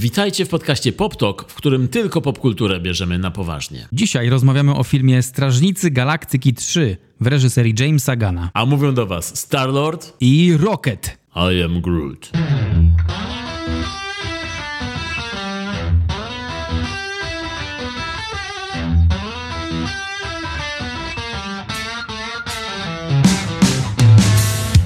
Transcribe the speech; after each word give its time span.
Witajcie 0.00 0.44
w 0.44 0.48
podcaście 0.48 0.92
PopTok, 0.92 1.50
w 1.52 1.54
którym 1.54 1.88
tylko 1.88 2.20
popkulturę 2.20 2.80
bierzemy 2.80 3.18
na 3.18 3.30
poważnie. 3.30 3.88
Dzisiaj 3.92 4.28
rozmawiamy 4.28 4.74
o 4.74 4.84
filmie 4.84 5.22
Strażnicy 5.22 5.90
Galaktyki 5.90 6.54
3 6.54 6.96
w 7.20 7.26
reżyserii 7.26 7.74
Jamesa 7.78 8.16
Gana 8.16 8.50
A 8.54 8.66
mówią 8.66 8.94
do 8.94 9.06
was 9.06 9.38
Star-Lord 9.38 10.16
i 10.20 10.56
Rocket. 10.60 11.18
I 11.36 11.62
am 11.62 11.80
Groot. 11.80 12.30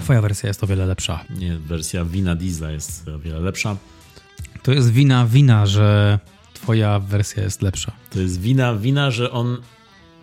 Twoja 0.05 0.23
wersja 0.23 0.49
jest 0.49 0.65
o 0.65 0.67
wiele 0.67 0.87
lepsza. 0.87 1.25
Nie, 1.39 1.57
wersja 1.59 2.05
Wina 2.05 2.37
Diesla 2.37 2.71
jest 2.71 3.09
o 3.09 3.19
wiele 3.19 3.41
lepsza. 3.41 3.77
To 4.63 4.73
jest 4.73 4.91
wina 4.93 5.27
wina, 5.27 5.67
że 5.67 6.19
twoja 6.55 6.99
wersja 6.99 7.43
jest 7.43 7.63
lepsza. 7.63 7.93
To 8.11 8.21
jest 8.21 8.41
wina 8.41 8.75
wina, 8.75 9.11
że 9.11 9.31
on 9.31 9.57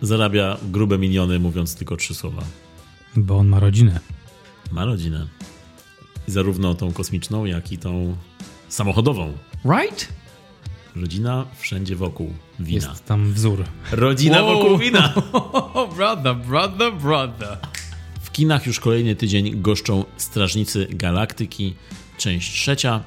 zarabia 0.01 0.57
grube 0.63 0.97
miliony, 0.97 1.39
mówiąc 1.39 1.75
tylko 1.75 1.97
trzy 1.97 2.15
słowa. 2.15 2.43
Bo 3.15 3.37
on 3.37 3.47
ma 3.47 3.59
rodzinę. 3.59 3.99
Ma 4.71 4.85
rodzinę. 4.85 5.27
Zarówno 6.27 6.73
tą 6.73 6.91
kosmiczną, 6.93 7.45
jak 7.45 7.71
i 7.71 7.77
tą 7.77 8.15
samochodową. 8.69 9.33
Right? 9.65 10.07
Rodzina 10.95 11.45
wszędzie 11.59 11.95
wokół 11.95 12.33
wina. 12.59 12.89
Jest 12.89 13.05
tam 13.05 13.33
wzór. 13.33 13.63
Rodzina 13.91 14.43
Wow. 14.43 14.53
wokół 14.61 14.77
wina. 14.77 15.13
brother, 15.95 16.35
brother, 16.35 16.93
brother. 16.93 17.57
W 18.21 18.31
kinach 18.31 18.67
już 18.67 18.79
kolejny 18.79 19.15
tydzień 19.15 19.61
goszczą 19.61 20.05
Strażnicy 20.17 20.87
Galaktyki, 20.89 21.73
część 22.17 22.51
trzecia, 22.53 23.03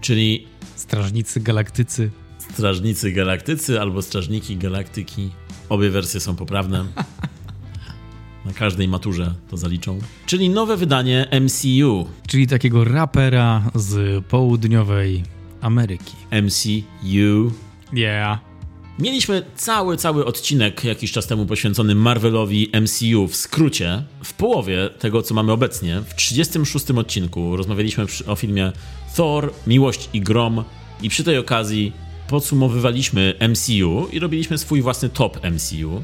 czyli 0.00 0.46
Strażnicy 0.76 1.40
Galaktycy. 1.40 2.10
Strażnicy 2.38 3.12
Galaktycy 3.12 3.80
albo 3.80 4.02
Strażniki 4.02 4.56
Galaktyki. 4.56 5.30
Obie 5.68 5.90
wersje 5.90 6.20
są 6.20 6.36
poprawne. 6.36 6.84
Na 8.46 8.52
każdej 8.52 8.88
maturze 8.88 9.34
to 9.50 9.56
zaliczą. 9.56 9.98
Czyli 10.26 10.50
nowe 10.50 10.76
wydanie 10.76 11.26
MCU. 11.40 12.06
Czyli 12.26 12.46
takiego 12.46 12.84
rapera 12.84 13.70
z 13.74 14.24
południowej 14.24 15.22
Ameryki. 15.60 16.16
MCU. 16.42 17.52
Yeah. 17.92 18.55
Mieliśmy 18.98 19.42
cały, 19.56 19.96
cały 19.96 20.24
odcinek 20.24 20.84
jakiś 20.84 21.12
czas 21.12 21.26
temu 21.26 21.46
poświęcony 21.46 21.94
Marvelowi 21.94 22.70
MCU 22.80 23.28
w 23.28 23.36
skrócie. 23.36 24.02
W 24.24 24.32
połowie 24.32 24.90
tego, 24.98 25.22
co 25.22 25.34
mamy 25.34 25.52
obecnie, 25.52 26.00
w 26.00 26.14
36 26.14 26.90
odcinku 26.90 27.56
rozmawialiśmy 27.56 28.06
o 28.26 28.36
filmie 28.36 28.72
Thor, 29.16 29.52
Miłość 29.66 30.08
i 30.12 30.20
Grom 30.20 30.64
i 31.02 31.08
przy 31.08 31.24
tej 31.24 31.38
okazji 31.38 31.92
podsumowywaliśmy 32.28 33.34
MCU 33.48 34.08
i 34.12 34.18
robiliśmy 34.18 34.58
swój 34.58 34.82
własny 34.82 35.08
top 35.08 35.40
MCU. 35.44 36.02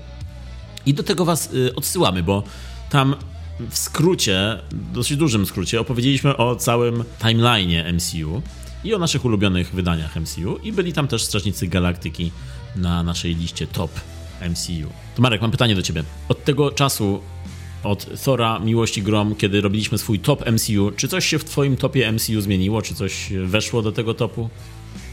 I 0.86 0.94
do 0.94 1.02
tego 1.02 1.24
was 1.24 1.52
y, 1.54 1.74
odsyłamy, 1.74 2.22
bo 2.22 2.42
tam 2.90 3.14
w 3.70 3.78
skrócie, 3.78 4.58
dosyć 4.92 5.16
dużym 5.16 5.46
skrócie, 5.46 5.80
opowiedzieliśmy 5.80 6.36
o 6.36 6.56
całym 6.56 7.04
timeline'ie 7.20 7.92
MCU 7.92 8.42
i 8.84 8.94
o 8.94 8.98
naszych 8.98 9.24
ulubionych 9.24 9.74
wydaniach 9.74 10.16
MCU 10.16 10.58
i 10.62 10.72
byli 10.72 10.92
tam 10.92 11.08
też 11.08 11.22
Strażnicy 11.24 11.66
Galaktyki 11.66 12.32
na 12.76 13.02
naszej 13.02 13.34
liście 13.34 13.66
top 13.66 13.90
MCU. 14.50 14.88
To 15.14 15.22
Marek, 15.22 15.40
mam 15.40 15.50
pytanie 15.50 15.74
do 15.74 15.82
ciebie. 15.82 16.04
Od 16.28 16.44
tego 16.44 16.70
czasu, 16.70 17.20
od 17.82 18.22
Thora, 18.24 18.58
Miłości 18.58 19.02
Grom, 19.02 19.34
kiedy 19.34 19.60
robiliśmy 19.60 19.98
swój 19.98 20.18
top 20.18 20.44
MCU, 20.52 20.92
czy 20.96 21.08
coś 21.08 21.26
się 21.26 21.38
w 21.38 21.44
twoim 21.44 21.76
topie 21.76 22.12
MCU 22.12 22.40
zmieniło? 22.40 22.82
Czy 22.82 22.94
coś 22.94 23.32
weszło 23.44 23.82
do 23.82 23.92
tego 23.92 24.14
topu? 24.14 24.50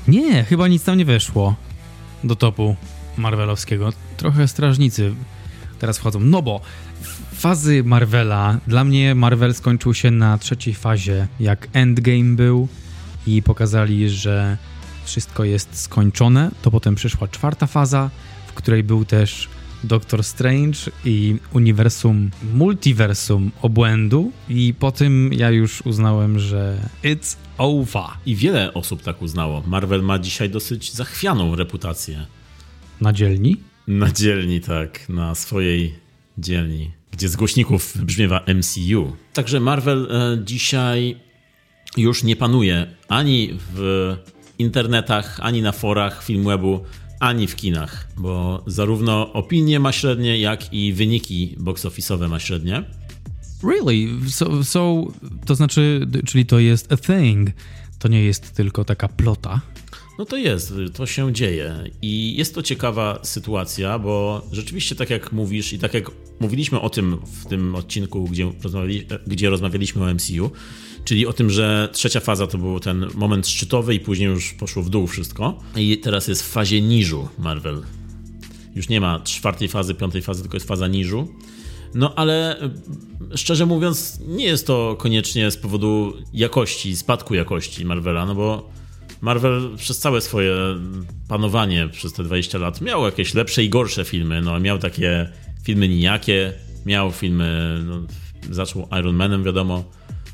Nie, 0.08 0.44
chyba 0.44 0.68
nic 0.68 0.84
tam 0.84 0.98
nie 0.98 1.06
weszło 1.06 1.56
do 2.24 2.36
topu 2.36 2.76
Marvelowskiego. 3.18 3.94
Trochę 4.18 4.48
strażnicy 4.48 5.14
teraz 5.80 5.98
wchodzą. 5.98 6.20
No 6.20 6.42
bo 6.42 6.62
fazy 7.34 7.84
Marvela, 7.84 8.60
dla 8.68 8.84
mnie 8.84 9.16
Marvel 9.16 9.54
skończył 9.54 9.94
się 9.94 10.12
na 10.12 10.38
trzeciej 10.38 10.74
fazie, 10.74 11.28
jak 11.40 11.68
Endgame 11.74 12.36
był 12.36 12.68
i 13.28 13.44
pokazali, 13.44 14.10
że 14.10 14.58
wszystko 15.10 15.44
jest 15.44 15.82
skończone. 15.82 16.52
To 16.62 16.72
potem 16.72 16.96
przyszła 16.96 17.28
czwarta 17.28 17.68
faza, 17.68 18.10
w 18.48 18.54
której 18.54 18.84
był 18.84 19.06
też 19.06 19.50
Doctor 19.84 20.24
Strange 20.24 20.80
i 21.06 21.36
uniwersum, 21.54 22.32
multiversum 22.54 23.52
obłędu 23.62 24.32
i 24.50 24.74
po 24.80 24.92
tym 24.92 25.34
ja 25.34 25.50
już 25.50 25.82
uznałem, 25.82 26.40
że 26.40 26.78
it's 27.04 27.36
over. 27.58 28.04
I 28.26 28.36
wiele 28.36 28.74
osób 28.74 29.02
tak 29.02 29.22
uznało. 29.22 29.64
Marvel 29.68 30.04
ma 30.04 30.20
dzisiaj 30.20 30.50
dosyć 30.50 30.94
zachwianą 30.94 31.56
reputację. 31.56 32.26
Na 33.02 33.14
dzielni? 33.14 33.58
Na 33.88 34.12
dzielni, 34.12 34.62
tak, 34.62 35.10
na 35.10 35.36
swojej 35.36 35.96
dzielni, 36.38 36.92
gdzie 37.12 37.30
z 37.30 37.36
głośników 37.36 37.98
brzmiewa 37.98 38.46
MCU. 38.56 39.16
Także 39.34 39.60
Marvel 39.60 40.08
e, 40.12 40.44
dzisiaj 40.46 41.16
już 41.98 42.24
nie 42.24 42.36
panuje 42.36 42.88
ani 43.08 43.50
w 43.76 44.16
internetach, 44.60 45.40
ani 45.42 45.62
na 45.62 45.72
forach 45.72 46.24
Filmwebu, 46.24 46.80
ani 47.20 47.48
w 47.48 47.56
kinach, 47.56 48.08
bo 48.18 48.64
zarówno 48.68 49.34
opinie 49.34 49.80
ma 49.80 49.92
średnie, 49.92 50.40
jak 50.40 50.74
i 50.74 50.94
wyniki 50.94 51.56
box 51.60 51.86
office'owe 51.86 52.30
ma 52.30 52.40
średnie. 52.40 52.84
Really? 53.64 54.30
So, 54.30 54.64
so, 54.64 55.08
to 55.46 55.56
znaczy, 55.56 56.08
czyli 56.26 56.46
to 56.46 56.60
jest 56.60 56.94
a 56.94 56.98
thing. 56.98 57.50
To 58.00 58.08
nie 58.08 58.24
jest 58.24 58.56
tylko 58.56 58.86
taka 58.86 59.08
plota. 59.08 59.62
No 60.20 60.26
to 60.26 60.38
jest, 60.38 60.74
to 60.94 61.06
się 61.06 61.34
dzieje 61.34 61.84
i 62.02 62.38
jest 62.38 62.56
to 62.56 62.64
ciekawa 62.64 63.20
sytuacja, 63.24 64.00
bo 64.00 64.42
rzeczywiście 64.52 64.96
tak 64.96 65.10
jak 65.10 65.32
mówisz 65.32 65.74
i 65.74 65.80
tak 65.80 65.94
jak 65.94 66.12
mówiliśmy 66.40 66.82
o 66.82 66.90
tym 66.90 67.18
w 67.42 67.46
tym 67.46 67.76
odcinku, 67.76 68.24
gdzie, 68.24 68.52
rozmawiali, 68.64 69.06
gdzie 69.28 69.50
rozmawialiśmy 69.50 70.04
o 70.04 70.14
MCU, 70.14 70.52
czyli 71.06 71.28
o 71.28 71.34
tym, 71.34 71.50
że 71.50 71.90
trzecia 71.92 72.20
faza 72.20 72.48
to 72.48 72.58
był 72.58 72.80
ten 72.80 73.06
moment 73.16 73.48
szczytowy 73.48 73.96
i 73.96 74.00
później 74.00 74.30
już 74.30 74.54
poszło 74.54 74.84
w 74.84 74.90
dół 74.90 75.08
wszystko 75.08 75.60
i 75.76 75.98
teraz 75.98 76.28
jest 76.28 76.44
w 76.44 76.48
fazie 76.48 76.82
niżu 76.82 77.28
Marvel. 77.38 77.82
Już 78.76 78.90
nie 78.90 79.02
ma 79.02 79.20
czwartej 79.20 79.68
fazy, 79.68 79.96
piątej 79.96 80.22
fazy, 80.22 80.42
tylko 80.42 80.56
jest 80.56 80.68
faza 80.68 80.88
niżu. 80.88 81.28
No 81.94 82.16
ale 82.16 82.64
y, 82.64 83.38
szczerze 83.38 83.66
mówiąc, 83.66 84.20
nie 84.28 84.46
jest 84.46 84.68
to 84.68 84.96
koniecznie 85.00 85.52
z 85.52 85.58
powodu 85.58 86.14
jakości, 86.34 86.96
spadku 86.96 87.36
jakości 87.36 87.86
Marvela, 87.86 88.26
no 88.26 88.36
bo 88.36 88.79
Marvel 89.22 89.70
przez 89.78 90.00
całe 90.00 90.22
swoje 90.22 90.56
panowanie 91.28 91.88
przez 91.92 92.14
te 92.14 92.24
20 92.24 92.58
lat 92.58 92.82
miał 92.82 93.06
jakieś 93.06 93.34
lepsze 93.34 93.64
i 93.64 93.70
gorsze 93.70 94.06
filmy. 94.06 94.42
No, 94.42 94.60
miał 94.60 94.78
takie 94.78 95.30
filmy 95.64 95.88
nijakie, 95.88 96.54
miał 96.86 97.12
filmy, 97.12 97.80
no, 97.86 98.02
zaczął 98.52 98.88
Iron 99.00 99.16
Manem, 99.16 99.44
wiadomo. 99.44 99.84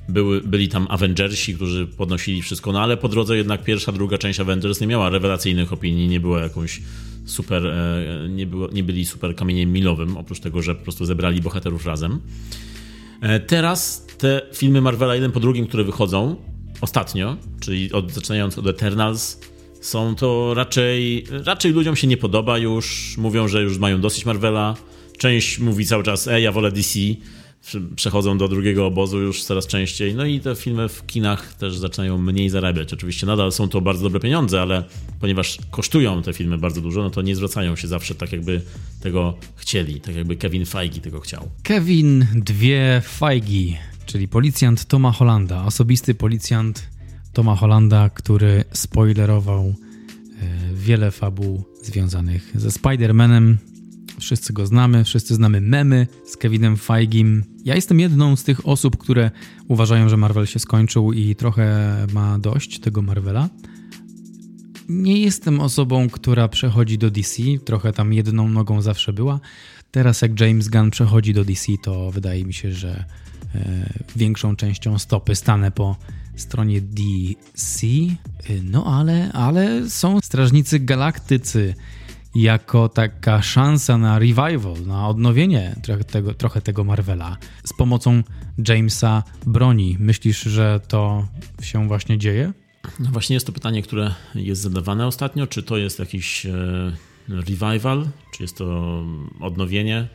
Były, 0.09 0.41
byli 0.41 0.69
tam 0.69 0.87
Avengersi, 0.89 1.55
którzy 1.55 1.87
podnosili 1.87 2.41
wszystko, 2.41 2.71
no 2.71 2.81
ale 2.81 2.97
po 2.97 3.09
drodze 3.09 3.37
jednak 3.37 3.63
pierwsza, 3.63 3.91
druga 3.91 4.17
część 4.17 4.39
Avengers 4.39 4.81
nie 4.81 4.87
miała 4.87 5.09
rewelacyjnych 5.09 5.73
opinii, 5.73 6.07
nie 6.07 6.19
była 6.19 6.39
jakąś 6.39 6.81
super, 7.25 7.67
e, 7.67 8.29
nie, 8.29 8.45
było, 8.45 8.67
nie 8.67 8.83
byli 8.83 9.05
super 9.05 9.35
kamieniem 9.35 9.73
milowym, 9.73 10.17
oprócz 10.17 10.39
tego, 10.39 10.61
że 10.61 10.75
po 10.75 10.83
prostu 10.83 11.05
zebrali 11.05 11.41
bohaterów 11.41 11.85
razem. 11.85 12.19
E, 13.21 13.39
Teraz 13.39 14.07
te 14.17 14.41
filmy 14.53 14.81
Marvela 14.81 15.15
jeden 15.15 15.31
po 15.31 15.39
drugim, 15.39 15.67
które 15.67 15.83
wychodzą 15.83 16.35
ostatnio, 16.81 17.37
czyli 17.59 17.91
od, 17.91 18.11
zaczynając 18.11 18.57
od 18.57 18.67
Eternals, 18.67 19.39
są 19.81 20.15
to 20.15 20.53
raczej, 20.53 21.25
raczej 21.45 21.71
ludziom 21.71 21.95
się 21.95 22.07
nie 22.07 22.17
podoba 22.17 22.57
już, 22.57 23.15
mówią, 23.17 23.47
że 23.47 23.61
już 23.63 23.77
mają 23.77 24.01
dosyć 24.01 24.25
Marvela. 24.25 24.75
Część 25.17 25.59
mówi 25.59 25.85
cały 25.85 26.03
czas, 26.03 26.27
ej, 26.27 26.43
ja 26.43 26.51
wolę 26.51 26.71
DC. 26.71 26.99
Prze- 27.61 27.95
Przechodzą 27.95 28.37
do 28.37 28.47
drugiego 28.47 28.85
obozu 28.85 29.19
już 29.21 29.43
coraz 29.43 29.67
częściej. 29.67 30.15
No 30.15 30.25
i 30.25 30.39
te 30.39 30.55
filmy 30.55 30.89
w 30.89 31.05
kinach 31.05 31.53
też 31.53 31.77
zaczynają 31.77 32.17
mniej 32.17 32.49
zarabiać. 32.49 32.93
Oczywiście 32.93 33.25
nadal 33.27 33.51
są 33.51 33.69
to 33.69 33.81
bardzo 33.81 34.03
dobre 34.03 34.19
pieniądze, 34.19 34.61
ale 34.61 34.83
ponieważ 35.19 35.57
kosztują 35.71 36.21
te 36.23 36.33
filmy 36.33 36.57
bardzo 36.57 36.81
dużo, 36.81 37.03
no 37.03 37.09
to 37.09 37.21
nie 37.21 37.35
zwracają 37.35 37.75
się 37.75 37.87
zawsze 37.87 38.15
tak, 38.15 38.31
jakby 38.31 38.61
tego 39.01 39.37
chcieli. 39.55 40.01
Tak 40.01 40.15
jakby 40.15 40.35
Kevin 40.35 40.65
Feige 40.65 41.01
tego 41.01 41.19
chciał. 41.19 41.49
Kevin 41.63 42.25
Dwie 42.35 43.01
Feigi, 43.05 43.77
czyli 44.05 44.27
policjant 44.27 44.85
Toma 44.85 45.11
Hollanda, 45.11 45.65
osobisty 45.65 46.15
policjant 46.15 46.89
Toma 47.33 47.55
Hollanda, 47.55 48.09
który 48.09 48.63
spoilerował 48.73 49.63
e, 49.65 49.73
wiele 50.73 51.11
fabuł 51.11 51.63
związanych 51.81 52.51
ze 52.55 52.69
Spider-Manem. 52.69 53.55
Wszyscy 54.19 54.53
go 54.53 54.65
znamy, 54.65 55.03
wszyscy 55.03 55.35
znamy 55.35 55.61
memy 55.61 56.07
z 56.25 56.37
Kevinem 56.37 56.77
Feigim. 56.77 57.43
Ja 57.65 57.75
jestem 57.75 57.99
jedną 57.99 58.35
z 58.35 58.43
tych 58.43 58.67
osób, 58.67 58.97
które 58.97 59.31
uważają, 59.67 60.09
że 60.09 60.17
Marvel 60.17 60.45
się 60.45 60.59
skończył 60.59 61.13
i 61.13 61.35
trochę 61.35 61.97
ma 62.13 62.39
dość 62.39 62.79
tego 62.79 63.01
Marvela. 63.01 63.49
Nie 64.89 65.21
jestem 65.21 65.59
osobą, 65.59 66.09
która 66.09 66.47
przechodzi 66.47 66.97
do 66.97 67.11
DC, 67.11 67.43
trochę 67.65 67.93
tam 67.93 68.13
jedną 68.13 68.49
nogą 68.49 68.81
zawsze 68.81 69.13
była. 69.13 69.39
Teraz 69.91 70.21
jak 70.21 70.39
James 70.39 70.67
Gunn 70.69 70.91
przechodzi 70.91 71.33
do 71.33 71.45
DC, 71.45 71.71
to 71.83 72.11
wydaje 72.11 72.45
mi 72.45 72.53
się, 72.53 72.71
że 72.71 73.05
większą 74.15 74.55
częścią 74.55 74.99
stopy 74.99 75.35
stanę 75.35 75.71
po 75.71 75.95
stronie 76.35 76.81
DC. 76.81 77.87
No 78.63 78.85
ale, 78.85 79.31
ale 79.33 79.89
są 79.89 80.19
Strażnicy 80.21 80.79
Galaktycy 80.79 81.75
jako 82.35 82.89
taka 82.89 83.41
szansa 83.41 83.97
na 83.97 84.19
revival, 84.19 84.85
na 84.85 85.07
odnowienie 85.07 85.75
trochę 85.83 86.03
tego, 86.03 86.33
trochę 86.33 86.61
tego 86.61 86.83
Marvela 86.83 87.37
z 87.65 87.73
pomocą 87.73 88.23
Jamesa 88.67 89.23
Broni. 89.45 89.97
Myślisz, 89.99 90.41
że 90.41 90.79
to 90.87 91.27
się 91.61 91.87
właśnie 91.87 92.17
dzieje? 92.17 92.53
No 92.99 93.09
właśnie 93.11 93.33
jest 93.33 93.45
to 93.45 93.53
pytanie, 93.53 93.81
które 93.81 94.13
jest 94.35 94.61
zadawane 94.61 95.07
ostatnio. 95.07 95.47
Czy 95.47 95.63
to 95.63 95.77
jest 95.77 95.99
jakiś 95.99 96.45
e, 96.45 96.51
revival, 97.29 98.07
czy 98.33 98.43
jest 98.43 98.57
to 98.57 99.03
odnowienie, 99.39 100.07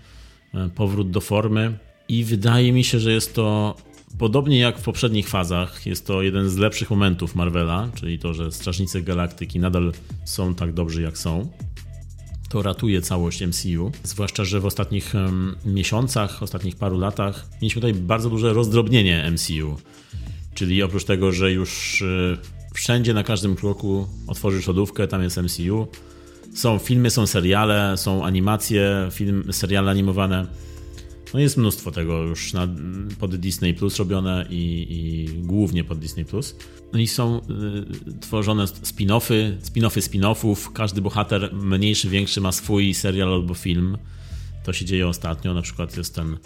e, 0.54 0.68
powrót 0.68 1.10
do 1.10 1.20
formy? 1.20 1.78
I 2.10 2.24
wydaje 2.24 2.72
mi 2.72 2.84
się, 2.84 3.00
że 3.00 3.12
jest 3.12 3.34
to 3.34 3.76
podobnie 4.18 4.58
jak 4.58 4.78
w 4.78 4.82
poprzednich 4.82 5.28
fazach. 5.28 5.86
Jest 5.86 6.06
to 6.06 6.22
jeden 6.22 6.50
z 6.50 6.56
lepszych 6.56 6.90
momentów 6.90 7.34
Marvela, 7.34 7.88
czyli 7.94 8.18
to, 8.18 8.34
że 8.34 8.52
Strażnicy 8.52 9.02
Galaktyki 9.02 9.60
nadal 9.60 9.92
są 10.24 10.54
tak 10.54 10.72
dobrzy, 10.72 11.02
jak 11.02 11.18
są 11.18 11.50
to 12.48 12.62
ratuje 12.62 13.02
całość 13.02 13.42
MCU. 13.46 13.92
Zwłaszcza, 14.02 14.44
że 14.44 14.60
w 14.60 14.66
ostatnich 14.66 15.14
um, 15.14 15.56
miesiącach, 15.64 16.42
ostatnich 16.42 16.76
paru 16.76 16.98
latach 16.98 17.46
mieliśmy 17.62 17.80
tutaj 17.80 17.94
bardzo 17.94 18.30
duże 18.30 18.52
rozdrobnienie 18.52 19.30
MCU. 19.32 19.76
Czyli 20.54 20.82
oprócz 20.82 21.04
tego, 21.04 21.32
że 21.32 21.52
już 21.52 22.02
y, 22.02 22.38
wszędzie, 22.74 23.14
na 23.14 23.24
każdym 23.24 23.56
kroku 23.56 24.06
otworzysz 24.26 24.66
lodówkę, 24.66 25.08
tam 25.08 25.22
jest 25.22 25.36
MCU. 25.36 25.86
Są 26.54 26.78
filmy, 26.78 27.10
są 27.10 27.26
seriale, 27.26 27.96
są 27.96 28.24
animacje, 28.24 29.08
film, 29.10 29.52
seriale 29.52 29.90
animowane 29.90 30.46
no 31.34 31.40
jest 31.40 31.56
mnóstwo 31.56 31.90
tego 31.90 32.22
już 32.22 32.52
na, 32.52 32.68
pod 33.18 33.36
Disney 33.36 33.74
Plus 33.74 33.96
robione 33.96 34.46
i, 34.50 34.86
i, 34.90 35.42
głównie 35.42 35.84
pod 35.84 35.98
Disney 35.98 36.24
Plus. 36.24 36.56
No 36.92 36.98
i 36.98 37.06
są 37.06 37.38
y, 37.38 38.20
tworzone 38.20 38.64
spin-offy, 38.64 39.56
spin-offy 39.62 40.00
spin-offów. 40.00 40.72
Każdy 40.72 41.00
bohater 41.00 41.54
mniejszy, 41.54 42.08
większy 42.08 42.40
ma 42.40 42.52
swój 42.52 42.94
serial 42.94 43.32
albo 43.32 43.54
film. 43.54 43.98
To 44.64 44.72
się 44.72 44.84
dzieje 44.84 45.08
ostatnio. 45.08 45.54
Na 45.54 45.62
przykład 45.62 45.96
jest 45.96 46.14
ten 46.14 46.36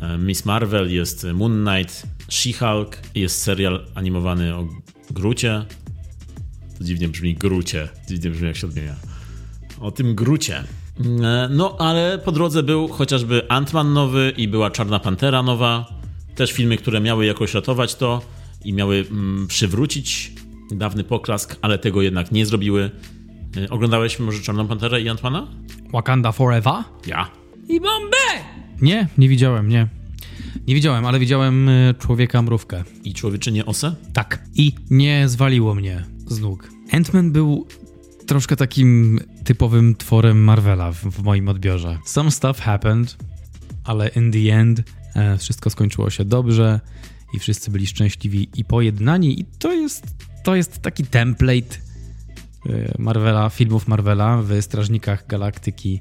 e, 0.00 0.18
Miss 0.18 0.44
Marvel, 0.44 0.92
jest 0.92 1.26
Moon 1.34 1.64
Knight, 1.66 2.06
She-Hulk, 2.28 2.96
jest 3.14 3.42
serial 3.42 3.86
animowany 3.94 4.56
o 4.56 4.68
Grucie. 5.10 5.64
To 6.78 6.84
dziwnie 6.84 7.08
brzmi 7.08 7.34
Grucie. 7.34 7.88
Dziwnie 8.08 8.30
brzmi 8.30 8.46
jak 8.46 8.56
się 8.56 8.66
odmienia. 8.66 8.96
O 9.80 9.90
tym 9.90 10.14
Grucie. 10.14 10.64
E, 11.00 11.48
no, 11.50 11.76
ale 11.78 12.18
po 12.24 12.32
drodze 12.32 12.62
był 12.62 12.88
chociażby 12.88 13.42
Ant-Man 13.48 13.92
nowy 13.92 14.32
i 14.36 14.48
była 14.48 14.70
Czarna 14.70 14.98
Pantera 14.98 15.42
nowa. 15.42 15.86
Też 16.34 16.52
filmy, 16.52 16.76
które 16.76 17.00
miały 17.00 17.26
jakoś 17.26 17.54
ratować 17.54 17.94
to 17.94 18.22
i 18.64 18.72
miały 18.72 19.06
mm, 19.10 19.46
przywrócić 19.46 20.32
dawny 20.70 21.04
poklask, 21.04 21.56
ale 21.62 21.78
tego 21.78 22.02
jednak 22.02 22.32
nie 22.32 22.46
zrobiły. 22.46 22.90
E, 23.56 23.70
oglądałeś 23.70 24.18
może 24.18 24.42
Czarną 24.42 24.68
Panterę 24.68 25.00
i 25.00 25.08
Antmana? 25.08 25.46
Wakanda 25.92 26.32
Forever? 26.32 26.74
Ja. 27.06 27.30
I 27.68 27.80
bombę! 27.80 28.16
Nie, 28.82 29.08
nie 29.18 29.28
widziałem, 29.28 29.68
nie. 29.68 29.88
Nie 30.66 30.74
widziałem, 30.74 31.06
ale 31.06 31.18
widziałem 31.18 31.68
e, 31.68 31.94
Człowieka 31.98 32.42
Mrówkę. 32.42 32.84
I 33.04 33.14
Człowieczynię 33.14 33.66
Osę? 33.66 33.94
Tak. 34.12 34.44
I 34.54 34.72
nie 34.90 35.28
zwaliło 35.28 35.74
mnie 35.74 36.04
z 36.26 36.40
nóg. 36.40 36.70
Ant-Man 36.92 37.30
był 37.30 37.66
troszkę 38.30 38.56
takim 38.56 39.20
typowym 39.44 39.94
tworem 39.94 40.44
Marvela 40.44 40.92
w, 40.92 40.96
w, 40.96 41.22
moim 41.22 41.48
odbiorze. 41.48 41.98
Some 42.04 42.30
stuff 42.30 42.60
happened, 42.60 43.16
ale 43.84 44.08
in 44.08 44.32
the 44.32 44.54
end 44.54 44.82
e, 45.14 45.38
wszystko 45.38 45.70
skończyło 45.70 46.10
się 46.10 46.24
dobrze 46.24 46.80
i 47.34 47.38
wszyscy 47.38 47.70
byli 47.70 47.86
szczęśliwi 47.86 48.48
i 48.56 48.64
pojednani 48.64 49.40
i 49.40 49.44
to 49.44 49.72
jest, 49.72 50.04
to 50.42 50.56
jest 50.56 50.82
taki 50.82 51.04
template 51.04 51.76
e, 52.66 52.94
Marvela, 52.98 53.48
filmów 53.48 53.88
Marvela 53.88 54.42
w 54.42 54.62
Strażnikach 54.62 55.26
Galaktyki 55.26 56.00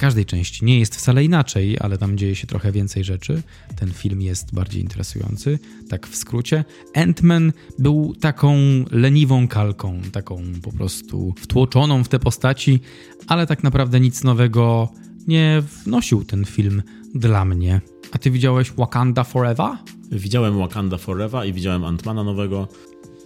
każdej 0.00 0.26
części. 0.26 0.64
Nie 0.64 0.78
jest 0.78 0.96
wcale 0.96 1.24
inaczej, 1.24 1.76
ale 1.80 1.98
tam 1.98 2.18
dzieje 2.18 2.36
się 2.36 2.46
trochę 2.46 2.72
więcej 2.72 3.04
rzeczy. 3.04 3.42
Ten 3.76 3.92
film 3.92 4.22
jest 4.22 4.54
bardziej 4.54 4.82
interesujący. 4.82 5.58
Tak 5.88 6.06
w 6.06 6.16
skrócie. 6.16 6.64
Ant-Man 6.94 7.52
był 7.78 8.14
taką 8.20 8.56
leniwą 8.90 9.48
kalką, 9.48 10.00
taką 10.12 10.42
po 10.62 10.72
prostu 10.72 11.34
wtłoczoną 11.38 12.04
w 12.04 12.08
te 12.08 12.18
postaci, 12.18 12.80
ale 13.26 13.46
tak 13.46 13.62
naprawdę 13.62 14.00
nic 14.00 14.24
nowego 14.24 14.88
nie 15.26 15.62
wnosił 15.84 16.24
ten 16.24 16.44
film 16.44 16.82
dla 17.14 17.44
mnie. 17.44 17.80
A 18.12 18.18
ty 18.18 18.30
widziałeś 18.30 18.72
Wakanda 18.72 19.24
Forever? 19.24 19.70
Widziałem 20.12 20.58
Wakanda 20.58 20.98
Forever 20.98 21.46
i 21.46 21.52
widziałem 21.52 21.84
Antmana 21.84 22.24
nowego. 22.24 22.68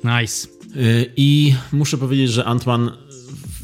Nice. 0.05 0.49
Y, 0.77 1.13
I 1.17 1.55
muszę 1.73 1.99
powiedzieć, 1.99 2.31
że 2.31 2.45
Antman 2.45 2.91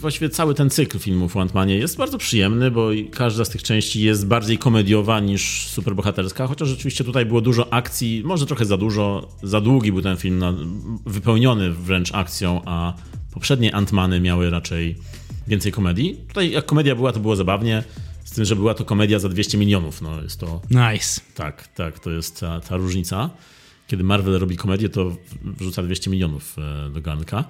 właściwie 0.00 0.28
cały 0.28 0.54
ten 0.54 0.70
cykl 0.70 0.98
filmów 0.98 1.36
o 1.36 1.40
Ant-Manie 1.40 1.78
jest 1.78 1.96
bardzo 1.96 2.18
przyjemny, 2.18 2.70
bo 2.70 2.88
każda 3.12 3.44
z 3.44 3.48
tych 3.48 3.62
części 3.62 4.02
jest 4.02 4.26
bardziej 4.26 4.58
komediowa 4.58 5.20
niż 5.20 5.66
superbohaterska, 5.66 6.46
chociaż 6.46 6.68
rzeczywiście 6.68 7.04
tutaj 7.04 7.26
było 7.26 7.40
dużo 7.40 7.72
akcji, 7.72 8.22
może 8.24 8.46
trochę 8.46 8.64
za 8.64 8.76
dużo, 8.76 9.28
za 9.42 9.60
długi 9.60 9.92
był 9.92 10.02
ten 10.02 10.16
film, 10.16 10.38
na, 10.38 10.54
wypełniony 11.06 11.70
wręcz 11.70 12.14
akcją, 12.14 12.62
a 12.64 12.94
poprzednie 13.32 13.72
Ant-Many 13.72 14.20
miały 14.20 14.50
raczej 14.50 14.96
więcej 15.48 15.72
komedii. 15.72 16.16
Tutaj 16.28 16.50
jak 16.50 16.66
komedia 16.66 16.94
była, 16.94 17.12
to 17.12 17.20
było 17.20 17.36
zabawnie, 17.36 17.84
z 18.24 18.32
tym, 18.32 18.44
że 18.44 18.56
była 18.56 18.74
to 18.74 18.84
komedia 18.84 19.18
za 19.18 19.28
200 19.28 19.58
milionów, 19.58 20.02
no 20.02 20.22
jest 20.22 20.40
to... 20.40 20.60
Nice. 20.70 21.20
Tak, 21.34 21.68
tak, 21.68 21.98
to 21.98 22.10
jest 22.10 22.40
ta, 22.40 22.60
ta 22.60 22.76
różnica. 22.76 23.30
Kiedy 23.86 24.04
Marvel 24.04 24.38
robi 24.38 24.56
komedię, 24.56 24.88
to 24.88 25.16
wrzuca 25.42 25.82
200 25.82 26.10
milionów 26.10 26.56
e, 26.58 26.90
do 26.90 27.00
garnka. 27.00 27.44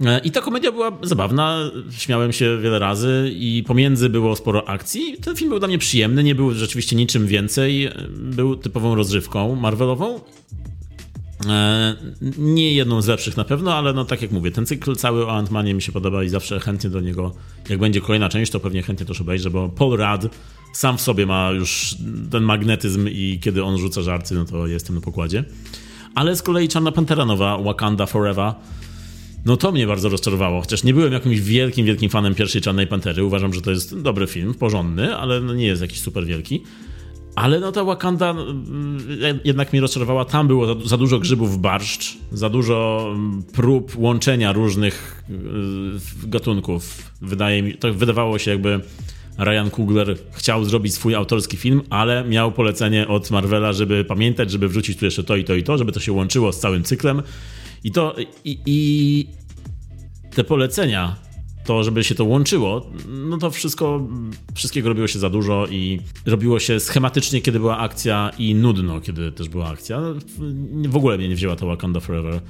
E, 0.00 0.18
I 0.18 0.30
ta 0.30 0.40
komedia 0.40 0.72
była 0.72 0.98
zabawna, 1.02 1.58
śmiałem 1.90 2.32
się 2.32 2.58
wiele 2.58 2.78
razy 2.78 3.30
i 3.34 3.64
pomiędzy 3.66 4.08
było 4.08 4.36
sporo 4.36 4.68
akcji. 4.68 5.16
Ten 5.24 5.36
film 5.36 5.50
był 5.50 5.58
dla 5.58 5.68
mnie 5.68 5.78
przyjemny, 5.78 6.24
nie 6.24 6.34
był 6.34 6.54
rzeczywiście 6.54 6.96
niczym 6.96 7.26
więcej. 7.26 7.88
Był 8.10 8.56
typową 8.56 8.94
rozrywką 8.94 9.56
Marvelową. 9.56 10.20
E, 11.48 11.96
nie 12.38 12.74
jedną 12.74 13.02
z 13.02 13.06
lepszych 13.06 13.36
na 13.36 13.44
pewno, 13.44 13.74
ale 13.74 13.92
no 13.92 14.04
tak 14.04 14.22
jak 14.22 14.30
mówię, 14.30 14.50
ten 14.50 14.66
cykl 14.66 14.96
cały 14.96 15.26
o 15.26 15.42
Ant-Manie 15.42 15.74
mi 15.74 15.82
się 15.82 15.92
podoba 15.92 16.24
i 16.24 16.28
zawsze 16.28 16.60
chętnie 16.60 16.90
do 16.90 17.00
niego, 17.00 17.34
jak 17.68 17.78
będzie 17.78 18.00
kolejna 18.00 18.28
część, 18.28 18.52
to 18.52 18.60
pewnie 18.60 18.82
chętnie 18.82 19.06
też 19.06 19.20
obejrzę, 19.20 19.50
bo 19.50 19.68
Paul 19.68 19.96
Rudd 19.96 20.34
sam 20.72 20.98
w 20.98 21.00
sobie 21.00 21.26
ma 21.26 21.50
już 21.50 21.96
ten 22.30 22.42
magnetyzm 22.42 23.08
i 23.08 23.38
kiedy 23.42 23.64
on 23.64 23.78
rzuca 23.78 24.02
żarty, 24.02 24.34
no 24.34 24.44
to 24.44 24.66
jestem 24.66 24.94
na 24.94 25.02
pokładzie. 25.02 25.44
Ale 26.14 26.36
z 26.36 26.42
kolei 26.42 26.68
Czarna 26.68 26.92
Pantera 26.92 27.24
nowa, 27.24 27.58
Wakanda 27.58 28.06
Forever, 28.06 28.52
no 29.44 29.56
to 29.56 29.72
mnie 29.72 29.86
bardzo 29.86 30.08
rozczarowało, 30.08 30.60
chociaż 30.60 30.84
nie 30.84 30.94
byłem 30.94 31.12
jakimś 31.12 31.40
wielkim, 31.40 31.86
wielkim 31.86 32.10
fanem 32.10 32.34
pierwszej 32.34 32.60
Czarnej 32.60 32.86
Pantery. 32.86 33.24
Uważam, 33.24 33.54
że 33.54 33.62
to 33.62 33.70
jest 33.70 34.00
dobry 34.00 34.26
film, 34.26 34.54
porządny, 34.54 35.16
ale 35.16 35.40
no 35.40 35.54
nie 35.54 35.66
jest 35.66 35.82
jakiś 35.82 36.00
super 36.00 36.26
wielki. 36.26 36.62
Ale 37.34 37.60
no 37.60 37.72
ta 37.72 37.84
Wakanda 37.84 38.30
mm, 38.30 38.98
jednak 39.44 39.72
mnie 39.72 39.80
rozczarowała. 39.80 40.24
Tam 40.24 40.46
było 40.46 40.88
za, 40.88 40.96
dużo 40.96 41.18
grzybów 41.18 41.60
barszcz, 41.60 42.18
za 42.32 42.48
dużo 42.48 43.08
mm, 43.14 43.42
prób 43.52 43.92
łączenia 43.96 44.52
różnych 44.52 45.24
y, 46.24 46.28
gatunków. 46.28 47.10
Wydaje 47.20 47.62
mi, 47.62 47.74
to 47.74 47.94
wydawało 47.94 48.38
się 48.38 48.50
jakby 48.50 48.80
Ryan 49.38 49.70
Coogler 49.70 50.16
chciał 50.32 50.64
zrobić 50.64 50.94
swój 50.94 51.14
autorski 51.14 51.56
film, 51.56 51.82
ale 51.90 52.24
miał 52.24 52.52
polecenie 52.52 53.08
od 53.08 53.30
Marvela, 53.30 53.72
żeby 53.72 54.04
pamiętać, 54.04 54.50
żeby 54.50 54.68
wrzucić 54.68 54.98
tu 54.98 55.04
jeszcze 55.04 55.24
to 55.24 55.36
i 55.36 55.44
to 55.44 55.54
i 55.54 55.62
to, 55.62 55.78
żeby 55.78 55.92
to 55.92 56.00
się 56.00 56.12
łączyło 56.12 56.52
z 56.52 56.60
całym 56.60 56.82
cyklem. 56.82 57.22
I 57.84 57.90
to 57.90 58.14
i, 58.44 58.58
i 58.66 59.26
te 60.34 60.44
polecenia, 60.44 61.16
to 61.64 61.84
żeby 61.84 62.04
się 62.04 62.14
to 62.14 62.24
łączyło, 62.24 62.86
no 63.08 63.38
to 63.38 63.50
wszystko, 63.50 64.08
wszystkiego 64.54 64.88
robiło 64.88 65.06
się 65.06 65.18
za 65.18 65.30
dużo 65.30 65.66
i 65.66 66.00
robiło 66.26 66.60
się 66.60 66.80
schematycznie, 66.80 67.40
kiedy 67.40 67.58
była 67.58 67.78
akcja 67.78 68.30
i 68.38 68.54
nudno, 68.54 69.00
kiedy 69.00 69.32
też 69.32 69.48
była 69.48 69.68
akcja. 69.68 70.00
W 70.88 70.96
ogóle 70.96 71.18
mnie 71.18 71.28
nie 71.28 71.34
wzięła 71.34 71.56
to 71.56 71.66
Wakanda 71.66 72.00
Forever. 72.00 72.40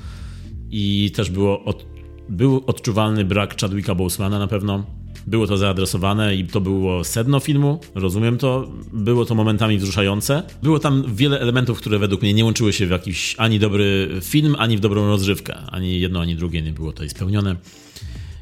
I 0.70 1.10
też 1.14 1.30
było 1.30 1.64
od, 1.64 1.86
był 2.28 2.62
odczuwalny 2.66 3.24
brak 3.24 3.60
Chadwicka 3.60 3.94
Bosemana 3.94 4.38
na 4.38 4.46
pewno 4.46 4.84
było 5.26 5.46
to 5.46 5.56
zaadresowane 5.56 6.36
i 6.36 6.46
to 6.46 6.60
było 6.60 7.04
sedno 7.04 7.40
filmu, 7.40 7.80
rozumiem 7.94 8.38
to, 8.38 8.72
było 8.92 9.24
to 9.24 9.34
momentami 9.34 9.78
wzruszające. 9.78 10.42
Było 10.62 10.78
tam 10.78 11.14
wiele 11.14 11.40
elementów, 11.40 11.78
które 11.78 11.98
według 11.98 12.22
mnie 12.22 12.34
nie 12.34 12.44
łączyły 12.44 12.72
się 12.72 12.86
w 12.86 12.90
jakiś 12.90 13.34
ani 13.38 13.58
dobry 13.58 14.08
film, 14.22 14.56
ani 14.58 14.76
w 14.76 14.80
dobrą 14.80 15.06
rozrywkę. 15.06 15.56
Ani 15.70 16.00
jedno, 16.00 16.20
ani 16.20 16.36
drugie 16.36 16.62
nie 16.62 16.72
było 16.72 16.92
tutaj 16.92 17.08
spełnione. 17.08 17.56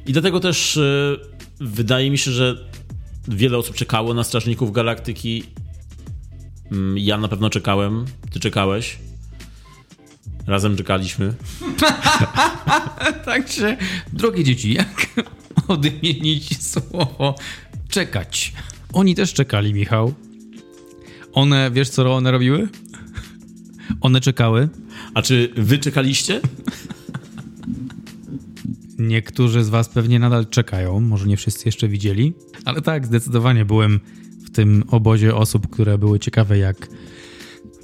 I 0.07 0.13
dlatego 0.13 0.41
też 0.41 0.77
yy, 0.77 1.19
wydaje 1.61 2.11
mi 2.11 2.19
się, 2.19 2.31
że 2.31 2.69
wiele 3.29 3.59
osób 3.59 3.77
czekało 3.77 4.15
na 4.15 4.25
Strażników 4.25 4.73
Galaktyki. 4.73 5.45
Yy, 6.71 7.01
ja 7.01 7.19
na 7.19 7.29
pewno 7.29 7.51
czekałem, 7.51 8.05
ty 8.31 8.41
czekałeś. 8.41 8.99
Razem 10.47 10.77
czekaliśmy. 10.77 11.35
Także, 13.25 13.77
drogie 14.13 14.45
dzieci, 14.45 14.75
jak 14.75 15.07
odmienić 15.69 16.63
słowo 16.63 17.35
czekać. 17.89 18.53
Oni 18.93 19.15
też 19.15 19.33
czekali, 19.33 19.75
Michał. 19.75 20.15
One, 21.33 21.71
wiesz 21.71 21.89
co 21.89 22.17
one 22.17 22.31
robiły? 22.31 22.69
One 24.01 24.21
czekały. 24.21 24.69
A 25.15 25.23
czy 25.23 25.53
wy 25.57 25.79
czekaliście? 25.79 26.41
Niektórzy 28.99 29.65
z 29.65 29.69
Was 29.69 29.89
pewnie 29.89 30.19
nadal 30.19 30.47
czekają, 30.47 31.01
może 31.01 31.27
nie 31.27 31.37
wszyscy 31.37 31.63
jeszcze 31.69 31.89
widzieli, 31.89 32.33
ale 32.65 32.83
tak, 32.83 33.07
zdecydowanie 33.07 33.65
byłem 33.65 34.01
w 34.45 34.51
tym 34.51 34.85
obozie 34.91 35.37
osób, 35.37 35.71
które 35.71 35.99
były 35.99 36.19
ciekawe, 36.19 36.59
jak 36.59 36.89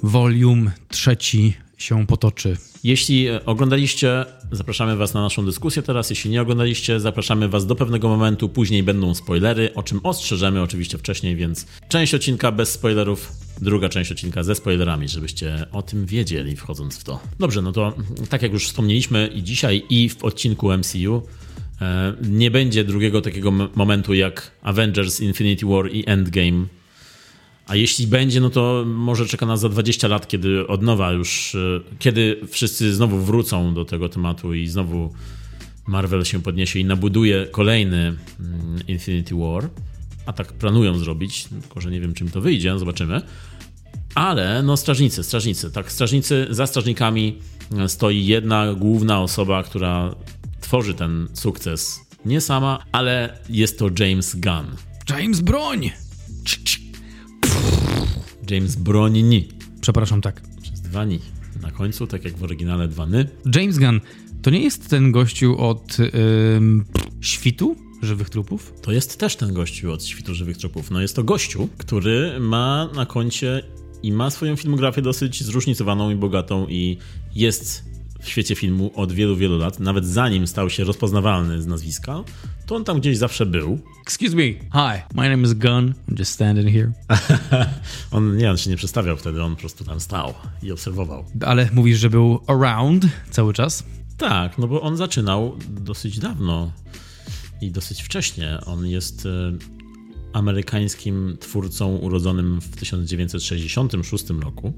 volume 0.03 0.71
trzeci 0.89 1.53
się 1.77 2.07
potoczy. 2.07 2.57
Jeśli 2.83 3.29
oglądaliście, 3.45 4.25
zapraszamy 4.51 4.95
Was 4.95 5.13
na 5.13 5.21
naszą 5.21 5.45
dyskusję 5.45 5.81
teraz. 5.81 6.09
Jeśli 6.09 6.31
nie 6.31 6.41
oglądaliście, 6.41 6.99
zapraszamy 6.99 7.49
Was 7.49 7.65
do 7.65 7.75
pewnego 7.75 8.09
momentu. 8.09 8.49
Później 8.49 8.83
będą 8.83 9.13
spoilery, 9.13 9.73
o 9.73 9.83
czym 9.83 9.99
ostrzeżemy 10.03 10.61
oczywiście 10.61 10.97
wcześniej, 10.97 11.35
więc 11.35 11.65
część 11.89 12.13
odcinka 12.13 12.51
bez 12.51 12.71
spoilerów, 12.71 13.31
druga 13.61 13.89
część 13.89 14.11
odcinka 14.11 14.43
ze 14.43 14.55
spoilerami, 14.55 15.09
żebyście 15.09 15.65
o 15.71 15.81
tym 15.81 16.05
wiedzieli 16.05 16.55
wchodząc 16.55 16.97
w 16.97 17.03
to. 17.03 17.19
Dobrze, 17.39 17.61
no 17.61 17.71
to 17.71 17.93
tak 18.29 18.41
jak 18.41 18.53
już 18.53 18.67
wspomnieliśmy 18.67 19.27
i 19.27 19.43
dzisiaj, 19.43 19.83
i 19.89 20.09
w 20.09 20.23
odcinku 20.23 20.71
MCU, 20.77 21.21
e, 21.81 22.13
nie 22.29 22.51
będzie 22.51 22.83
drugiego 22.83 23.21
takiego 23.21 23.51
momentu 23.75 24.13
jak 24.13 24.51
Avengers 24.61 25.19
Infinity 25.19 25.65
War 25.65 25.91
i 25.91 26.03
Endgame 26.07 26.76
a 27.67 27.75
jeśli 27.75 28.07
będzie, 28.07 28.41
no 28.41 28.49
to 28.49 28.83
może 28.87 29.25
czeka 29.25 29.45
nas 29.45 29.59
za 29.59 29.69
20 29.69 30.07
lat, 30.07 30.27
kiedy 30.27 30.67
od 30.67 30.81
nowa 30.81 31.11
już, 31.11 31.55
e, 31.55 31.79
kiedy 31.99 32.41
wszyscy 32.47 32.95
znowu 32.95 33.17
wrócą 33.17 33.73
do 33.73 33.85
tego 33.85 34.09
tematu 34.09 34.53
i 34.53 34.67
znowu 34.67 35.13
Marvel 35.87 36.25
się 36.25 36.41
podniesie 36.41 36.79
i 36.79 36.85
nabuduje 36.85 37.47
kolejny 37.51 38.15
mm, 38.39 38.87
Infinity 38.87 39.35
War. 39.35 39.69
A 40.25 40.33
tak 40.33 40.53
planują 40.53 40.97
zrobić, 40.97 41.47
tylko 41.61 41.81
że 41.81 41.91
nie 41.91 42.01
wiem, 42.01 42.13
czym 42.13 42.31
to 42.31 42.41
wyjdzie, 42.41 42.79
zobaczymy. 42.79 43.21
Ale 44.15 44.63
no 44.63 44.77
strażnicy, 44.77 45.23
strażnicy, 45.23 45.71
tak, 45.71 45.91
strażnicy, 45.91 46.47
za 46.49 46.67
strażnikami 46.67 47.39
e, 47.77 47.89
stoi 47.89 48.25
jedna 48.25 48.73
główna 48.73 49.21
osoba, 49.21 49.63
która 49.63 50.15
tworzy 50.61 50.93
ten 50.93 51.27
sukces. 51.33 51.99
Nie 52.25 52.41
sama, 52.41 52.79
ale 52.91 53.39
jest 53.49 53.79
to 53.79 53.89
James 53.99 54.35
Gunn. 54.35 54.75
James 55.09 55.41
Broń! 55.41 55.91
James 58.49 58.75
Broni. 58.75 59.47
Przepraszam, 59.81 60.21
tak. 60.21 60.41
Przez 60.61 60.81
dwa 60.81 61.05
ni. 61.05 61.19
Na 61.61 61.71
końcu, 61.71 62.07
tak 62.07 62.23
jak 62.23 62.37
w 62.37 62.43
oryginale 62.43 62.87
dwa 62.87 63.05
ny. 63.05 63.29
James 63.55 63.79
Gunn 63.79 64.01
to 64.41 64.49
nie 64.49 64.61
jest 64.61 64.89
ten 64.89 65.11
gościu 65.11 65.57
od 65.57 65.99
yy, 65.99 66.07
świtu 67.21 67.75
żywych 68.01 68.29
trupów? 68.29 68.73
To 68.81 68.91
jest 68.91 69.19
też 69.19 69.35
ten 69.35 69.53
gościu 69.53 69.91
od 69.91 70.05
świtu 70.05 70.35
żywych 70.35 70.57
trupów. 70.57 70.91
No 70.91 71.01
jest 71.01 71.15
to 71.15 71.23
gościu, 71.23 71.69
który 71.77 72.39
ma 72.39 72.89
na 72.95 73.05
koncie 73.05 73.63
i 74.03 74.11
ma 74.11 74.29
swoją 74.29 74.55
filmografię 74.55 75.01
dosyć 75.01 75.43
zróżnicowaną 75.43 76.09
i 76.09 76.15
bogatą 76.15 76.67
i 76.69 76.97
jest 77.35 77.83
świecie 78.29 78.55
filmu 78.55 78.91
od 78.95 79.11
wielu, 79.11 79.35
wielu 79.35 79.57
lat, 79.57 79.79
nawet 79.79 80.05
zanim 80.05 80.47
stał 80.47 80.69
się 80.69 80.83
rozpoznawalny 80.83 81.61
z 81.61 81.67
nazwiska, 81.67 82.23
to 82.65 82.75
on 82.75 82.83
tam 82.83 82.99
gdzieś 82.99 83.17
zawsze 83.17 83.45
był. 83.45 83.79
Excuse 84.01 84.35
me. 84.35 84.43
Hi, 84.43 85.03
my 85.15 85.29
name 85.29 85.43
is 85.43 85.53
Gunn. 85.53 85.93
I'm 86.09 86.19
just 86.19 86.31
standing 86.31 86.69
here. 86.69 86.91
on 88.11 88.37
nie, 88.37 88.51
on 88.51 88.57
się 88.57 88.69
nie 88.69 88.77
przedstawiał 88.77 89.17
wtedy, 89.17 89.43
on 89.43 89.55
po 89.55 89.59
prostu 89.59 89.83
tam 89.83 89.99
stał 89.99 90.33
i 90.63 90.71
obserwował. 90.71 91.25
Ale 91.45 91.69
mówisz, 91.73 91.99
że 91.99 92.09
był 92.09 92.39
around 92.47 93.05
cały 93.31 93.53
czas? 93.53 93.83
Tak, 94.17 94.57
no 94.57 94.67
bo 94.67 94.81
on 94.81 94.97
zaczynał 94.97 95.57
dosyć 95.69 96.19
dawno 96.19 96.71
i 97.61 97.71
dosyć 97.71 98.01
wcześnie. 98.01 98.59
On 98.65 98.87
jest 98.87 99.25
e, 99.25 99.29
amerykańskim 100.33 101.37
twórcą 101.39 101.95
urodzonym 101.95 102.61
w 102.61 102.75
1966 102.75 104.29
roku, 104.29 104.73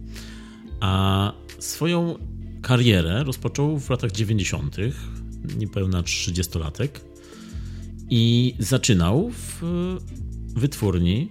a 0.80 1.34
swoją 1.60 2.16
karierę 2.62 3.24
rozpoczął 3.24 3.80
w 3.80 3.90
latach 3.90 4.12
90., 4.12 4.76
niepełna 5.58 6.02
30-latek 6.02 6.90
i 8.10 8.56
zaczynał 8.60 9.32
w 9.32 9.62
wytwórni 10.56 11.30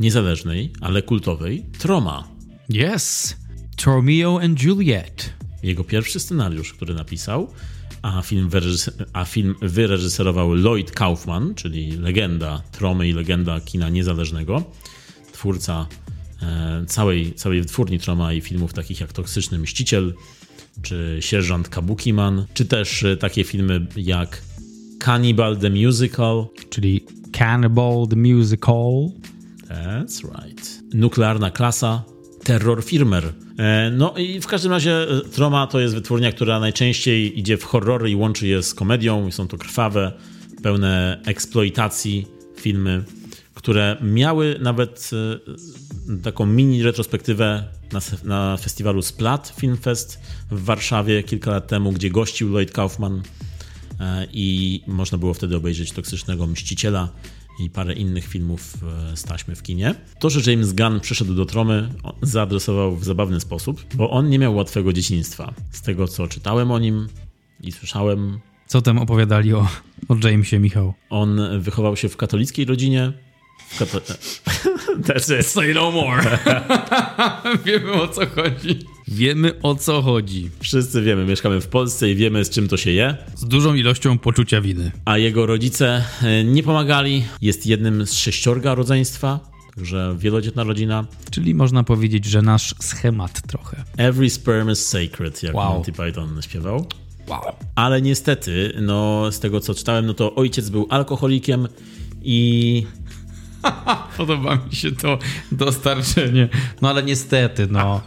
niezależnej, 0.00 0.72
ale 0.80 1.02
kultowej 1.02 1.64
Troma. 1.78 2.28
Yes, 2.70 3.36
Romeo 3.86 4.40
and 4.42 4.62
Juliet. 4.62 5.32
Jego 5.62 5.84
pierwszy 5.84 6.20
scenariusz, 6.20 6.72
który 6.72 6.94
napisał, 6.94 7.50
a 8.02 8.22
film, 8.22 8.50
a 9.12 9.24
film 9.24 9.54
wyreżyserował 9.62 10.54
Lloyd 10.54 10.90
Kaufman, 10.90 11.54
czyli 11.54 11.90
legenda 11.90 12.62
Tromy 12.72 13.08
i 13.08 13.12
legenda 13.12 13.60
kina 13.60 13.88
niezależnego, 13.88 14.62
twórca 15.32 15.86
E, 16.03 16.03
całej, 16.86 17.34
całej 17.34 17.60
wytwórni 17.60 17.98
Troma 17.98 18.32
i 18.32 18.40
filmów 18.40 18.72
takich 18.72 19.00
jak 19.00 19.12
Toksyczny 19.12 19.58
Mściciel, 19.58 20.14
czy 20.82 21.18
Sierżant 21.20 21.68
Kabukiman, 21.68 22.46
czy 22.54 22.64
też 22.64 23.02
e, 23.02 23.16
takie 23.16 23.44
filmy 23.44 23.86
jak 23.96 24.42
Cannibal 24.98 25.56
the 25.56 25.70
Musical. 25.70 26.46
Czyli 26.70 27.04
Cannibal 27.32 28.06
the 28.10 28.16
Musical. 28.16 29.10
That's 29.68 30.22
right. 30.24 30.82
Nuklearna 30.94 31.50
Klasa, 31.50 32.02
Terror 32.44 32.84
Firmer. 32.84 33.32
E, 33.58 33.90
no 33.90 34.14
i 34.16 34.40
w 34.40 34.46
każdym 34.46 34.72
razie 34.72 35.06
Troma 35.32 35.66
to 35.66 35.80
jest 35.80 35.94
wytwórnia, 35.94 36.32
która 36.32 36.60
najczęściej 36.60 37.38
idzie 37.38 37.56
w 37.56 37.64
horrory 37.64 38.10
i 38.10 38.16
łączy 38.16 38.46
je 38.46 38.62
z 38.62 38.74
komedią. 38.74 39.30
Są 39.30 39.48
to 39.48 39.58
krwawe, 39.58 40.12
pełne 40.62 41.20
eksploitacji 41.26 42.26
filmy 42.56 43.04
które 43.54 43.96
miały 44.02 44.58
nawet 44.60 45.10
e, 45.12 45.38
taką 46.22 46.46
mini 46.46 46.82
retrospektywę 46.82 47.68
na, 47.92 48.00
na 48.24 48.56
festiwalu 48.56 49.02
Splat 49.02 49.54
Film 49.56 49.76
Fest 49.76 50.20
w 50.50 50.64
Warszawie 50.64 51.22
kilka 51.22 51.50
lat 51.50 51.66
temu, 51.66 51.92
gdzie 51.92 52.10
gościł 52.10 52.48
Lloyd 52.48 52.70
Kaufman 52.70 53.22
e, 54.00 54.26
i 54.32 54.80
można 54.86 55.18
było 55.18 55.34
wtedy 55.34 55.56
obejrzeć 55.56 55.92
Toksycznego 55.92 56.46
Mściciela 56.46 57.08
i 57.60 57.70
parę 57.70 57.94
innych 57.94 58.26
filmów 58.26 58.74
e, 59.12 59.16
z 59.16 59.22
taśmy 59.22 59.54
w 59.54 59.62
kinie. 59.62 59.94
To, 60.18 60.30
że 60.30 60.50
James 60.50 60.72
Gunn 60.72 61.00
przyszedł 61.00 61.34
do 61.34 61.46
Tromy, 61.46 61.88
zaadresował 62.22 62.96
w 62.96 63.04
zabawny 63.04 63.40
sposób, 63.40 63.84
bo 63.94 64.10
on 64.10 64.28
nie 64.28 64.38
miał 64.38 64.56
łatwego 64.56 64.92
dzieciństwa. 64.92 65.54
Z 65.70 65.82
tego, 65.82 66.08
co 66.08 66.28
czytałem 66.28 66.70
o 66.70 66.78
nim 66.78 67.08
i 67.60 67.72
słyszałem... 67.72 68.40
Co 68.66 68.82
tam 68.82 68.98
opowiadali 68.98 69.54
o, 69.54 69.68
o 70.08 70.28
Jamesie, 70.28 70.58
Michał? 70.58 70.94
On 71.10 71.40
wychował 71.60 71.96
się 71.96 72.08
w 72.08 72.16
katolickiej 72.16 72.64
rodzinie, 72.64 73.12
That's 75.06 75.40
it. 75.40 75.46
Say 75.46 75.74
no 75.74 75.90
more. 75.90 76.38
wiemy 77.64 77.92
o 77.92 78.08
co 78.08 78.26
chodzi. 78.26 78.78
Wiemy 79.08 79.60
o 79.62 79.74
co 79.74 80.02
chodzi. 80.02 80.50
Wszyscy 80.60 81.02
wiemy, 81.02 81.24
mieszkamy 81.24 81.60
w 81.60 81.68
Polsce 81.68 82.10
i 82.10 82.14
wiemy 82.14 82.44
z 82.44 82.50
czym 82.50 82.68
to 82.68 82.76
się 82.76 82.90
je. 82.90 83.16
Z 83.34 83.44
dużą 83.44 83.74
ilością 83.74 84.18
poczucia 84.18 84.60
winy. 84.60 84.92
A 85.04 85.18
jego 85.18 85.46
rodzice 85.46 86.04
e, 86.22 86.44
nie 86.44 86.62
pomagali. 86.62 87.24
Jest 87.42 87.66
jednym 87.66 88.06
z 88.06 88.12
sześciorga 88.12 88.74
rodzeństwa. 88.74 89.40
Także 89.74 90.16
wielodzietna 90.18 90.64
rodzina. 90.64 91.04
Czyli 91.30 91.54
można 91.54 91.84
powiedzieć, 91.84 92.24
że 92.24 92.42
nasz 92.42 92.74
schemat 92.80 93.42
trochę. 93.46 93.84
Every 93.96 94.30
sperm 94.30 94.70
is 94.70 94.86
sacred, 94.86 95.42
jak 95.42 95.54
wow. 95.54 95.74
Monty 95.74 95.92
Python 95.92 96.42
śpiewał. 96.42 96.86
Wow. 97.28 97.42
Ale 97.74 98.02
niestety, 98.02 98.72
no 98.82 99.32
z 99.32 99.40
tego 99.40 99.60
co 99.60 99.74
czytałem, 99.74 100.06
no 100.06 100.14
to 100.14 100.34
ojciec 100.34 100.70
był 100.70 100.86
alkoholikiem 100.90 101.68
i 102.22 102.86
Podoba 104.16 104.56
mi 104.56 104.76
się 104.76 104.92
to 104.92 105.18
dostarczenie. 105.52 106.48
No 106.82 106.90
ale 106.90 107.02
niestety, 107.02 107.66
no. 107.70 108.00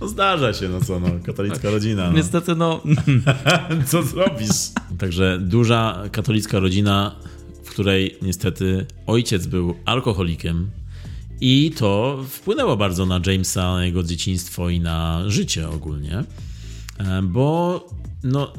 No 0.00 0.08
zdarza 0.08 0.52
się, 0.52 0.68
no 0.68 0.80
co, 0.80 1.00
no, 1.00 1.08
katolicka 1.26 1.70
rodzina. 1.70 2.10
No. 2.10 2.16
Niestety, 2.16 2.54
no. 2.54 2.82
co 3.90 4.02
zrobisz? 4.02 4.70
Także 4.98 5.38
duża 5.40 6.02
katolicka 6.12 6.58
rodzina, 6.58 7.16
w 7.64 7.70
której 7.70 8.18
niestety 8.22 8.86
ojciec 9.06 9.46
był 9.46 9.74
alkoholikiem 9.84 10.70
i 11.40 11.72
to 11.76 12.18
wpłynęło 12.28 12.76
bardzo 12.76 13.06
na 13.06 13.20
Jamesa, 13.26 13.74
na 13.74 13.84
jego 13.84 14.02
dzieciństwo 14.02 14.68
i 14.68 14.80
na 14.80 15.22
życie 15.26 15.68
ogólnie, 15.68 16.24
e, 16.98 17.22
bo 17.22 17.86
no, 18.24 18.52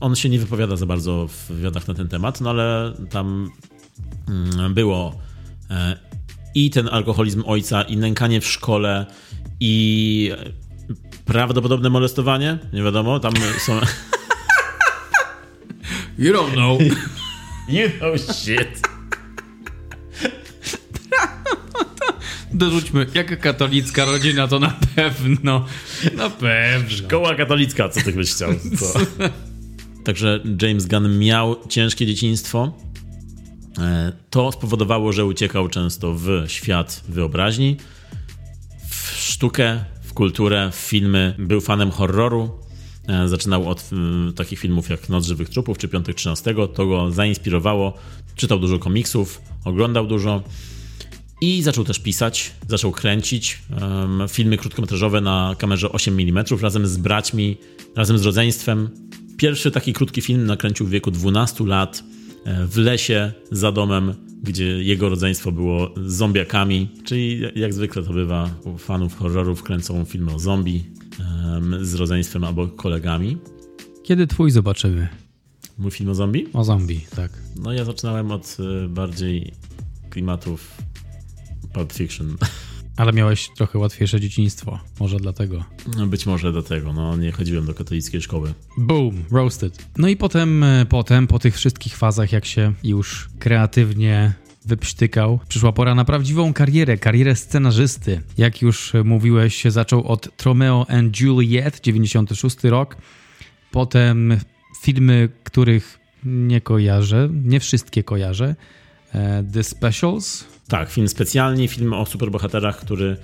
on 0.00 0.16
się 0.16 0.28
nie 0.28 0.38
wypowiada 0.38 0.76
za 0.76 0.86
bardzo 0.86 1.28
w 1.28 1.48
wywiadach 1.48 1.88
na 1.88 1.94
ten 1.94 2.08
temat, 2.08 2.40
no 2.40 2.50
ale 2.50 2.92
tam 3.10 3.50
było 4.70 5.18
e, 5.70 5.96
i 6.54 6.70
ten 6.70 6.88
alkoholizm 6.88 7.42
ojca, 7.46 7.82
i 7.82 7.96
nękanie 7.96 8.40
w 8.40 8.46
szkole, 8.46 9.06
i 9.60 10.32
prawdopodobne 11.24 11.90
molestowanie. 11.90 12.58
Nie 12.72 12.82
wiadomo, 12.82 13.20
tam 13.20 13.32
są. 13.66 13.80
You 16.18 16.32
don't 16.34 16.52
know. 16.52 16.78
You 17.68 17.88
know 17.98 18.20
shit. 18.20 18.80
Dorzućmy, 22.52 23.06
jak 23.14 23.40
katolicka 23.40 24.04
rodzina, 24.04 24.48
to 24.48 24.58
na 24.58 24.76
pewno. 24.96 25.66
Na 26.16 26.30
pewno. 26.30 26.90
Szkoła 26.90 27.34
katolicka, 27.34 27.88
co 27.88 28.00
ty 28.00 28.12
byś 28.12 28.34
chciał? 28.34 28.50
Co? 28.78 29.00
Także 30.04 30.40
James 30.62 30.86
Gunn 30.86 31.18
miał 31.18 31.56
ciężkie 31.68 32.06
dzieciństwo. 32.06 32.72
E, 33.78 34.12
to 34.30 34.52
spowodowało, 34.52 35.12
że 35.12 35.24
uciekał 35.24 35.68
często 35.68 36.14
w 36.14 36.28
świat 36.46 37.04
wyobraźni, 37.08 37.76
w 38.88 39.10
sztukę, 39.16 39.84
w 40.02 40.12
kulturę, 40.12 40.70
w 40.72 40.76
filmy. 40.76 41.34
Był 41.38 41.60
fanem 41.60 41.90
horroru. 41.90 42.50
E, 43.08 43.28
zaczynał 43.28 43.68
od 43.68 43.90
takich 44.36 44.58
filmów 44.58 44.90
jak 44.90 45.08
Noc 45.08 45.26
Żywych 45.26 45.48
Trupów 45.48 45.78
czy 45.78 45.88
Piątek 45.88 46.16
13. 46.16 46.54
To 46.74 46.86
go 46.86 47.10
zainspirowało. 47.10 47.94
Czytał 48.36 48.58
dużo 48.58 48.78
komiksów, 48.78 49.42
oglądał 49.64 50.06
dużo. 50.06 50.42
I 51.40 51.62
zaczął 51.62 51.84
też 51.84 51.98
pisać, 51.98 52.52
zaczął 52.68 52.92
kręcić 52.92 53.58
um, 53.80 54.28
filmy 54.28 54.56
krótkometrażowe 54.56 55.20
na 55.20 55.54
kamerze 55.58 55.92
8 55.92 56.20
mm 56.20 56.44
razem 56.60 56.86
z 56.86 56.96
braćmi, 56.96 57.56
razem 57.96 58.18
z 58.18 58.24
rodzeństwem. 58.24 58.90
Pierwszy 59.36 59.70
taki 59.70 59.92
krótki 59.92 60.20
film 60.20 60.46
nakręcił 60.46 60.86
w 60.86 60.90
wieku 60.90 61.10
12 61.10 61.64
lat 61.64 62.04
w 62.46 62.76
lesie 62.76 63.32
za 63.50 63.72
domem, 63.72 64.14
gdzie 64.42 64.64
jego 64.64 65.08
rodzeństwo 65.08 65.52
było 65.52 65.94
zombiakami, 66.06 66.88
czyli 67.04 67.42
jak 67.54 67.74
zwykle 67.74 68.02
to 68.02 68.12
bywa 68.12 68.50
u 68.64 68.78
fanów 68.78 69.18
horrorów 69.18 69.62
kręcą 69.62 70.04
filmy 70.04 70.34
o 70.34 70.38
zombie 70.38 70.84
z 71.80 71.94
rodzeństwem 71.94 72.44
albo 72.44 72.68
kolegami. 72.68 73.36
Kiedy 74.02 74.26
twój 74.26 74.50
zobaczymy? 74.50 75.08
Mój 75.78 75.90
film 75.90 76.10
o 76.10 76.14
zombie? 76.14 76.48
O 76.52 76.64
zombie, 76.64 77.00
tak. 77.16 77.32
No 77.56 77.72
ja 77.72 77.84
zaczynałem 77.84 78.30
od 78.30 78.56
e, 78.84 78.88
bardziej 78.88 79.52
klimatów 80.10 80.76
Pulp 81.72 81.92
Fiction. 81.92 82.36
Ale 82.96 83.12
miałeś 83.12 83.50
trochę 83.56 83.78
łatwiejsze 83.78 84.20
dzieciństwo, 84.20 84.78
może 85.00 85.16
dlatego. 85.16 85.64
No 85.96 86.06
być 86.06 86.26
może 86.26 86.52
dlatego, 86.52 86.92
no 86.92 87.16
nie 87.16 87.32
chodziłem 87.32 87.66
do 87.66 87.74
katolickiej 87.74 88.22
szkoły. 88.22 88.54
Boom, 88.78 89.24
roasted. 89.30 89.86
No 89.96 90.08
i 90.08 90.16
potem, 90.16 90.62
e, 90.62 90.86
potem, 90.86 91.26
po 91.26 91.38
tych 91.38 91.56
wszystkich 91.56 91.96
fazach, 91.96 92.32
jak 92.32 92.44
się 92.44 92.72
już 92.84 93.28
kreatywnie 93.38 94.32
wyprztykał, 94.64 95.40
przyszła 95.48 95.72
pora 95.72 95.94
na 95.94 96.04
prawdziwą 96.04 96.52
karierę, 96.52 96.98
karierę 96.98 97.36
scenarzysty. 97.36 98.20
Jak 98.38 98.62
już 98.62 98.92
mówiłeś, 99.04 99.64
zaczął 99.64 100.06
od 100.06 100.36
Tromeo 100.36 100.86
and 100.90 101.20
Juliet, 101.20 101.80
96 101.80 102.64
rok, 102.64 102.96
potem 103.70 104.36
filmy, 104.82 105.28
których 105.44 105.98
nie 106.24 106.60
kojarzę, 106.60 107.28
nie 107.44 107.60
wszystkie 107.60 108.04
kojarzę, 108.04 108.56
e, 109.12 109.44
The 109.52 109.64
Specials, 109.64 110.44
tak, 110.72 110.90
film 110.90 111.08
specjalny, 111.08 111.68
film 111.68 111.92
o 111.92 112.06
superbohaterach, 112.06 112.80
który 112.80 113.16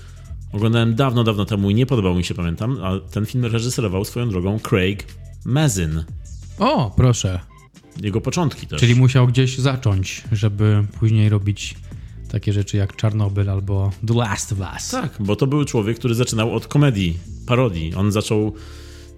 oglądałem 0.53 0.95
dawno, 0.95 1.25
dawno 1.25 1.45
temu 1.45 1.71
i 1.71 1.75
nie 1.75 1.87
podobał 1.87 2.15
mi 2.15 2.25
się, 2.25 2.35
pamiętam, 2.35 2.79
a 2.83 3.11
ten 3.11 3.27
film 3.27 3.45
reżyserował 3.45 4.05
swoją 4.05 4.29
drogą 4.29 4.59
Craig 4.59 5.07
Mazin. 5.45 6.05
O, 6.59 6.91
proszę. 6.97 7.41
Jego 8.03 8.21
początki 8.21 8.67
też. 8.67 8.81
Czyli 8.81 8.95
musiał 8.95 9.27
gdzieś 9.27 9.59
zacząć, 9.59 10.25
żeby 10.33 10.85
później 10.99 11.29
robić 11.29 11.75
takie 12.31 12.53
rzeczy 12.53 12.77
jak 12.77 12.97
Czarnobyl 12.97 13.51
albo 13.51 13.93
The 14.07 14.15
Last 14.15 14.53
of 14.53 14.59
Us. 14.59 14.89
Tak, 14.89 15.17
bo 15.21 15.37
to 15.37 15.47
był 15.47 15.65
człowiek, 15.65 15.99
który 15.99 16.15
zaczynał 16.15 16.55
od 16.55 16.67
komedii, 16.67 17.19
parodii. 17.47 17.95
On 17.95 18.13
zaczął 18.13 18.55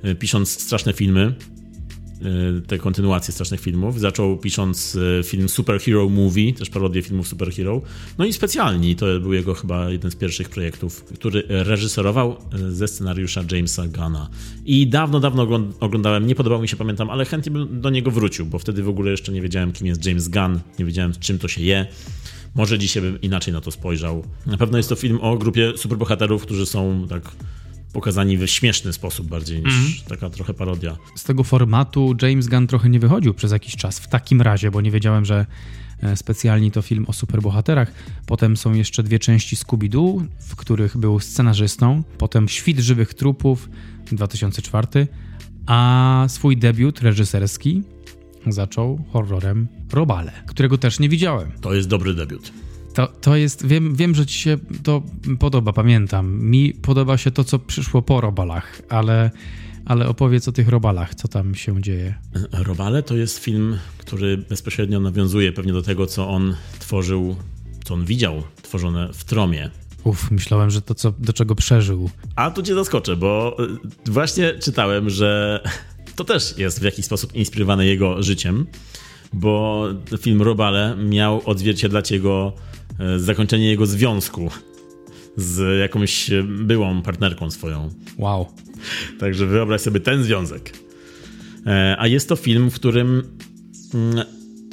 e, 0.02 0.14
pisząc 0.14 0.50
straszne 0.50 0.92
filmy, 0.92 1.34
Y, 1.34 1.59
te 2.66 2.78
kontynuacje 2.78 3.32
strasznych 3.32 3.60
filmów. 3.60 4.00
Zaczął 4.00 4.38
pisząc 4.38 4.94
y, 4.94 5.20
film 5.24 5.48
Superhero 5.48 6.08
Movie, 6.08 6.52
też 6.52 6.70
parodię 6.70 7.02
filmów 7.02 7.28
Superhero. 7.28 7.82
No 8.18 8.24
i 8.24 8.32
specjalni, 8.32 8.96
to 8.96 9.06
był 9.20 9.32
jego 9.32 9.54
chyba 9.54 9.90
jeden 9.90 10.10
z 10.10 10.16
pierwszych 10.16 10.48
projektów, 10.48 11.04
który 11.04 11.42
reżyserował 11.48 12.36
y, 12.54 12.74
ze 12.74 12.88
scenariusza 12.88 13.44
Jamesa 13.52 13.86
Gunna. 13.86 14.30
I 14.64 14.86
dawno, 14.86 15.20
dawno 15.20 15.48
oglądałem, 15.80 16.26
nie 16.26 16.34
podobał 16.34 16.62
mi 16.62 16.68
się, 16.68 16.76
pamiętam, 16.76 17.10
ale 17.10 17.24
chętnie 17.24 17.52
bym 17.52 17.80
do 17.80 17.90
niego 17.90 18.10
wrócił, 18.10 18.46
bo 18.46 18.58
wtedy 18.58 18.82
w 18.82 18.88
ogóle 18.88 19.10
jeszcze 19.10 19.32
nie 19.32 19.42
wiedziałem, 19.42 19.72
kim 19.72 19.86
jest 19.86 20.06
James 20.06 20.28
Gunn, 20.28 20.60
nie 20.78 20.84
wiedziałem, 20.84 21.12
czym 21.20 21.38
to 21.38 21.48
się 21.48 21.62
je. 21.62 21.86
Może 22.54 22.78
dzisiaj 22.78 23.02
bym 23.02 23.20
inaczej 23.20 23.54
na 23.54 23.60
to 23.60 23.70
spojrzał. 23.70 24.24
Na 24.46 24.56
pewno 24.56 24.76
jest 24.76 24.88
to 24.88 24.96
film 24.96 25.18
o 25.22 25.36
grupie 25.36 25.72
superbohaterów, 25.76 26.42
którzy 26.42 26.66
są 26.66 27.06
tak 27.08 27.22
pokazani 27.92 28.37
w 28.37 28.47
śmieszny 28.47 28.92
sposób 28.92 29.28
bardziej 29.28 29.62
niż 29.62 29.75
mm. 29.75 29.92
taka 30.09 30.30
trochę 30.30 30.54
parodia. 30.54 30.97
Z 31.16 31.25
tego 31.25 31.44
formatu 31.44 32.16
James 32.23 32.49
Gunn 32.49 32.66
trochę 32.66 32.88
nie 32.88 33.00
wychodził 33.00 33.35
przez 33.35 33.52
jakiś 33.52 33.76
czas 33.76 33.99
w 33.99 34.09
takim 34.09 34.42
razie, 34.42 34.70
bo 34.70 34.80
nie 34.80 34.90
wiedziałem, 34.90 35.25
że 35.25 35.47
e, 36.02 36.16
specjalnie 36.16 36.70
to 36.70 36.82
film 36.82 37.04
o 37.09 37.12
superbohaterach. 37.12 37.93
Potem 38.26 38.56
są 38.56 38.75
jeszcze 38.75 39.02
dwie 39.02 39.19
części 39.19 39.56
Scooby-Doo, 39.56 40.26
w 40.38 40.56
których 40.56 40.97
był 40.97 41.21
scenarzystą. 41.21 42.02
Potem 42.19 42.49
Świt 42.49 42.78
żywych 42.78 43.14
trupów 43.14 43.69
2004, 44.12 45.08
a 45.67 46.25
swój 46.28 46.56
debiut 46.56 47.00
reżyserski 47.00 47.82
zaczął 48.47 49.04
horrorem 49.12 49.69
Robale, 49.93 50.32
którego 50.47 50.78
też 50.78 51.00
nie 51.00 51.08
widziałem. 51.08 51.52
To 51.60 51.75
jest 51.75 51.88
dobry 51.88 52.14
debiut. 52.14 52.52
To, 53.00 53.06
to 53.21 53.36
jest, 53.36 53.67
wiem, 53.67 53.95
wiem, 53.95 54.15
że 54.15 54.26
ci 54.26 54.39
się 54.39 54.56
to 54.82 55.02
podoba, 55.39 55.73
pamiętam. 55.73 56.43
Mi 56.43 56.75
podoba 56.75 57.19
się 57.19 57.30
to, 57.30 57.45
co 57.45 57.58
przyszło 57.58 58.02
po 58.02 58.21
robalach, 58.21 58.82
ale, 58.89 59.30
ale 59.84 60.08
opowiedz 60.08 60.49
o 60.49 60.52
tych 60.52 60.69
robalach, 60.69 61.15
co 61.15 61.28
tam 61.28 61.54
się 61.54 61.82
dzieje. 61.82 62.15
Robale 62.52 63.02
to 63.02 63.17
jest 63.17 63.39
film, 63.39 63.78
który 63.99 64.39
bezpośrednio 64.39 65.00
nawiązuje 65.00 65.52
pewnie 65.52 65.73
do 65.73 65.82
tego, 65.82 66.06
co 66.06 66.28
on 66.28 66.56
tworzył, 66.78 67.36
co 67.84 67.95
on 67.95 68.04
widział 68.04 68.43
tworzone 68.63 69.08
w 69.13 69.25
Tromie. 69.25 69.71
Uf, 70.04 70.30
myślałem, 70.30 70.71
że 70.71 70.82
to, 70.82 70.95
co, 70.95 71.13
do 71.19 71.32
czego 71.32 71.54
przeżył. 71.54 72.10
A 72.36 72.50
tu 72.50 72.63
cię 72.63 72.75
zaskoczę, 72.75 73.17
bo 73.17 73.56
y, 74.06 74.10
właśnie 74.13 74.54
czytałem, 74.54 75.10
że 75.10 75.60
to 76.17 76.25
też 76.25 76.58
jest 76.58 76.80
w 76.80 76.82
jakiś 76.82 77.04
sposób 77.04 77.34
inspirowane 77.34 77.86
jego 77.86 78.23
życiem, 78.23 78.67
bo 79.32 79.84
film 80.21 80.43
Robale 80.43 80.97
miał 80.97 81.43
odzwierciedlać 81.45 82.10
jego 82.10 82.52
zakończenie 83.17 83.69
jego 83.69 83.86
związku 83.86 84.50
z 85.36 85.80
jakąś 85.80 86.30
byłą 86.45 87.02
partnerką 87.02 87.50
swoją. 87.50 87.91
Wow. 88.19 88.47
Także 89.19 89.47
wyobraź 89.47 89.80
sobie 89.80 90.00
ten 90.00 90.23
związek. 90.23 90.73
E, 91.67 91.97
a 91.99 92.06
jest 92.06 92.28
to 92.28 92.36
film, 92.36 92.71
w 92.71 92.75
którym 92.75 93.23
mm, 93.95 94.25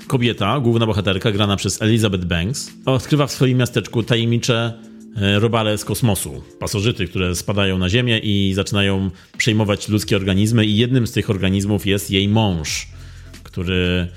kobieta, 0.07 0.59
główna 0.59 0.85
bohaterka, 0.85 1.31
grana 1.31 1.55
przez 1.55 1.81
Elizabeth 1.81 2.25
Banks, 2.25 2.71
odkrywa 2.85 3.27
w 3.27 3.31
swoim 3.31 3.57
miasteczku 3.57 4.03
tajemnicze 4.03 4.73
e, 5.17 5.39
robale 5.39 5.77
z 5.77 5.85
kosmosu. 5.85 6.41
Pasożyty, 6.59 7.07
które 7.07 7.35
spadają 7.35 7.77
na 7.77 7.89
Ziemię 7.89 8.19
i 8.19 8.53
zaczynają 8.53 9.09
przejmować 9.37 9.89
ludzkie 9.89 10.15
organizmy, 10.15 10.65
i 10.65 10.77
jednym 10.77 11.07
z 11.07 11.11
tych 11.11 11.29
organizmów 11.29 11.85
jest 11.85 12.11
jej 12.11 12.29
mąż, 12.29 12.87
który 13.43 14.07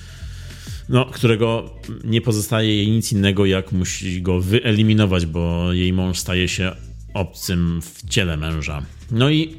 no, 0.91 1.07
którego 1.07 1.71
nie 2.05 2.21
pozostaje 2.21 2.77
jej 2.77 2.91
nic 2.91 3.13
innego, 3.13 3.47
jak 3.47 3.73
musi 3.73 4.23
go 4.23 4.41
wyeliminować, 4.41 5.27
bo 5.27 5.73
jej 5.73 5.93
mąż 5.93 6.19
staje 6.19 6.49
się 6.49 6.73
obcym 7.15 7.81
w 7.83 8.09
ciele 8.09 8.37
męża. 8.37 8.83
No 9.11 9.31
i 9.31 9.57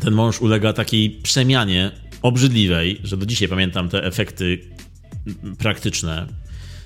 ten 0.00 0.14
mąż 0.14 0.40
ulega 0.40 0.72
takiej 0.72 1.10
przemianie 1.10 1.90
obrzydliwej, 2.22 3.00
że 3.04 3.16
do 3.16 3.26
dzisiaj 3.26 3.48
pamiętam 3.48 3.88
te 3.88 4.04
efekty 4.04 4.58
praktyczne. 5.58 6.26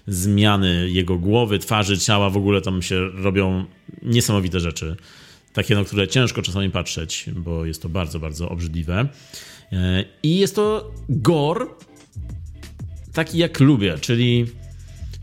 Zmiany 0.06 0.90
jego 0.90 1.18
głowy, 1.18 1.58
twarzy, 1.58 1.98
ciała, 1.98 2.30
w 2.30 2.36
ogóle 2.36 2.60
tam 2.60 2.82
się 2.82 3.08
robią 3.14 3.64
niesamowite 4.02 4.60
rzeczy. 4.60 4.96
Takie, 5.52 5.74
na 5.74 5.84
które 5.84 6.08
ciężko 6.08 6.42
czasami 6.42 6.70
patrzeć, 6.70 7.24
bo 7.36 7.64
jest 7.64 7.82
to 7.82 7.88
bardzo, 7.88 8.20
bardzo 8.20 8.48
obrzydliwe. 8.48 9.08
E, 9.72 10.04
I 10.22 10.38
jest 10.38 10.56
to 10.56 10.94
gore, 11.08 11.66
taki 13.16 13.38
jak 13.38 13.60
lubię, 13.60 13.98
czyli 14.00 14.46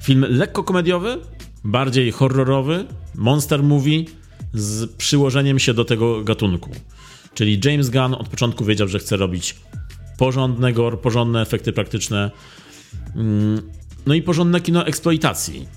film 0.02 0.26
lekko 0.30 0.64
komediowy, 0.64 1.18
bardziej 1.64 2.12
horrorowy, 2.12 2.86
monster 3.16 3.64
movie 3.64 4.04
z 4.54 4.92
przyłożeniem 4.92 5.60
się 5.60 5.74
do 5.74 5.86
tego 5.86 6.24
gatunku. 6.24 6.70
Czyli 7.34 7.60
James 7.66 7.90
Gunn 7.90 8.14
od 8.14 8.28
początku 8.28 8.66
wiedział, 8.66 8.88
że 8.88 9.00
chce 9.00 9.18
robić 9.18 9.56
porządne 10.18 10.74
gore, 10.74 10.98
porządne 10.98 11.42
efekty 11.42 11.74
praktyczne, 11.74 12.32
mm, 13.16 13.62
no 14.06 14.14
i 14.14 14.22
porządne 14.22 14.62
kino 14.62 14.86
eksploitacji. 14.86 15.68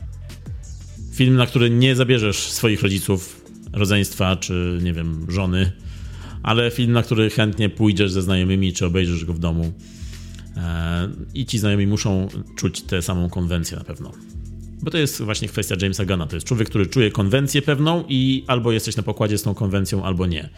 Film, 1.14 1.36
na 1.36 1.46
który 1.46 1.70
nie 1.70 1.96
zabierzesz 1.96 2.38
swoich 2.38 2.82
rodziców, 2.82 3.44
rodzeństwa 3.72 4.36
czy, 4.36 4.78
nie 4.82 4.92
wiem, 4.92 5.26
żony, 5.28 5.72
ale 6.42 6.70
film, 6.70 6.92
na 6.92 7.02
który 7.02 7.30
chętnie 7.30 7.68
pójdziesz 7.68 8.12
ze 8.12 8.22
znajomymi 8.22 8.72
czy 8.72 8.86
obejrzysz 8.86 9.24
go 9.24 9.32
w 9.32 9.38
domu. 9.38 9.72
E, 10.56 11.08
I 11.34 11.46
ci 11.46 11.58
znajomi 11.58 11.86
muszą 11.86 12.28
czuć 12.56 12.82
tę 12.82 13.02
samą 13.02 13.30
konwencję 13.30 13.76
na 13.76 13.84
pewno. 13.84 14.12
Bo 14.82 14.90
to 14.90 14.98
jest 14.98 15.22
właśnie 15.22 15.48
kwestia 15.48 15.76
Jamesa 15.82 16.04
Gunna. 16.04 16.26
To 16.26 16.36
jest 16.36 16.46
człowiek, 16.46 16.68
który 16.68 16.86
czuje 16.86 17.10
konwencję 17.10 17.62
pewną 17.62 18.04
i 18.08 18.44
albo 18.46 18.72
jesteś 18.72 18.96
na 18.96 19.02
pokładzie 19.02 19.38
z 19.38 19.42
tą 19.42 19.54
konwencją, 19.54 20.04
albo 20.04 20.26
nie. 20.26 20.48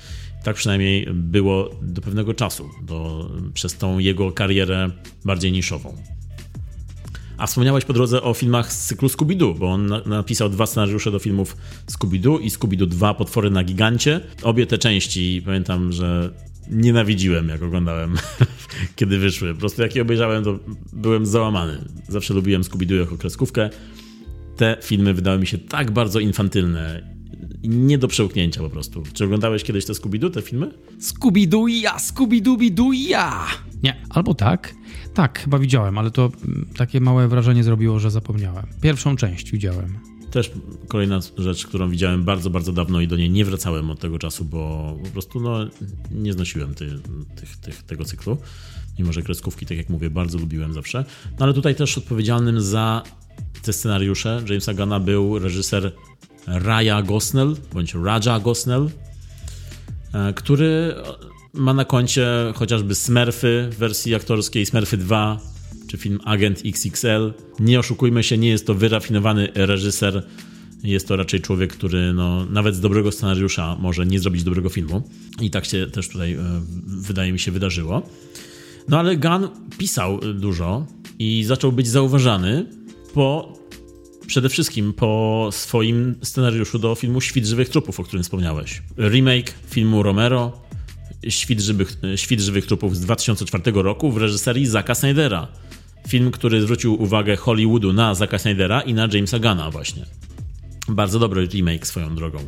Tak 0.44 0.56
przynajmniej 0.56 1.06
było 1.12 1.70
do 1.82 2.02
pewnego 2.02 2.34
czasu, 2.34 2.70
do, 2.82 3.30
przez 3.54 3.74
tą 3.74 3.98
jego 3.98 4.32
karierę 4.32 4.90
bardziej 5.24 5.52
niszową. 5.52 5.96
A 7.38 7.46
wspomniałeś 7.46 7.84
po 7.84 7.92
drodze 7.92 8.22
o 8.22 8.34
filmach 8.34 8.72
z 8.72 8.86
cyklu 8.86 9.08
Scooby-Doo, 9.08 9.58
bo 9.58 9.72
on 9.72 9.86
na, 9.86 10.00
napisał 10.00 10.48
dwa 10.48 10.66
scenariusze 10.66 11.10
do 11.10 11.18
filmów 11.18 11.56
Scooby-Doo 11.86 12.40
i 12.40 12.50
Scooby-Doo 12.50 12.86
2 12.86 13.14
Potwory 13.14 13.50
na 13.50 13.64
Gigancie. 13.64 14.20
Obie 14.42 14.66
te 14.66 14.78
części, 14.78 15.42
pamiętam, 15.44 15.92
że 15.92 16.32
nienawidziłem, 16.70 17.48
jak 17.48 17.62
oglądałem, 17.62 18.14
kiedy 18.96 19.18
wyszły. 19.18 19.54
Po 19.54 19.60
prostu 19.60 19.82
jak 19.82 19.96
je 19.96 20.02
obejrzałem, 20.02 20.44
to 20.44 20.58
byłem 20.92 21.26
załamany. 21.26 21.84
Zawsze 22.08 22.34
lubiłem 22.34 22.62
Scooby-Doo 22.62 23.00
jako 23.00 23.16
kreskówkę. 23.18 23.70
Te 24.56 24.76
filmy 24.82 25.14
wydały 25.14 25.38
mi 25.38 25.46
się 25.46 25.58
tak 25.58 25.90
bardzo 25.90 26.20
infantylne. 26.20 27.14
nie 27.64 27.98
do 27.98 28.08
przełknięcia 28.08 28.60
po 28.60 28.70
prostu. 28.70 29.02
Czy 29.12 29.24
oglądałeś 29.24 29.64
kiedyś 29.64 29.84
te 29.84 29.92
Scooby-Doo, 29.92 30.30
te 30.30 30.42
filmy? 30.42 30.70
Scooby-Doo 31.00 31.68
ja, 31.68 31.96
Scooby-Dooby-Doo 31.96 32.92
ja! 33.08 33.46
Nie, 33.82 33.96
albo 34.10 34.34
tak. 34.34 34.74
Tak, 35.14 35.38
chyba 35.38 35.58
widziałem, 35.58 35.98
ale 35.98 36.10
to 36.10 36.30
mm, 36.44 36.68
takie 36.76 37.00
małe 37.00 37.28
wrażenie 37.28 37.64
zrobiło, 37.64 37.98
że 37.98 38.10
zapomniałem. 38.10 38.66
Pierwszą 38.80 39.16
część 39.16 39.50
widziałem. 39.52 40.07
Też 40.30 40.50
kolejna 40.88 41.20
rzecz, 41.38 41.66
którą 41.66 41.90
widziałem 41.90 42.24
bardzo, 42.24 42.50
bardzo 42.50 42.72
dawno 42.72 43.00
i 43.00 43.08
do 43.08 43.16
niej 43.16 43.30
nie 43.30 43.44
wracałem 43.44 43.90
od 43.90 44.00
tego 44.00 44.18
czasu, 44.18 44.44
bo 44.44 44.94
po 45.04 45.10
prostu 45.10 45.40
no, 45.40 45.58
nie 46.10 46.32
znosiłem 46.32 46.74
ty, 46.74 46.98
tych, 47.36 47.56
tych, 47.56 47.82
tego 47.82 48.04
cyklu. 48.04 48.38
Mimo, 48.98 49.12
że 49.12 49.22
kreskówki, 49.22 49.66
tak 49.66 49.78
jak 49.78 49.88
mówię, 49.88 50.10
bardzo 50.10 50.38
lubiłem 50.38 50.72
zawsze. 50.72 51.04
No 51.30 51.44
ale 51.44 51.54
tutaj 51.54 51.74
też 51.74 51.98
odpowiedzialnym 51.98 52.60
za 52.60 53.02
te 53.62 53.72
scenariusze 53.72 54.42
Jamesa 54.48 54.74
Gana 54.74 55.00
był 55.00 55.38
reżyser 55.38 55.92
Raya 56.46 57.02
Gosnell, 57.06 57.56
bądź 57.72 57.94
Raja 57.94 58.40
Gosnell, 58.40 58.90
e, 60.12 60.32
który 60.32 60.94
ma 61.52 61.74
na 61.74 61.84
koncie 61.84 62.26
chociażby 62.54 62.94
Smurfy 62.94 63.68
w 63.72 63.76
wersji 63.76 64.14
aktorskiej, 64.14 64.66
Smurfy 64.66 64.96
2, 64.96 65.40
czy 65.88 65.98
film 65.98 66.20
Agent 66.24 66.62
XXL. 66.64 67.32
Nie 67.60 67.78
oszukujmy 67.78 68.22
się, 68.22 68.38
nie 68.38 68.48
jest 68.48 68.66
to 68.66 68.74
wyrafinowany 68.74 69.48
reżyser. 69.54 70.26
Jest 70.84 71.08
to 71.08 71.16
raczej 71.16 71.40
człowiek, 71.40 71.72
który 71.72 72.12
no, 72.12 72.46
nawet 72.46 72.74
z 72.74 72.80
dobrego 72.80 73.12
scenariusza 73.12 73.76
może 73.80 74.06
nie 74.06 74.20
zrobić 74.20 74.44
dobrego 74.44 74.68
filmu. 74.68 75.02
I 75.40 75.50
tak 75.50 75.64
się 75.64 75.86
też 75.86 76.08
tutaj, 76.08 76.32
e, 76.32 76.38
wydaje 76.86 77.32
mi 77.32 77.38
się, 77.38 77.52
wydarzyło. 77.52 78.02
No 78.88 78.98
ale 78.98 79.16
Gunn 79.16 79.48
pisał 79.78 80.20
dużo 80.34 80.86
i 81.18 81.44
zaczął 81.44 81.72
być 81.72 81.88
zauważany 81.88 82.66
po 83.14 83.58
przede 84.26 84.48
wszystkim 84.48 84.92
po 84.92 85.48
swoim 85.52 86.14
scenariuszu 86.22 86.78
do 86.78 86.94
filmu 86.94 87.20
Świt 87.20 87.46
żywych 87.46 87.68
trupów, 87.68 88.00
o 88.00 88.04
którym 88.04 88.22
wspomniałeś. 88.22 88.82
Remake 88.98 89.54
filmu 89.70 90.02
Romero, 90.02 90.60
Świt 91.28 91.60
żywych, 91.60 91.96
Świt 92.16 92.40
żywych 92.40 92.66
trupów 92.66 92.96
z 92.96 93.00
2004 93.00 93.72
roku 93.74 94.12
w 94.12 94.16
reżyserii 94.16 94.66
Zacka 94.66 94.94
Snydera. 94.94 95.48
Film, 96.08 96.30
który 96.30 96.62
zwrócił 96.62 97.02
uwagę 97.02 97.36
Hollywoodu 97.36 97.92
na 97.92 98.14
Zacka 98.14 98.38
Snydera 98.38 98.80
i 98.80 98.94
na 98.94 99.08
Jamesa 99.12 99.38
Gana 99.38 99.70
właśnie. 99.70 100.06
Bardzo 100.88 101.18
dobry 101.18 101.46
remake 101.46 101.86
swoją 101.86 102.14
drogą. 102.14 102.38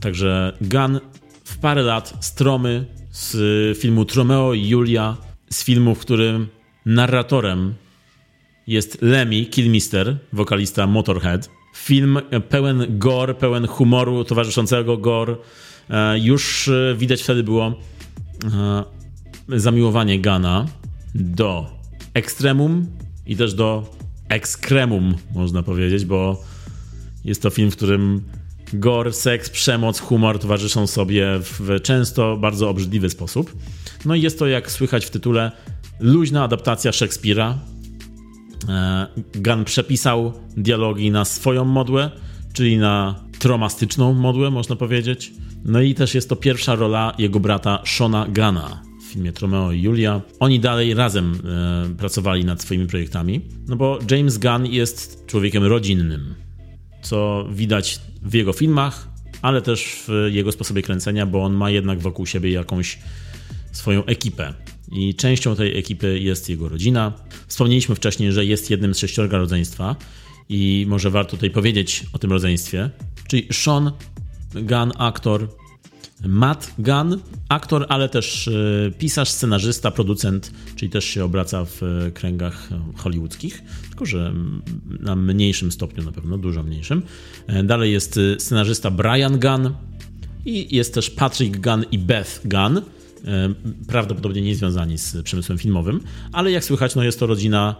Także 0.00 0.56
Gunn 0.60 1.00
w 1.44 1.58
parę 1.58 1.82
lat 1.82 2.14
stromy 2.20 2.86
z 3.10 3.78
filmu 3.78 4.04
Tromeo 4.04 4.54
i 4.54 4.68
Julia, 4.68 5.16
z 5.50 5.64
filmu, 5.64 5.94
w 5.94 5.98
którym 5.98 6.48
narratorem 6.86 7.74
jest 8.66 9.02
Lemmy 9.02 9.44
Kilmister, 9.44 10.16
wokalista 10.32 10.86
Motorhead. 10.86 11.50
Film 11.76 12.18
pełen 12.48 12.98
gore, 12.98 13.34
pełen 13.34 13.66
humoru 13.66 14.24
towarzyszącego 14.24 14.96
gore. 14.96 15.36
E, 15.90 16.18
już 16.18 16.68
e, 16.68 16.94
widać 16.98 17.22
wtedy 17.22 17.42
było 17.42 17.74
e, 19.48 19.60
zamiłowanie 19.60 20.20
Gana 20.20 20.66
do 21.14 21.79
ekstremum 22.14 22.86
i 23.26 23.36
też 23.36 23.54
do 23.54 23.90
ekskremum, 24.28 25.14
można 25.34 25.62
powiedzieć, 25.62 26.04
bo 26.04 26.44
jest 27.24 27.42
to 27.42 27.50
film, 27.50 27.70
w 27.70 27.76
którym 27.76 28.22
gore, 28.72 29.12
seks, 29.12 29.50
przemoc, 29.50 30.00
humor 30.00 30.38
towarzyszą 30.38 30.86
sobie 30.86 31.26
w 31.40 31.80
często 31.82 32.36
bardzo 32.36 32.68
obrzydliwy 32.68 33.10
sposób. 33.10 33.56
No 34.04 34.14
i 34.14 34.22
jest 34.22 34.38
to, 34.38 34.46
jak 34.46 34.70
słychać 34.70 35.06
w 35.06 35.10
tytule, 35.10 35.52
luźna 36.00 36.44
adaptacja 36.44 36.92
Szekspira, 36.92 37.58
E, 38.68 39.06
Gun 39.34 39.64
przepisał 39.64 40.32
dialogi 40.56 41.10
na 41.10 41.24
swoją 41.24 41.64
modłę, 41.64 42.10
czyli 42.52 42.78
na 42.78 43.14
tromastyczną 43.38 44.14
modłę, 44.14 44.50
można 44.50 44.76
powiedzieć. 44.76 45.32
No 45.64 45.80
i 45.80 45.94
też 45.94 46.14
jest 46.14 46.28
to 46.28 46.36
pierwsza 46.36 46.74
rola 46.74 47.12
jego 47.18 47.40
brata 47.40 47.82
Shona 47.84 48.26
Gana 48.28 48.89
w 49.10 49.12
filmie 49.12 49.32
Tromeo 49.32 49.72
i 49.72 49.82
Julia. 49.82 50.20
Oni 50.40 50.60
dalej 50.60 50.94
razem 50.94 51.34
e, 51.34 51.94
pracowali 51.96 52.44
nad 52.44 52.62
swoimi 52.62 52.86
projektami, 52.86 53.40
no 53.68 53.76
bo 53.76 53.98
James 54.10 54.38
Gunn 54.38 54.66
jest 54.66 55.26
człowiekiem 55.26 55.64
rodzinnym, 55.64 56.34
co 57.02 57.48
widać 57.52 58.00
w 58.22 58.34
jego 58.34 58.52
filmach, 58.52 59.08
ale 59.42 59.62
też 59.62 60.02
w 60.08 60.28
jego 60.32 60.52
sposobie 60.52 60.82
kręcenia, 60.82 61.26
bo 61.26 61.44
on 61.44 61.54
ma 61.54 61.70
jednak 61.70 62.00
wokół 62.00 62.26
siebie 62.26 62.50
jakąś 62.50 62.98
swoją 63.72 64.04
ekipę. 64.04 64.54
I 64.92 65.14
częścią 65.14 65.56
tej 65.56 65.78
ekipy 65.78 66.20
jest 66.20 66.48
jego 66.48 66.68
rodzina. 66.68 67.12
Wspomnieliśmy 67.46 67.94
wcześniej, 67.94 68.32
że 68.32 68.44
jest 68.44 68.70
jednym 68.70 68.94
z 68.94 68.98
sześciorga 68.98 69.38
rodzeństwa 69.38 69.96
i 70.48 70.86
może 70.88 71.10
warto 71.10 71.30
tutaj 71.30 71.50
powiedzieć 71.50 72.06
o 72.12 72.18
tym 72.18 72.32
rodzeństwie. 72.32 72.90
Czyli 73.28 73.48
Sean 73.52 73.92
Gunn, 74.54 74.92
aktor, 74.98 75.48
Matt 76.28 76.74
Gunn, 76.78 77.20
aktor, 77.48 77.86
ale 77.88 78.08
też 78.08 78.48
e, 78.48 78.90
pisarz, 78.98 79.30
scenarzysta, 79.30 79.90
producent, 79.90 80.52
czyli 80.76 80.90
też 80.90 81.04
się 81.04 81.24
obraca 81.24 81.64
w 81.64 81.82
e, 81.82 82.10
kręgach 82.10 82.68
hollywoodzkich, 82.96 83.62
tylko 83.88 84.06
że 84.06 84.34
na 85.00 85.16
mniejszym 85.16 85.72
stopniu 85.72 86.04
na 86.04 86.12
pewno, 86.12 86.38
dużo 86.38 86.62
mniejszym. 86.62 87.02
E, 87.46 87.62
dalej 87.62 87.92
jest 87.92 88.20
scenarzysta 88.38 88.90
Brian 88.90 89.40
Gunn 89.40 89.74
i 90.44 90.76
jest 90.76 90.94
też 90.94 91.10
Patrick 91.10 91.56
Gunn 91.56 91.84
i 91.92 91.98
Beth 91.98 92.40
Gunn 92.44 92.82
prawdopodobnie 93.86 94.42
nie 94.42 94.54
związani 94.54 94.98
z 94.98 95.22
przemysłem 95.22 95.58
filmowym, 95.58 96.00
ale 96.32 96.50
jak 96.50 96.64
słychać, 96.64 96.94
no 96.94 97.04
jest 97.04 97.20
to 97.20 97.26
rodzina 97.26 97.76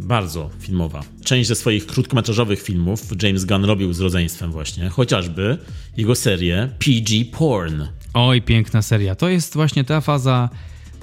bardzo 0.00 0.50
filmowa. 0.60 1.02
Część 1.24 1.48
ze 1.48 1.54
swoich 1.54 1.86
krótkometrażowych 1.86 2.62
filmów 2.62 3.22
James 3.22 3.44
Gunn 3.44 3.64
robił 3.64 3.92
z 3.92 4.00
rodzeństwem 4.00 4.52
właśnie, 4.52 4.88
chociażby 4.88 5.58
jego 5.96 6.14
serię 6.14 6.68
PG 6.78 7.24
Porn. 7.38 7.82
Oj, 8.14 8.42
piękna 8.42 8.82
seria. 8.82 9.14
To 9.14 9.28
jest 9.28 9.54
właśnie 9.54 9.84
ta 9.84 10.00
faza, 10.00 10.48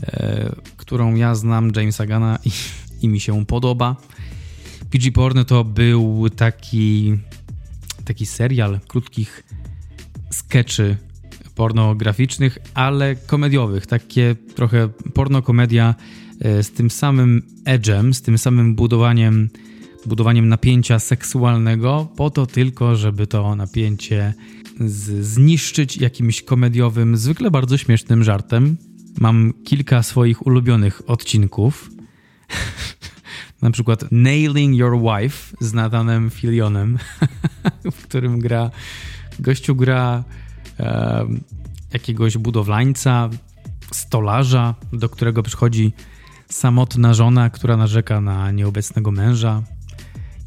e, 0.04 0.56
którą 0.78 1.16
ja 1.16 1.36
znam 1.36 1.72
Jamesa 1.76 2.06
Gunna 2.06 2.40
i, 2.46 2.50
i 3.02 3.08
mi 3.08 3.20
się 3.20 3.46
podoba. 3.46 3.96
PG 4.90 5.12
Porn 5.12 5.46
to 5.46 5.64
był 5.64 6.30
taki, 6.30 7.18
taki 8.06 8.26
serial 8.26 8.80
krótkich 8.88 9.44
sketchy 10.32 10.98
pornograficznych, 11.56 12.58
ale 12.74 13.16
komediowych. 13.16 13.88
Takie 13.88 14.36
trochę 14.56 14.90
pornokomedia 15.14 15.90
e, 15.90 15.96
z 16.42 16.72
tym 16.72 16.90
samym 16.90 17.42
edge'em, 17.66 18.14
z 18.14 18.22
tym 18.22 18.38
samym 18.38 18.76
budowaniem, 18.76 19.50
budowaniem 20.06 20.50
napięcia 20.50 21.00
seksualnego, 21.00 22.08
po 22.16 22.30
to 22.30 22.46
tylko, 22.46 22.96
żeby 22.96 23.28
to 23.28 23.56
napięcie 23.56 24.34
zniszczyć 25.20 25.98
jakimś 25.98 26.42
komediowym, 26.42 27.18
zwykle 27.18 27.52
bardzo 27.52 27.78
śmiesznym 27.78 28.24
żartem. 28.24 28.78
Mam 29.20 29.54
kilka 29.64 30.04
swoich 30.04 30.48
ulubionych 30.48 31.02
odcinków. 31.08 31.90
Na 33.62 33.72
przykład 33.72 34.06
Nailing 34.12 34.76
Your 34.76 35.00
Wife 35.02 35.58
z 35.60 35.74
Nathanem 35.74 36.30
Fillionem, 36.30 36.98
w 37.98 38.04
którym 38.04 38.40
gra 38.40 38.72
gościu 39.40 39.76
gra 39.76 40.24
jakiegoś 41.94 42.38
budowlańca, 42.38 43.30
stolarza, 43.92 44.76
do 44.94 45.10
którego 45.10 45.44
przychodzi 45.44 45.94
samotna 46.50 47.14
żona, 47.14 47.50
która 47.50 47.78
narzeka 47.78 48.22
na 48.22 48.52
nieobecnego 48.52 49.12
męża. 49.12 49.64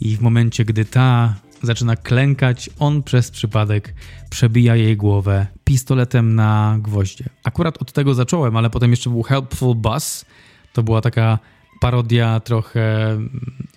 I 0.01 0.17
w 0.17 0.21
momencie, 0.21 0.65
gdy 0.65 0.85
ta 0.85 1.35
zaczyna 1.63 1.97
klękać, 1.97 2.71
on 2.79 3.03
przez 3.03 3.31
przypadek 3.31 3.95
przebija 4.31 4.77
jej 4.77 4.97
głowę 4.97 5.47
pistoletem 5.65 6.35
na 6.35 6.79
gwoździe. 6.83 7.25
Akurat 7.45 7.83
od 7.83 7.93
tego 7.93 8.15
zacząłem, 8.15 8.57
ale 8.57 8.71
potem 8.71 8.91
jeszcze 8.91 9.11
był 9.11 9.23
Helpful 9.23 9.75
Bus. 9.75 10.25
To 10.73 10.83
była 10.83 11.01
taka 11.01 11.39
parodia 11.81 12.41
trochę 12.41 13.17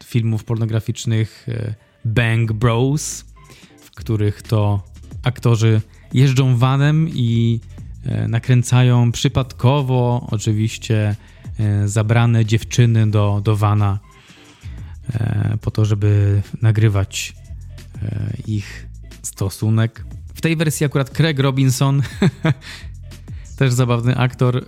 filmów 0.04 0.44
pornograficznych 0.44 1.48
e, 1.50 1.76
Bang 2.06 2.52
Bros, 2.52 3.26
w 3.82 3.92
których 3.92 4.42
to 4.42 4.84
aktorzy 5.24 5.82
jeżdżą 6.14 6.58
vanem 6.58 7.10
i 7.10 7.60
e, 8.06 8.28
nakręcają 8.28 9.12
przypadkowo 9.12 10.28
oczywiście 10.32 11.16
zabrane 11.86 12.46
dziewczyny 12.46 13.12
do, 13.12 13.42
do 13.44 13.56
vana 13.56 14.00
e, 15.14 15.58
po 15.62 15.72
to, 15.72 15.86
żeby 15.86 16.42
nagrywać 16.62 17.36
ich 18.48 18.88
stosunek. 19.22 20.06
W 20.36 20.42
tej 20.42 20.56
wersji 20.56 20.86
akurat 20.86 21.10
Craig 21.10 21.40
Robinson, 21.40 22.02
też 23.58 23.74
zabawny 23.74 24.18
aktor, 24.18 24.66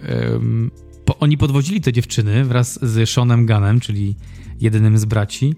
oni 1.19 1.37
podwodzili 1.37 1.81
te 1.81 1.93
dziewczyny 1.93 2.45
wraz 2.45 2.79
z 2.81 3.09
Seanem 3.09 3.45
Gunnem, 3.45 3.79
czyli 3.79 4.15
jedynym 4.61 4.97
z 4.97 5.05
braci, 5.05 5.55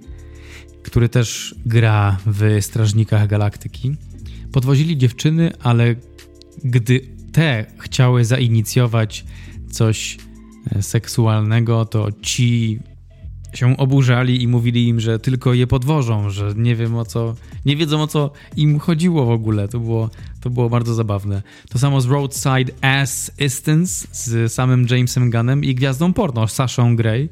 który 0.83 1.09
też 1.09 1.55
gra 1.65 2.17
w 2.25 2.57
Strażnikach 2.61 3.27
Galaktyki 3.27 3.95
podwozili 4.51 4.97
dziewczyny, 4.97 5.51
ale 5.63 5.95
gdy 6.63 7.01
te 7.31 7.65
chciały 7.79 8.25
zainicjować 8.25 9.25
coś 9.71 10.17
e, 10.17 10.19
seksualnego, 10.81 11.85
to 11.85 12.07
ci 12.21 12.79
się 13.55 13.77
oburzali 13.77 14.43
i 14.43 14.47
mówili 14.47 14.87
im, 14.87 14.99
że 14.99 15.19
tylko 15.19 15.53
je 15.53 15.67
podwożą, 15.67 16.29
że 16.29 16.53
nie 16.55 16.75
wiem 16.75 16.95
o 16.95 17.05
co, 17.05 17.35
nie 17.65 17.75
wiedzą 17.75 18.01
o 18.01 18.07
co 18.07 18.31
im 18.55 18.79
chodziło 18.79 19.25
w 19.25 19.29
ogóle. 19.29 19.67
To 19.67 19.79
było, 19.79 20.09
to 20.41 20.49
było 20.49 20.69
bardzo 20.69 20.93
zabawne. 20.93 21.41
To 21.69 21.79
samo 21.79 22.01
z 22.01 22.05
Roadside 22.05 22.71
Assistance 22.81 24.07
z 24.11 24.53
samym 24.53 24.87
Jamesem 24.89 25.31
Gunnem 25.31 25.63
i 25.63 25.75
gwiazdą 25.75 26.13
porno 26.13 26.47
Sashą 26.47 26.95
Gray, 26.95 27.29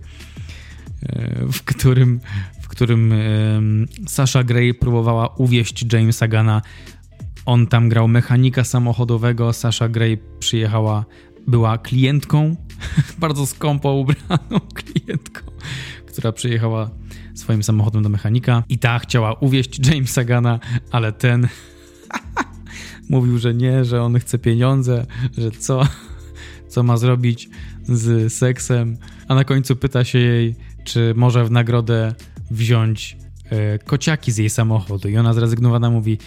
e, 1.04 1.46
w 1.52 1.64
którym, 1.64 2.20
w 2.62 2.68
którym 2.68 3.14
Sasha 4.08 4.44
Gray 4.44 4.74
próbowała 4.74 5.28
uwieść 5.28 5.94
Jamesa 5.94 6.28
Gunna. 6.28 6.62
On 7.46 7.68
tam 7.68 7.90
grał 7.90 8.08
mechanika 8.08 8.64
samochodowego, 8.64 9.54
Sasha 9.54 9.90
Gray 9.90 10.18
przyjechała, 10.40 11.06
była 11.48 11.78
klientką, 11.78 12.56
bardzo 13.20 13.46
skąpo 13.46 13.94
ubraną 13.94 14.60
klientką 14.76 15.54
która 16.14 16.32
przyjechała 16.32 16.90
swoim 17.34 17.64
samochodem 17.64 18.04
do 18.04 18.10
mechanika 18.10 18.64
i 18.70 18.78
ta 18.78 19.00
chciała 19.00 19.34
uwieść 19.34 19.88
Jamesa 19.88 20.24
Gana, 20.24 20.60
ale 20.92 21.12
ten 21.12 21.48
mówił, 23.10 23.38
że 23.38 23.54
nie, 23.54 23.86
że 23.86 24.02
on 24.02 24.20
chce 24.20 24.40
pieniądze, 24.40 25.06
że 25.38 25.52
co, 25.52 25.88
co 26.68 26.84
ma 26.84 26.98
zrobić 26.98 27.50
z 27.84 28.34
seksem, 28.34 28.98
a 29.28 29.36
na 29.36 29.44
końcu 29.44 29.76
pyta 29.76 30.04
się 30.04 30.20
jej, 30.20 30.56
czy 30.84 31.14
może 31.16 31.46
w 31.46 31.52
nagrodę 31.52 32.16
wziąć 32.52 33.18
e, 33.50 33.80
kociaki 33.80 34.32
z 34.32 34.38
jej 34.38 34.50
samochodu 34.50 35.10
i 35.10 35.18
ona 35.18 35.34
zrezygnowana 35.34 35.90
mówi, 35.90 36.18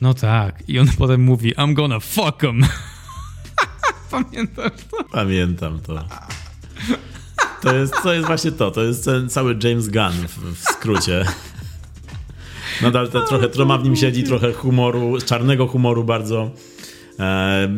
no 0.00 0.14
tak 0.14 0.68
i 0.68 0.78
on 0.78 0.88
potem 0.98 1.22
mówi, 1.24 1.54
I'm 1.54 1.74
gonna 1.74 2.00
fuck 2.00 2.44
em. 2.44 2.64
Pamiętasz 4.10 4.72
to? 4.90 5.04
Pamiętam 5.12 5.80
to. 5.80 6.04
To 7.62 7.76
jest, 7.76 7.94
to 8.02 8.12
jest 8.14 8.26
właśnie 8.26 8.52
to. 8.52 8.70
To 8.70 8.82
jest 8.82 9.04
ten 9.04 9.28
cały 9.28 9.58
James 9.64 9.88
Gunn 9.88 10.28
w, 10.28 10.54
w 10.54 10.62
skrócie. 10.62 11.24
Nadal 12.82 13.08
to 13.08 13.26
trochę 13.26 13.48
troma 13.48 13.78
w 13.78 13.84
nim 13.84 13.96
siedzi, 13.96 14.24
trochę 14.24 14.52
humoru, 14.52 15.18
czarnego 15.20 15.66
humoru 15.66 16.04
bardzo. 16.04 16.50
E, 17.20 17.68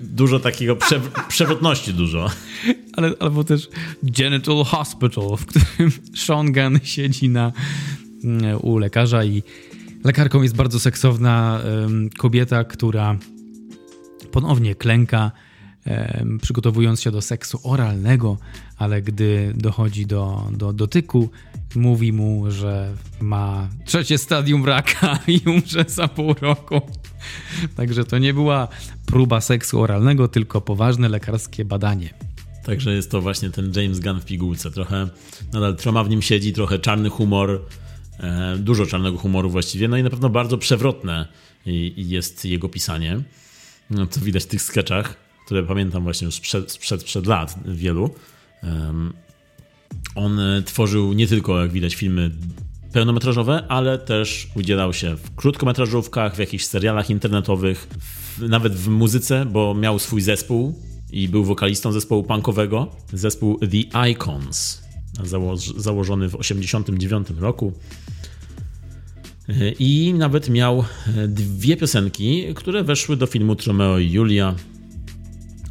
dużo 0.00 0.40
takiego 0.40 0.76
prze, 0.76 1.00
przewrotności 1.28 1.94
dużo. 1.94 2.30
Ale, 2.96 3.12
albo 3.20 3.44
też 3.44 3.68
Genital 4.02 4.64
Hospital, 4.64 5.36
w 5.36 5.46
którym 5.46 5.92
Sean 6.16 6.52
Gunn 6.52 6.80
siedzi 6.82 7.28
na, 7.28 7.52
mm, 8.24 8.58
u 8.62 8.78
lekarza 8.78 9.24
i 9.24 9.42
lekarką 10.04 10.42
jest 10.42 10.56
bardzo 10.56 10.80
seksowna 10.80 11.60
um, 11.64 12.10
kobieta, 12.10 12.64
która 12.64 13.16
ponownie 14.32 14.74
klęka 14.74 15.30
przygotowując 16.42 17.00
się 17.00 17.10
do 17.10 17.22
seksu 17.22 17.60
oralnego, 17.62 18.38
ale 18.78 19.02
gdy 19.02 19.52
dochodzi 19.56 20.06
do, 20.06 20.48
do 20.52 20.72
dotyku, 20.72 21.30
mówi 21.74 22.12
mu, 22.12 22.50
że 22.50 22.94
ma 23.20 23.68
trzecie 23.84 24.18
stadium 24.18 24.64
raka 24.64 25.18
i 25.26 25.40
umrze 25.46 25.84
za 25.88 26.08
pół 26.08 26.34
roku. 26.40 26.80
Także 27.76 28.04
to 28.04 28.18
nie 28.18 28.34
była 28.34 28.68
próba 29.06 29.40
seksu 29.40 29.80
oralnego, 29.80 30.28
tylko 30.28 30.60
poważne 30.60 31.08
lekarskie 31.08 31.64
badanie. 31.64 32.14
Także 32.64 32.94
jest 32.94 33.10
to 33.10 33.20
właśnie 33.20 33.50
ten 33.50 33.72
James 33.76 34.00
Gunn 34.00 34.20
w 34.20 34.24
pigułce. 34.24 34.70
Trochę 34.70 35.08
nadal 35.52 35.76
troma 35.76 36.04
w 36.04 36.08
nim 36.08 36.22
siedzi, 36.22 36.52
trochę 36.52 36.78
czarny 36.78 37.08
humor, 37.08 37.62
e, 38.20 38.56
dużo 38.58 38.86
czarnego 38.86 39.18
humoru 39.18 39.50
właściwie, 39.50 39.88
no 39.88 39.96
i 39.96 40.02
na 40.02 40.10
pewno 40.10 40.28
bardzo 40.28 40.58
przewrotne 40.58 41.28
jest 41.96 42.44
jego 42.44 42.68
pisanie. 42.68 43.20
No, 43.90 44.06
co 44.06 44.20
widać 44.20 44.42
w 44.42 44.46
tych 44.46 44.62
sketchach 44.62 45.23
które 45.44 45.62
pamiętam 45.62 46.02
właśnie 46.02 46.24
już 46.24 46.34
sprzed, 46.34 46.72
sprzed, 46.72 47.00
sprzed 47.00 47.26
lat 47.26 47.54
wielu. 47.66 48.10
On 50.14 50.40
tworzył 50.64 51.12
nie 51.12 51.26
tylko, 51.26 51.60
jak 51.60 51.72
widać, 51.72 51.94
filmy 51.94 52.30
pełnometrażowe, 52.92 53.64
ale 53.68 53.98
też 53.98 54.48
udzielał 54.54 54.92
się 54.92 55.16
w 55.16 55.34
krótkometrażówkach, 55.34 56.34
w 56.34 56.38
jakichś 56.38 56.64
serialach 56.64 57.10
internetowych, 57.10 57.88
w, 58.00 58.48
nawet 58.48 58.74
w 58.74 58.88
muzyce, 58.88 59.46
bo 59.46 59.74
miał 59.74 59.98
swój 59.98 60.20
zespół 60.20 60.78
i 61.12 61.28
był 61.28 61.44
wokalistą 61.44 61.92
zespołu 61.92 62.22
punkowego, 62.22 62.90
zespół 63.12 63.58
The 63.58 64.08
Icons, 64.10 64.82
założony 65.76 66.28
w 66.28 66.36
1989 66.36 67.40
roku. 67.40 67.72
I 69.78 70.14
nawet 70.18 70.48
miał 70.48 70.84
dwie 71.28 71.76
piosenki, 71.76 72.44
które 72.54 72.84
weszły 72.84 73.16
do 73.16 73.26
filmu 73.26 73.56
Tromeo 73.56 73.98
i 73.98 74.10
Julia 74.10 74.54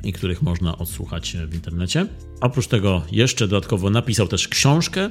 i 0.03 0.13
których 0.13 0.41
można 0.41 0.77
odsłuchać 0.77 1.37
w 1.47 1.53
internecie. 1.53 2.07
Oprócz 2.41 2.67
tego 2.67 3.01
jeszcze 3.11 3.47
dodatkowo 3.47 3.89
napisał 3.89 4.27
też 4.27 4.47
książkę. 4.47 5.09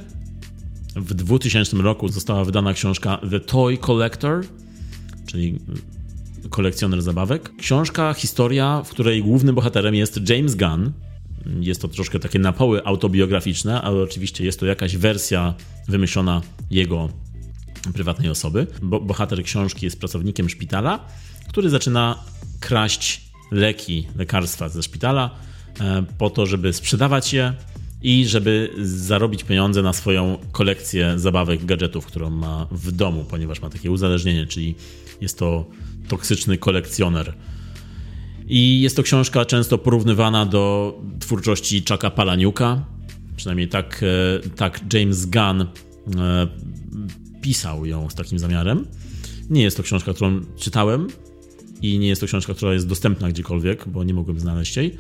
W 0.97 1.15
2000 1.15 1.77
roku 1.77 2.09
została 2.09 2.45
wydana 2.45 2.75
książka 2.75 3.21
The 3.31 3.41
Toy 3.41 3.79
Collector, 3.79 4.45
czyli 5.27 5.59
kolekcjoner 6.51 7.03
zabawek. 7.03 7.57
Książka, 7.57 8.15
historia, 8.15 8.83
w 8.85 8.91
której 8.91 9.23
głównym 9.23 9.55
bohaterem 9.55 9.95
jest 9.95 10.29
James 10.29 10.55
Gunn. 10.55 10.93
Jest 11.61 11.83
to 11.83 11.89
troszkę 11.89 12.19
takie 12.19 12.39
napoły 12.39 12.85
autobiograficzne, 12.85 13.83
ale 13.83 14.03
oczywiście 14.03 14.45
jest 14.45 14.61
to 14.61 14.67
jakaś 14.67 14.97
wersja 14.97 15.55
wymyślona 15.89 16.43
jego 16.71 17.09
prywatnej 17.95 18.31
osoby. 18.31 18.67
Bo 18.83 19.01
bohater 19.01 19.43
książki 19.43 19.87
jest 19.87 19.99
pracownikiem 19.99 20.49
szpitala, 20.49 21.07
który 21.49 21.71
zaczyna 21.71 22.25
kraść 22.61 23.32
leki, 23.53 24.09
lekarstwa 24.17 24.69
ze 24.69 24.83
szpitala 24.83 25.31
e, 25.81 26.05
po 26.19 26.31
to, 26.31 26.47
żeby 26.47 26.73
sprzedawać 26.73 27.33
je 27.33 27.55
i 28.03 28.27
żeby 28.27 28.71
zarobić 28.83 29.45
pieniądze 29.45 29.83
na 29.83 29.93
swoją 29.93 30.38
kolekcję 30.53 31.19
zabawek, 31.19 31.65
gadżetów, 31.65 32.07
którą 32.07 32.31
ma 32.31 32.67
w 32.71 32.93
domu, 32.93 33.25
ponieważ 33.25 33.61
ma 33.61 33.71
takie 33.71 33.91
uzależnienie, 33.91 34.47
czyli 34.47 34.75
jest 35.21 35.38
to 35.38 35.67
toksyczny 36.09 36.59
kolekcjoner. 36.59 37.35
I 38.49 38.81
jest 38.81 38.97
to 38.97 39.03
książka 39.03 39.45
często 39.45 39.79
porównywana 39.79 40.47
do 40.47 40.95
twórczości 41.21 41.85
Chucka 41.88 42.11
Palaniuka. 42.11 42.85
Przynajmniej 43.37 43.69
tak, 43.69 44.03
e, 44.03 44.49
tak 44.49 44.81
James 44.93 45.27
Gunn 45.27 45.61
e, 45.61 45.67
pisał 47.41 47.87
ją 47.87 48.11
z 48.11 48.15
takim 48.15 48.38
zamiarem. 48.38 48.87
Nie 49.51 49.62
jest 49.62 49.77
to 49.77 49.83
książka, 49.83 50.15
którą 50.15 50.41
czytałem, 50.57 51.09
i 51.83 51.99
nie 51.99 52.09
jest 52.09 52.21
to 52.21 52.27
książka, 52.27 52.55
która 52.55 52.73
jest 52.73 52.88
dostępna 52.88 53.29
gdziekolwiek, 53.29 53.88
bo 53.88 54.05
nie 54.05 54.14
mogłem 54.14 54.40
znaleźć 54.40 54.77
jej, 54.77 54.97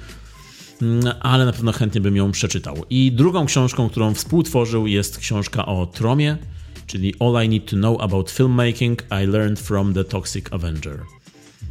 mm, 0.82 1.14
ale 1.20 1.46
na 1.46 1.52
pewno 1.52 1.72
chętnie 1.72 2.00
bym 2.00 2.16
ją 2.16 2.32
przeczytał. 2.32 2.76
I 2.90 3.12
drugą 3.12 3.46
książką, 3.46 3.88
którą 3.88 4.14
współtworzył 4.14 4.86
jest 4.86 5.18
książka 5.18 5.66
o 5.66 5.86
Tromie, 5.86 6.38
czyli 6.86 7.14
All 7.20 7.44
I 7.44 7.48
Need 7.48 7.70
to 7.70 7.76
Know 7.76 8.00
About 8.00 8.30
Filmmaking 8.30 9.02
I 9.02 9.26
Learned 9.26 9.60
from 9.60 9.94
the 9.94 10.04
Toxic 10.04 10.52
Avenger. 10.52 11.02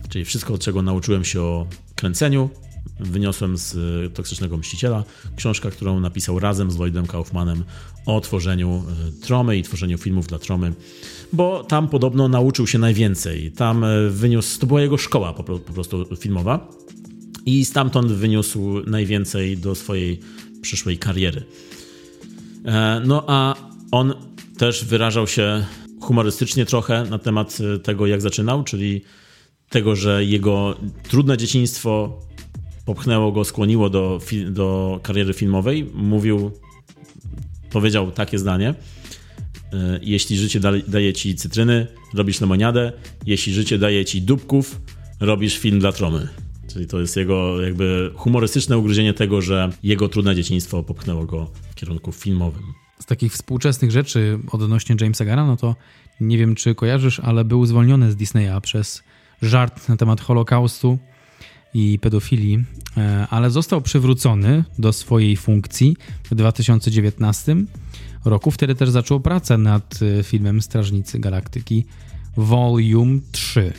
Czyli 0.09 0.25
wszystko, 0.25 0.57
czego 0.57 0.81
nauczyłem 0.81 1.25
się 1.25 1.41
o 1.41 1.67
kręceniu, 1.95 2.49
wyniosłem 2.99 3.57
z 3.57 3.75
e, 3.75 4.09
Toksycznego 4.09 4.57
Mściciela. 4.57 5.03
Książka, 5.35 5.71
którą 5.71 5.99
napisał 5.99 6.39
razem 6.39 6.71
z 6.71 6.77
Lloydem 6.77 7.07
Kaufmanem 7.07 7.63
o 8.05 8.21
tworzeniu 8.21 8.83
e, 9.07 9.25
Tromy 9.25 9.57
i 9.57 9.63
tworzeniu 9.63 9.97
filmów 9.97 10.27
dla 10.27 10.39
Tromy 10.39 10.73
bo 11.33 11.63
tam 11.63 11.87
podobno 11.87 12.27
nauczył 12.27 12.67
się 12.67 12.79
najwięcej. 12.79 13.51
Tam 13.51 13.83
e, 13.83 14.09
wyniósł, 14.09 14.59
to 14.59 14.67
była 14.67 14.81
jego 14.81 14.97
szkoła 14.97 15.33
po, 15.33 15.43
po 15.43 15.73
prostu 15.73 16.15
filmowa 16.15 16.67
i 17.45 17.65
stamtąd 17.65 18.11
wyniósł 18.11 18.81
najwięcej 18.87 19.57
do 19.57 19.75
swojej 19.75 20.19
przyszłej 20.61 20.97
kariery. 20.97 21.43
E, 22.65 23.01
no 23.05 23.23
a 23.27 23.55
on 23.91 24.13
też 24.57 24.85
wyrażał 24.85 25.27
się 25.27 25.65
humorystycznie 26.01 26.65
trochę 26.65 27.03
na 27.09 27.19
temat 27.19 27.57
e, 27.75 27.79
tego, 27.79 28.07
jak 28.07 28.21
zaczynał, 28.21 28.63
czyli 28.63 29.01
tego, 29.69 29.95
że 29.95 30.25
jego 30.25 30.75
trudne 31.09 31.37
dzieciństwo 31.37 32.19
popchnęło 32.85 33.31
go, 33.31 33.45
skłoniło 33.45 33.89
do, 33.89 34.19
do 34.49 34.99
kariery 35.03 35.33
filmowej. 35.33 35.91
Mówił, 35.93 36.51
powiedział 37.69 38.11
takie 38.11 38.39
zdanie. 38.39 38.75
E, 39.73 39.99
jeśli 40.01 40.37
życie 40.37 40.59
daje 40.87 41.13
ci 41.13 41.35
cytryny, 41.35 41.87
robisz 42.13 42.41
lemoniadę. 42.41 42.91
Jeśli 43.25 43.53
życie 43.53 43.77
daje 43.77 44.05
ci 44.05 44.21
dupków, 44.21 44.81
robisz 45.19 45.57
film 45.57 45.79
dla 45.79 45.91
tromy. 45.91 46.27
Czyli 46.73 46.87
to 46.87 46.99
jest 46.99 47.17
jego 47.17 47.61
jakby 47.61 48.11
humorystyczne 48.15 48.77
ugryzienie 48.77 49.13
tego, 49.13 49.41
że 49.41 49.69
jego 49.83 50.09
trudne 50.09 50.35
dzieciństwo 50.35 50.83
popchnęło 50.83 51.25
go 51.25 51.51
w 51.71 51.75
kierunku 51.75 52.11
filmowym. 52.11 52.63
Z 52.99 53.05
takich 53.05 53.33
współczesnych 53.33 53.91
rzeczy 53.91 54.39
odnośnie 54.51 54.95
Jamesa 55.01 55.25
Gara, 55.25 55.45
no 55.45 55.57
to 55.57 55.75
nie 56.21 56.37
wiem 56.37 56.55
czy 56.55 56.75
kojarzysz, 56.75 57.19
ale 57.19 57.45
był 57.45 57.65
zwolniony 57.65 58.11
z 58.11 58.15
Disneya 58.15 58.61
przez 58.61 59.03
żart 59.41 59.89
na 59.89 59.97
temat 59.97 60.21
Holokaustu 60.21 60.97
i 61.73 61.99
pedofilii, 61.99 62.63
e, 62.97 63.27
ale 63.29 63.51
został 63.51 63.81
przywrócony 63.81 64.63
do 64.79 64.93
swojej 64.93 65.37
funkcji 65.37 65.97
w 66.23 66.35
2019 66.35 67.55
roku. 68.25 68.51
Wtedy 68.51 68.75
też 68.75 68.89
zaczął 68.89 69.19
pracę 69.19 69.57
nad 69.57 69.99
y, 70.01 70.23
filmem 70.23 70.61
Strażnicy 70.61 71.19
Galaktyki 71.19 71.85
Volume 72.37 73.19
3. 73.31 73.73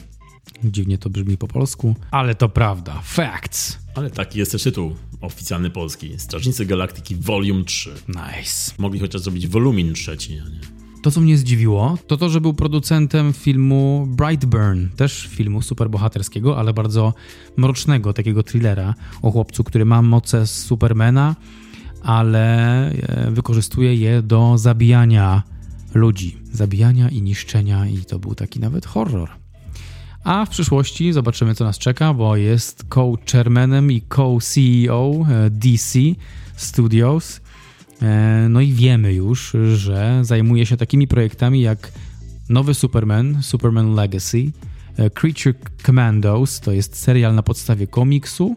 Dziwnie 0.65 0.99
to 0.99 1.11
brzmi 1.11 1.37
po 1.37 1.49
polsku, 1.49 1.95
ale 2.11 2.35
to 2.35 2.49
prawda. 2.49 3.01
Facts. 3.05 3.79
Ale 3.95 4.11
taki 4.11 4.39
jest 4.39 4.53
też 4.53 4.63
tytuł 4.63 4.97
oficjalny 5.21 5.71
polski. 5.71 6.19
Strażnicy 6.19 6.67
Galaktyki 6.67 7.17
Volume 7.17 7.65
3. 7.65 7.95
Nice. 8.09 8.73
Mogli 8.79 9.01
chociaż 9.01 9.21
zrobić 9.21 9.49
Volumin 9.49 9.95
trzeci, 9.95 10.39
a 10.39 10.49
nie? 10.49 10.61
To, 11.03 11.11
co 11.11 11.21
mnie 11.21 11.37
zdziwiło, 11.39 11.99
to 12.07 12.17
to, 12.17 12.29
że 12.29 12.41
był 12.41 12.55
producentem 12.55 13.33
filmu 13.33 14.09
Brightburn, 14.11 14.89
też 14.89 15.29
filmu 15.31 15.63
superbohaterskiego, 15.63 16.59
ale 16.59 16.73
bardzo 16.75 17.15
mrocznego, 17.57 18.13
takiego 18.13 18.43
thrillera 18.43 18.95
o 19.23 19.31
chłopcu, 19.31 19.65
który 19.65 19.85
ma 19.85 20.03
moce 20.03 20.47
Supermana, 20.47 21.37
ale 22.03 22.89
e, 22.91 23.31
wykorzystuje 23.31 23.95
je 23.95 24.23
do 24.23 24.59
zabijania 24.59 25.43
ludzi, 25.95 26.37
zabijania 26.53 27.09
i 27.09 27.23
niszczenia, 27.23 27.87
i 27.87 28.05
to 28.05 28.19
był 28.19 28.35
taki 28.35 28.61
nawet 28.61 28.87
horror. 28.87 29.31
A 30.25 30.47
w 30.47 30.49
przyszłości 30.49 31.13
zobaczymy, 31.13 31.55
co 31.55 31.65
nas 31.65 31.79
czeka, 31.79 32.15
bo 32.15 32.37
jest 32.37 32.85
co-chairmanem 32.95 33.93
i 33.93 34.03
co-CEO 34.17 35.13
e, 35.31 35.51
DC 35.51 35.99
Studios. 36.57 37.41
E, 38.03 38.47
no 38.49 38.61
i 38.61 38.73
wiemy 38.73 39.13
już, 39.13 39.57
że 39.75 40.21
zajmuje 40.23 40.67
się 40.67 40.77
takimi 40.77 41.09
projektami 41.09 41.61
jak 41.61 41.93
nowy 42.49 42.75
Superman, 42.75 43.43
Superman 43.43 43.95
Legacy, 43.95 44.53
Creature 45.15 45.55
Commandos, 45.87 46.61
to 46.61 46.73
jest 46.73 46.97
serial 46.97 47.35
na 47.35 47.43
podstawie 47.43 47.87
komiksu, 47.87 48.57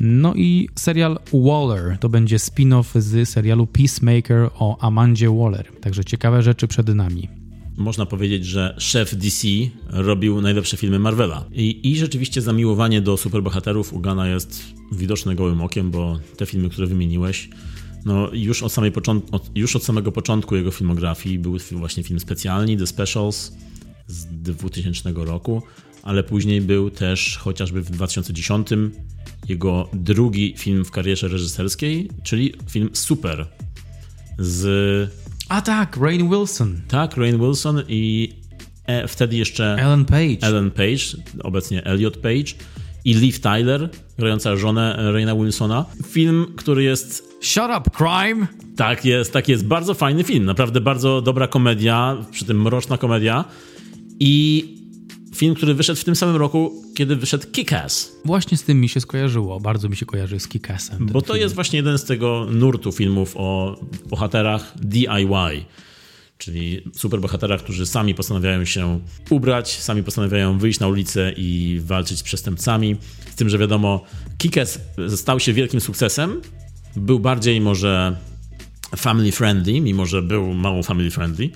no 0.00 0.34
i 0.34 0.68
serial 0.74 1.18
Waller, 1.32 1.98
to 1.98 2.08
będzie 2.08 2.36
spin-off 2.36 3.00
z 3.00 3.28
serialu 3.28 3.66
Peacemaker 3.66 4.50
o 4.58 4.78
Amandzie 4.80 5.30
Waller. 5.30 5.72
Także 5.80 6.04
ciekawe 6.04 6.42
rzeczy 6.42 6.68
przed 6.68 6.88
nami 6.88 7.28
można 7.76 8.06
powiedzieć, 8.06 8.46
że 8.46 8.74
szef 8.78 9.14
DC 9.14 9.48
robił 9.90 10.40
najlepsze 10.40 10.76
filmy 10.76 10.98
Marvela. 10.98 11.44
I, 11.52 11.90
I, 11.90 11.96
rzeczywiście 11.96 12.42
zamiłowanie 12.42 13.00
do 13.00 13.16
superbohaterów 13.16 13.92
Ugana 13.92 14.28
jest 14.28 14.62
widoczne 14.92 15.34
gołym 15.34 15.60
okiem, 15.60 15.90
bo 15.90 16.18
te 16.36 16.46
filmy, 16.46 16.68
które 16.68 16.86
wymieniłeś, 16.86 17.48
no 18.04 18.30
już 18.32 18.62
od, 18.62 18.72
samej 18.72 18.92
już 19.54 19.76
od 19.76 19.84
samego 19.84 20.12
początku 20.12 20.56
jego 20.56 20.70
filmografii 20.70 21.38
był 21.38 21.58
właśnie 21.72 22.02
film 22.02 22.20
specjalny, 22.20 22.76
The 22.76 22.86
Specials 22.86 23.52
z 24.06 24.26
2000 24.26 25.12
roku, 25.16 25.62
ale 26.06 26.22
później 26.22 26.60
był 26.60 26.90
też 26.90 27.38
chociażby 27.38 27.82
w 27.82 27.90
2010 27.90 28.68
jego 29.48 29.88
drugi 29.92 30.54
film 30.58 30.84
w 30.84 30.90
karierze 30.90 31.28
reżyserskiej, 31.28 32.10
czyli 32.22 32.54
film 32.70 32.90
Super 32.92 33.46
z 34.38 34.66
a 35.48 35.62
tak, 35.62 35.96
Rain 35.96 36.30
Wilson. 36.30 36.80
Tak, 36.88 37.16
Rain 37.16 37.38
Wilson 37.38 37.82
i 37.88 38.32
e, 38.86 39.08
wtedy 39.08 39.36
jeszcze 39.36 39.76
Ellen 39.78 40.04
Page. 40.04 40.36
Ellen 40.42 40.70
Page, 40.70 41.22
obecnie 41.42 41.84
Elliot 41.84 42.16
Page 42.16 42.52
i 43.04 43.14
Liv 43.14 43.38
Tyler, 43.38 43.88
grająca 44.18 44.56
żonę 44.56 45.12
Raina 45.12 45.34
Wilsona. 45.34 45.84
Film, 46.06 46.46
który 46.56 46.82
jest... 46.82 47.26
Shut 47.42 47.70
up, 47.78 47.90
crime! 47.98 48.46
Tak 48.76 49.04
jest, 49.04 49.32
tak 49.32 49.48
jest. 49.48 49.66
Bardzo 49.66 49.94
fajny 49.94 50.24
film. 50.24 50.44
Naprawdę 50.44 50.80
bardzo 50.80 51.22
dobra 51.22 51.48
komedia, 51.48 52.16
przy 52.30 52.44
tym 52.44 52.62
mroczna 52.62 52.98
komedia. 52.98 53.44
I 54.20 54.64
film, 55.36 55.54
który 55.54 55.74
wyszedł 55.74 56.00
w 56.00 56.04
tym 56.04 56.16
samym 56.16 56.36
roku, 56.36 56.82
kiedy 56.94 57.16
wyszedł 57.16 57.46
Kick-Ass. 57.52 58.08
Właśnie 58.24 58.56
z 58.56 58.62
tym 58.62 58.80
mi 58.80 58.88
się 58.88 59.00
skojarzyło, 59.00 59.60
bardzo 59.60 59.88
mi 59.88 59.96
się 59.96 60.06
kojarzy 60.06 60.40
z 60.40 60.48
Kick-Assem. 60.48 60.96
Bo 61.00 61.22
to 61.22 61.32
film. 61.32 61.40
jest 61.40 61.54
właśnie 61.54 61.76
jeden 61.76 61.98
z 61.98 62.04
tego 62.04 62.46
nurtu 62.50 62.92
filmów 62.92 63.32
o 63.36 63.80
bohaterach 64.06 64.74
DIY. 64.76 65.64
Czyli 66.38 66.82
superbohaterach, 66.92 67.62
którzy 67.62 67.86
sami 67.86 68.14
postanawiają 68.14 68.64
się 68.64 69.00
ubrać, 69.30 69.78
sami 69.80 70.02
postanawiają 70.02 70.58
wyjść 70.58 70.80
na 70.80 70.88
ulicę 70.88 71.32
i 71.36 71.80
walczyć 71.84 72.18
z 72.18 72.22
przestępcami. 72.22 72.96
Z 73.32 73.34
tym, 73.34 73.48
że 73.48 73.58
wiadomo, 73.58 74.04
Kick-Ass 74.38 74.78
stał 75.16 75.40
się 75.40 75.52
wielkim 75.52 75.80
sukcesem. 75.80 76.40
Był 76.96 77.20
bardziej 77.20 77.60
może 77.60 78.16
family 78.96 79.32
friendly, 79.32 79.80
mimo 79.80 80.06
że 80.06 80.22
był 80.22 80.54
mało 80.54 80.82
family 80.82 81.10
friendly 81.10 81.50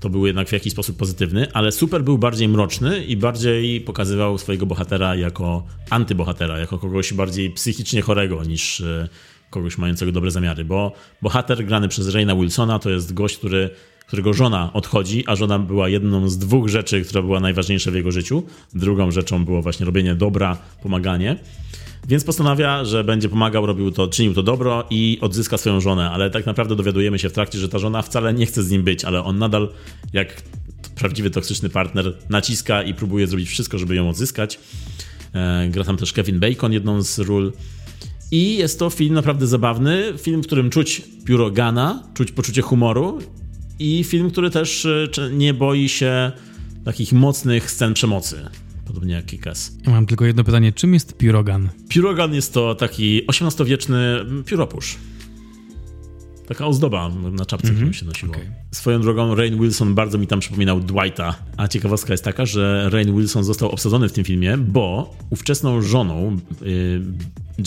to 0.00 0.10
był 0.10 0.26
jednak 0.26 0.48
w 0.48 0.52
jakiś 0.52 0.72
sposób 0.72 0.96
pozytywny, 0.96 1.52
ale 1.52 1.72
Super 1.72 2.04
był 2.04 2.18
bardziej 2.18 2.48
mroczny 2.48 3.04
i 3.04 3.16
bardziej 3.16 3.80
pokazywał 3.80 4.38
swojego 4.38 4.66
bohatera 4.66 5.14
jako 5.14 5.62
antybohatera, 5.90 6.58
jako 6.58 6.78
kogoś 6.78 7.12
bardziej 7.12 7.50
psychicznie 7.50 8.02
chorego 8.02 8.44
niż 8.44 8.80
e, 8.80 9.08
kogoś 9.50 9.78
mającego 9.78 10.12
dobre 10.12 10.30
zamiary, 10.30 10.64
bo 10.64 10.92
bohater 11.22 11.64
grany 11.64 11.88
przez 11.88 12.14
Raina 12.14 12.36
Wilsona 12.36 12.78
to 12.78 12.90
jest 12.90 13.14
gość, 13.14 13.36
który, 13.36 13.70
którego 14.06 14.32
żona 14.32 14.72
odchodzi, 14.72 15.24
a 15.26 15.36
żona 15.36 15.58
była 15.58 15.88
jedną 15.88 16.28
z 16.28 16.38
dwóch 16.38 16.68
rzeczy, 16.68 17.04
która 17.04 17.22
była 17.22 17.40
najważniejsza 17.40 17.90
w 17.90 17.94
jego 17.94 18.12
życiu. 18.12 18.42
Drugą 18.74 19.10
rzeczą 19.10 19.44
było 19.44 19.62
właśnie 19.62 19.86
robienie 19.86 20.14
dobra, 20.14 20.58
pomaganie. 20.82 21.36
Więc 22.08 22.24
postanawia, 22.24 22.84
że 22.84 23.04
będzie 23.04 23.28
pomagał, 23.28 23.66
robił 23.66 23.90
to, 23.90 24.08
czynił 24.08 24.34
to 24.34 24.42
dobro 24.42 24.84
i 24.90 25.18
odzyska 25.20 25.58
swoją 25.58 25.80
żonę, 25.80 26.10
ale 26.10 26.30
tak 26.30 26.46
naprawdę 26.46 26.76
dowiadujemy 26.76 27.18
się 27.18 27.28
w 27.28 27.32
trakcie, 27.32 27.58
że 27.58 27.68
ta 27.68 27.78
żona 27.78 28.02
wcale 28.02 28.34
nie 28.34 28.46
chce 28.46 28.62
z 28.62 28.70
nim 28.70 28.82
być, 28.82 29.04
ale 29.04 29.24
on 29.24 29.38
nadal, 29.38 29.68
jak 30.12 30.42
prawdziwy 30.94 31.30
toksyczny 31.30 31.68
partner, 31.68 32.16
naciska 32.28 32.82
i 32.82 32.94
próbuje 32.94 33.26
zrobić 33.26 33.48
wszystko, 33.48 33.78
żeby 33.78 33.94
ją 33.94 34.08
odzyskać. 34.08 34.58
E, 35.34 35.68
gra 35.70 35.84
tam 35.84 35.96
też 35.96 36.12
Kevin 36.12 36.40
Bacon, 36.40 36.72
jedną 36.72 37.02
z 37.02 37.18
ról. 37.18 37.52
I 38.30 38.56
jest 38.56 38.78
to 38.78 38.90
film 38.90 39.14
naprawdę 39.14 39.46
zabawny, 39.46 40.04
film, 40.18 40.42
w 40.42 40.46
którym 40.46 40.70
czuć 40.70 41.02
pióro 41.24 41.50
Gana, 41.50 42.02
czuć 42.14 42.32
poczucie 42.32 42.62
humoru 42.62 43.18
i 43.78 44.04
film, 44.04 44.30
który 44.30 44.50
też 44.50 44.86
e, 44.86 45.08
nie 45.32 45.54
boi 45.54 45.88
się 45.88 46.32
takich 46.84 47.12
mocnych 47.12 47.70
scen 47.70 47.94
przemocy 47.94 48.48
podobnie 48.90 49.14
jak 49.14 49.26
Kikas. 49.26 49.76
Mam 49.86 50.06
tylko 50.06 50.24
jedno 50.24 50.44
pytanie, 50.44 50.72
czym 50.72 50.94
jest 50.94 51.16
pirogan? 51.16 51.68
Pirogan 51.88 52.34
jest 52.34 52.54
to 52.54 52.74
taki 52.74 53.22
XVIII-wieczny 53.28 54.24
pióropusz. 54.46 54.96
Taka 56.46 56.66
ozdoba 56.66 57.10
na 57.32 57.46
czapce, 57.46 57.68
mm 57.68 57.76
-hmm. 57.76 57.80
którą 57.80 57.92
się 57.92 58.06
nosiło. 58.06 58.32
Okay. 58.32 58.52
Swoją 58.70 59.00
drogą 59.00 59.34
Rain 59.34 59.60
Wilson 59.60 59.94
bardzo 59.94 60.18
mi 60.18 60.26
tam 60.26 60.40
przypominał 60.40 60.80
Dwighta. 60.80 61.34
A 61.56 61.68
ciekawostka 61.68 62.12
jest 62.12 62.24
taka, 62.24 62.46
że 62.46 62.90
Rain 62.92 63.16
Wilson 63.16 63.44
został 63.44 63.68
obsadzony 63.68 64.08
w 64.08 64.12
tym 64.12 64.24
filmie, 64.24 64.58
bo 64.58 65.14
ówczesną 65.30 65.82
żoną 65.82 66.36
y, 66.62 67.00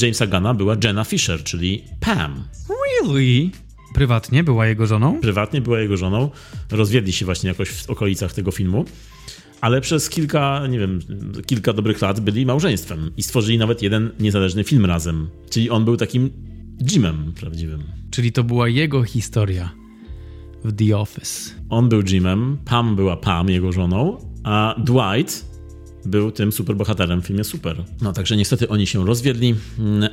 Jamesa 0.01 0.27
Gana 0.27 0.53
była 0.53 0.75
Jenna 0.83 1.03
Fisher, 1.03 1.43
czyli 1.43 1.83
Pam. 1.99 2.43
Really? 2.69 3.49
Prywatnie 3.93 4.43
była 4.43 4.67
jego 4.67 4.86
żoną? 4.86 5.21
Prywatnie 5.21 5.62
była 5.62 5.79
jego 5.79 5.97
żoną. 5.97 6.29
Rozwiedli 6.71 7.13
się 7.13 7.25
właśnie 7.25 7.47
jakoś 7.47 7.69
w 7.69 7.89
okolicach 7.89 8.33
tego 8.33 8.51
filmu 8.51 8.86
ale 9.63 9.82
przez 9.82 10.10
kilka, 10.10 10.67
nie 10.67 10.80
wiem, 10.80 10.99
kilka 11.45 11.73
dobrych 11.73 12.02
lat 12.02 12.19
byli 12.19 12.45
małżeństwem 12.45 13.12
i 13.17 13.23
stworzyli 13.23 13.58
nawet 13.58 13.82
jeden 13.82 14.12
niezależny 14.19 14.63
film 14.63 14.86
razem. 14.86 15.28
Czyli 15.49 15.69
on 15.69 15.86
był 15.86 15.97
takim 15.97 16.30
Jimem 16.91 17.34
prawdziwym. 17.39 17.84
Czyli 18.12 18.32
to 18.32 18.43
była 18.43 18.69
jego 18.69 19.04
historia 19.04 19.71
w 20.63 20.73
The 20.73 20.97
Office. 20.97 21.52
On 21.69 21.89
był 21.89 22.02
Jimem, 22.02 22.58
Pam 22.65 22.95
była 22.95 23.17
Pam, 23.17 23.49
jego 23.49 23.71
żoną, 23.71 24.17
a 24.43 24.76
Dwight 24.78 25.45
był 26.06 26.32
tym 26.32 26.52
superbohaterem 26.52 27.21
w 27.21 27.26
filmie 27.26 27.43
Super. 27.43 27.84
No 28.02 28.13
także 28.13 28.38
niestety 28.38 28.69
oni 28.69 28.88
się 28.88 29.06
rozwiedli, 29.06 29.56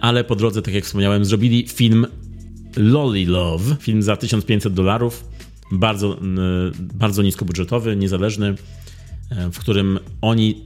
ale 0.01 0.25
po 0.25 0.37
drodze, 0.37 0.63
tak 0.63 0.75
jak 0.75 0.85
wspomniałem, 0.85 1.25
zrobili 1.25 1.69
film 1.69 2.07
Lolly 2.77 3.27
Love, 3.27 3.77
film 3.81 4.03
za 4.03 4.17
1500 4.17 4.75
dolarów, 4.75 5.25
bardzo, 5.73 6.19
bardzo 6.95 7.23
niskobudżetowy, 7.23 7.97
niezależny, 7.97 8.55
w 9.53 9.59
którym 9.59 9.99
oni 10.21 10.65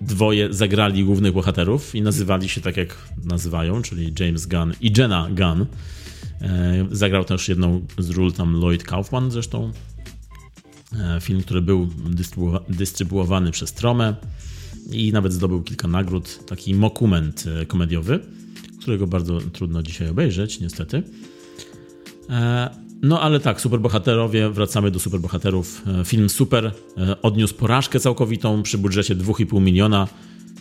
dwoje 0.00 0.52
zagrali 0.52 1.04
głównych 1.04 1.32
bohaterów 1.32 1.94
i 1.94 2.02
nazywali 2.02 2.48
się 2.48 2.60
tak, 2.60 2.76
jak 2.76 3.08
nazywają, 3.24 3.82
czyli 3.82 4.12
James 4.20 4.46
Gunn 4.46 4.72
i 4.80 4.92
Jenna 4.98 5.28
Gunn. 5.30 5.66
E, 6.40 6.86
zagrał 6.90 7.24
też 7.24 7.48
jedną 7.48 7.86
z 7.98 8.10
ról 8.10 8.32
tam 8.32 8.56
Lloyd 8.56 8.84
Kaufman 8.84 9.30
zresztą. 9.30 9.72
E, 10.92 11.20
film, 11.20 11.42
który 11.42 11.62
był 11.62 11.88
dystrybuowany 12.68 13.50
przez 13.50 13.72
Tromę 13.72 14.14
i 14.90 15.12
nawet 15.12 15.32
zdobył 15.32 15.62
kilka 15.62 15.88
nagród. 15.88 16.46
Taki 16.46 16.74
mokument 16.74 17.44
e, 17.46 17.66
komediowy, 17.66 18.20
którego 18.80 19.06
bardzo 19.06 19.40
trudno 19.40 19.82
dzisiaj 19.82 20.08
obejrzeć, 20.08 20.60
niestety. 20.60 21.02
No 23.02 23.20
ale 23.20 23.40
tak, 23.40 23.60
superbohaterowie, 23.60 24.50
wracamy 24.50 24.90
do 24.90 25.00
superbohaterów. 25.00 25.82
E, 26.00 26.04
film 26.04 26.28
Super 26.28 26.66
e, 26.66 27.22
odniósł 27.22 27.54
porażkę 27.54 28.00
całkowitą 28.00 28.62
przy 28.62 28.78
budżecie 28.78 29.16
2,5 29.16 29.60
miliona. 29.60 30.08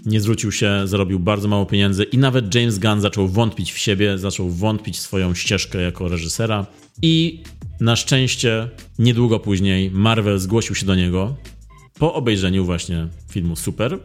Nie 0.05 0.21
zwrócił 0.21 0.51
się, 0.51 0.81
zarobił 0.85 1.19
bardzo 1.19 1.47
mało 1.47 1.65
pieniędzy 1.65 2.03
i 2.03 2.17
nawet 2.17 2.55
James 2.55 2.79
Gunn 2.79 3.01
zaczął 3.01 3.27
wątpić 3.27 3.71
w 3.73 3.77
siebie, 3.77 4.17
zaczął 4.17 4.49
wątpić 4.49 4.97
w 4.97 5.01
swoją 5.01 5.33
ścieżkę 5.33 5.81
jako 5.81 6.07
reżysera. 6.07 6.65
I 7.01 7.43
na 7.79 7.95
szczęście 7.95 8.69
niedługo 8.99 9.39
później 9.39 9.91
Marvel 9.91 10.39
zgłosił 10.39 10.75
się 10.75 10.85
do 10.85 10.95
niego 10.95 11.35
po 11.99 12.13
obejrzeniu 12.13 12.65
właśnie 12.65 13.07
filmu 13.29 13.55
Super 13.55 13.99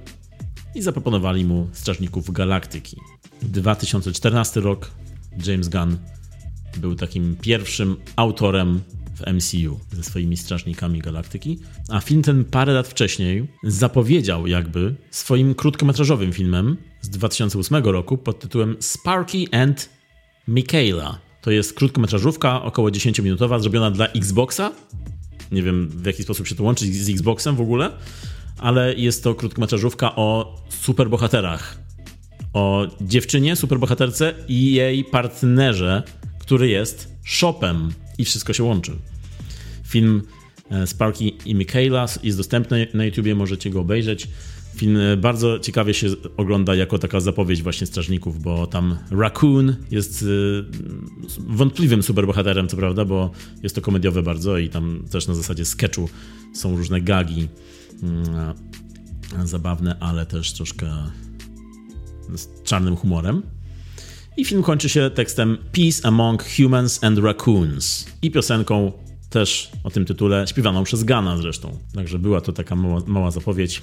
i 0.74 0.82
zaproponowali 0.82 1.44
mu 1.44 1.68
Strażników 1.72 2.30
Galaktyki. 2.30 2.96
2014 3.42 4.60
rok, 4.60 4.90
James 5.46 5.68
Gunn 5.68 5.96
był 6.76 6.94
takim 6.94 7.36
pierwszym 7.36 7.96
autorem 8.16 8.80
w 9.16 9.32
MCU 9.32 9.80
ze 9.92 10.02
swoimi 10.02 10.36
Strażnikami 10.36 10.98
Galaktyki. 10.98 11.58
A 11.88 12.00
film 12.00 12.22
ten 12.22 12.44
parę 12.44 12.72
lat 12.72 12.88
wcześniej 12.88 13.48
zapowiedział 13.64 14.46
jakby 14.46 14.94
swoim 15.10 15.54
krótkometrażowym 15.54 16.32
filmem 16.32 16.76
z 17.00 17.08
2008 17.08 17.84
roku 17.84 18.18
pod 18.18 18.40
tytułem 18.40 18.76
Sparky 18.80 19.44
and 19.52 19.90
Michaela. 20.48 21.18
To 21.40 21.50
jest 21.50 21.74
krótkometrażówka, 21.74 22.62
około 22.62 22.88
10-minutowa, 22.88 23.60
zrobiona 23.60 23.90
dla 23.90 24.06
Xboxa. 24.06 24.72
Nie 25.52 25.62
wiem 25.62 25.88
w 25.88 26.06
jaki 26.06 26.22
sposób 26.22 26.46
się 26.46 26.54
to 26.54 26.62
łączy 26.62 26.86
z 26.86 27.10
Xboxem 27.10 27.56
w 27.56 27.60
ogóle, 27.60 27.90
ale 28.58 28.94
jest 28.94 29.24
to 29.24 29.34
krótkometrażówka 29.34 30.16
o 30.16 30.56
superbohaterach. 30.68 31.78
O 32.52 32.86
dziewczynie, 33.00 33.56
superbohaterce 33.56 34.34
i 34.48 34.72
jej 34.72 35.04
partnerze, 35.04 36.02
który 36.50 36.68
jest 36.68 37.16
shopem 37.24 37.92
i 38.18 38.24
wszystko 38.24 38.52
się 38.52 38.64
łączy. 38.64 38.92
Film 39.86 40.22
e, 40.70 40.86
Sparky 40.86 41.28
i 41.28 41.54
Michaela 41.54 42.06
jest 42.22 42.38
dostępny 42.38 42.86
na 42.94 43.04
YouTubie, 43.04 43.34
możecie 43.34 43.70
go 43.70 43.80
obejrzeć. 43.80 44.28
Film 44.74 44.96
e, 44.96 45.16
bardzo 45.16 45.58
ciekawie 45.58 45.94
się 45.94 46.06
ogląda 46.36 46.74
jako 46.74 46.98
taka 46.98 47.20
zapowiedź 47.20 47.62
właśnie 47.62 47.86
strażników, 47.86 48.42
bo 48.42 48.66
tam 48.66 48.98
Raccoon 49.10 49.76
jest 49.90 50.22
e, 50.22 50.26
wątpliwym 51.38 52.02
superbohaterem, 52.02 52.68
co 52.68 52.76
prawda, 52.76 53.04
bo 53.04 53.30
jest 53.62 53.74
to 53.74 53.80
komediowe 53.80 54.22
bardzo 54.22 54.58
i 54.58 54.68
tam 54.68 55.04
też 55.10 55.28
na 55.28 55.34
zasadzie 55.34 55.64
sketchu 55.64 56.08
są 56.54 56.76
różne 56.76 57.00
gagi 57.00 57.48
mm, 58.02 58.54
zabawne, 59.44 59.96
ale 60.00 60.26
też 60.26 60.52
troszkę 60.52 60.86
z 62.34 62.62
czarnym 62.62 62.96
humorem. 62.96 63.42
I 64.36 64.44
film 64.44 64.62
kończy 64.62 64.88
się 64.88 65.10
tekstem 65.10 65.58
Peace 65.72 66.08
Among 66.08 66.44
Humans 66.56 67.04
and 67.04 67.18
Raccoons 67.18 68.06
i 68.22 68.30
piosenką 68.30 68.92
też 69.30 69.70
o 69.84 69.90
tym 69.90 70.04
tytule, 70.04 70.46
śpiewaną 70.46 70.84
przez 70.84 71.04
Gana 71.04 71.36
zresztą. 71.36 71.78
Także 71.94 72.18
była 72.18 72.40
to 72.40 72.52
taka 72.52 72.76
mała, 72.76 73.02
mała 73.06 73.30
zapowiedź. 73.30 73.82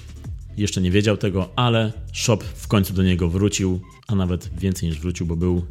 Jeszcze 0.56 0.80
nie 0.80 0.90
wiedział 0.90 1.16
tego, 1.16 1.50
ale 1.56 1.92
Shop 2.12 2.38
w 2.54 2.68
końcu 2.68 2.94
do 2.94 3.02
niego 3.02 3.28
wrócił, 3.28 3.80
a 4.06 4.14
nawet 4.14 4.50
więcej 4.58 4.88
niż 4.88 5.00
wrócił, 5.00 5.26
bo 5.26 5.36
był 5.36 5.64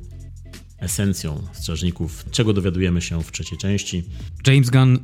esencją 0.80 1.41
strażników, 1.53 2.25
czego 2.32 2.53
dowiadujemy 2.53 3.01
się 3.01 3.23
w 3.23 3.32
trzeciej 3.32 3.57
części. 3.57 4.03
James 4.47 4.69
Gunn 4.69 4.99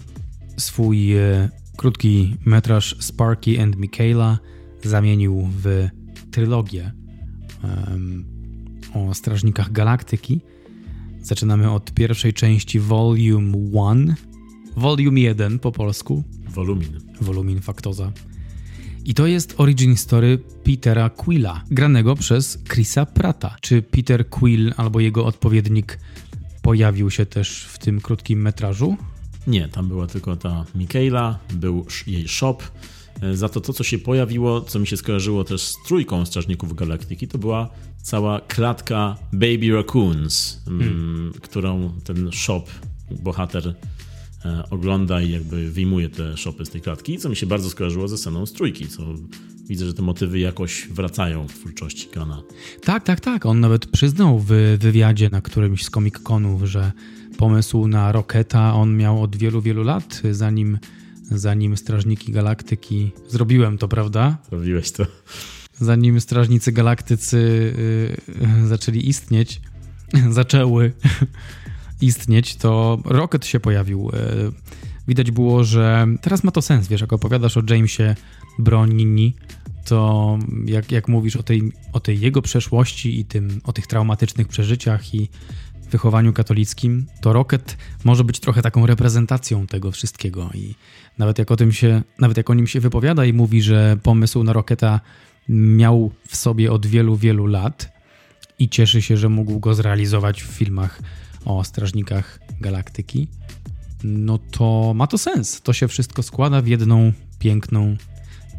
swój 0.57 1.17
e, 1.17 1.49
krótki 1.78 2.36
metraż 2.45 2.95
Sparky 2.99 3.61
and 3.61 3.76
Michaela 3.76 4.39
zamienił 4.84 5.49
w 5.63 5.88
trylogię 6.32 6.91
o 8.93 9.13
Strażnikach 9.13 9.71
Galaktyki. 9.71 10.41
Zaczynamy 11.21 11.71
od 11.71 11.91
pierwszej 11.91 12.33
części 12.33 12.79
Volume 12.79 13.57
1. 13.57 14.15
Volume 14.77 15.19
1 15.19 15.59
po 15.59 15.71
polsku. 15.71 16.23
Volumin. 16.49 16.99
Volumin 17.21 17.61
Faktoza. 17.61 18.11
I 19.05 19.13
to 19.13 19.27
jest 19.27 19.53
origin 19.57 19.97
story 19.97 20.39
Petera 20.63 21.09
Quilla, 21.09 21.61
granego 21.71 22.15
przez 22.15 22.59
Chrisa 22.73 23.05
Prata. 23.05 23.55
Czy 23.61 23.81
Peter 23.81 24.29
Quill 24.29 24.73
albo 24.77 24.99
jego 24.99 25.25
odpowiednik 25.25 25.99
pojawił 26.61 27.11
się 27.11 27.25
też 27.25 27.63
w 27.63 27.77
tym 27.77 28.01
krótkim 28.01 28.41
metrażu? 28.41 28.97
Nie, 29.47 29.67
tam 29.67 29.87
była 29.87 30.07
tylko 30.07 30.35
ta 30.35 30.65
Michaela, 30.75 31.39
był 31.53 31.85
jej 32.07 32.27
shop. 32.27 32.57
E, 33.21 33.35
za 33.35 33.49
to 33.49 33.61
to, 33.61 33.73
co 33.73 33.83
się 33.83 33.99
pojawiło, 33.99 34.61
co 34.61 34.79
mi 34.79 34.87
się 34.87 34.97
skojarzyło 34.97 35.43
też 35.43 35.61
z 35.61 35.75
trójką 35.87 36.25
Strażników 36.25 36.75
Galaktyki, 36.75 37.27
to 37.27 37.37
była 37.37 37.69
cała 38.04 38.41
klatka 38.41 39.18
Baby 39.34 39.72
Raccoons, 39.74 40.62
mm, 40.68 40.80
hmm. 40.80 41.34
którą 41.41 41.91
ten 42.04 42.32
shop, 42.32 42.64
bohater 43.12 43.76
e, 44.45 44.64
ogląda 44.70 45.22
i 45.22 45.32
jakby 45.32 45.72
wyjmuje 45.72 46.10
te 46.10 46.38
shopy 46.38 46.66
z 46.66 46.70
tej 46.70 46.82
klatki, 46.82 47.18
co 47.18 47.30
mi 47.30 47.36
się 47.36 47.45
bardzo 47.45 47.70
skojarzyło 47.70 48.08
ze 48.08 48.18
sceną 48.18 48.45
z 48.45 48.54
trójki, 48.54 48.88
co 48.88 49.04
widzę, 49.68 49.86
że 49.86 49.93
te 49.93 50.01
motywy 50.01 50.39
jakoś 50.39 50.88
wracają 50.88 51.47
w 51.47 51.54
twórczości 51.54 52.08
Kana. 52.08 52.43
Tak, 52.84 53.04
tak, 53.04 53.20
tak. 53.20 53.45
On 53.45 53.60
nawet 53.60 53.86
przyznał 53.86 54.39
w 54.39 54.78
wywiadzie 54.80 55.30
na 55.30 55.41
którymś 55.41 55.86
z 55.86 55.89
Comic 55.89 56.20
Conów, 56.20 56.64
że 56.64 56.91
pomysł 57.38 57.88
na 57.88 58.12
Roketa 58.12 58.74
on 58.74 58.97
miał 58.97 59.24
od 59.24 59.36
wielu, 59.36 59.62
wielu 59.62 59.84
lat, 59.84 60.22
zanim 60.32 60.78
zanim 61.32 61.78
Strażniki 61.78 62.32
Galaktyki. 62.32 63.12
Zrobiłem 63.28 63.78
to, 63.78 63.88
prawda? 63.88 64.38
Zrobiłeś 64.49 64.91
to. 64.91 65.06
Zanim 65.84 66.21
Strażnicy 66.21 66.71
Galaktycy 66.71 67.73
yy, 68.61 68.67
zaczęli 68.67 69.09
istnieć, 69.09 69.61
zaczęły 70.29 70.91
istnieć, 72.01 72.55
to 72.55 72.99
Rocket 73.05 73.45
się 73.45 73.59
pojawił. 73.59 74.09
Yy, 74.13 74.51
widać 75.07 75.31
było, 75.31 75.63
że 75.63 76.07
teraz 76.21 76.43
ma 76.43 76.51
to 76.51 76.61
sens, 76.61 76.88
wiesz, 76.88 77.01
jak 77.01 77.13
opowiadasz 77.13 77.57
o 77.57 77.61
Jamesie 77.69 78.15
Bronini, 78.59 79.34
to 79.86 80.38
jak, 80.65 80.91
jak 80.91 81.07
mówisz 81.07 81.36
o 81.36 81.43
tej, 81.43 81.71
o 81.93 81.99
tej 81.99 82.19
jego 82.19 82.41
przeszłości 82.41 83.19
i 83.19 83.25
tym, 83.25 83.61
o 83.63 83.73
tych 83.73 83.88
traumatycznych 83.88 84.47
przeżyciach 84.47 85.15
i 85.15 85.29
wychowaniu 85.93 86.34
katolickim, 86.34 87.05
to 87.21 87.34
Rocket 87.34 87.77
może 88.03 88.23
być 88.23 88.39
trochę 88.39 88.61
taką 88.61 88.86
reprezentacją 88.86 89.67
tego 89.67 89.91
wszystkiego 89.91 90.49
i 90.53 90.75
nawet 91.17 91.39
jak 91.39 91.51
o 91.51 91.55
tym 91.55 91.71
się, 91.71 92.01
nawet 92.19 92.38
jak 92.38 92.49
o 92.49 92.53
nim 92.53 92.67
się 92.67 92.79
wypowiada 92.79 93.25
i 93.25 93.34
mówi, 93.34 93.61
że 93.61 93.97
pomysł 94.03 94.43
na 94.43 94.53
Rocketa 94.53 94.99
miał 95.49 96.11
w 96.27 96.35
sobie 96.35 96.71
od 96.71 96.85
wielu, 96.85 97.15
wielu 97.15 97.45
lat 97.45 97.93
i 98.59 98.69
cieszy 98.69 99.01
się, 99.01 99.17
że 99.17 99.29
mógł 99.29 99.59
go 99.59 99.73
zrealizować 99.73 100.43
w 100.43 100.47
filmach 100.47 101.01
o 101.45 101.63
Strażnikach 101.63 102.39
Galaktyki, 102.61 103.27
no 104.03 104.37
to 104.37 104.93
ma 104.95 105.07
to 105.07 105.17
sens. 105.17 105.61
To 105.61 105.73
się 105.73 105.87
wszystko 105.87 106.23
składa 106.23 106.61
w 106.61 106.67
jedną 106.67 107.13
piękną 107.39 107.95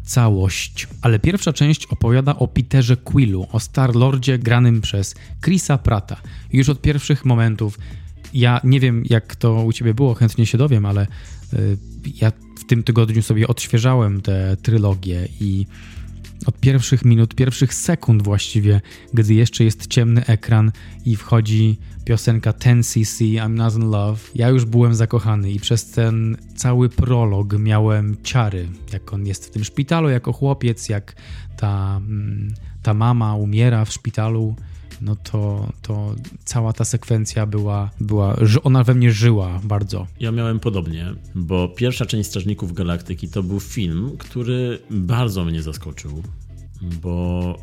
całość. 0.03 0.87
Ale 1.01 1.19
pierwsza 1.19 1.53
część 1.53 1.85
opowiada 1.85 2.35
o 2.35 2.47
Peterze 2.47 2.97
Quillu, 2.97 3.47
o 3.51 3.59
Star-Lordzie 3.59 4.39
granym 4.39 4.81
przez 4.81 5.15
Chrisa 5.43 5.77
Prata. 5.77 6.17
Już 6.53 6.69
od 6.69 6.81
pierwszych 6.81 7.25
momentów, 7.25 7.79
ja 8.33 8.61
nie 8.63 8.79
wiem 8.79 9.03
jak 9.09 9.35
to 9.35 9.53
u 9.63 9.73
ciebie 9.73 9.93
było, 9.93 10.13
chętnie 10.13 10.45
się 10.45 10.57
dowiem, 10.57 10.85
ale 10.85 11.07
y, 11.53 11.77
ja 12.21 12.31
w 12.59 12.65
tym 12.67 12.83
tygodniu 12.83 13.21
sobie 13.21 13.47
odświeżałem 13.47 14.21
tę 14.21 14.57
trylogię 14.61 15.27
i 15.39 15.65
od 16.45 16.59
pierwszych 16.59 17.05
minut, 17.05 17.35
pierwszych 17.35 17.73
sekund 17.73 18.23
właściwie, 18.23 18.81
gdy 19.13 19.33
jeszcze 19.33 19.63
jest 19.63 19.87
ciemny 19.87 20.25
ekran 20.25 20.71
i 21.05 21.15
wchodzi 21.15 21.77
piosenka 22.05 22.51
10cc 22.51 23.35
I'm 23.35 23.49
Not 23.49 23.75
in 23.75 23.89
Love, 23.89 24.19
ja 24.35 24.49
już 24.49 24.65
byłem 24.65 24.95
zakochany 24.95 25.51
i 25.51 25.59
przez 25.59 25.91
ten 25.91 26.37
cały 26.55 26.89
prolog 26.89 27.59
miałem 27.59 28.17
ciary, 28.23 28.67
jak 28.93 29.13
on 29.13 29.25
jest 29.27 29.45
w 29.45 29.51
tym 29.51 29.63
szpitalu 29.63 30.09
jako 30.09 30.33
chłopiec, 30.33 30.89
jak 30.89 31.15
ta, 31.57 31.97
mm, 31.97 32.53
ta 32.83 32.93
mama 32.93 33.35
umiera 33.35 33.85
w 33.85 33.91
szpitalu 33.91 34.55
no 35.05 35.15
to, 35.15 35.71
to 35.81 36.15
cała 36.45 36.73
ta 36.73 36.85
sekwencja 36.85 37.45
była, 37.45 37.91
była, 38.01 38.35
ona 38.63 38.83
we 38.83 38.95
mnie 38.95 39.11
żyła 39.11 39.61
bardzo. 39.63 40.07
Ja 40.19 40.31
miałem 40.31 40.59
podobnie, 40.59 41.13
bo 41.35 41.67
pierwsza 41.67 42.05
część 42.05 42.29
Strażników 42.29 42.73
Galaktyki 42.73 43.27
to 43.27 43.43
był 43.43 43.59
film, 43.59 44.11
który 44.17 44.79
bardzo 44.89 45.45
mnie 45.45 45.61
zaskoczył, 45.61 46.23
bo 47.01 47.57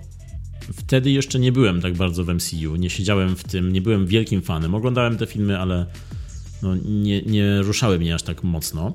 wtedy 0.73 1.11
jeszcze 1.11 1.39
nie 1.39 1.53
byłem 1.53 1.81
tak 1.81 1.95
bardzo 1.95 2.25
w 2.25 2.29
MCU, 2.29 2.77
nie 2.77 2.91
siedziałem 2.91 3.37
w 3.37 3.45
tym, 3.45 3.73
nie 3.73 3.83
byłem 3.83 4.07
wielkim 4.07 4.43
fanem. 4.43 4.75
Oglądałem 4.75 5.17
te 5.17 5.27
filmy, 5.27 5.59
ale 5.59 5.87
no, 6.63 6.77
nie, 6.77 7.23
nie 7.23 7.63
ruszały 7.63 7.99
mnie 7.99 8.15
aż 8.15 8.23
tak 8.23 8.45
mocno. 8.45 8.95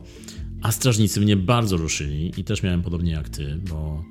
A 0.61 0.71
Strażnicy 0.71 1.21
mnie 1.21 1.37
bardzo 1.37 1.77
ruszyli 1.77 2.31
i 2.37 2.43
też 2.43 2.63
miałem 2.63 2.81
podobnie 2.81 3.11
jak 3.11 3.29
ty, 3.29 3.59
bo 3.69 4.03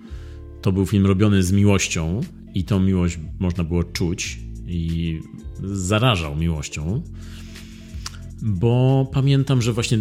to 0.62 0.72
był 0.72 0.86
film 0.86 1.06
robiony 1.06 1.42
z 1.42 1.52
miłością 1.52 2.20
i 2.56 2.64
tą 2.64 2.80
miłość 2.80 3.18
można 3.38 3.64
było 3.64 3.84
czuć 3.84 4.38
i 4.66 5.20
zarażał 5.62 6.36
miłością, 6.36 7.02
bo 8.42 9.06
pamiętam, 9.12 9.62
że 9.62 9.72
właśnie 9.72 9.98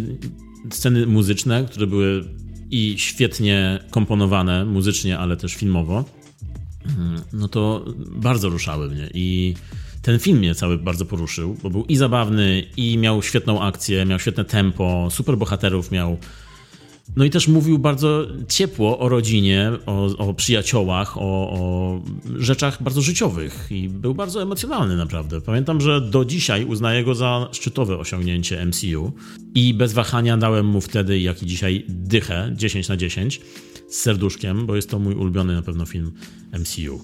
sceny 0.70 1.06
muzyczne, 1.06 1.64
które 1.64 1.86
były 1.86 2.24
i 2.70 2.94
świetnie 2.98 3.78
komponowane 3.90 4.64
muzycznie, 4.64 5.18
ale 5.18 5.36
też 5.36 5.54
filmowo, 5.54 6.04
no 7.32 7.48
to 7.48 7.84
bardzo 8.10 8.48
ruszały 8.48 8.90
mnie 8.90 9.10
i 9.14 9.54
ten 10.02 10.18
film 10.18 10.38
mnie 10.38 10.54
cały 10.54 10.78
bardzo 10.78 11.04
poruszył, 11.04 11.56
bo 11.62 11.70
był 11.70 11.84
i 11.84 11.96
zabawny, 11.96 12.62
i 12.76 12.98
miał 12.98 13.22
świetną 13.22 13.62
akcję, 13.62 14.04
miał 14.06 14.18
świetne 14.18 14.44
tempo, 14.44 15.08
super 15.10 15.38
bohaterów 15.38 15.90
miał 15.90 16.18
no 17.16 17.24
i 17.24 17.30
też 17.30 17.48
mówił 17.48 17.78
bardzo 17.78 18.26
ciepło 18.48 18.98
o 18.98 19.08
rodzinie, 19.08 19.72
o, 19.86 20.04
o 20.04 20.34
przyjaciołach, 20.34 21.18
o, 21.18 21.20
o, 21.20 22.02
rzeczach 22.36 22.82
bardzo 22.82 23.02
życiowych 23.02 23.66
i 23.70 23.88
był 23.88 24.14
bardzo 24.14 24.42
emocjonalny 24.42 24.96
naprawdę. 24.96 25.40
Pamiętam, 25.40 25.80
że 25.80 26.00
do 26.00 26.24
dzisiaj 26.24 26.64
uznaję 26.64 27.04
go 27.04 27.14
za 27.14 27.48
szczytowe 27.52 27.98
osiągnięcie 27.98 28.66
MCU 28.66 29.12
i 29.54 29.74
bez 29.74 29.92
wahania 29.92 30.36
dałem 30.36 30.66
mu 30.66 30.80
wtedy, 30.80 31.20
jak 31.20 31.42
i 31.42 31.46
dzisiaj, 31.46 31.84
dychę 31.88 32.52
10 32.56 32.88
na 32.88 32.96
10 32.96 33.40
z 33.88 33.96
serduszkiem, 33.96 34.66
bo 34.66 34.76
jest 34.76 34.90
to 34.90 34.98
mój 34.98 35.14
ulubiony 35.14 35.54
na 35.54 35.62
pewno 35.62 35.86
film 35.86 36.12
MCU. 36.52 37.00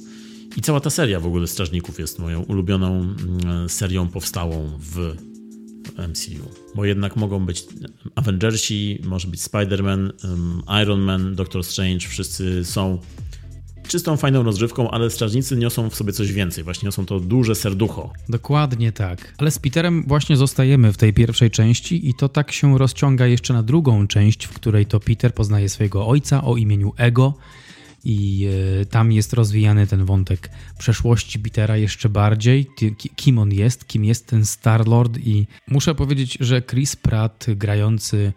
I 0.56 0.60
cała 0.60 0.80
ta 0.80 0.90
seria 0.90 1.20
w 1.20 1.26
ogóle 1.26 1.46
Strażników 1.46 1.98
jest 1.98 2.18
moją 2.18 2.42
ulubioną 2.42 3.00
mm, 3.00 3.68
serią 3.68 4.08
powstałą 4.08 4.78
w 4.80 5.16
MCU. 6.08 6.48
Bo 6.74 6.84
jednak 6.84 7.16
mogą 7.16 7.46
być 7.46 7.64
Avengersi, 8.14 9.00
może 9.04 9.28
być 9.28 9.40
Spider-Man, 9.40 10.10
Iron 10.82 11.00
Man, 11.00 11.34
Doctor 11.34 11.64
Strange, 11.64 12.08
wszyscy 12.08 12.64
są 12.64 12.98
czystą, 13.88 14.16
fajną 14.16 14.42
rozrywką, 14.42 14.90
ale 14.90 15.10
strażnicy 15.10 15.56
niosą 15.56 15.90
w 15.90 15.94
sobie 15.94 16.12
coś 16.12 16.32
więcej. 16.32 16.64
Właśnie 16.64 16.86
niosą 16.86 17.06
to 17.06 17.20
duże 17.20 17.54
serducho. 17.54 18.12
Dokładnie 18.28 18.92
tak. 18.92 19.34
Ale 19.38 19.50
z 19.50 19.58
Peterem 19.58 20.04
właśnie 20.06 20.36
zostajemy 20.36 20.92
w 20.92 20.96
tej 20.96 21.12
pierwszej 21.12 21.50
części 21.50 22.08
i 22.08 22.14
to 22.14 22.28
tak 22.28 22.52
się 22.52 22.78
rozciąga 22.78 23.26
jeszcze 23.26 23.54
na 23.54 23.62
drugą 23.62 24.06
część, 24.06 24.44
w 24.44 24.52
której 24.52 24.86
to 24.86 25.00
Peter 25.00 25.34
poznaje 25.34 25.68
swojego 25.68 26.06
ojca 26.06 26.44
o 26.44 26.56
imieniu 26.56 26.92
Ego 26.96 27.34
i 28.04 28.48
e, 28.82 28.86
tam 28.86 29.12
jest 29.12 29.32
rozwijany 29.32 29.86
ten 29.86 30.04
wątek 30.04 30.50
przeszłości 30.78 31.38
Petera 31.38 31.76
jeszcze 31.76 32.08
bardziej, 32.08 32.66
kim 33.16 33.38
on 33.38 33.52
jest, 33.52 33.86
kim 33.86 34.04
jest 34.04 34.26
ten 34.26 34.46
Star-Lord 34.46 35.18
i 35.18 35.46
muszę 35.68 35.94
powiedzieć, 35.94 36.38
że 36.40 36.62
Chris 36.62 36.96
Pratt 36.96 37.46
grający 37.56 38.32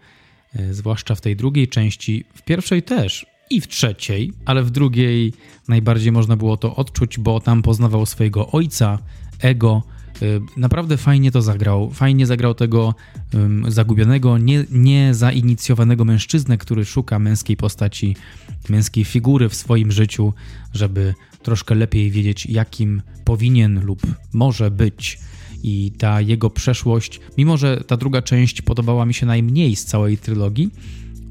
e, 0.54 0.74
zwłaszcza 0.74 1.14
w 1.14 1.20
tej 1.20 1.36
drugiej 1.36 1.68
części, 1.68 2.24
w 2.34 2.42
pierwszej 2.42 2.82
też 2.82 3.26
i 3.50 3.60
w 3.60 3.68
trzeciej, 3.68 4.32
ale 4.44 4.62
w 4.62 4.70
drugiej 4.70 5.32
najbardziej 5.68 6.12
można 6.12 6.36
było 6.36 6.56
to 6.56 6.76
odczuć, 6.76 7.18
bo 7.18 7.40
tam 7.40 7.62
poznawał 7.62 8.06
swojego 8.06 8.50
ojca, 8.50 8.98
ego. 9.40 9.82
Y, 10.22 10.40
naprawdę 10.56 10.96
fajnie 10.96 11.30
to 11.30 11.42
zagrał. 11.42 11.90
Fajnie 11.90 12.26
zagrał 12.26 12.54
tego 12.54 12.94
zagubionego, 13.68 14.38
nie, 14.38 14.64
nie 14.70 15.14
zainicjowanego 15.14 16.04
mężczyznę, 16.04 16.58
który 16.58 16.84
szuka 16.84 17.18
męskiej 17.18 17.56
postaci, 17.56 18.16
męskiej 18.68 19.04
figury 19.04 19.48
w 19.48 19.54
swoim 19.54 19.92
życiu, 19.92 20.32
żeby 20.74 21.14
troszkę 21.42 21.74
lepiej 21.74 22.10
wiedzieć, 22.10 22.46
jakim 22.46 23.02
powinien 23.24 23.84
lub 23.84 24.02
może 24.32 24.70
być. 24.70 25.18
I 25.62 25.92
ta 25.98 26.20
jego 26.20 26.50
przeszłość, 26.50 27.20
mimo 27.38 27.56
że 27.56 27.84
ta 27.86 27.96
druga 27.96 28.22
część 28.22 28.62
podobała 28.62 29.06
mi 29.06 29.14
się 29.14 29.26
najmniej 29.26 29.76
z 29.76 29.84
całej 29.84 30.18
trylogii, 30.18 30.70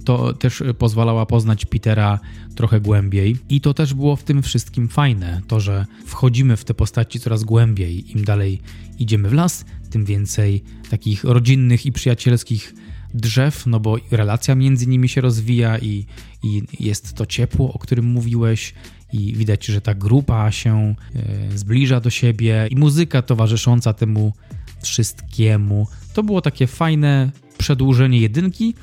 to 0.06 0.34
też 0.34 0.64
pozwalała 0.78 1.26
poznać 1.26 1.66
Petera 1.66 2.20
trochę 2.56 2.82
głębiej. 2.82 3.38
I 3.50 3.62
to 3.62 3.74
też 3.74 3.94
było 3.94 4.16
w 4.16 4.24
tym 4.24 4.44
wszystkim 4.44 4.88
fajne, 4.88 5.42
to 5.48 5.60
że 5.60 5.86
wchodzimy 6.06 6.58
w 6.58 6.64
te 6.64 6.74
postaci 6.74 7.20
coraz 7.20 7.44
głębiej. 7.44 8.12
Im 8.12 8.26
dalej 8.26 8.62
idziemy 9.00 9.30
w 9.30 9.34
las, 9.34 9.66
tym 9.90 10.06
więcej 10.06 10.64
takich 10.90 11.24
rodzinnych 11.24 11.86
i 11.86 11.92
przyjacielskich 11.92 12.74
drzew, 13.14 13.66
no 13.66 13.80
bo 13.80 13.98
relacja 14.12 14.56
między 14.56 14.88
nimi 14.88 15.10
się 15.10 15.22
rozwija 15.22 15.80
i, 15.80 16.06
i 16.44 16.64
jest 16.80 17.14
to 17.14 17.26
ciepło, 17.26 17.74
o 17.74 17.80
którym 17.80 18.06
mówiłeś, 18.06 18.74
i 19.14 19.34
widać, 19.34 19.66
że 19.66 19.82
ta 19.82 19.94
grupa 19.94 20.52
się 20.52 20.96
e, 21.16 21.58
zbliża 21.58 22.00
do 22.00 22.10
siebie, 22.10 22.68
i 22.70 22.76
muzyka 22.76 23.22
towarzysząca 23.22 23.94
temu 23.94 24.34
wszystkiemu. 24.82 25.88
To 26.14 26.24
było 26.24 26.42
takie 26.42 26.68
fajne 26.68 27.32
przedłużenie 27.58 28.20
jedynki, 28.20 28.74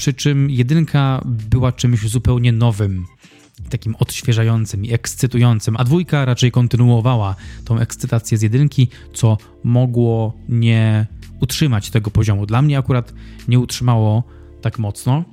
przy 0.00 0.14
czym 0.14 0.50
jedynka 0.50 1.22
była 1.24 1.72
czymś 1.72 2.08
zupełnie 2.08 2.52
nowym, 2.52 3.06
takim 3.70 3.96
odświeżającym 3.98 4.84
i 4.84 4.92
ekscytującym, 4.92 5.76
a 5.76 5.84
dwójka 5.84 6.24
raczej 6.24 6.52
kontynuowała 6.52 7.36
tą 7.64 7.78
ekscytację 7.78 8.38
z 8.38 8.42
jedynki, 8.42 8.88
co 9.14 9.38
mogło 9.64 10.34
nie 10.48 11.06
utrzymać 11.40 11.90
tego 11.90 12.10
poziomu. 12.10 12.46
Dla 12.46 12.62
mnie 12.62 12.78
akurat 12.78 13.14
nie 13.48 13.58
utrzymało 13.58 14.24
tak 14.60 14.78
mocno, 14.78 15.24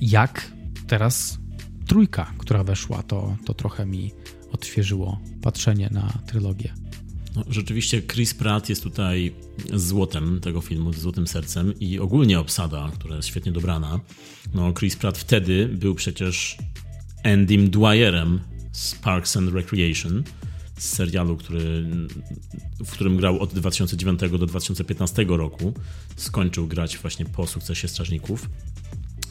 jak 0.00 0.52
teraz 0.86 1.38
trójka, 1.86 2.32
która 2.38 2.64
weszła, 2.64 3.02
to, 3.02 3.36
to 3.44 3.54
trochę 3.54 3.86
mi 3.86 4.12
odświeżyło 4.52 5.20
patrzenie 5.42 5.88
na 5.92 6.12
trylogię. 6.26 6.72
No, 7.36 7.44
rzeczywiście 7.48 8.02
Chris 8.02 8.34
Pratt 8.34 8.68
jest 8.68 8.82
tutaj 8.82 9.32
złotem 9.74 10.40
tego 10.40 10.60
filmu, 10.60 10.92
złotym 10.92 11.26
sercem 11.26 11.78
i 11.80 11.98
ogólnie 11.98 12.40
obsada, 12.40 12.90
która 12.94 13.16
jest 13.16 13.28
świetnie 13.28 13.52
dobrana. 13.52 14.00
No, 14.54 14.72
Chris 14.72 14.96
Pratt 14.96 15.18
wtedy 15.18 15.68
był 15.68 15.94
przecież 15.94 16.56
Andym 17.24 17.70
Dwyerem 17.70 18.40
z 18.72 18.94
Parks 18.94 19.36
and 19.36 19.52
Recreation, 19.52 20.22
z 20.78 20.88
serialu, 20.88 21.36
który, 21.36 21.86
w 22.84 22.90
którym 22.90 23.16
grał 23.16 23.40
od 23.40 23.54
2009 23.54 24.20
do 24.20 24.46
2015 24.46 25.24
roku. 25.28 25.74
Skończył 26.16 26.66
grać 26.66 26.98
właśnie 26.98 27.26
po 27.26 27.46
sukcesie 27.46 27.88
Strażników. 27.88 28.48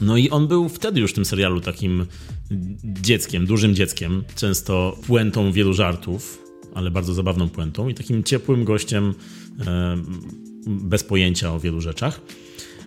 No 0.00 0.16
i 0.16 0.30
on 0.30 0.48
był 0.48 0.68
wtedy 0.68 1.00
już 1.00 1.10
w 1.10 1.14
tym 1.14 1.24
serialu 1.24 1.60
takim 1.60 2.06
dzieckiem, 2.84 3.46
dużym 3.46 3.74
dzieckiem, 3.74 4.24
często 4.36 4.98
puentą 5.06 5.52
wielu 5.52 5.72
żartów, 5.72 6.49
ale 6.74 6.90
bardzo 6.90 7.14
zabawną 7.14 7.48
puentą 7.48 7.88
i 7.88 7.94
takim 7.94 8.24
ciepłym 8.24 8.64
gościem 8.64 9.14
e, 9.66 9.96
bez 10.66 11.04
pojęcia 11.04 11.54
o 11.54 11.60
wielu 11.60 11.80
rzeczach. 11.80 12.20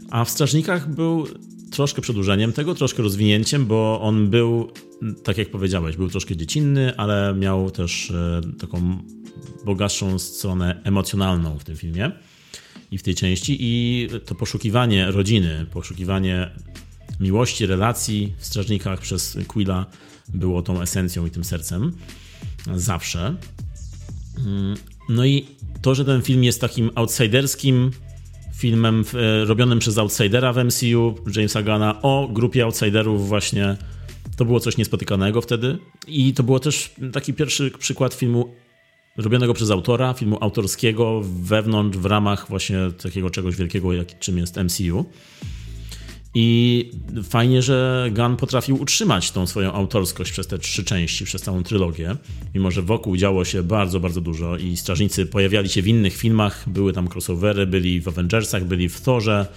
A 0.09 0.25
w 0.25 0.29
Strażnikach 0.29 0.89
był 0.89 1.27
troszkę 1.71 2.01
przedłużeniem 2.01 2.53
tego, 2.53 2.75
troszkę 2.75 3.03
rozwinięciem, 3.03 3.65
bo 3.65 4.01
on 4.01 4.29
był, 4.29 4.71
tak 5.23 5.37
jak 5.37 5.49
powiedziałeś, 5.49 5.97
był 5.97 6.09
troszkę 6.09 6.35
dziecinny, 6.35 6.97
ale 6.97 7.35
miał 7.39 7.71
też 7.71 8.11
e, 8.11 8.41
taką 8.59 8.97
bogatszą 9.65 10.19
stronę 10.19 10.81
emocjonalną 10.83 11.59
w 11.59 11.63
tym 11.63 11.75
filmie 11.75 12.11
i 12.91 12.97
w 12.97 13.03
tej 13.03 13.15
części. 13.15 13.57
I 13.59 14.07
to 14.25 14.35
poszukiwanie 14.35 15.11
rodziny, 15.11 15.65
poszukiwanie 15.71 16.49
miłości, 17.19 17.65
relacji 17.65 18.33
w 18.37 18.45
Strażnikach 18.45 18.99
przez 18.99 19.37
Quilla 19.47 19.85
było 20.33 20.61
tą 20.61 20.81
esencją 20.81 21.25
i 21.25 21.29
tym 21.29 21.43
sercem. 21.43 21.91
Zawsze. 22.75 23.35
No 25.09 25.25
i 25.25 25.45
to, 25.81 25.95
że 25.95 26.05
ten 26.05 26.21
film 26.21 26.43
jest 26.43 26.61
takim 26.61 26.91
outsiderskim 26.95 27.91
filmem 28.55 29.03
e, 29.13 29.45
robionym 29.45 29.79
przez 29.79 29.97
outsidera 29.97 30.53
w 30.53 30.65
MCU, 30.65 31.15
Jamesa 31.35 31.61
Gana, 31.61 32.01
o 32.01 32.29
grupie 32.31 32.63
outsiderów 32.63 33.27
właśnie, 33.27 33.77
to 34.37 34.45
było 34.45 34.59
coś 34.59 34.77
niespotykanego 34.77 35.41
wtedy. 35.41 35.77
I 36.07 36.33
to 36.33 36.43
było 36.43 36.59
też 36.59 36.91
taki 37.13 37.33
pierwszy 37.33 37.71
przykład 37.71 38.13
filmu 38.13 38.53
robionego 39.17 39.53
przez 39.53 39.71
autora, 39.71 40.13
filmu 40.13 40.37
autorskiego 40.41 41.21
wewnątrz, 41.23 41.97
w 41.97 42.05
ramach 42.05 42.49
właśnie 42.49 42.77
takiego 43.03 43.29
czegoś 43.29 43.55
wielkiego, 43.55 43.93
jak, 43.93 44.19
czym 44.19 44.37
jest 44.37 44.57
MCU. 44.57 45.05
I 46.35 46.91
fajnie, 47.23 47.61
że 47.61 48.09
Gunn 48.11 48.37
potrafił 48.37 48.81
utrzymać 48.81 49.31
tą 49.31 49.47
swoją 49.47 49.73
autorskość 49.73 50.31
przez 50.31 50.47
te 50.47 50.59
trzy 50.59 50.83
części, 50.83 51.25
przez 51.25 51.41
całą 51.41 51.63
trylogię, 51.63 52.15
mimo 52.55 52.71
że 52.71 52.81
wokół 52.81 53.17
działo 53.17 53.45
się 53.45 53.63
bardzo, 53.63 53.99
bardzo 53.99 54.21
dużo 54.21 54.57
i 54.57 54.77
strażnicy 54.77 55.25
pojawiali 55.25 55.69
się 55.69 55.81
w 55.81 55.87
innych 55.87 56.17
filmach, 56.17 56.69
były 56.69 56.93
tam 56.93 57.07
crossovery, 57.07 57.67
byli 57.67 58.01
w 58.01 58.07
Avengersach, 58.07 58.65
byli 58.65 58.89
w 58.89 59.01
Thorze, 59.01 59.47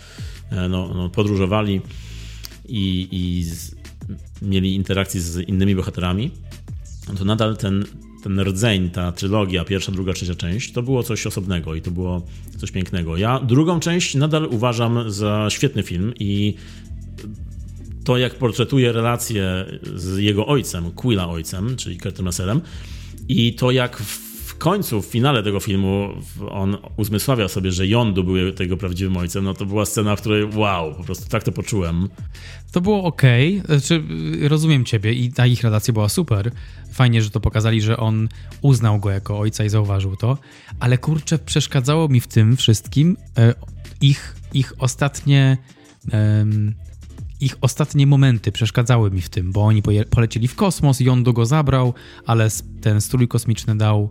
e, 0.51 0.69
no, 0.69 0.95
no 0.95 1.11
podróżowali 1.11 1.81
i, 2.69 3.09
i 3.11 3.45
z, 3.45 3.75
mieli 4.43 4.75
interakcje 4.75 5.21
z 5.21 5.49
innymi 5.49 5.77
bohaterami, 5.77 6.31
to 7.19 7.25
nadal 7.25 7.57
ten, 7.57 7.85
ten 8.27 8.41
rdzeń, 8.41 8.91
ta 8.91 9.13
trylogia, 9.13 9.65
pierwsza, 9.65 9.93
druga, 9.93 10.13
trzecia 10.13 10.35
część, 10.35 10.73
to 10.73 10.83
było 10.83 11.03
coś 11.03 11.27
osobnego 11.27 11.75
i 11.75 11.83
to 11.83 11.91
było 11.91 12.23
coś 12.59 12.71
pięknego. 12.71 13.17
Ja 13.17 13.41
drugą 13.41 13.81
część 13.81 14.15
nadal 14.15 14.49
uważam 14.51 15.11
za 15.11 15.47
świetny 15.51 15.83
film 15.83 16.13
i 16.21 16.55
to, 18.05 18.19
jak 18.19 18.35
portretuje 18.35 18.93
relację 18.93 19.67
z 19.95 20.19
jego 20.19 20.47
ojcem, 20.47 20.91
Quilla 20.91 21.29
ojcem, 21.29 21.77
czyli 21.77 21.99
Kurtem 21.99 22.27
Russellem, 22.27 22.61
i 23.29 23.55
to, 23.55 23.71
jak 23.71 23.97
w 23.97 24.26
końcu, 24.59 25.03
w 25.03 25.07
finale 25.07 25.43
tego 25.43 25.61
filmu 25.61 26.09
on 26.51 26.77
uzmysławia 26.97 27.49
sobie, 27.49 27.73
że 27.73 27.87
Yondu 27.87 28.25
był 28.25 28.37
jego 28.37 28.77
prawdziwym 28.77 29.17
ojcem, 29.17 29.45
no 29.45 29.55
to 29.55 29.67
była 29.67 29.87
scena, 29.87 30.17
w 30.17 30.21
której 30.21 30.45
wow, 30.45 30.95
po 30.95 31.05
prostu 31.05 31.29
tak 31.29 31.43
to 31.43 31.53
poczułem. 31.53 32.09
To 32.73 32.81
było 32.81 33.05
ok, 33.05 33.23
znaczy, 33.65 34.03
rozumiem 34.49 34.85
ciebie 34.85 35.13
i 35.13 35.33
ta 35.33 35.47
ich 35.47 35.63
relacja 35.63 35.95
była 35.95 36.09
super. 36.09 36.51
Fajnie, 36.93 37.23
że 37.23 37.31
to 37.31 37.41
pokazali, 37.41 37.83
że 37.83 37.97
on 37.97 38.29
uznał 38.63 38.99
go 38.99 39.11
jako 39.11 39.39
ojca 39.39 39.65
i 39.65 39.69
zauważył 39.69 40.17
to, 40.17 40.39
ale 40.81 40.99
kurczę, 40.99 41.39
przeszkadzało 41.39 42.09
mi 42.09 42.21
w 42.21 42.27
tym 42.27 42.57
wszystkim 42.57 43.17
e, 43.39 43.55
ich, 44.01 44.37
ich 44.55 44.73
ostatnie... 44.79 45.59
E, 46.13 46.47
ich 47.41 47.57
ostatnie 47.61 48.07
momenty 48.07 48.53
przeszkadzały 48.53 49.11
mi 49.11 49.21
w 49.21 49.29
tym, 49.29 49.53
bo 49.53 49.65
oni 49.65 49.83
polecieli 50.11 50.49
w 50.49 50.55
kosmos, 50.55 51.01
Yondu 51.01 51.33
go 51.33 51.47
zabrał, 51.47 51.95
ale 52.27 52.49
ten 52.81 53.01
strój 53.01 53.29
kosmiczny 53.29 53.77
dał, 53.77 54.11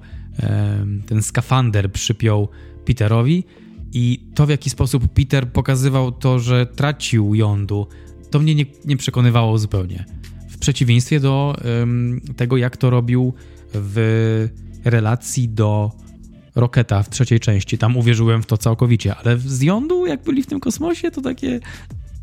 ten 1.05 1.23
skafander 1.23 1.91
przypiął 1.91 2.49
Peterowi 2.85 3.43
i 3.93 4.29
to 4.35 4.45
w 4.45 4.49
jaki 4.49 4.69
sposób 4.69 5.07
Peter 5.07 5.51
pokazywał 5.51 6.11
to, 6.11 6.39
że 6.39 6.65
tracił 6.65 7.35
Yondu, 7.35 7.87
to 8.31 8.39
mnie 8.39 8.55
nie, 8.55 8.65
nie 8.85 8.97
przekonywało 8.97 9.57
zupełnie. 9.57 10.05
W 10.49 10.57
przeciwieństwie 10.57 11.19
do 11.19 11.55
tego, 12.35 12.57
jak 12.57 12.77
to 12.77 12.89
robił 12.89 13.33
w 13.73 14.49
relacji 14.83 15.49
do 15.49 15.91
Roketa 16.55 17.03
w 17.03 17.09
trzeciej 17.09 17.39
części. 17.39 17.77
Tam 17.77 17.97
uwierzyłem 17.97 18.43
w 18.43 18.45
to 18.45 18.57
całkowicie, 18.57 19.15
ale 19.15 19.37
z 19.37 19.61
Yondu, 19.61 20.05
jak 20.05 20.23
byli 20.23 20.43
w 20.43 20.45
tym 20.45 20.59
kosmosie, 20.59 21.11
to 21.11 21.21
takie. 21.21 21.59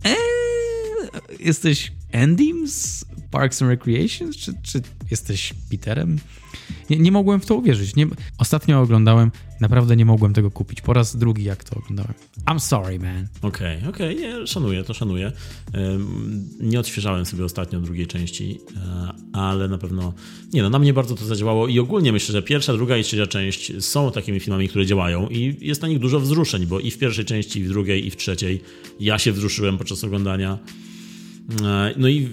Eee, 0.04 0.61
jesteś 1.40 1.92
Andym 2.12 2.68
z 2.68 3.04
Parks 3.30 3.62
and 3.62 3.70
Recreation? 3.70 4.32
Czy, 4.32 4.52
czy 4.62 4.82
jesteś 5.10 5.54
Peterem? 5.70 6.18
Nie, 6.90 6.98
nie 6.98 7.12
mogłem 7.12 7.40
w 7.40 7.46
to 7.46 7.54
uwierzyć. 7.54 7.96
Nie, 7.96 8.06
ostatnio 8.38 8.80
oglądałem, 8.80 9.30
naprawdę 9.60 9.96
nie 9.96 10.04
mogłem 10.04 10.32
tego 10.32 10.50
kupić. 10.50 10.80
Po 10.80 10.92
raz 10.92 11.16
drugi 11.16 11.44
jak 11.44 11.64
to 11.64 11.76
oglądałem. 11.76 12.14
I'm 12.46 12.60
sorry, 12.60 12.98
man. 12.98 13.26
Okej, 13.42 13.78
okay, 13.78 13.88
okej, 13.88 14.34
okay, 14.34 14.46
szanuję, 14.46 14.84
to 14.84 14.94
szanuję. 14.94 15.32
Nie 16.60 16.80
odświeżałem 16.80 17.26
sobie 17.26 17.44
ostatnio 17.44 17.80
drugiej 17.80 18.06
części, 18.06 18.60
e, 18.76 19.12
ale 19.32 19.68
na 19.68 19.78
pewno, 19.78 20.14
nie 20.52 20.62
no, 20.62 20.70
na 20.70 20.78
mnie 20.78 20.92
bardzo 20.92 21.14
to 21.14 21.24
zadziałało 21.24 21.68
i 21.68 21.78
ogólnie 21.78 22.12
myślę, 22.12 22.32
że 22.32 22.42
pierwsza, 22.42 22.72
druga 22.72 22.96
i 22.96 23.04
trzecia 23.04 23.26
część 23.26 23.84
są 23.84 24.10
takimi 24.10 24.40
filmami, 24.40 24.68
które 24.68 24.86
działają 24.86 25.28
i 25.28 25.56
jest 25.60 25.82
na 25.82 25.88
nich 25.88 25.98
dużo 25.98 26.20
wzruszeń, 26.20 26.66
bo 26.66 26.80
i 26.80 26.90
w 26.90 26.98
pierwszej 26.98 27.24
części, 27.24 27.60
i 27.60 27.64
w 27.64 27.68
drugiej, 27.68 28.06
i 28.06 28.10
w 28.10 28.16
trzeciej 28.16 28.62
ja 29.00 29.18
się 29.18 29.32
wzruszyłem 29.32 29.78
podczas 29.78 30.04
oglądania. 30.04 30.58
E, 31.64 31.94
no 31.96 32.08
i 32.08 32.28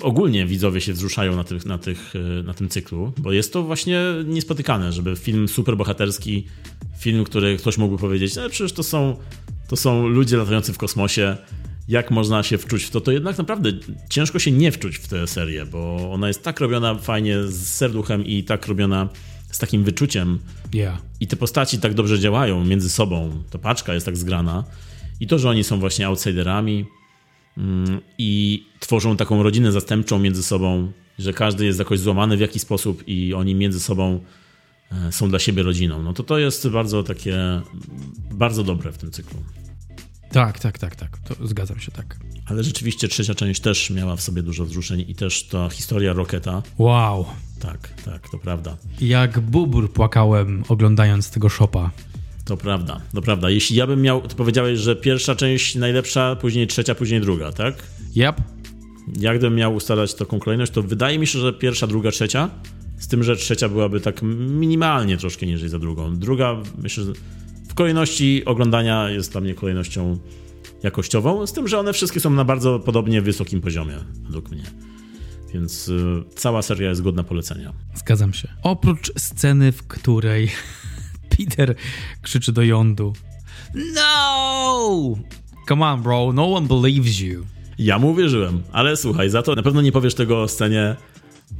ogólnie 0.00 0.46
widzowie 0.46 0.80
się 0.80 0.92
wzruszają 0.92 1.36
na, 1.36 1.44
tych, 1.44 1.66
na, 1.66 1.78
tych, 1.78 2.14
e, 2.16 2.42
na 2.42 2.54
tym 2.54 2.68
cyklu, 2.68 3.12
bo 3.18 3.32
jest 3.32 3.52
to 3.52 3.62
właśnie 3.62 4.00
niespotykane, 4.24 4.92
żeby 4.92 5.16
film 5.16 5.48
superbohaterski, 5.48 6.46
film, 6.98 7.24
który 7.24 7.56
ktoś 7.56 7.78
mógłby 7.78 7.98
powiedzieć, 7.98 8.36
no 8.36 8.48
przecież 8.48 8.72
to 8.72 8.82
są, 8.82 9.16
to 9.68 9.76
są 9.76 10.08
ludzie 10.08 10.36
latający 10.36 10.72
w 10.72 10.78
kosmosie, 10.78 11.36
jak 11.88 12.10
można 12.10 12.42
się 12.42 12.58
wczuć 12.58 12.84
w 12.84 12.90
to, 12.90 13.00
to 13.00 13.12
jednak 13.12 13.38
naprawdę 13.38 13.70
ciężko 14.10 14.38
się 14.38 14.50
nie 14.50 14.72
wczuć 14.72 14.96
w 14.96 15.08
tę 15.08 15.26
serię, 15.26 15.66
bo 15.66 16.10
ona 16.12 16.28
jest 16.28 16.42
tak 16.42 16.60
robiona 16.60 16.94
fajnie 16.94 17.42
z 17.42 17.66
serduchem 17.66 18.24
i 18.24 18.44
tak 18.44 18.66
robiona 18.66 19.08
z 19.50 19.58
takim 19.58 19.84
wyczuciem. 19.84 20.38
Yeah. 20.74 21.02
I 21.20 21.26
te 21.26 21.36
postaci 21.36 21.78
tak 21.78 21.94
dobrze 21.94 22.18
działają 22.18 22.64
między 22.64 22.90
sobą. 22.90 23.42
Ta 23.50 23.58
paczka 23.58 23.94
jest 23.94 24.06
tak 24.06 24.16
zgrana. 24.16 24.64
I 25.20 25.26
to, 25.26 25.38
że 25.38 25.50
oni 25.50 25.64
są 25.64 25.80
właśnie 25.80 26.06
outsiderami, 26.06 26.84
i 28.18 28.62
tworzą 28.80 29.16
taką 29.16 29.42
rodzinę 29.42 29.72
zastępczą 29.72 30.18
między 30.18 30.42
sobą, 30.42 30.92
że 31.18 31.32
każdy 31.32 31.64
jest 31.64 31.78
jakoś 31.78 32.00
złamany 32.00 32.36
w 32.36 32.40
jakiś 32.40 32.62
sposób 32.62 33.08
i 33.08 33.34
oni 33.34 33.54
między 33.54 33.80
sobą 33.80 34.20
e, 34.92 35.12
są 35.12 35.28
dla 35.28 35.38
siebie 35.38 35.62
rodziną. 35.62 36.02
No 36.02 36.12
to 36.12 36.22
to 36.22 36.38
jest 36.38 36.68
bardzo 36.68 37.02
takie, 37.02 37.36
bardzo 38.30 38.64
dobre 38.64 38.92
w 38.92 38.98
tym 38.98 39.10
cyklu. 39.10 39.42
Tak, 40.30 40.58
tak, 40.58 40.78
tak, 40.78 40.96
tak. 40.96 41.18
To 41.18 41.46
zgadzam 41.46 41.80
się 41.80 41.92
tak. 41.92 42.16
Ale 42.46 42.64
rzeczywiście 42.64 43.08
trzecia 43.08 43.34
część 43.34 43.60
też 43.60 43.90
miała 43.90 44.16
w 44.16 44.20
sobie 44.20 44.42
dużo 44.42 44.64
wzruszeń 44.64 45.04
i 45.08 45.14
też 45.14 45.44
ta 45.44 45.68
historia 45.68 46.12
Roketa. 46.12 46.62
Wow. 46.78 47.26
Tak, 47.60 47.88
tak, 48.04 48.28
to 48.30 48.38
prawda. 48.38 48.76
Jak 49.00 49.40
bubur 49.40 49.92
płakałem 49.92 50.64
oglądając 50.68 51.30
tego 51.30 51.48
szopa. 51.48 51.90
To 52.46 52.56
prawda, 52.56 53.00
to 53.14 53.22
prawda. 53.22 53.50
Jeśli 53.50 53.76
ja 53.76 53.86
bym 53.86 54.02
miał, 54.02 54.20
to 54.20 54.36
powiedziałeś, 54.36 54.78
że 54.78 54.96
pierwsza 54.96 55.34
część 55.34 55.74
najlepsza, 55.74 56.36
później 56.36 56.66
trzecia, 56.66 56.94
później 56.94 57.20
druga, 57.20 57.52
tak? 57.52 57.74
Yep. 58.16 58.36
Jak 59.20 59.38
gdybym 59.38 59.54
miał 59.54 59.74
ustalać 59.74 60.14
taką 60.14 60.38
kolejność, 60.38 60.72
to 60.72 60.82
wydaje 60.82 61.18
mi 61.18 61.26
się, 61.26 61.38
że 61.38 61.52
pierwsza, 61.52 61.86
druga, 61.86 62.10
trzecia, 62.10 62.50
z 62.98 63.08
tym, 63.08 63.22
że 63.22 63.36
trzecia 63.36 63.68
byłaby 63.68 64.00
tak 64.00 64.22
minimalnie 64.48 65.16
troszkę 65.16 65.46
niżej 65.46 65.68
za 65.68 65.78
drugą. 65.78 66.16
Druga, 66.16 66.56
myślę, 66.78 67.04
że 67.04 67.12
w 67.68 67.74
kolejności 67.74 68.44
oglądania 68.44 69.10
jest 69.10 69.32
dla 69.32 69.40
mnie 69.40 69.54
kolejnością 69.54 70.18
jakościową, 70.82 71.46
z 71.46 71.52
tym, 71.52 71.68
że 71.68 71.78
one 71.78 71.92
wszystkie 71.92 72.20
są 72.20 72.30
na 72.30 72.44
bardzo 72.44 72.78
podobnie 72.78 73.22
wysokim 73.22 73.60
poziomie, 73.60 73.94
według 74.22 74.50
mnie. 74.50 74.64
Więc 75.54 75.88
y, 75.88 76.22
cała 76.34 76.62
seria 76.62 76.88
jest 76.88 77.02
godna 77.02 77.24
polecenia. 77.24 77.72
Zgadzam 77.94 78.32
się. 78.32 78.48
Oprócz 78.62 79.12
sceny, 79.18 79.72
w 79.72 79.86
której 79.86 80.50
Peter 81.38 81.74
krzyczy 82.22 82.52
do 82.52 82.62
jądu. 82.62 83.12
No! 83.74 85.14
Come 85.68 85.86
on, 85.86 86.02
bro, 86.02 86.32
no 86.32 86.54
one 86.54 86.66
believes 86.66 87.20
you. 87.20 87.46
Ja 87.78 87.98
mu 87.98 88.10
uwierzyłem, 88.10 88.62
ale 88.72 88.96
słuchaj, 88.96 89.30
za 89.30 89.42
to 89.42 89.54
na 89.54 89.62
pewno 89.62 89.82
nie 89.82 89.92
powiesz 89.92 90.14
tego 90.14 90.42
o 90.42 90.48
scenie 90.48 90.96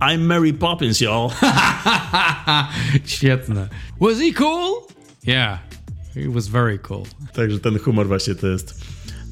I'm 0.01 0.20
Mary 0.20 0.53
Poppins, 0.53 1.01
y'all. 1.01 1.31
Świetne. 3.05 3.68
Was 4.01 4.18
he 4.18 4.33
cool? 4.33 4.83
Yeah, 5.27 5.59
he 6.14 6.29
was 6.29 6.49
very 6.49 6.79
cool. 6.79 7.03
Także 7.33 7.59
ten 7.59 7.79
humor 7.79 8.07
właśnie 8.07 8.35
to 8.35 8.47
jest 8.47 8.85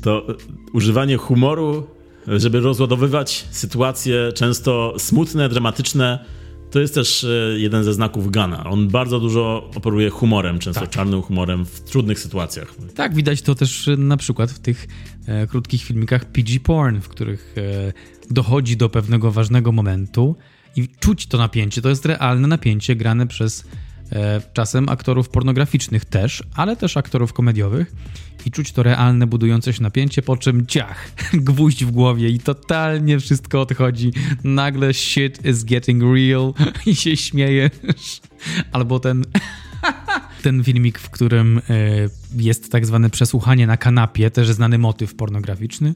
to 0.02 0.26
używanie 0.72 1.16
humoru, 1.16 1.86
żeby 2.26 2.60
rozładowywać 2.60 3.46
sytuacje 3.50 4.32
często 4.32 4.94
smutne, 4.98 5.48
dramatyczne, 5.48 6.24
to 6.74 6.80
jest 6.80 6.94
też 6.94 7.24
e, 7.24 7.58
jeden 7.58 7.84
ze 7.84 7.94
znaków 7.94 8.30
Gana. 8.30 8.64
On 8.64 8.88
bardzo 8.88 9.20
dużo 9.20 9.70
operuje 9.74 10.10
humorem, 10.10 10.58
często 10.58 10.80
tak. 10.80 10.90
czarnym 10.90 11.22
humorem 11.22 11.64
w 11.64 11.80
trudnych 11.80 12.20
sytuacjach. 12.20 12.74
Tak, 12.94 13.14
widać 13.14 13.42
to 13.42 13.54
też 13.54 13.88
e, 13.88 13.96
na 13.96 14.16
przykład 14.16 14.50
w 14.50 14.58
tych 14.58 14.86
e, 15.26 15.46
krótkich 15.46 15.82
filmikach 15.82 16.24
PG 16.24 16.60
Porn, 16.60 17.00
w 17.00 17.08
których 17.08 17.54
e, 17.58 17.92
dochodzi 18.30 18.76
do 18.76 18.88
pewnego 18.88 19.32
ważnego 19.32 19.72
momentu 19.72 20.36
i 20.76 20.88
czuć 21.00 21.26
to 21.26 21.38
napięcie. 21.38 21.82
To 21.82 21.88
jest 21.88 22.06
realne 22.06 22.48
napięcie 22.48 22.96
grane 22.96 23.26
przez 23.26 23.64
czasem 24.52 24.88
aktorów 24.88 25.28
pornograficznych 25.28 26.04
też, 26.04 26.42
ale 26.54 26.76
też 26.76 26.96
aktorów 26.96 27.32
komediowych 27.32 27.92
i 28.46 28.50
czuć 28.50 28.72
to 28.72 28.82
realne, 28.82 29.26
budujące 29.26 29.72
się 29.72 29.82
napięcie, 29.82 30.22
po 30.22 30.36
czym 30.36 30.66
ciach, 30.66 31.10
gwóźdź 31.32 31.84
w 31.84 31.90
głowie 31.90 32.28
i 32.28 32.38
totalnie 32.38 33.20
wszystko 33.20 33.60
odchodzi. 33.60 34.12
Nagle 34.44 34.94
shit 34.94 35.46
is 35.46 35.64
getting 35.64 36.02
real 36.02 36.54
i 36.86 36.94
się 36.94 37.16
śmiejesz. 37.16 38.20
Albo 38.72 39.00
ten 39.00 39.24
ten 40.42 40.64
filmik, 40.64 40.98
w 40.98 41.10
którym 41.10 41.58
e, 41.58 41.62
jest 42.36 42.72
tak 42.72 42.86
zwane 42.86 43.10
przesłuchanie 43.10 43.66
na 43.66 43.76
kanapie, 43.76 44.30
też 44.30 44.50
znany 44.50 44.78
motyw 44.78 45.14
pornograficzny. 45.14 45.94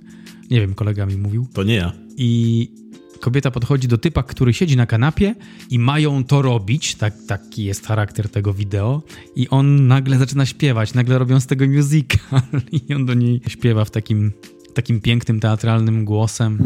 Nie 0.50 0.60
wiem, 0.60 0.74
kolega 0.74 1.06
mi 1.06 1.16
mówił. 1.16 1.46
To 1.52 1.62
nie 1.62 1.74
ja. 1.74 1.92
I 2.16 2.70
kobieta 3.18 3.50
podchodzi 3.50 3.88
do 3.88 3.98
typa, 3.98 4.22
który 4.22 4.54
siedzi 4.54 4.76
na 4.76 4.86
kanapie 4.86 5.34
i 5.70 5.78
mają 5.78 6.24
to 6.24 6.42
robić, 6.42 6.94
tak, 6.94 7.14
taki 7.28 7.64
jest 7.64 7.86
charakter 7.86 8.28
tego 8.28 8.54
wideo 8.54 9.02
i 9.36 9.48
on 9.48 9.86
nagle 9.86 10.18
zaczyna 10.18 10.46
śpiewać, 10.46 10.94
nagle 10.94 11.18
robią 11.18 11.40
z 11.40 11.46
tego 11.46 11.66
musical 11.66 12.40
i 12.88 12.94
on 12.94 13.06
do 13.06 13.14
niej 13.14 13.40
śpiewa 13.48 13.84
w 13.84 13.90
takim, 13.90 14.32
takim 14.74 15.00
pięknym, 15.00 15.40
teatralnym 15.40 16.04
głosem. 16.04 16.58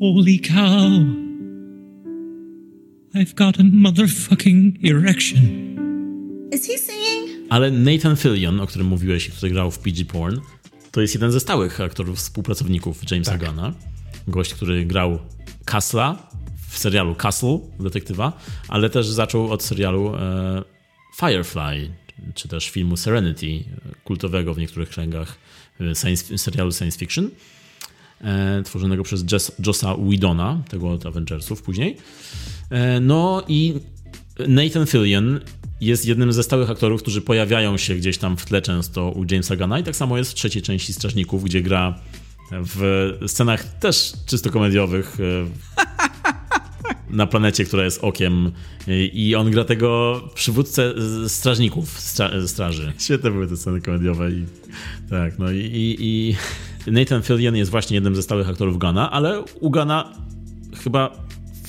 Holy 0.00 0.38
cow 0.38 1.22
I've 3.14 3.34
got 3.34 3.60
a 3.60 3.62
motherfucking 3.72 4.78
erection. 4.84 5.42
Is 6.52 6.66
he 6.66 6.78
singing? 6.78 7.46
Ale 7.48 7.70
Nathan 7.70 8.16
Fillion, 8.16 8.60
o 8.60 8.66
którym 8.66 8.86
mówiłeś, 8.86 9.28
który 9.28 9.52
grał 9.52 9.70
w 9.70 9.78
PG 9.78 10.04
Porn, 10.04 10.36
to 10.90 11.00
jest 11.00 11.14
jeden 11.14 11.32
ze 11.32 11.40
stałych 11.40 11.80
aktorów, 11.80 12.18
współpracowników 12.18 13.10
Jamesa 13.10 13.30
tak. 13.30 13.44
Gunna 13.44 13.74
gość, 14.28 14.54
który 14.54 14.84
grał 14.84 15.18
Castla 15.64 16.32
w 16.68 16.78
serialu 16.78 17.14
Castle, 17.14 17.58
detektywa, 17.80 18.32
ale 18.68 18.90
też 18.90 19.06
zaczął 19.06 19.52
od 19.52 19.62
serialu 19.62 20.14
e, 20.16 20.62
Firefly, 21.20 21.90
czy 22.34 22.48
też 22.48 22.70
filmu 22.70 22.96
Serenity, 22.96 23.64
kultowego 24.04 24.54
w 24.54 24.58
niektórych 24.58 24.88
kręgach 24.88 25.38
e, 25.80 25.94
science, 25.94 26.38
serialu 26.38 26.72
science 26.72 26.98
fiction, 26.98 27.30
e, 28.20 28.62
tworzonego 28.62 29.02
przez 29.02 29.32
Jess, 29.32 29.52
Jossa 29.66 29.94
Whedona, 29.94 30.62
tego 30.68 30.90
od 30.90 31.06
Avengersów 31.06 31.62
później. 31.62 31.96
No 33.00 33.42
i 33.48 33.74
Nathan 34.48 34.86
Fillion 34.86 35.40
jest 35.80 36.06
jednym 36.06 36.32
ze 36.32 36.42
stałych 36.42 36.70
aktorów, 36.70 37.02
którzy 37.02 37.22
pojawiają 37.22 37.76
się 37.76 37.94
gdzieś 37.94 38.18
tam 38.18 38.36
w 38.36 38.44
tle 38.44 38.62
często 38.62 39.10
u 39.10 39.24
Jamesa 39.30 39.56
Gunna 39.56 39.78
i 39.78 39.82
tak 39.82 39.96
samo 39.96 40.18
jest 40.18 40.30
w 40.30 40.34
trzeciej 40.34 40.62
części 40.62 40.92
Strażników, 40.92 41.44
gdzie 41.44 41.62
gra 41.62 41.98
w 42.60 43.10
scenach 43.26 43.64
też 43.64 44.12
czysto 44.26 44.50
komediowych 44.50 45.16
e, 45.20 45.46
na 47.10 47.26
planecie, 47.26 47.64
która 47.64 47.84
jest 47.84 48.04
okiem 48.04 48.52
i 49.12 49.34
on 49.34 49.50
gra 49.50 49.64
tego 49.64 50.20
przywódcę 50.34 50.94
strażników 51.28 52.00
stra 52.00 52.30
straży. 52.46 52.92
Świetne 52.98 53.30
były 53.30 53.48
te 53.48 53.56
sceny 53.56 53.80
komediowe 53.80 54.30
i 54.30 54.44
tak, 55.10 55.38
no 55.38 55.50
i, 55.50 55.58
i, 55.58 55.96
i 56.00 56.36
Nathan 56.92 57.22
Fillion 57.22 57.56
jest 57.56 57.70
właśnie 57.70 57.94
jednym 57.94 58.16
ze 58.16 58.22
stałych 58.22 58.48
aktorów 58.48 58.78
Gana, 58.78 59.10
ale 59.10 59.40
u 59.60 59.70
Gana 59.70 60.12
chyba 60.84 61.10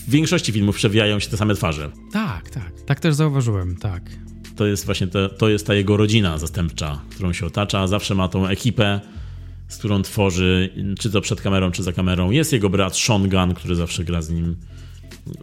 w 0.08 0.10
większości 0.10 0.52
filmów 0.52 0.76
przewijają 0.76 1.20
się 1.20 1.30
te 1.30 1.38
same 1.38 1.56
twarze. 1.56 1.92
Tak, 2.12 2.50
tak. 2.50 2.82
Tak 2.86 3.00
też 3.00 3.16
zauważyłem, 3.16 3.76
tak. 3.76 4.04
To 4.56 4.66
jest 4.66 4.86
właśnie 4.86 5.08
te, 5.08 5.30
to 5.30 5.50
jest 5.50 5.68
ta 5.68 5.74
jego 5.74 5.98
rodzina 5.98 6.38
zastępcza, 6.38 7.02
którą 7.10 7.34
się 7.34 7.46
otacza. 7.46 7.88
Zawsze 7.88 8.16
ma 8.16 8.28
tą 8.28 8.48
ekipę, 8.48 9.02
z 9.74 9.78
którą 9.78 10.02
tworzy, 10.02 10.70
czy 11.00 11.12
to 11.12 11.22
przed 11.22 11.42
kamerą, 11.42 11.72
czy 11.72 11.84
za 11.84 11.94
kamerą. 11.94 12.32
Jest 12.32 12.54
jego 12.54 12.70
brat 12.70 12.98
Sean 12.98 13.30
Gunn, 13.30 13.54
który 13.54 13.76
zawsze 13.76 14.04
gra 14.04 14.22
z 14.22 14.30
nim 14.30 14.56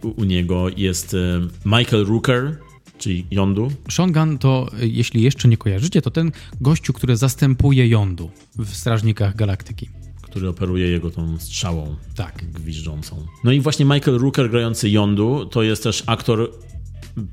u, 0.03 0.21
u 0.21 0.23
niego. 0.23 0.65
Jest 0.77 1.13
e, 1.13 1.47
Michael 1.65 2.05
Rooker, 2.05 2.57
czyli 2.97 3.25
Yondu. 3.31 3.71
Sean 3.91 4.11
Gunn 4.11 4.37
to, 4.37 4.67
e, 4.79 4.87
jeśli 4.87 5.21
jeszcze 5.21 5.47
nie 5.47 5.57
kojarzycie, 5.57 6.01
to 6.01 6.11
ten 6.11 6.31
gościu, 6.61 6.93
który 6.93 7.17
zastępuje 7.17 7.87
Yondu 7.87 8.31
w 8.57 8.75
Strażnikach 8.75 9.35
Galaktyki 9.35 9.89
który 10.21 10.49
operuje 10.49 10.87
jego 10.87 11.11
tą 11.11 11.39
strzałą 11.39 11.95
tak. 12.15 12.45
gwiżdżącą. 12.53 13.25
No 13.43 13.51
i 13.51 13.61
właśnie 13.61 13.85
Michael 13.85 14.17
Rooker 14.17 14.49
grający 14.49 14.89
Yondu 14.89 15.45
to 15.45 15.63
jest 15.63 15.83
też 15.83 16.03
aktor, 16.07 16.51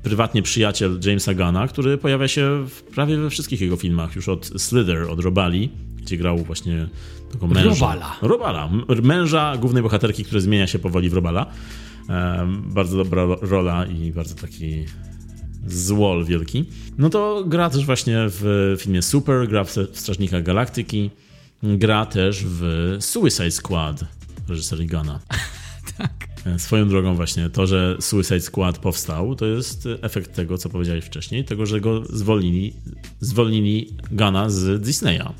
prywatnie 0.03 0.41
przyjaciel 0.41 0.99
Jamesa 1.05 1.33
Gunna, 1.33 1.67
który 1.67 1.97
pojawia 1.97 2.27
się 2.27 2.65
w 2.69 2.83
prawie 2.83 3.17
we 3.17 3.29
wszystkich 3.29 3.61
jego 3.61 3.75
filmach, 3.75 4.15
już 4.15 4.29
od 4.29 4.45
Slither, 4.45 5.09
od 5.09 5.19
Robali, 5.19 5.69
gdzie 5.97 6.17
grał 6.17 6.37
właśnie 6.37 6.87
tego 7.31 7.47
męża. 7.47 7.69
Robala. 7.69 8.15
Robala. 8.21 8.69
Męża 9.03 9.57
głównej 9.57 9.83
bohaterki, 9.83 10.23
który 10.23 10.41
zmienia 10.41 10.67
się 10.67 10.79
powoli 10.79 11.09
w 11.09 11.13
Robala. 11.13 11.45
Bardzo 12.47 12.97
dobra 12.97 13.27
rola 13.41 13.85
i 13.85 14.11
bardzo 14.11 14.35
taki 14.35 14.85
złol 15.67 16.25
wielki. 16.25 16.65
No 16.97 17.09
to 17.09 17.43
gra 17.47 17.69
też 17.69 17.85
właśnie 17.85 18.17
w 18.27 18.75
filmie 18.79 19.01
Super, 19.01 19.47
gra 19.47 19.63
w 19.63 19.71
Strażnika 19.93 20.41
Galaktyki, 20.41 21.09
gra 21.63 22.05
też 22.05 22.43
w 22.45 22.97
Suicide 22.99 23.51
Squad 23.51 24.05
reżyserii 24.47 24.87
Gana. 24.87 25.19
tak. 25.97 26.28
E, 26.45 26.59
swoją 26.59 26.89
drogą 26.89 27.15
właśnie 27.15 27.49
to, 27.49 27.67
że 27.67 27.97
Suicide 27.99 28.41
Squad 28.41 28.77
powstał, 28.77 29.35
to 29.35 29.45
jest 29.45 29.87
efekt 30.01 30.35
tego, 30.35 30.57
co 30.57 30.69
powiedziałeś 30.69 31.05
wcześniej, 31.05 31.45
tego, 31.45 31.65
że 31.65 31.81
go 31.81 32.03
zwolnili, 32.09 32.73
zwolnili 33.19 33.89
Gana 34.11 34.49
z 34.49 34.81
Disneya. 34.81 35.33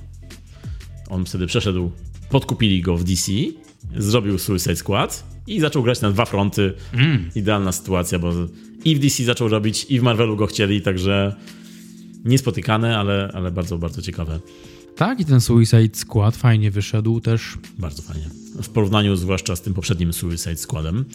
On 1.09 1.25
wtedy 1.25 1.47
przeszedł, 1.47 1.91
podkupili 2.29 2.81
go 2.81 2.97
w 2.97 3.03
DC, 3.03 3.31
zrobił 3.97 4.39
Suicide 4.39 4.75
Squad 4.75 5.23
i 5.47 5.59
zaczął 5.59 5.83
grać 5.83 6.01
na 6.01 6.11
dwa 6.11 6.25
fronty. 6.25 6.73
Mm. 6.93 7.29
Idealna 7.35 7.71
sytuacja, 7.71 8.19
bo 8.19 8.33
i 8.85 8.95
w 8.95 8.99
DC 8.99 9.23
zaczął 9.23 9.47
robić, 9.47 9.85
i 9.89 9.99
w 9.99 10.03
Marvelu 10.03 10.35
go 10.35 10.47
chcieli, 10.47 10.81
także 10.81 11.35
niespotykane, 12.25 12.97
ale, 12.97 13.31
ale 13.33 13.51
bardzo, 13.51 13.77
bardzo 13.77 14.01
ciekawe. 14.01 14.39
Tak, 14.95 15.19
i 15.19 15.25
ten 15.25 15.41
Suicide 15.41 15.97
Squad 15.97 16.37
fajnie 16.37 16.71
wyszedł 16.71 17.19
też. 17.19 17.57
Bardzo 17.77 18.01
fajnie. 18.01 18.38
W 18.61 18.69
porównaniu 18.69 19.15
zwłaszcza 19.15 19.55
z 19.55 19.61
tym 19.61 19.73
poprzednim 19.73 20.13
Suicide 20.13 20.57
Squadem. 20.57 21.05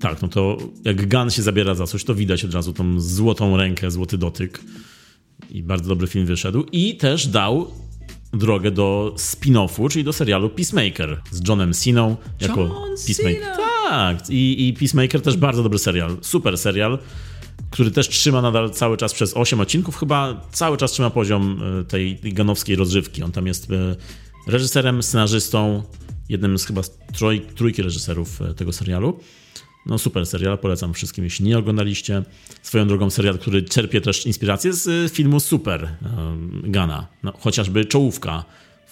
Tak, 0.00 0.22
no 0.22 0.28
to 0.28 0.58
jak 0.84 1.08
Gun 1.08 1.30
się 1.30 1.42
zabiera 1.42 1.74
za 1.74 1.86
coś, 1.86 2.04
to 2.04 2.14
widać 2.14 2.44
od 2.44 2.54
razu 2.54 2.72
tą 2.72 3.00
złotą 3.00 3.56
rękę, 3.56 3.90
złoty 3.90 4.18
dotyk. 4.18 4.60
I 5.50 5.62
bardzo 5.62 5.88
dobry 5.88 6.06
film 6.06 6.26
wyszedł. 6.26 6.66
I 6.72 6.96
też 6.96 7.26
dał 7.26 7.70
drogę 8.32 8.70
do 8.70 9.14
spin-offu, 9.16 9.90
czyli 9.90 10.04
do 10.04 10.12
serialu 10.12 10.50
Peacemaker 10.50 11.20
z 11.30 11.48
Johnem 11.48 11.74
Siną 11.74 12.16
jako 12.40 12.60
John 12.60 12.96
Peacemaker. 13.06 13.42
Cena. 13.42 13.74
Tak, 13.88 14.30
I, 14.30 14.68
i 14.68 14.72
Peacemaker 14.72 15.22
też 15.22 15.36
bardzo 15.36 15.62
dobry 15.62 15.78
serial, 15.78 16.16
super 16.20 16.58
serial, 16.58 16.98
który 17.70 17.90
też 17.90 18.08
trzyma 18.08 18.42
nadal 18.42 18.70
cały 18.70 18.96
czas 18.96 19.14
przez 19.14 19.34
8 19.36 19.60
odcinków, 19.60 19.96
chyba 19.96 20.40
cały 20.52 20.76
czas 20.76 20.92
trzyma 20.92 21.10
poziom 21.10 21.60
e, 21.80 21.84
tej, 21.84 22.18
ganowskiej 22.22 22.76
rozrywki. 22.76 23.22
On 23.22 23.32
tam 23.32 23.46
jest 23.46 23.70
e, 23.70 23.96
reżyserem, 24.46 25.02
scenarzystą, 25.02 25.82
jednym 26.28 26.58
z 26.58 26.64
chyba 26.64 26.82
troj, 27.12 27.42
trójki 27.54 27.82
reżyserów 27.82 28.42
e, 28.42 28.54
tego 28.54 28.72
serialu. 28.72 29.20
No 29.86 29.98
super 29.98 30.26
serial, 30.26 30.58
polecam 30.58 30.94
wszystkim, 30.94 31.24
jeśli 31.24 31.46
nie 31.46 31.58
oglądaliście. 31.58 32.22
Swoją 32.62 32.88
drogą 32.88 33.10
serial, 33.10 33.38
który 33.38 33.62
czerpie 33.62 34.00
też 34.00 34.26
inspirację 34.26 34.72
z 34.72 35.12
filmu 35.12 35.40
Super 35.40 35.96
Gana. 36.62 37.06
No, 37.22 37.32
chociażby 37.38 37.84
czołówka 37.84 38.44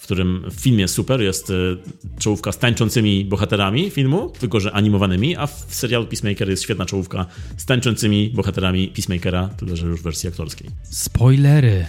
w 0.03 0.05
którym 0.05 0.43
w 0.51 0.61
filmie 0.61 0.87
Super 0.87 1.21
jest 1.21 1.49
e, 1.49 1.53
czołówka 2.19 2.51
z 2.51 2.57
tańczącymi 2.57 3.25
bohaterami 3.25 3.89
filmu, 3.89 4.29
tylko 4.39 4.59
że 4.59 4.71
animowanymi, 4.71 5.35
a 5.35 5.47
w 5.47 5.65
serialu 5.69 6.05
Peacemaker 6.05 6.49
jest 6.49 6.63
świetna 6.63 6.85
czołówka 6.85 7.25
z 7.57 7.65
tańczącymi 7.65 8.29
bohaterami 8.29 8.87
Peacemakera, 8.87 9.47
tyle 9.47 9.75
że 9.75 9.87
już 9.87 9.99
w 9.99 10.03
wersji 10.03 10.29
aktorskiej. 10.29 10.69
Spoilery. 10.83 11.85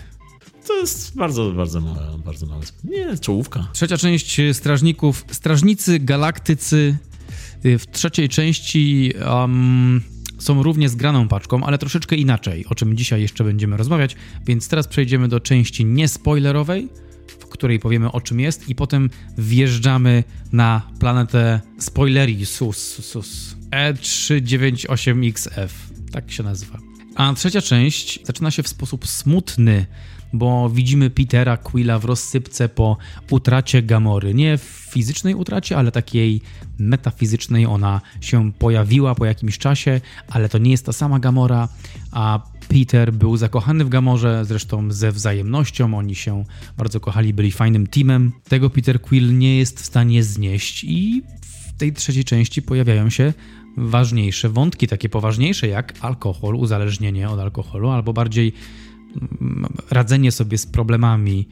To 0.66 0.80
jest 0.80 1.16
bardzo, 1.16 1.52
bardzo 1.52 1.80
małe, 1.80 2.18
bardzo 2.24 2.46
małe. 2.46 2.62
Nie, 2.84 3.18
czołówka. 3.18 3.68
Trzecia 3.72 3.98
część 3.98 4.40
Strażników. 4.52 5.24
Strażnicy 5.30 5.98
Galaktycy 5.98 6.96
y, 7.64 7.78
w 7.78 7.90
trzeciej 7.90 8.28
części 8.28 9.12
um, 9.30 10.02
są 10.38 10.62
równie 10.62 10.88
zgraną 10.88 11.28
paczką, 11.28 11.64
ale 11.64 11.78
troszeczkę 11.78 12.16
inaczej, 12.16 12.66
o 12.66 12.74
czym 12.74 12.96
dzisiaj 12.96 13.22
jeszcze 13.22 13.44
będziemy 13.44 13.76
rozmawiać, 13.76 14.16
więc 14.46 14.68
teraz 14.68 14.88
przejdziemy 14.88 15.28
do 15.28 15.40
części 15.40 15.84
niespoilerowej, 15.84 16.88
w 17.28 17.46
której 17.46 17.78
powiemy 17.78 18.12
o 18.12 18.20
czym 18.20 18.40
jest 18.40 18.68
i 18.68 18.74
potem 18.74 19.10
wjeżdżamy 19.38 20.24
na 20.52 20.82
planetę 20.98 21.60
spoileri 21.78 22.46
SUS, 22.46 22.78
SUS 23.06 23.56
E398XF, 23.70 25.68
tak 26.12 26.32
się 26.32 26.42
nazywa. 26.42 26.78
A 27.14 27.34
trzecia 27.34 27.62
część 27.62 28.26
zaczyna 28.26 28.50
się 28.50 28.62
w 28.62 28.68
sposób 28.68 29.06
smutny, 29.06 29.86
bo 30.34 30.70
widzimy 30.70 31.10
Petera 31.10 31.56
Quilla 31.56 31.98
w 31.98 32.04
rozsypce 32.04 32.68
po 32.68 32.96
utracie 33.30 33.82
Gamory. 33.82 34.34
Nie 34.34 34.58
fizycznej 34.62 35.34
utracie, 35.34 35.76
ale 35.76 35.92
takiej 35.92 36.40
metafizycznej. 36.78 37.66
Ona 37.66 38.00
się 38.20 38.52
pojawiła 38.52 39.14
po 39.14 39.24
jakimś 39.24 39.58
czasie, 39.58 40.00
ale 40.28 40.48
to 40.48 40.58
nie 40.58 40.70
jest 40.70 40.86
ta 40.86 40.92
sama 40.92 41.18
Gamora, 41.18 41.68
a 42.12 42.40
Peter 42.68 43.12
był 43.12 43.36
zakochany 43.36 43.84
w 43.84 43.88
Gamorze, 43.88 44.44
zresztą 44.44 44.92
ze 44.92 45.12
wzajemnością. 45.12 45.98
Oni 45.98 46.14
się 46.14 46.44
bardzo 46.76 47.00
kochali, 47.00 47.34
byli 47.34 47.52
fajnym 47.52 47.86
teamem. 47.86 48.32
Tego 48.48 48.70
Peter 48.70 49.00
Quill 49.00 49.38
nie 49.38 49.58
jest 49.58 49.80
w 49.80 49.84
stanie 49.84 50.22
znieść 50.22 50.84
i 50.84 51.22
w 51.42 51.78
tej 51.78 51.92
trzeciej 51.92 52.24
części 52.24 52.62
pojawiają 52.62 53.10
się 53.10 53.32
ważniejsze 53.76 54.48
wątki, 54.48 54.86
takie 54.86 55.08
poważniejsze 55.08 55.68
jak 55.68 55.94
alkohol, 56.00 56.54
uzależnienie 56.54 57.30
od 57.30 57.40
alkoholu, 57.40 57.90
albo 57.90 58.12
bardziej 58.12 58.52
radzenie 59.90 60.32
sobie 60.32 60.58
z 60.58 60.66
problemami 60.66 61.48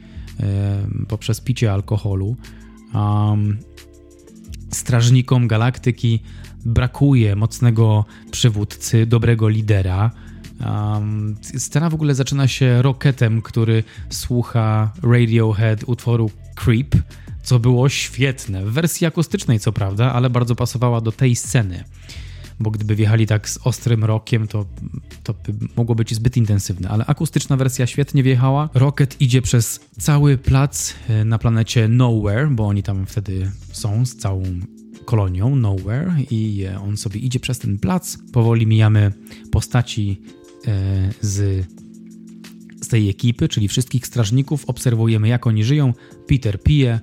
poprzez 1.07 1.41
picie 1.41 1.73
alkoholu. 1.73 2.35
Strażnikom 4.71 5.47
galaktyki 5.47 6.19
brakuje 6.65 7.35
mocnego 7.35 8.05
przywódcy, 8.31 9.05
dobrego 9.05 9.49
lidera. 9.49 10.11
Scena 11.57 11.89
w 11.89 11.93
ogóle 11.93 12.15
zaczyna 12.15 12.47
się 12.47 12.81
roketem, 12.81 13.41
który 13.41 13.83
słucha 14.09 14.93
Radiohead 15.03 15.83
utworu 15.87 16.31
Creep, 16.55 16.95
co 17.43 17.59
było 17.59 17.89
świetne. 17.89 18.65
W 18.65 18.71
wersji 18.71 19.07
akustycznej, 19.07 19.59
co 19.59 19.71
prawda, 19.71 20.13
ale 20.13 20.29
bardzo 20.29 20.55
pasowała 20.55 21.01
do 21.01 21.11
tej 21.11 21.35
sceny. 21.35 21.83
Bo 22.59 22.71
gdyby 22.71 22.95
wjechali 22.95 23.27
tak 23.27 23.49
z 23.49 23.59
ostrym 23.63 24.03
rokiem, 24.03 24.47
to, 24.47 24.65
to 25.23 25.33
by 25.33 25.53
mogło 25.75 25.95
być 25.95 26.15
zbyt 26.15 26.37
intensywne, 26.37 26.89
ale 26.89 27.05
akustyczna 27.05 27.57
wersja 27.57 27.87
świetnie 27.87 28.23
wjechała. 28.23 28.69
Rocket 28.73 29.21
idzie 29.21 29.41
przez 29.41 29.79
cały 29.99 30.37
plac 30.37 30.93
e, 31.09 31.25
na 31.25 31.37
planecie 31.37 31.87
Nowhere, 31.87 32.47
bo 32.47 32.67
oni 32.67 32.83
tam 32.83 33.05
wtedy 33.05 33.51
są 33.71 34.05
z 34.05 34.15
całą 34.15 34.43
kolonią 35.05 35.55
Nowhere 35.55 36.15
i 36.31 36.65
on 36.87 36.97
sobie 36.97 37.19
idzie 37.19 37.39
przez 37.39 37.59
ten 37.59 37.79
plac. 37.79 38.17
Powoli 38.31 38.67
mijamy 38.67 39.11
postaci 39.51 40.21
E, 40.67 41.09
z, 41.21 41.65
z 42.81 42.87
tej 42.87 43.09
ekipy, 43.09 43.49
czyli 43.49 43.67
wszystkich 43.67 44.07
strażników. 44.07 44.65
Obserwujemy, 44.65 45.27
jak 45.27 45.47
oni 45.47 45.63
żyją. 45.63 45.93
Peter 46.27 46.63
pije, 46.63 46.99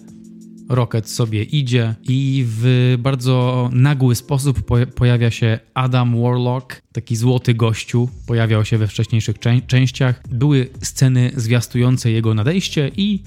Rocket 0.70 1.08
sobie 1.08 1.42
idzie 1.42 1.94
i 2.02 2.44
w 2.46 2.96
bardzo 2.98 3.68
nagły 3.72 4.14
sposób 4.14 4.62
pojawia 4.94 5.30
się 5.30 5.58
Adam 5.74 6.22
Warlock, 6.22 6.82
taki 6.92 7.16
złoty 7.16 7.54
gościu, 7.54 8.08
pojawiał 8.26 8.64
się 8.64 8.78
we 8.78 8.86
wcześniejszych 8.86 9.36
częściach. 9.66 10.22
Były 10.28 10.68
sceny 10.82 11.30
zwiastujące 11.36 12.10
jego 12.10 12.34
nadejście 12.34 12.90
i 12.96 13.22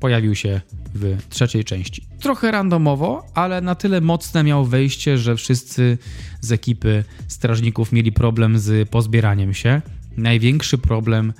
pojawił 0.00 0.34
się 0.34 0.60
w 0.94 1.16
trzeciej 1.28 1.64
części. 1.64 2.06
Trochę 2.20 2.50
randomowo, 2.50 3.26
ale 3.34 3.60
na 3.60 3.74
tyle 3.74 4.00
mocne 4.00 4.44
miał 4.44 4.64
wejście, 4.64 5.18
że 5.18 5.36
wszyscy 5.36 5.98
z 6.40 6.52
ekipy 6.52 7.04
strażników 7.28 7.92
mieli 7.92 8.12
problem 8.12 8.58
z 8.58 8.88
pozbieraniem 8.88 9.54
się. 9.54 9.82
Największy 10.16 10.78
problem 10.78 11.32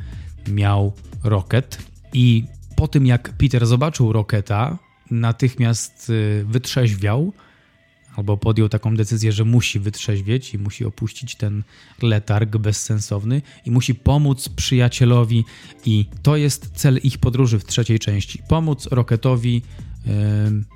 miał 0.48 0.92
Rocket 1.24 1.78
i 2.12 2.44
po 2.76 2.88
tym 2.88 3.06
jak 3.06 3.32
Peter 3.32 3.66
zobaczył 3.66 4.12
Rocketa, 4.12 4.78
natychmiast 5.10 6.10
y, 6.10 6.44
wytrzeźwiał 6.48 7.32
albo 8.18 8.36
podjął 8.36 8.68
taką 8.68 8.96
decyzję, 8.96 9.32
że 9.32 9.44
musi 9.44 9.80
wytrzeźwieć 9.80 10.54
i 10.54 10.58
musi 10.58 10.84
opuścić 10.84 11.34
ten 11.34 11.62
letarg 12.02 12.56
bezsensowny 12.56 13.42
i 13.64 13.70
musi 13.70 13.94
pomóc 13.94 14.48
przyjacielowi 14.48 15.44
i 15.84 16.06
to 16.22 16.36
jest 16.36 16.70
cel 16.74 17.00
ich 17.02 17.18
podróży 17.18 17.58
w 17.58 17.64
trzeciej 17.64 17.98
części. 17.98 18.42
Pomóc 18.48 18.86
Rocketowi 18.86 19.62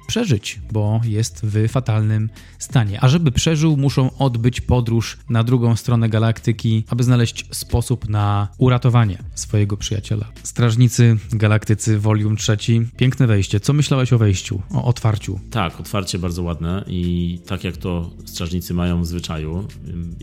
przeżyć, 0.07 0.61
bo 0.73 1.01
jest 1.05 1.41
w 1.47 1.69
fatalnym 1.69 2.31
stanie. 2.59 2.99
A 3.01 3.09
żeby 3.09 3.33
przeżył, 3.33 3.77
muszą 3.77 4.17
odbyć 4.19 4.61
podróż 4.61 5.19
na 5.29 5.45
drugą 5.45 5.77
stronę 5.77 6.09
galaktyki, 6.09 6.85
aby 6.89 7.05
znaleźć 7.05 7.47
sposób 7.51 8.09
na 8.09 8.49
uratowanie 8.59 9.19
swojego 9.35 9.77
przyjaciela. 9.77 10.33
Strażnicy 10.43 11.17
Galaktycy 11.33 11.99
Volume 11.99 12.37
3. 12.37 12.57
Piękne 12.97 13.27
wejście. 13.27 13.61
Co 13.61 13.73
myślałeś 13.73 14.13
o 14.13 14.19
wejściu, 14.19 14.63
o 14.71 14.85
otwarciu? 14.85 15.41
Tak, 15.51 15.81
otwarcie 15.81 16.19
bardzo 16.19 16.43
ładne 16.43 16.85
i 16.87 17.41
tak 17.47 17.65
jak 17.65 17.77
to 17.77 18.11
strażnicy 18.25 18.75
mają 18.75 19.03
w 19.03 19.07
zwyczaju, 19.07 19.69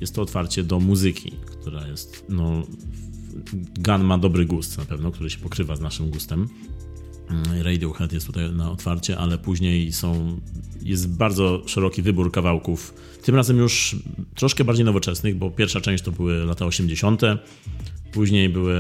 jest 0.01 0.16
to 0.16 0.22
otwarcie 0.22 0.64
do 0.64 0.80
muzyki, 0.80 1.32
która 1.32 1.88
jest, 1.88 2.26
no, 2.30 2.64
Gun 3.80 4.03
ma 4.03 4.18
dobry 4.18 4.45
gust 4.45 4.78
na 4.78 4.86
pewno, 4.86 5.12
który 5.12 5.30
się 5.30 5.38
pokrywa 5.38 5.76
z 5.76 5.82
naszym 5.82 6.10
gustem. 6.10 6.49
Mm, 7.30 7.62
Radiohead 7.62 8.14
jest 8.14 8.28
tutaj 8.28 8.52
na 8.52 8.72
otwarcie, 8.72 9.18
ale 9.18 9.38
później 9.38 9.94
są, 9.94 10.40
jest 10.82 11.18
bardzo 11.18 11.62
szeroki 11.66 12.02
wybór 12.02 12.32
kawałków. 12.32 12.94
Tym 13.24 13.36
razem 13.36 13.58
już 13.58 13.96
troszkę 14.36 14.64
bardziej 14.64 14.86
nowoczesnych, 14.86 15.36
bo 15.36 15.52
pierwsza 15.52 15.82
część 15.82 16.04
to 16.04 16.12
były 16.12 16.46
lata 16.46 16.66
80., 16.66 17.22
Później 18.12 18.50
były 18.50 18.76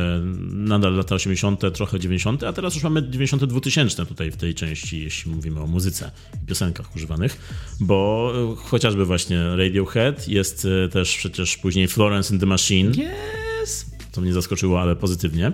nadal 0.51 0.95
lata 0.95 1.15
80., 1.15 1.61
trochę 1.73 1.99
90., 1.99 2.43
a 2.43 2.53
teraz 2.53 2.73
już 2.73 2.83
mamy 2.83 3.09
92 3.09 3.59
tysięczne 3.59 4.05
tutaj 4.05 4.31
w 4.31 4.37
tej 4.37 4.55
części, 4.55 5.03
jeśli 5.03 5.31
mówimy 5.31 5.61
o 5.61 5.67
muzyce 5.67 6.11
i 6.43 6.45
piosenkach 6.45 6.95
używanych, 6.95 7.37
bo 7.79 8.33
chociażby 8.57 9.05
właśnie 9.05 9.55
Radiohead, 9.55 10.27
jest 10.27 10.67
e, 10.85 10.89
też 10.89 11.17
przecież 11.17 11.57
później 11.57 11.87
Florence 11.87 12.33
and 12.33 12.41
the 12.41 12.45
Machine. 12.45 12.91
Yes! 12.91 13.85
To 14.11 14.21
mnie 14.21 14.33
zaskoczyło, 14.33 14.81
ale 14.81 14.95
pozytywnie, 14.95 15.47
e, 15.47 15.53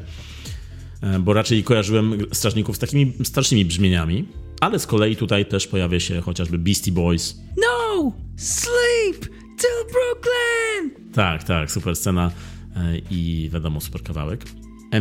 bo 1.19 1.33
raczej 1.33 1.63
kojarzyłem 1.63 2.17
strażników 2.31 2.75
z 2.75 2.79
takimi 2.79 3.13
starszymi 3.23 3.65
brzmieniami, 3.65 4.25
ale 4.61 4.79
z 4.79 4.87
kolei 4.87 5.15
tutaj 5.15 5.45
też 5.45 5.67
pojawia 5.67 5.99
się 5.99 6.21
chociażby 6.21 6.57
Beastie 6.57 6.91
Boys. 6.91 7.41
No! 7.57 8.11
Sleep! 8.37 9.21
Till 9.57 9.91
Brooklyn! 9.91 11.11
Tak, 11.13 11.43
tak, 11.43 11.71
super 11.71 11.95
scena 11.95 12.31
e, 12.75 12.97
i 13.11 13.49
wiadomo, 13.53 13.81
super 13.81 14.03
kawałek. 14.03 14.43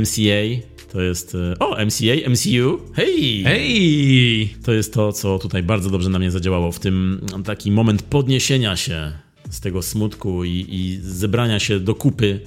MCA 0.01 0.67
to 0.93 1.01
jest. 1.01 1.35
e, 1.35 1.59
O, 1.59 1.85
MCA, 1.87 2.31
MCU. 2.31 2.81
Hej! 2.95 3.43
Hej! 3.45 4.55
To 4.65 4.73
jest 4.73 4.95
to, 4.95 5.13
co 5.13 5.39
tutaj 5.39 5.63
bardzo 5.63 5.91
dobrze 5.91 6.11
na 6.11 6.19
mnie 6.19 6.31
zadziałało 6.31 6.73
w 6.73 6.81
tym 6.81 7.21
taki 7.45 7.71
moment 7.71 8.03
podniesienia 8.03 8.77
się 8.77 9.13
z 9.51 9.61
tego 9.61 9.83
smutku 9.83 10.45
i, 10.45 10.67
i 10.69 10.99
zebrania 11.03 11.61
się 11.61 11.81
do 11.81 11.95
kupy 11.95 12.41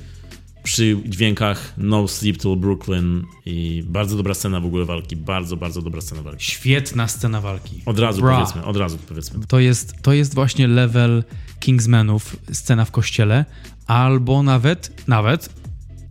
przy 0.68 0.97
dźwiękach 1.05 1.74
No 1.78 2.07
Sleep 2.07 2.38
Till 2.38 2.55
Brooklyn 2.55 3.24
i 3.45 3.84
bardzo 3.88 4.18
dobra 4.18 4.34
scena 4.34 4.59
w 4.59 4.65
ogóle 4.65 4.86
walki, 4.86 5.15
bardzo, 5.15 5.57
bardzo 5.57 5.82
dobra 5.82 6.01
scena 6.01 6.22
walki. 6.22 6.45
Świetna 6.45 7.07
scena 7.07 7.41
walki. 7.41 7.82
Od 7.86 7.99
razu 7.99 8.22
Bra. 8.22 8.36
powiedzmy, 8.36 8.65
od 8.65 8.78
razu 8.78 8.97
powiedzmy. 9.07 9.47
To 9.47 9.59
jest, 9.59 9.93
to 10.01 10.13
jest 10.13 10.36
właśnie 10.36 10.68
level 10.68 11.24
Kingsmanów, 11.59 12.38
scena 12.51 12.86
w 12.86 12.91
kościele, 12.91 13.45
albo 13.88 14.43
nawet, 14.43 15.07
nawet, 15.07 15.49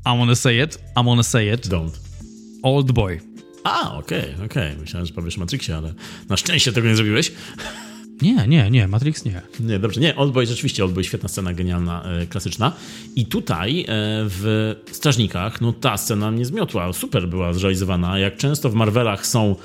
I'm 0.05 0.19
gonna 0.19 0.35
say 0.35 0.65
it, 0.65 0.79
I'm 0.97 1.05
gonna 1.05 1.23
say 1.23 1.55
it, 1.55 1.67
Don't. 1.67 1.91
Old 2.63 2.93
Boy. 2.93 3.21
A, 3.65 3.97
okej, 3.97 4.35
okej. 4.45 4.77
Myślałem, 4.77 5.07
że 5.07 5.13
powiesz 5.13 5.37
Matrixie, 5.37 5.77
ale 5.77 5.95
na 6.29 6.37
szczęście 6.37 6.73
tego 6.73 6.89
nie 6.89 6.97
zrobiłeś. 6.97 7.33
Nie, 8.23 8.47
nie, 8.49 8.71
nie, 8.71 8.89
Matrix 8.89 9.25
nie. 9.25 9.43
Nie, 9.61 9.79
dobrze. 9.79 10.01
Nie, 10.01 10.17
Oldboy 10.17 10.47
rzeczywiście, 10.47 10.85
Oldboy 10.85 11.05
świetna 11.05 11.29
scena, 11.29 11.53
genialna, 11.53 12.05
e, 12.05 12.27
klasyczna. 12.27 12.73
I 13.17 13.27
tutaj 13.27 13.81
e, 13.81 13.85
w 14.29 14.75
Strażnikach, 14.93 15.61
no 15.61 15.73
ta 15.73 15.97
scena 15.97 16.31
mnie 16.31 16.45
zmiotła. 16.45 16.93
Super 16.93 17.29
była 17.29 17.53
zrealizowana. 17.53 18.19
Jak 18.19 18.37
często 18.37 18.71
w 18.71 18.75
Marvelach 18.75 19.27
są 19.27 19.57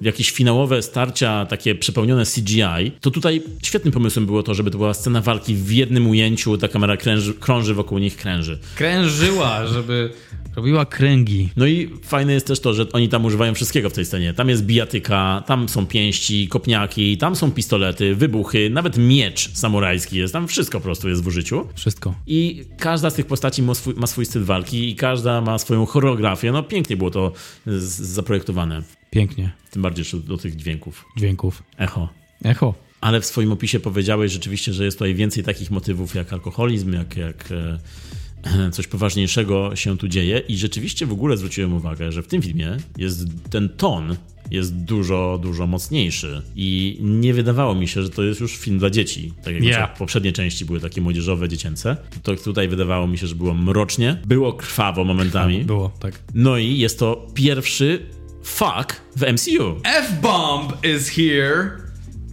jakieś 0.00 0.30
finałowe 0.30 0.82
starcia 0.82 1.46
takie 1.46 1.74
przepełnione 1.74 2.24
CGI, 2.24 2.92
to 3.00 3.10
tutaj 3.10 3.42
świetnym 3.62 3.92
pomysłem 3.92 4.26
było 4.26 4.42
to, 4.42 4.54
żeby 4.54 4.70
to 4.70 4.78
była 4.78 4.94
scena 4.94 5.20
walki 5.20 5.54
w 5.54 5.72
jednym 5.72 6.06
ujęciu, 6.06 6.58
ta 6.58 6.68
kamera 6.68 6.96
kręży, 6.96 7.34
krąży 7.34 7.74
wokół 7.74 7.98
nich, 7.98 8.16
kręży. 8.16 8.58
Krężyła, 8.76 9.66
żeby 9.66 10.10
robiła 10.56 10.86
kręgi. 10.86 11.48
No 11.56 11.66
i 11.66 11.90
fajne 12.02 12.32
jest 12.32 12.46
też 12.46 12.60
to, 12.60 12.74
że 12.74 12.86
oni 12.92 13.08
tam 13.08 13.24
używają 13.24 13.54
wszystkiego 13.54 13.90
w 13.90 13.92
tej 13.92 14.04
scenie. 14.04 14.34
Tam 14.34 14.48
jest 14.48 14.64
bijatyka, 14.64 15.42
tam 15.46 15.68
są 15.68 15.86
pięści, 15.86 16.48
kopniaki, 16.48 17.18
tam 17.18 17.36
są 17.36 17.52
pistolety, 17.52 18.14
wybuchy, 18.14 18.70
nawet 18.70 18.98
miecz 18.98 19.50
samurajski 19.52 20.16
jest, 20.16 20.32
tam 20.32 20.48
wszystko 20.48 20.78
po 20.78 20.84
prostu 20.84 21.08
jest 21.08 21.22
w 21.22 21.26
użyciu. 21.26 21.66
Wszystko. 21.74 22.14
I 22.26 22.64
każda 22.78 23.10
z 23.10 23.14
tych 23.14 23.26
postaci 23.26 23.62
ma 23.62 23.74
swój, 23.74 23.94
ma 23.94 24.06
swój 24.06 24.26
styl 24.26 24.44
walki 24.44 24.90
i 24.90 24.96
każda 24.96 25.40
ma 25.40 25.58
swoją 25.58 25.86
choreografię. 25.86 26.52
No 26.52 26.62
pięknie 26.62 26.96
było 26.96 27.10
to 27.10 27.32
zaprojektowane. 27.66 28.82
Pięknie. 29.10 29.50
Tym 29.70 29.82
bardziej 29.82 30.00
jeszcze 30.00 30.16
do 30.16 30.36
tych 30.36 30.56
dźwięków. 30.56 31.04
Dźwięków. 31.16 31.62
Echo. 31.78 32.08
Echo. 32.44 32.74
Ale 33.00 33.20
w 33.20 33.26
swoim 33.26 33.52
opisie 33.52 33.80
powiedziałeś 33.80 34.32
rzeczywiście, 34.32 34.72
że 34.72 34.84
jest 34.84 34.98
tutaj 34.98 35.14
więcej 35.14 35.44
takich 35.44 35.70
motywów 35.70 36.14
jak 36.14 36.32
alkoholizm, 36.32 36.92
jak, 36.92 37.16
jak 37.16 37.48
e, 37.52 38.70
coś 38.72 38.86
poważniejszego 38.86 39.76
się 39.76 39.98
tu 39.98 40.08
dzieje. 40.08 40.38
I 40.38 40.56
rzeczywiście 40.56 41.06
w 41.06 41.12
ogóle 41.12 41.36
zwróciłem 41.36 41.74
uwagę, 41.74 42.12
że 42.12 42.22
w 42.22 42.26
tym 42.26 42.42
filmie 42.42 42.76
jest 42.96 43.26
ten 43.50 43.68
ton 43.68 44.16
jest 44.50 44.76
dużo, 44.76 45.38
dużo 45.42 45.66
mocniejszy. 45.66 46.42
I 46.56 46.98
nie 47.00 47.34
wydawało 47.34 47.74
mi 47.74 47.88
się, 47.88 48.02
że 48.02 48.10
to 48.10 48.22
jest 48.22 48.40
już 48.40 48.56
film 48.56 48.78
dla 48.78 48.90
dzieci. 48.90 49.32
Tak 49.42 49.54
jak 49.54 49.62
Yeah. 49.62 49.98
poprzednie 49.98 50.32
części 50.32 50.64
były 50.64 50.80
takie 50.80 51.00
młodzieżowe, 51.00 51.48
dziecięce. 51.48 51.96
To 52.22 52.36
tutaj 52.36 52.68
wydawało 52.68 53.06
mi 53.06 53.18
się, 53.18 53.26
że 53.26 53.34
było 53.34 53.54
mrocznie, 53.54 54.20
było 54.26 54.52
krwawo 54.52 55.04
momentami. 55.04 55.64
Było, 55.64 55.92
tak. 56.00 56.22
No 56.34 56.58
i 56.58 56.78
jest 56.78 56.98
to 56.98 57.26
pierwszy 57.34 58.06
fuck 58.48 59.00
w 59.16 59.22
MCU. 59.32 59.80
F-bomb 59.84 60.72
is 60.96 61.08
here! 61.08 61.70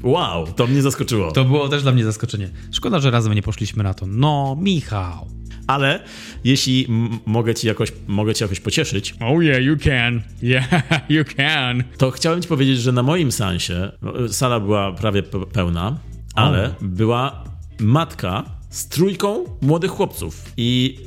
Wow, 0.03 0.47
to 0.47 0.68
mnie 0.68 0.82
zaskoczyło. 0.82 1.32
To 1.32 1.45
było 1.45 1.70
też 1.70 1.84
dla 1.84 1.91
mnie 1.91 2.03
zaskoczenie. 2.03 2.49
Szkoda, 2.72 2.99
że 2.99 3.11
razem 3.11 3.34
nie 3.34 3.41
poszliśmy 3.41 3.84
na 3.84 3.93
to. 3.93 4.05
No, 4.07 4.57
Michał. 4.61 5.28
Ale 5.68 6.03
jeśli 6.43 6.88
mogę 7.26 7.55
ci, 7.55 7.68
jakoś, 7.68 7.91
mogę 8.07 8.36
ci 8.36 8.43
jakoś 8.43 8.59
pocieszyć, 8.59 9.16
Oh 9.20 9.43
yeah, 9.43 9.61
you 9.63 9.78
can. 9.78 10.22
Yeah, 10.41 10.70
you 11.09 11.24
can. 11.38 11.84
to 11.97 12.11
chciałem 12.11 12.41
ci 12.41 12.47
powiedzieć, 12.47 12.80
że 12.80 12.91
na 12.91 13.03
moim 13.03 13.32
sensie 13.32 13.91
no, 14.01 14.13
sala 14.30 14.59
była 14.59 14.91
prawie 14.91 15.24
pe- 15.24 15.45
pełna, 15.45 15.97
ale 16.36 16.76
była 16.82 17.43
matka 17.80 18.43
z 18.70 18.88
trójką 18.88 19.45
młodych 19.61 19.91
chłopców. 19.91 20.51
I 20.57 20.97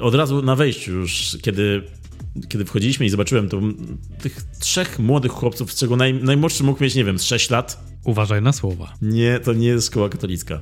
od 0.00 0.14
razu 0.14 0.42
na 0.42 0.56
wejściu 0.56 0.92
już, 0.92 1.38
kiedy, 1.42 1.82
kiedy 2.48 2.64
wchodziliśmy 2.64 3.06
i 3.06 3.08
zobaczyłem 3.08 3.48
to, 3.48 3.60
tych 4.22 4.42
trzech 4.60 4.98
młodych 4.98 5.32
chłopców, 5.32 5.72
z 5.72 5.76
czego 5.76 5.96
naj, 5.96 6.14
najmłodszy 6.14 6.64
mógł 6.64 6.84
mieć, 6.84 6.94
nie 6.94 7.04
wiem, 7.04 7.18
z 7.18 7.22
6 7.22 7.50
lat. 7.50 7.84
Uważaj 8.04 8.42
na 8.42 8.52
słowa. 8.52 8.94
Nie, 9.02 9.40
to 9.40 9.52
nie 9.52 9.66
jest 9.66 9.86
szkoła 9.86 10.08
katolicka. 10.08 10.60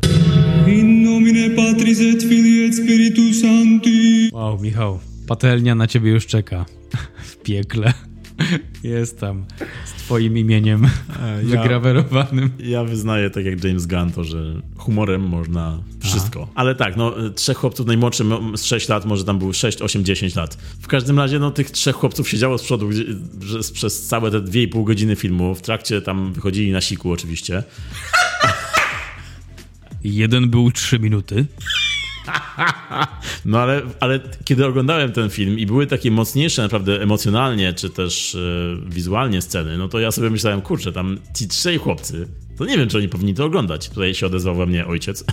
In 0.67 1.03
nomine 1.03 1.51
Patris 1.51 2.01
et 2.01 2.23
Filii 2.23 2.65
et 2.65 2.77
Spiritus 2.77 3.41
Sancti. 3.41 4.31
Wow, 4.33 4.61
Michał. 4.61 4.99
Patelnia 5.27 5.75
na 5.75 5.87
ciebie 5.87 6.11
już 6.11 6.27
czeka. 6.27 6.67
W 7.31 7.37
piekle. 7.37 7.93
Jest 8.85 9.21
tam. 9.21 9.45
Z 9.85 9.93
twoim 9.93 10.39
imieniem 10.39 10.89
ja- 11.43 11.63
wygrawerowanym. 11.63 12.51
Ja 12.59 12.85
wyznaję, 12.85 13.31
tak 13.31 13.45
jak 13.45 13.65
James 13.65 13.87
Gunn, 13.87 14.13
to, 14.13 14.25
że 14.25 14.61
humorem 14.77 15.23
można 15.23 15.83
wszystko. 16.01 16.49
Ale 16.55 16.75
tak, 16.75 16.97
no, 16.97 17.15
trzech 17.35 17.57
chłopców, 17.57 17.87
najmłodszy 17.87 18.23
m- 18.25 18.57
z 18.57 18.65
6 18.65 18.89
lat, 18.89 19.05
może 19.05 19.25
tam 19.25 19.39
był 19.39 19.53
6, 19.53 19.83
8, 19.83 20.05
10 20.05 20.35
lat. 20.35 20.55
W 20.81 20.87
każdym 20.87 21.19
razie, 21.19 21.39
no, 21.39 21.51
tych 21.51 21.71
trzech 21.71 21.97
chłopców 21.97 22.29
siedziało 22.29 22.59
z 22.59 22.63
przodu 22.63 22.89
gdzie, 22.89 23.05
że, 23.41 23.59
przez 23.73 24.07
całe 24.07 24.31
te 24.31 24.41
2,5 24.41 24.85
godziny 24.85 25.17
filmu. 25.17 25.55
W 25.55 25.63
trakcie 25.63 26.01
tam 26.03 26.33
wychodzili 26.33 26.73
na 26.73 26.81
siku 26.81 27.13
oczywiście. 27.13 27.63
Jeden 30.05 30.51
był 30.51 30.71
trzy 30.71 30.99
minuty. 30.99 31.47
No 33.45 33.59
ale, 33.59 33.83
ale 34.01 34.21
kiedy 34.45 34.67
oglądałem 34.67 35.13
ten 35.13 35.31
film 35.31 35.59
i 35.59 35.67
były 35.67 35.87
takie 35.87 36.11
mocniejsze 36.11 36.63
naprawdę 36.63 37.03
emocjonalnie, 37.03 37.73
czy 37.73 37.91
też 37.91 38.35
e, 38.35 38.39
wizualnie 38.87 39.43
sceny, 39.43 39.79
no 39.79 39.89
to 39.89 40.01
ja 40.01 40.11
sobie 40.11 40.31
myślałem, 40.31 40.61
kurczę, 40.61 40.93
tam 40.93 41.19
ci 41.37 41.49
trzej 41.49 41.79
chłopcy, 41.79 42.29
to 42.59 42.65
nie 42.65 42.79
wiem, 42.79 42.89
czy 42.89 42.99
oni 42.99 43.09
powinni 43.09 43.35
to 43.35 43.45
oglądać. 43.45 43.89
Tutaj 43.89 44.15
się 44.15 44.27
odezwał 44.27 44.55
we 44.55 44.67
mnie 44.67 44.87
ojciec. 44.87 45.25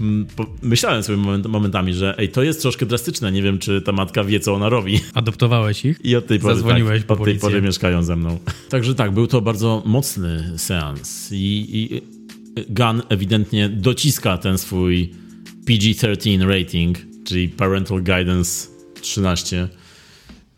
Mm, 0.00 0.26
Myślałem 0.62 1.02
sobie 1.02 1.18
moment, 1.18 1.46
momentami, 1.46 1.94
że 1.94 2.18
ej, 2.18 2.28
to 2.28 2.42
jest 2.42 2.62
troszkę 2.62 2.86
drastyczne, 2.86 3.32
nie 3.32 3.42
wiem, 3.42 3.58
czy 3.58 3.82
ta 3.82 3.92
matka 3.92 4.24
wie, 4.24 4.40
co 4.40 4.54
ona 4.54 4.68
robi. 4.68 5.00
Adoptowałeś 5.14 5.84
ich? 5.84 6.04
I 6.04 6.16
od 6.16 6.26
tej 6.26 6.38
pory, 6.38 6.54
Zadzwoniłeś 6.54 6.98
tak, 6.98 7.06
po 7.06 7.14
od 7.14 7.24
tej 7.24 7.38
pory 7.38 7.62
mieszkają 7.62 8.02
ze 8.02 8.16
mną. 8.16 8.38
Także 8.68 8.94
tak, 8.94 9.12
był 9.12 9.26
to 9.26 9.40
bardzo 9.40 9.82
mocny 9.86 10.52
seans 10.56 11.32
i, 11.32 11.66
i 11.72 12.02
Gun 12.68 13.02
ewidentnie 13.08 13.68
dociska 13.68 14.38
ten 14.38 14.58
swój 14.58 15.12
PG-13 15.66 16.48
rating, 16.48 16.98
czyli 17.24 17.48
Parental 17.48 18.02
Guidance 18.02 18.68
13. 19.00 19.68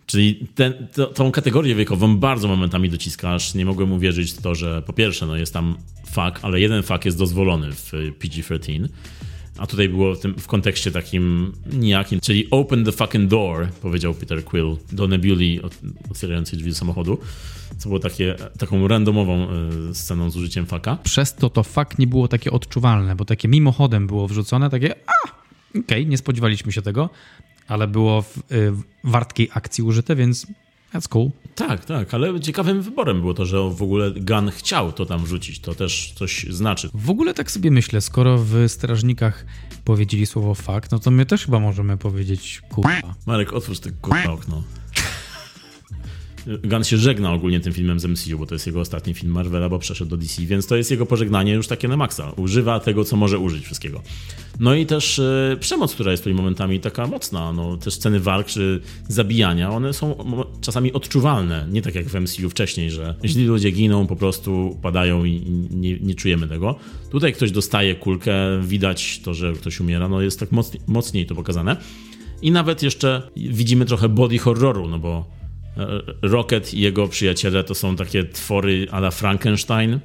Czyli 0.07 0.47
ten, 0.55 0.89
to, 0.93 1.07
tą 1.07 1.33
kategorię 1.33 1.75
wiekową 1.75 2.17
bardzo 2.17 2.49
momentami 2.49 2.91
dociskasz. 2.91 3.55
Nie 3.55 3.65
mogłem 3.65 3.93
uwierzyć 3.93 4.33
w 4.33 4.43
to, 4.43 4.55
że 4.55 4.83
po 4.83 4.93
pierwsze, 4.93 5.27
no 5.27 5.37
jest 5.37 5.53
tam 5.53 5.77
fuck, 6.07 6.39
ale 6.43 6.61
jeden 6.61 6.83
fuck 6.83 7.05
jest 7.05 7.19
dozwolony 7.19 7.73
w 7.73 7.95
y, 7.95 8.13
PG-13. 8.13 8.89
A 9.59 9.67
tutaj 9.67 9.89
było 9.89 10.15
w, 10.15 10.21
tym, 10.21 10.35
w 10.35 10.47
kontekście 10.47 10.91
takim 10.91 11.53
nijakim, 11.73 12.21
czyli 12.21 12.51
open 12.51 12.85
the 12.85 12.93
fucking 12.93 13.31
door, 13.31 13.69
powiedział 13.83 14.15
Peter 14.15 14.45
Quill 14.45 14.77
do 14.93 15.09
Nebuli 15.09 15.61
ot- 15.63 15.79
otwierającej 16.11 16.59
drzwi 16.59 16.71
do 16.71 16.77
samochodu, 16.77 17.19
co 17.79 17.89
było 17.89 18.01
takie, 18.01 18.35
taką 18.59 18.89
randomową 18.89 19.49
y, 19.91 19.95
sceną 19.95 20.31
z 20.31 20.37
użyciem 20.37 20.67
fucka. 20.67 20.99
Przez 21.03 21.35
to 21.35 21.51
to 21.51 21.63
fakt 21.63 21.99
nie 21.99 22.07
było 22.07 22.29
takie 22.29 22.51
odczuwalne, 22.51 23.17
bo 23.17 23.25
takie 23.25 23.49
mimochodem 23.49 24.07
było 24.07 24.29
wrzucone, 24.29 24.71
takie 24.71 24.95
a, 25.07 25.29
okej, 25.79 26.07
nie 26.07 26.19
spodziewaliśmy 26.19 26.73
się 26.73 26.83
tego, 26.83 27.11
ale 27.69 27.89
było 27.89 28.23
w, 28.23 28.39
y, 28.39 28.43
w 28.73 28.83
wartkiej 29.05 29.49
akcji 29.55 29.85
użyte, 29.85 30.17
więc 30.17 30.47
that's 30.95 31.09
cool. 31.09 31.31
Tak, 31.55 31.85
tak, 31.85 32.15
ale 32.15 32.41
ciekawym 32.41 32.83
wyborem 32.83 33.21
było 33.21 33.35
to, 33.35 33.47
że 33.47 33.71
w 33.71 33.83
ogóle 33.83 34.11
Gun 34.11 34.51
chciał 34.51 34.93
to 34.93 35.07
tam 35.07 35.25
wrzucić. 35.25 35.61
To 35.61 35.75
też 35.75 36.13
coś 36.17 36.47
znaczy. 36.51 36.91
W 36.95 37.11
ogóle 37.11 37.35
tak 37.35 37.51
sobie 37.51 37.71
myślę, 37.71 38.01
skoro 38.01 38.39
w 38.39 38.55
Strażnikach 38.69 39.47
powiedzieli 39.85 40.27
słowo 40.27 40.55
fakt, 40.55 40.93
no 40.93 40.99
to 40.99 41.11
my 41.11 41.27
też 41.27 41.45
chyba 41.45 41.61
możemy 41.61 41.97
powiedzieć 41.97 42.63
kurwa. 42.71 43.15
Marek, 43.27 43.53
otwórz 43.53 43.81
te 43.81 43.91
kurwa 43.91 44.33
okno. 44.33 44.63
Gunn 46.47 46.85
się 46.85 46.97
żegna 46.97 47.33
ogólnie 47.33 47.61
tym 47.61 47.73
filmem 47.73 48.01
z 48.01 48.05
MCU, 48.05 48.39
bo 48.39 48.47
to 48.47 48.55
jest 48.55 48.67
jego 48.67 48.81
ostatni 48.81 49.15
film 49.15 49.33
Marvela, 49.33 49.69
bo 49.69 49.79
przeszedł 49.79 50.11
do 50.11 50.17
DC, 50.17 50.43
więc 50.43 50.67
to 50.67 50.77
jest 50.77 50.91
jego 50.91 51.07
pożegnanie 51.07 51.53
już 51.53 51.67
takie 51.67 51.89
na 51.89 51.97
maksa. 51.97 52.33
Używa 52.37 52.81
tego, 52.81 53.05
co 53.05 53.17
może 53.17 53.39
użyć 53.39 53.65
wszystkiego. 53.65 54.03
No 54.61 54.75
i 54.75 54.87
też 54.87 55.19
e, 55.19 55.57
przemoc, 55.61 55.95
która 55.95 56.11
jest 56.11 56.23
tutaj 56.23 56.35
momentami 56.35 56.81
taka 56.81 57.07
mocna, 57.07 57.53
no 57.53 57.77
też 57.77 57.95
sceny 57.95 58.21
walk 58.21 58.47
czy 58.47 58.81
zabijania, 59.09 59.71
one 59.71 59.93
są 59.93 60.17
czasami 60.61 60.93
odczuwalne, 60.93 61.67
nie 61.71 61.83
tak 61.83 61.95
jak 61.95 62.07
w 62.07 62.15
MCU 62.21 62.51
wcześniej, 62.51 62.91
że 62.91 63.15
źli 63.25 63.45
ludzie 63.45 63.71
giną, 63.71 64.07
po 64.07 64.17
prostu 64.17 64.79
padają 64.83 65.25
i 65.25 65.43
nie, 65.71 65.99
nie 65.99 66.15
czujemy 66.15 66.49
tego. 66.49 66.75
Tutaj 67.11 67.33
ktoś 67.33 67.51
dostaje 67.51 67.95
kulkę, 67.95 68.35
widać 68.63 69.21
to, 69.25 69.35
że 69.35 69.53
ktoś 69.53 69.81
umiera, 69.81 70.09
no 70.09 70.21
jest 70.21 70.41
tak 70.41 70.49
mocniej, 70.87 71.27
to 71.27 71.35
pokazane. 71.35 71.77
I 72.43 72.51
nawet 72.51 72.83
jeszcze 72.83 73.23
widzimy 73.37 73.85
trochę 73.85 74.09
body 74.09 74.39
horroru, 74.39 74.89
no 74.89 74.99
bo 74.99 75.44
Rocket 76.22 76.75
i 76.75 76.81
jego 76.81 77.09
przyjaciele 77.09 77.64
to 77.64 77.75
są 77.75 77.97
takie 77.97 78.25
twory 78.25 78.87
ala 78.91 79.11
Frankenstein, 79.11 80.01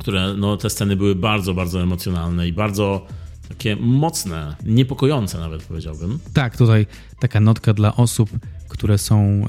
które, 0.00 0.34
no 0.38 0.56
te 0.56 0.70
sceny 0.70 0.96
były 0.96 1.14
bardzo, 1.14 1.54
bardzo 1.54 1.82
emocjonalne 1.82 2.48
i 2.48 2.52
bardzo 2.52 3.06
takie 3.48 3.76
mocne, 3.76 4.56
niepokojące 4.64 5.38
nawet 5.38 5.62
powiedziałbym. 5.62 6.18
Tak, 6.32 6.56
tutaj 6.56 6.86
taka 7.20 7.40
notka 7.40 7.74
dla 7.74 7.96
osób, 7.96 8.30
które 8.68 8.98
są 8.98 9.46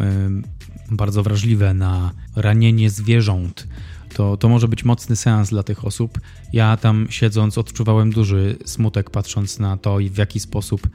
y, 0.91 0.95
bardzo 0.95 1.23
wrażliwe 1.23 1.73
na 1.73 2.11
ranienie 2.35 2.89
zwierząt. 2.89 3.67
To, 4.13 4.37
to 4.37 4.49
może 4.49 4.67
być 4.67 4.83
mocny 4.83 5.15
seans 5.15 5.49
dla 5.49 5.63
tych 5.63 5.85
osób. 5.85 6.19
Ja 6.53 6.77
tam 6.77 7.07
siedząc 7.09 7.57
odczuwałem 7.57 8.11
duży 8.11 8.55
smutek 8.65 9.09
patrząc 9.09 9.59
na 9.59 9.77
to 9.77 9.97
w 10.11 10.17
jaki 10.17 10.39
sposób 10.39 10.87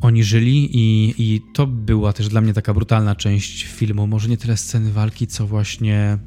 oni 0.00 0.24
żyli 0.24 0.76
i, 0.76 1.14
i 1.18 1.42
to 1.54 1.66
była 1.66 2.12
też 2.12 2.28
dla 2.28 2.40
mnie 2.40 2.54
taka 2.54 2.74
brutalna 2.74 3.14
część 3.14 3.64
filmu. 3.64 4.06
Może 4.06 4.28
nie 4.28 4.36
tyle 4.36 4.56
sceny 4.56 4.92
walki, 4.92 5.26
co 5.26 5.46
właśnie 5.46 6.18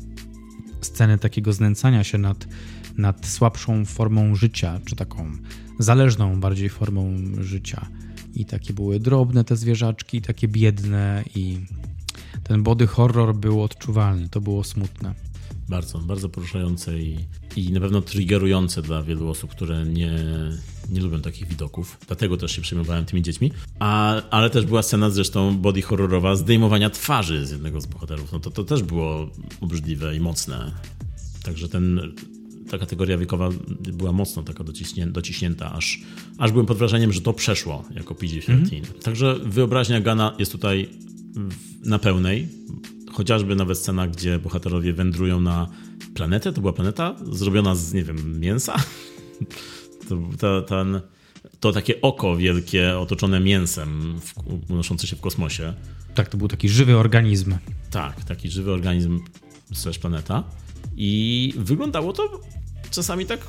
sceny 0.82 1.18
takiego 1.18 1.54
znęcania 1.54 2.04
się 2.04 2.18
nad, 2.18 2.48
nad 2.98 3.28
słabszą 3.28 3.86
formą 3.86 4.36
życia, 4.36 4.80
czy 4.86 4.96
taką 4.96 5.32
zależną 5.80 6.40
bardziej 6.40 6.70
formą 6.70 7.16
życia. 7.40 7.88
I 8.36 8.46
takie 8.46 8.74
były 8.74 9.00
drobne 9.00 9.44
te 9.44 9.56
zwierzaczki, 9.56 10.22
takie 10.22 10.48
biedne 10.48 11.24
i 11.36 11.58
ten 12.44 12.64
body 12.64 12.88
horror 12.88 13.36
był 13.36 13.64
odczuwalny, 13.64 14.30
to 14.30 14.42
było 14.42 14.64
smutne. 14.64 15.16
Bardzo, 15.70 16.00
bardzo 16.00 16.30
poruszające 16.30 17.00
i, 17.00 17.18
i 17.56 17.72
na 17.72 17.80
pewno 17.80 18.02
triggerujące 18.02 18.82
dla 18.82 19.04
wielu 19.04 19.30
osób, 19.30 19.52
które 19.52 19.86
nie, 19.86 20.12
nie 20.90 21.02
lubią 21.02 21.22
takich 21.22 21.48
widoków. 21.48 21.98
Dlatego 22.08 22.38
też 22.38 22.52
się 22.52 22.62
przejmowałem 22.62 23.06
tymi 23.06 23.22
dziećmi. 23.22 23.52
A, 23.80 24.22
ale 24.30 24.50
też 24.50 24.66
była 24.66 24.84
scena 24.84 25.10
zresztą 25.10 25.58
body 25.58 25.82
horrorowa 25.82 26.36
zdejmowania 26.36 26.90
twarzy 26.90 27.46
z 27.46 27.52
jednego 27.52 27.82
z 27.82 27.86
bohaterów. 27.86 28.32
No 28.32 28.40
to, 28.40 28.52
to 28.52 28.64
też 28.64 28.84
było 28.84 29.30
obrzydliwe 29.62 30.16
i 30.16 30.20
mocne. 30.20 30.72
Także 31.44 31.70
ten, 31.70 32.14
ta 32.70 32.78
kategoria 32.78 33.18
wiekowa 33.18 33.50
była 33.94 34.12
mocno 34.12 34.44
taka 34.44 34.64
dociśnięta, 34.64 35.14
dociśnięta 35.14 35.74
aż, 35.74 36.02
aż 36.38 36.52
byłem 36.52 36.66
pod 36.66 36.78
wrażeniem, 36.78 37.14
że 37.14 37.22
to 37.22 37.34
przeszło 37.34 37.84
jako 37.96 38.14
PG-13. 38.14 38.50
Mhm. 38.52 38.84
Także 39.04 39.40
wyobraźnia 39.46 40.02
Gana 40.02 40.36
jest 40.40 40.52
tutaj 40.52 40.90
na 41.84 42.00
pełnej 42.00 42.48
chociażby 43.18 43.56
nawet 43.56 43.78
scena, 43.78 44.08
gdzie 44.08 44.40
bohaterowie 44.40 44.94
wędrują 44.94 45.42
na 45.42 45.68
planetę, 46.14 46.54
to 46.54 46.62
była 46.62 46.74
planeta 46.74 47.16
zrobiona 47.32 47.76
z, 47.76 47.94
nie 47.94 48.04
wiem, 48.04 48.40
mięsa? 48.40 48.76
To, 50.40 50.62
ten, 50.62 51.02
to 51.60 51.72
takie 51.72 52.02
oko 52.02 52.38
wielkie 52.38 53.00
otoczone 53.00 53.40
mięsem 53.40 54.20
unoszące 54.70 55.08
się 55.08 55.16
w 55.16 55.22
kosmosie. 55.22 55.74
Tak, 56.16 56.30
to 56.30 56.38
był 56.38 56.48
taki 56.48 56.70
żywy 56.70 56.98
organizm. 56.98 57.56
Tak, 57.92 58.24
taki 58.24 58.50
żywy 58.50 58.72
organizm 58.72 59.20
slash 59.74 60.00
planeta. 60.00 60.44
I 60.98 61.54
wyglądało 61.58 62.14
to 62.14 62.42
czasami 62.92 63.26
tak 63.26 63.40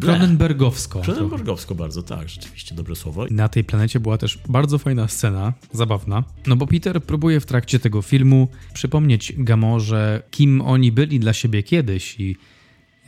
Cronenbergowsko. 0.00 1.00
Cronenbergowsko 1.00 1.74
bardzo, 1.74 2.02
tak, 2.02 2.28
rzeczywiście, 2.28 2.74
dobre 2.74 2.96
słowo. 2.96 3.26
Na 3.30 3.48
tej 3.48 3.64
planecie 3.64 4.00
była 4.00 4.18
też 4.18 4.38
bardzo 4.48 4.78
fajna 4.78 5.08
scena, 5.08 5.52
zabawna, 5.72 6.24
no 6.46 6.56
bo 6.56 6.66
Peter 6.66 7.02
próbuje 7.02 7.40
w 7.40 7.46
trakcie 7.46 7.78
tego 7.78 8.02
filmu 8.02 8.48
przypomnieć 8.74 9.32
Gamorze, 9.36 10.22
kim 10.30 10.60
oni 10.60 10.92
byli 10.92 11.20
dla 11.20 11.32
siebie 11.32 11.62
kiedyś 11.62 12.20
i 12.20 12.36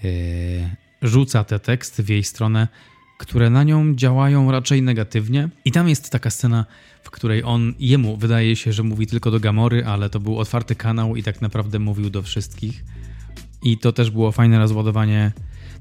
yy, 0.03 0.11
rzuca 1.03 1.45
te 1.45 1.59
teksty 1.59 2.03
w 2.03 2.09
jej 2.09 2.25
stronę, 2.25 2.69
które 3.19 3.51
na 3.51 3.65
nią 3.65 3.95
działają 3.95 4.51
raczej 4.51 4.83
negatywnie. 4.83 5.49
I 5.65 5.73
tam 5.73 5.89
jest 5.89 6.11
taka 6.11 6.31
scena, 6.31 6.67
w 7.03 7.11
której 7.11 7.43
on, 7.45 7.75
jemu 7.79 8.17
wydaje 8.17 8.57
się, 8.57 8.73
że 8.73 8.83
mówi 8.83 9.07
tylko 9.07 9.31
do 9.31 9.41
Gamory, 9.41 9.87
ale 9.87 10.11
to 10.11 10.21
był 10.21 10.39
otwarty 10.39 10.75
kanał 10.75 11.17
i 11.17 11.23
tak 11.23 11.43
naprawdę 11.43 11.79
mówił 11.79 12.11
do 12.11 12.23
wszystkich. 12.23 12.85
I 13.63 13.79
to 13.79 13.93
też 13.93 14.11
było 14.11 14.33
fajne 14.33 14.59
rozładowanie 14.59 15.33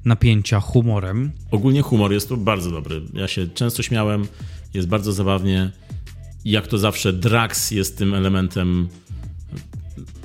napięcia 0.04 0.60
humorem. 0.60 1.32
Ogólnie 1.50 1.82
humor 1.82 2.12
jest 2.12 2.28
tu 2.28 2.36
bardzo 2.36 2.70
dobry. 2.70 3.02
Ja 3.12 3.28
się 3.28 3.46
często 3.48 3.82
śmiałem, 3.82 4.26
jest 4.74 4.88
bardzo 4.88 5.12
zabawnie. 5.12 5.70
Jak 6.44 6.66
to 6.66 6.78
zawsze, 6.78 7.12
Drax 7.12 7.70
jest 7.70 7.98
tym 7.98 8.14
elementem, 8.14 8.88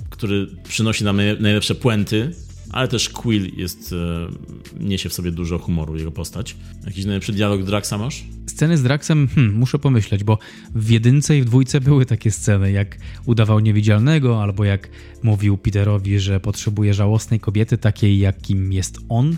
który 0.09 0.47
przynosi 0.63 1.03
nam 1.03 1.17
najlepsze 1.39 1.75
puenty, 1.75 2.31
ale 2.75 2.87
też 2.87 3.09
Quill 3.09 3.51
jest, 3.57 3.93
e, 3.93 4.83
niesie 4.85 5.09
w 5.09 5.13
sobie 5.13 5.31
dużo 5.31 5.59
humoru, 5.59 5.97
jego 5.97 6.11
postać. 6.11 6.55
Jakiś 6.85 7.05
najlepszy 7.05 7.33
dialog 7.33 7.63
Draxa 7.63 7.93
masz? 7.97 8.23
Sceny 8.47 8.77
z 8.77 8.83
Draxem, 8.83 9.27
hmm, 9.27 9.55
muszę 9.55 9.79
pomyśleć, 9.79 10.23
bo 10.23 10.37
w 10.75 10.89
jedynce 10.89 11.37
i 11.37 11.41
w 11.41 11.45
dwójce 11.45 11.81
były 11.81 12.05
takie 12.05 12.31
sceny, 12.31 12.71
jak 12.71 12.97
udawał 13.25 13.59
niewidzialnego, 13.59 14.43
albo 14.43 14.65
jak 14.65 14.89
mówił 15.23 15.57
Peterowi, 15.57 16.19
że 16.19 16.39
potrzebuje 16.39 16.93
żałosnej 16.93 17.39
kobiety, 17.39 17.77
takiej 17.77 18.19
jakim 18.19 18.73
jest 18.73 18.99
on 19.09 19.37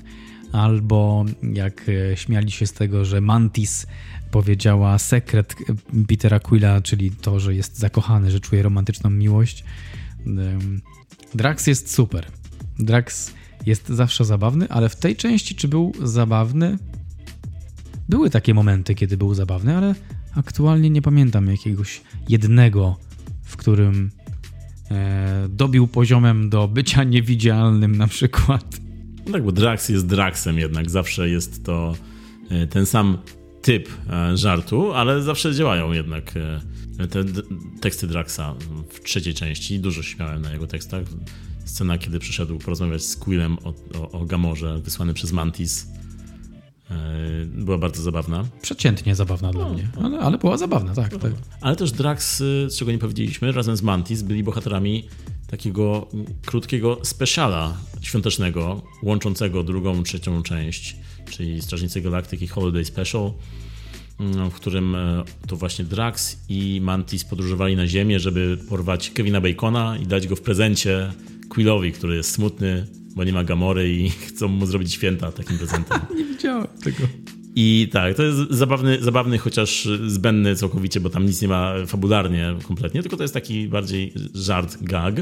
albo 0.52 1.26
jak 1.54 1.90
e, 1.90 2.18
śmiali 2.18 2.52
się 2.52 2.68
z 2.68 2.74
tego, 2.74 3.06
że 3.06 3.22
Mantis 3.22 3.88
powiedziała 4.32 5.00
sekret 5.00 5.56
Petera 6.08 6.40
Quilla, 6.40 6.82
czyli 6.82 7.12
to, 7.12 7.40
że 7.40 7.56
jest 7.56 7.78
zakochany, 7.78 8.32
że 8.32 8.40
czuje 8.40 8.64
romantyczną 8.64 9.10
miłość. 9.10 9.64
Drax 11.36 11.68
jest 11.68 11.94
super. 11.94 12.26
Drax 12.80 13.34
jest 13.66 13.90
zawsze 13.90 14.26
zabawny, 14.26 14.70
ale 14.70 14.90
w 14.90 14.96
tej 14.96 15.16
części 15.16 15.56
czy 15.56 15.68
był 15.68 15.94
zabawny? 16.04 16.78
Były 18.10 18.30
takie 18.30 18.54
momenty, 18.54 18.96
kiedy 18.96 19.18
był 19.18 19.34
zabawny, 19.34 19.78
ale 19.78 19.96
aktualnie 20.36 20.90
nie 20.90 21.02
pamiętam 21.02 21.48
jakiegoś 21.48 22.02
jednego, 22.30 22.98
w 23.44 23.58
którym 23.58 24.12
e, 24.92 25.48
dobił 25.50 25.88
poziomem 25.88 26.50
do 26.50 26.68
bycia 26.68 27.04
niewidzialnym 27.04 27.96
na 27.96 28.08
przykład. 28.08 28.80
No 29.26 29.34
tak, 29.34 29.44
bo 29.44 29.52
Drax 29.52 29.90
jest 29.90 30.08
Draxem 30.08 30.60
jednak, 30.60 30.90
zawsze 30.90 31.30
jest 31.30 31.66
to 31.66 31.96
e, 32.50 32.68
ten 32.68 32.86
sam 32.86 33.18
typ 33.62 33.90
e, 34.10 34.38
żartu, 34.38 34.94
ale 34.94 35.22
zawsze 35.22 35.56
działają 35.56 35.92
jednak 35.92 36.34
e, 36.38 37.08
te 37.08 37.24
teksty 37.82 38.08
Draxa 38.08 38.56
w 38.90 39.00
trzeciej 39.00 39.34
części. 39.34 39.80
Dużo 39.80 40.04
śmiałem 40.04 40.42
na 40.42 40.54
jego 40.54 40.68
tekstach. 40.68 41.04
Scena, 41.68 41.98
kiedy 41.98 42.20
przyszedł 42.20 42.58
porozmawiać 42.58 43.04
z 43.04 43.16
Quillem 43.16 43.58
o, 43.64 43.74
o, 44.00 44.12
o 44.12 44.26
Gamorze, 44.26 44.80
wysłany 44.80 45.14
przez 45.14 45.32
Mantis, 45.32 45.88
była 47.46 47.78
bardzo 47.78 48.02
zabawna. 48.02 48.46
Przeciętnie 48.62 49.16
zabawna 49.16 49.52
no, 49.52 49.54
dla 49.54 49.70
mnie, 49.70 49.88
no. 49.96 50.06
ale, 50.06 50.20
ale 50.20 50.38
była 50.38 50.58
zabawna, 50.58 50.96
tak, 50.96 51.18
tak. 51.18 51.32
Ale 51.62 51.76
też 51.76 51.92
Drax, 51.92 52.38
z 52.38 52.78
czego 52.78 52.92
nie 52.92 52.98
powiedzieliśmy, 52.98 53.52
razem 53.52 53.78
z 53.78 53.82
Mantis 53.82 54.22
byli 54.22 54.44
bohaterami 54.44 55.04
takiego 55.48 56.08
krótkiego 56.46 57.00
speciala 57.04 57.78
świątecznego, 58.02 58.82
łączącego 59.04 59.64
drugą, 59.64 60.04
trzecią 60.04 60.44
część, 60.44 60.96
czyli 61.32 61.62
Strażnicy 61.62 62.02
Galaktyki 62.02 62.48
Holiday 62.48 62.86
Special, 62.86 63.32
mm, 64.20 64.52
w 64.52 64.54
którym 64.54 64.96
e, 64.96 65.24
to 65.48 65.56
właśnie 65.56 65.86
Drax 65.86 66.38
i 66.50 66.80
Mantis 66.84 67.24
podróżowali 67.24 67.76
na 67.76 67.88
Ziemię, 67.88 68.20
żeby 68.20 68.58
porwać 68.70 69.12
Kevina 69.12 69.42
Bacona 69.42 69.98
i 69.98 70.06
dać 70.06 70.28
go 70.28 70.36
w 70.36 70.42
prezencie 70.42 71.12
Quillowi, 71.50 71.92
który 71.92 72.16
jest 72.16 72.32
smutny, 72.32 72.88
bo 73.16 73.24
nie 73.24 73.34
ma 73.34 73.44
Gamory 73.44 73.94
i 73.94 74.10
chcą 74.28 74.48
mu 74.48 74.66
zrobić 74.66 74.94
święta 74.94 75.32
takim 75.32 75.58
prezentem. 75.58 76.00
nie 76.18 76.26
widziałem 76.26 76.68
tego. 76.84 77.04
I 77.56 77.90
tak, 77.92 78.16
to 78.16 78.24
jest 78.24 78.38
zabawny, 78.50 78.98
zabawny, 79.02 79.38
chociaż 79.38 79.88
zbędny 80.08 80.56
całkowicie, 80.56 81.00
bo 81.00 81.10
tam 81.10 81.26
nic 81.26 81.42
nie 81.42 81.48
ma 81.48 81.74
fabularnie 81.88 82.56
kompletnie, 82.64 83.02
tylko 83.02 83.18
to 83.18 83.24
jest 83.24 83.34
taki 83.34 83.68
bardziej 83.68 84.14
żart, 84.34 84.78
gag 84.82 85.16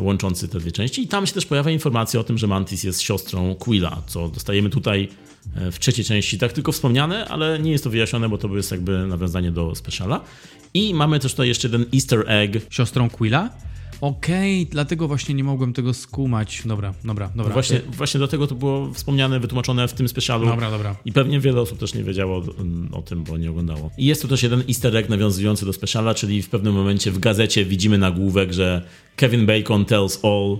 łączący 0.00 0.48
te 0.48 0.58
dwie 0.58 0.72
części. 0.72 1.02
I 1.02 1.08
tam 1.08 1.26
się 1.26 1.32
też 1.32 1.46
pojawia 1.46 1.70
informacja 1.70 2.20
o 2.20 2.24
tym, 2.24 2.38
że 2.38 2.46
Mantis 2.46 2.84
jest 2.84 3.00
siostrą 3.00 3.54
Quilla, 3.54 4.02
co 4.06 4.28
dostajemy 4.28 4.70
tutaj 4.70 5.08
e, 5.56 5.72
w 5.72 5.78
trzeciej 5.78 6.04
części, 6.04 6.38
tak 6.38 6.52
tylko 6.52 6.72
wspomniane, 6.72 7.28
ale 7.28 7.58
nie 7.58 7.70
jest 7.70 7.84
to 7.84 7.90
wyjaśnione, 7.90 8.28
bo 8.28 8.38
to 8.38 8.56
jest 8.56 8.70
jakby 8.70 9.06
nawiązanie 9.06 9.52
do 9.52 9.74
speciala. 9.74 10.20
I 10.74 10.94
mamy 10.94 11.20
też 11.20 11.32
tutaj 11.32 11.48
jeszcze 11.48 11.68
jeden 11.68 11.86
easter 11.94 12.24
egg. 12.26 12.66
Siostrą 12.70 13.10
Quilla? 13.10 13.50
Okej, 14.00 14.66
dlatego 14.66 15.08
właśnie 15.08 15.34
nie 15.34 15.44
mogłem 15.44 15.72
tego 15.72 15.94
skumać. 15.94 16.62
Dobra, 16.64 16.94
dobra, 17.04 17.30
dobra. 17.36 17.52
Właśnie, 17.52 17.80
właśnie 17.80 18.20
do 18.20 18.28
tego 18.28 18.46
to 18.46 18.54
było 18.54 18.92
wspomniane, 18.92 19.40
wytłumaczone 19.40 19.88
w 19.88 19.92
tym 19.92 20.08
specjalu. 20.08 20.46
Dobra, 20.46 20.70
dobra. 20.70 20.96
I 21.04 21.12
pewnie 21.12 21.40
wiele 21.40 21.60
osób 21.60 21.78
też 21.78 21.94
nie 21.94 22.04
wiedziało 22.04 22.36
o, 22.36 22.98
o 22.98 23.02
tym, 23.02 23.24
bo 23.24 23.38
nie 23.38 23.50
oglądało. 23.50 23.90
I 23.98 24.06
jest 24.06 24.22
tu 24.22 24.28
też 24.28 24.42
jeden 24.42 24.62
easter 24.68 24.96
egg 24.96 25.08
nawiązujący 25.08 25.66
do 25.66 25.72
speciala, 25.72 26.14
czyli 26.14 26.42
w 26.42 26.48
pewnym 26.48 26.74
momencie 26.74 27.10
w 27.10 27.18
gazecie 27.18 27.64
widzimy 27.64 27.98
nagłówek, 27.98 28.52
że 28.52 28.82
Kevin 29.16 29.46
Bacon 29.46 29.84
tells 29.84 30.24
all, 30.24 30.58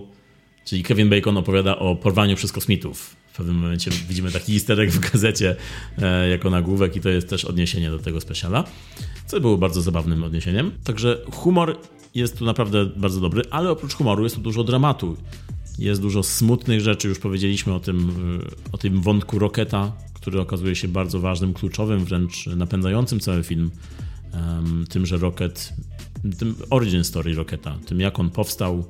czyli 0.65 0.83
Kevin 0.83 1.09
Bacon 1.09 1.37
opowiada 1.37 1.79
o 1.79 1.97
porwaniu 1.97 2.37
przez 2.37 2.53
kosmitów. 2.53 3.17
W 3.33 3.37
pewnym 3.37 3.57
momencie 3.57 3.91
widzimy 4.09 4.31
taki 4.31 4.55
easter 4.55 4.91
w 4.91 5.13
gazecie 5.13 5.57
e, 5.99 6.29
jako 6.29 6.51
nagłówek 6.51 6.97
i 6.97 7.01
to 7.01 7.09
jest 7.09 7.29
też 7.29 7.45
odniesienie 7.45 7.91
do 7.91 7.99
tego 7.99 8.21
speciala, 8.21 8.65
co 9.27 9.41
było 9.41 9.59
bardzo 9.59 9.83
zabawnym 9.83 10.25
odniesieniem. 10.25 10.71
Także 10.85 11.19
humor 11.33 11.79
jest 12.17 12.39
tu 12.39 12.45
naprawdę 12.45 12.87
bardzo 12.87 13.21
dobry, 13.21 13.43
ale 13.51 13.71
oprócz 13.71 13.95
humoru 13.95 14.25
jest 14.25 14.37
tu 14.37 14.43
dużo 14.43 14.65
dramatu. 14.65 15.17
Jest 15.79 16.01
dużo 16.01 16.23
smutnych 16.23 16.81
rzeczy, 16.81 17.09
już 17.09 17.19
powiedzieliśmy 17.19 17.75
o 17.75 17.81
tym, 17.81 18.11
y, 18.41 18.73
o 18.73 18.79
tym 18.79 19.01
wątku 19.01 19.39
Roketa, 19.39 19.93
który 20.15 20.41
okazuje 20.41 20.75
się 20.75 20.89
bardzo 20.89 21.21
ważnym, 21.21 21.55
kluczowym, 21.55 22.05
wręcz 22.05 22.47
napędzającym 22.47 23.21
cały 23.21 23.43
film. 23.43 23.71
Tym, 24.89 25.07
że 25.07 25.17
Rocket, 25.17 25.73
tym 26.39 26.55
origin 26.71 27.05
story 27.05 27.35
Roketa, 27.35 27.79
tym 27.87 28.01
jak 28.01 28.19
on 28.19 28.31
powstał, 28.31 28.85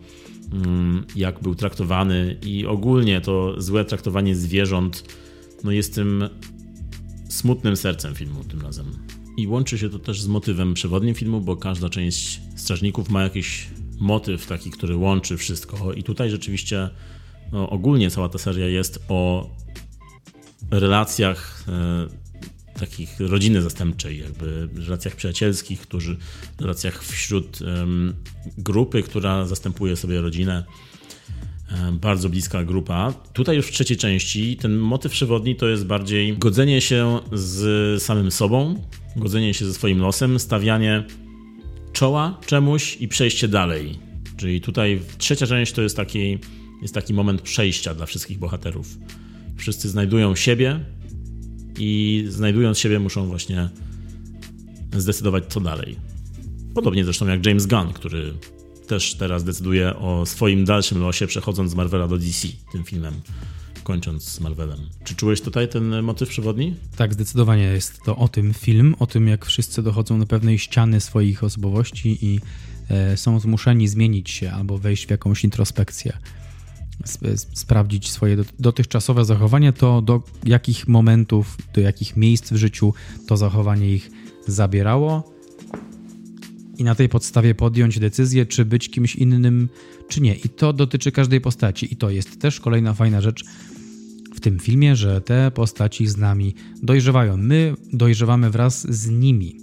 mm, 0.53 1.05
jak 1.17 1.43
był 1.43 1.55
traktowany 1.55 2.37
i 2.43 2.67
ogólnie 2.67 3.21
to 3.21 3.55
złe 3.63 3.85
traktowanie 3.85 4.37
zwierząt 4.37 5.05
no 5.65 5.73
jest 5.73 5.95
tym 5.95 6.29
smutnym 7.29 7.77
sercem 7.77 8.15
filmu 8.15 8.45
tym 8.45 8.61
razem. 8.61 8.87
I 9.37 9.47
łączy 9.47 9.79
się 9.79 9.91
to 9.91 9.99
też 9.99 10.23
z 10.23 10.27
motywem 10.27 10.75
przewodnim 10.75 11.15
filmu, 11.15 11.41
bo 11.41 11.57
każda 11.57 11.89
część 11.89 12.41
strażników 12.57 13.11
ma 13.11 13.23
jakiś 13.23 13.69
motyw 13.99 14.47
taki, 14.47 14.71
który 14.71 14.97
łączy 14.97 15.37
wszystko. 15.37 15.93
I 15.93 16.03
tutaj 16.03 16.31
rzeczywiście 16.31 16.91
no, 17.53 17.71
ogólnie 17.71 18.11
cała 18.11 18.29
ta 18.29 18.39
seria 18.39 18.67
jest 18.67 19.05
o 19.09 19.51
relacjach 20.71 21.65
e, 21.69 22.79
takich 22.79 23.21
rodziny 23.21 23.63
zastępczej, 23.63 24.21
jakby 24.21 24.69
relacjach 24.77 25.17
przyjacielskich, 25.17 25.81
którzy, 25.81 26.17
relacjach 26.61 27.05
wśród 27.05 27.63
e, 27.63 27.87
grupy, 28.59 29.03
która 29.03 29.47
zastępuje 29.47 29.97
sobie 29.97 30.21
rodzinę. 30.21 30.65
E, 31.73 31.93
bardzo 31.93 32.29
bliska 32.29 32.65
grupa. 32.65 33.13
Tutaj 33.33 33.57
już 33.57 33.67
w 33.67 33.73
trzeciej 33.73 33.97
części 33.97 34.57
ten 34.57 34.77
motyw 34.77 35.13
przewodni 35.13 35.57
to 35.57 35.69
jest 35.69 35.87
bardziej 35.87 36.39
godzenie 36.39 36.81
się 36.81 37.21
z 37.33 38.03
samym 38.03 38.31
sobą, 38.31 38.83
godzenie 39.17 39.55
się 39.55 39.67
ze 39.67 39.75
swoim 39.75 39.99
losem, 39.99 40.39
stawianie 40.39 41.05
czoła 41.93 42.41
czemuś 42.47 42.97
i 43.01 43.09
przejście 43.09 43.49
dalej. 43.49 43.99
Czyli 44.37 44.61
tutaj 44.61 45.01
trzecia 45.19 45.47
część 45.47 45.73
to 45.73 45.83
jest 45.83 45.97
taki, 45.97 46.39
jest 46.83 46.95
taki 46.95 47.15
moment 47.15 47.43
przejścia 47.43 47.95
dla 47.95 48.07
wszystkich 48.07 48.39
bohaterów. 48.39 48.99
Wszyscy 49.57 49.89
znajdują 49.89 50.35
siebie 50.35 50.81
i 51.79 52.25
znajdując 52.29 52.79
siebie 52.79 52.99
muszą 52.99 53.27
właśnie 53.27 53.69
zdecydować 54.97 55.45
co 55.49 55.61
dalej. 55.61 55.97
Podobnie 56.75 57.05
zresztą 57.05 57.27
jak 57.27 57.47
James 57.47 57.67
Gunn, 57.67 57.93
który 57.93 58.35
też 58.87 59.15
teraz 59.15 59.45
decyduje 59.45 59.97
o 59.97 60.27
swoim 60.27 60.65
dalszym 60.65 61.01
losie, 61.01 61.27
przechodząc 61.27 61.71
z 61.71 61.75
Marvela 61.75 62.09
do 62.09 62.19
DC 62.19 62.49
tym 62.73 62.85
filmem 62.85 63.15
kończąc 63.87 64.23
z 64.23 64.41
Marvelem. 64.41 64.79
Czy 65.05 65.15
czułeś 65.15 65.41
tutaj 65.41 65.69
ten 65.69 66.03
motyw 66.03 66.29
przewodni? 66.29 66.75
Tak, 66.97 67.13
zdecydowanie 67.13 67.65
jest 67.65 68.03
to 68.03 68.17
o 68.17 68.29
tym 68.29 68.55
film, 68.55 68.95
o 68.99 69.07
tym 69.07 69.29
jak 69.29 69.47
wszyscy 69.47 69.83
dochodzą 69.83 70.21
do 70.21 70.27
pewnej 70.27 70.59
ściany 70.59 71.01
swoich 71.01 71.45
osobowości 71.45 72.19
i 72.27 72.41
e, 72.91 73.17
są 73.17 73.41
zmuszeni 73.41 73.89
zmienić 73.89 74.31
się 74.31 74.53
albo 74.53 74.79
wejść 74.79 75.07
w 75.07 75.11
jakąś 75.11 75.45
introspekcję. 75.45 76.19
Sprawdzić 77.55 78.11
swoje 78.11 78.37
dotychczasowe 78.59 79.25
zachowanie, 79.25 79.73
to 79.73 80.03
do 80.03 80.23
jakich 80.45 80.89
momentów, 80.89 81.59
do 81.75 81.81
jakich 81.81 82.17
miejsc 82.17 82.53
w 82.53 82.57
życiu 82.57 82.95
to 83.27 83.37
zachowanie 83.37 83.91
ich 83.91 84.11
zabierało, 84.47 85.36
i 86.79 86.85
na 86.85 86.95
tej 86.95 87.09
podstawie 87.09 87.55
podjąć 87.55 87.99
decyzję, 87.99 88.47
czy 88.47 88.65
być 88.65 88.91
kimś 88.91 89.17
innym, 89.17 89.69
czy 90.09 90.21
nie. 90.21 90.35
I 90.35 90.49
to 90.49 90.73
dotyczy 90.73 91.13
każdej 91.13 91.41
postaci. 91.41 91.93
I 91.93 91.97
to 91.97 92.11
jest 92.11 92.41
też 92.41 92.61
kolejna 92.61 92.95
fajna 92.95 93.21
rzecz, 93.21 93.45
w 94.35 94.41
tym 94.41 94.59
filmie, 94.59 94.97
że 94.97 95.21
te 95.21 95.51
postaci 95.51 96.07
z 96.07 96.17
nami 96.17 96.55
dojrzewają. 96.83 97.37
My 97.37 97.75
dojrzewamy 97.93 98.51
wraz 98.51 98.95
z 98.95 99.09
nimi. 99.09 99.57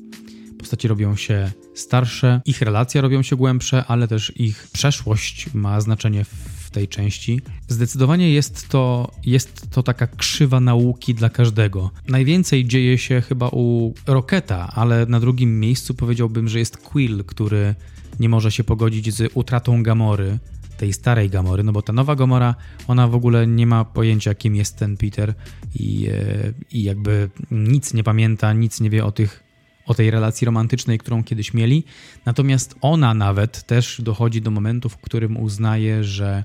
Postaci 0.57 0.87
robią 0.87 1.15
się 1.15 1.51
starsze, 1.75 2.41
ich 2.45 2.61
relacje 2.61 3.01
robią 3.01 3.21
się 3.21 3.35
głębsze, 3.35 3.85
ale 3.87 4.07
też 4.07 4.33
ich 4.35 4.67
przeszłość 4.73 5.53
ma 5.53 5.81
znaczenie 5.81 6.25
w 6.25 6.52
tej 6.73 6.87
części. 6.87 7.41
Zdecydowanie 7.67 8.33
jest 8.33 8.69
to, 8.69 9.11
jest 9.25 9.71
to 9.71 9.83
taka 9.83 10.07
krzywa 10.07 10.59
nauki 10.59 11.13
dla 11.13 11.29
każdego. 11.29 11.91
Najwięcej 12.07 12.65
dzieje 12.65 12.97
się 12.97 13.21
chyba 13.21 13.49
u 13.49 13.93
Roketa, 14.07 14.71
ale 14.75 15.05
na 15.05 15.19
drugim 15.19 15.59
miejscu 15.59 15.93
powiedziałbym, 15.93 16.47
że 16.47 16.59
jest 16.59 16.77
Quill, 16.77 17.23
który 17.23 17.75
nie 18.19 18.29
może 18.29 18.51
się 18.51 18.63
pogodzić 18.63 19.13
z 19.13 19.31
utratą 19.33 19.83
Gamory 19.83 20.39
tej 20.77 20.93
starej 20.93 21.29
Gamory, 21.29 21.63
no 21.63 21.71
bo 21.71 21.81
ta 21.81 21.93
nowa 21.93 22.15
Gamora, 22.15 22.55
ona 22.87 23.07
w 23.07 23.15
ogóle 23.15 23.47
nie 23.47 23.67
ma 23.67 23.85
pojęcia, 23.85 24.35
kim 24.35 24.55
jest 24.55 24.77
ten 24.77 24.97
Peter 24.97 25.33
i, 25.75 26.07
e, 26.07 26.53
i 26.71 26.83
jakby 26.83 27.29
nic 27.51 27.93
nie 27.93 28.03
pamięta, 28.03 28.53
nic 28.53 28.81
nie 28.81 28.89
wie 28.89 29.05
o 29.05 29.11
tych 29.11 29.43
o 29.85 29.93
tej 29.93 30.11
relacji 30.11 30.45
romantycznej, 30.45 30.97
którą 30.97 31.23
kiedyś 31.23 31.53
mieli. 31.53 31.83
Natomiast 32.25 32.75
ona 32.81 33.13
nawet 33.13 33.63
też 33.63 34.01
dochodzi 34.01 34.41
do 34.41 34.51
momentu, 34.51 34.89
w 34.89 34.97
którym 34.97 35.37
uznaje, 35.37 36.03
że 36.03 36.43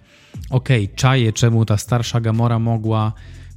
okej, 0.51 0.85
okay, 0.85 0.97
czaje, 0.97 1.33
czemu 1.33 1.65
ta 1.65 1.77
starsza 1.77 2.21
Gamora 2.21 2.59
mogła, 2.59 3.13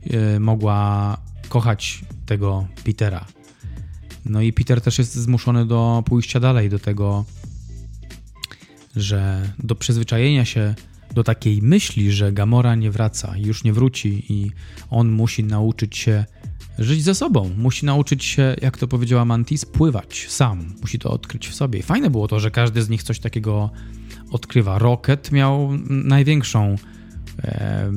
yy, 0.06 0.40
mogła 0.40 1.18
kochać 1.50 2.02
tego 2.26 2.68
Petera. 2.84 3.26
No 4.26 4.42
i 4.42 4.54
Peter 4.54 4.82
też 4.82 5.00
jest 5.00 5.16
zmuszony 5.16 5.66
do 5.66 6.04
pójścia 6.06 6.40
dalej, 6.40 6.70
do 6.70 6.80
tego 6.80 7.26
że 8.96 9.50
do 9.60 9.76
przyzwyczajenia 9.76 10.46
się 10.46 10.76
do 11.14 11.24
takiej 11.24 11.62
myśli, 11.62 12.12
że 12.12 12.32
Gamora 12.32 12.76
nie 12.76 12.92
wraca, 12.92 13.34
już 13.38 13.64
nie 13.64 13.74
wróci 13.74 14.24
i 14.30 14.52
on 14.90 15.12
musi 15.12 15.44
nauczyć 15.44 15.98
się 15.98 16.26
żyć 16.84 17.04
ze 17.04 17.16
sobą. 17.16 17.52
Musi 17.58 17.86
nauczyć 17.86 18.26
się, 18.26 18.56
jak 18.62 18.78
to 18.78 18.88
powiedziała 18.88 19.26
Mantis, 19.26 19.66
pływać 19.66 20.26
sam. 20.30 20.74
Musi 20.82 21.00
to 21.00 21.12
odkryć 21.12 21.48
w 21.48 21.56
sobie. 21.56 21.84
Fajne 21.84 22.10
było 22.10 22.28
to, 22.28 22.40
że 22.40 22.52
każdy 22.52 22.82
z 22.82 22.90
nich 22.90 23.04
coś 23.04 23.20
takiego 23.20 23.70
odkrywa. 24.32 24.80
Rocket 24.80 25.32
miał 25.32 25.70
największą, 25.90 26.76
e, 27.44 27.92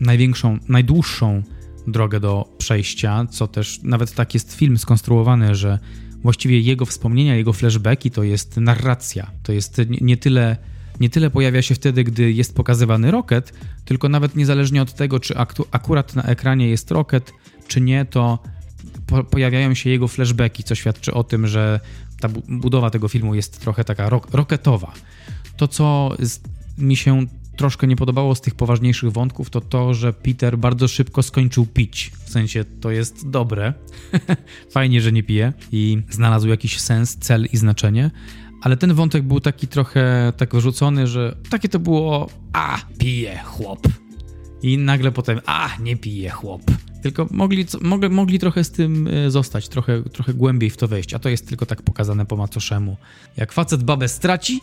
największą, 0.00 0.58
najdłuższą 0.68 1.42
drogę 1.86 2.20
do 2.20 2.48
przejścia, 2.58 3.26
co 3.30 3.48
też 3.48 3.80
nawet 3.82 4.14
tak 4.14 4.34
jest 4.34 4.54
film 4.54 4.78
skonstruowany, 4.78 5.54
że 5.54 5.78
właściwie 6.22 6.60
jego 6.60 6.86
wspomnienia, 6.86 7.36
jego 7.36 7.52
flashbacki 7.52 8.10
to 8.10 8.22
jest 8.22 8.56
narracja. 8.56 9.30
To 9.42 9.52
jest 9.52 9.80
nie 10.00 10.16
tyle, 10.16 10.56
nie 11.00 11.10
tyle 11.10 11.30
pojawia 11.30 11.62
się 11.62 11.74
wtedy, 11.74 12.04
gdy 12.04 12.32
jest 12.32 12.54
pokazywany 12.54 13.10
Rocket, 13.10 13.52
tylko 13.84 14.08
nawet 14.08 14.36
niezależnie 14.36 14.82
od 14.82 14.94
tego, 14.94 15.20
czy 15.20 15.34
akurat 15.70 16.16
na 16.16 16.22
ekranie 16.22 16.68
jest 16.68 16.90
Rocket, 16.90 17.32
czy 17.72 17.80
nie, 17.80 18.04
to 18.04 18.38
po 19.06 19.24
pojawiają 19.24 19.74
się 19.74 19.90
jego 19.90 20.08
flashbacki, 20.08 20.64
co 20.64 20.74
świadczy 20.74 21.14
o 21.14 21.24
tym, 21.24 21.46
że 21.46 21.80
ta 22.20 22.28
budowa 22.48 22.90
tego 22.90 23.08
filmu 23.08 23.34
jest 23.34 23.60
trochę 23.60 23.84
taka 23.84 24.08
roketowa. 24.32 24.92
To, 25.56 25.68
co 25.68 26.16
mi 26.78 26.96
się 26.96 27.26
troszkę 27.56 27.86
nie 27.86 27.96
podobało 27.96 28.34
z 28.34 28.40
tych 28.40 28.54
poważniejszych 28.54 29.12
wątków, 29.12 29.50
to 29.50 29.60
to, 29.60 29.94
że 29.94 30.12
Peter 30.12 30.58
bardzo 30.58 30.88
szybko 30.88 31.22
skończył 31.22 31.66
pić. 31.66 32.12
W 32.24 32.30
sensie 32.30 32.64
to 32.64 32.90
jest 32.90 33.30
dobre. 33.30 33.74
Fajnie, 34.74 35.00
że 35.00 35.12
nie 35.12 35.22
pije 35.22 35.52
i 35.72 36.02
znalazł 36.10 36.48
jakiś 36.48 36.80
sens, 36.80 37.16
cel 37.16 37.48
i 37.52 37.56
znaczenie. 37.56 38.10
Ale 38.62 38.76
ten 38.76 38.94
wątek 38.94 39.22
był 39.22 39.40
taki 39.40 39.68
trochę 39.68 40.32
tak 40.36 40.54
wyrzucony, 40.54 41.06
że 41.06 41.36
takie 41.50 41.68
to 41.68 41.78
było 41.78 42.28
a, 42.52 42.78
pije 42.98 43.38
chłop. 43.38 43.88
I 44.62 44.78
nagle 44.78 45.12
potem 45.12 45.40
a, 45.46 45.70
nie 45.80 45.96
pije 45.96 46.30
chłop. 46.30 46.62
Tylko 47.02 47.26
mogli, 47.30 47.66
mogli, 47.80 48.08
mogli 48.08 48.38
trochę 48.38 48.64
z 48.64 48.70
tym 48.70 49.08
e, 49.08 49.30
zostać, 49.30 49.68
trochę, 49.68 50.02
trochę 50.02 50.34
głębiej 50.34 50.70
w 50.70 50.76
to 50.76 50.88
wejść, 50.88 51.14
a 51.14 51.18
to 51.18 51.28
jest 51.28 51.48
tylko 51.48 51.66
tak 51.66 51.82
pokazane 51.82 52.26
po 52.26 52.36
macoszemu. 52.36 52.96
Jak 53.36 53.52
facet 53.52 53.82
babę 53.82 54.08
straci, 54.08 54.60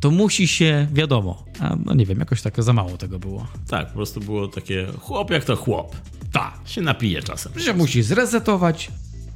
to 0.00 0.10
musi 0.10 0.48
się, 0.48 0.86
wiadomo, 0.92 1.44
a 1.60 1.76
no 1.84 1.94
nie 1.94 2.06
wiem, 2.06 2.18
jakoś 2.18 2.42
tak 2.42 2.62
za 2.62 2.72
mało 2.72 2.96
tego 2.96 3.18
było. 3.18 3.46
Tak, 3.68 3.88
po 3.88 3.94
prostu 3.94 4.20
było 4.20 4.48
takie 4.48 4.86
chłop 5.00 5.30
jak 5.30 5.44
to 5.44 5.56
chłop. 5.56 5.96
Ta, 6.32 6.58
się 6.66 6.80
napije 6.80 7.22
czasem. 7.22 7.52
Że 7.56 7.74
musi 7.74 8.02
zresetować, 8.02 8.90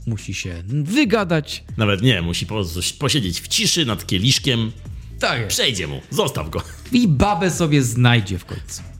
musi 0.07 0.35
się 0.35 0.63
wygadać. 0.67 1.65
Nawet 1.77 2.03
nie, 2.03 2.23
musi 2.23 2.47
po, 2.47 2.63
posiedzieć 2.99 3.41
w 3.41 3.49
ciszy 3.49 3.87
nad 3.87 4.07
kieliszkiem. 4.07 4.73
Tak. 5.19 5.49
Przejdzie 5.49 5.87
mu, 5.87 6.01
zostaw 6.11 6.51
go. 6.51 6.63
I 6.93 7.09
babę 7.09 7.51
sobie 7.51 7.83
znajdzie 7.83 8.39
w 8.39 8.45
końcu. 8.45 8.96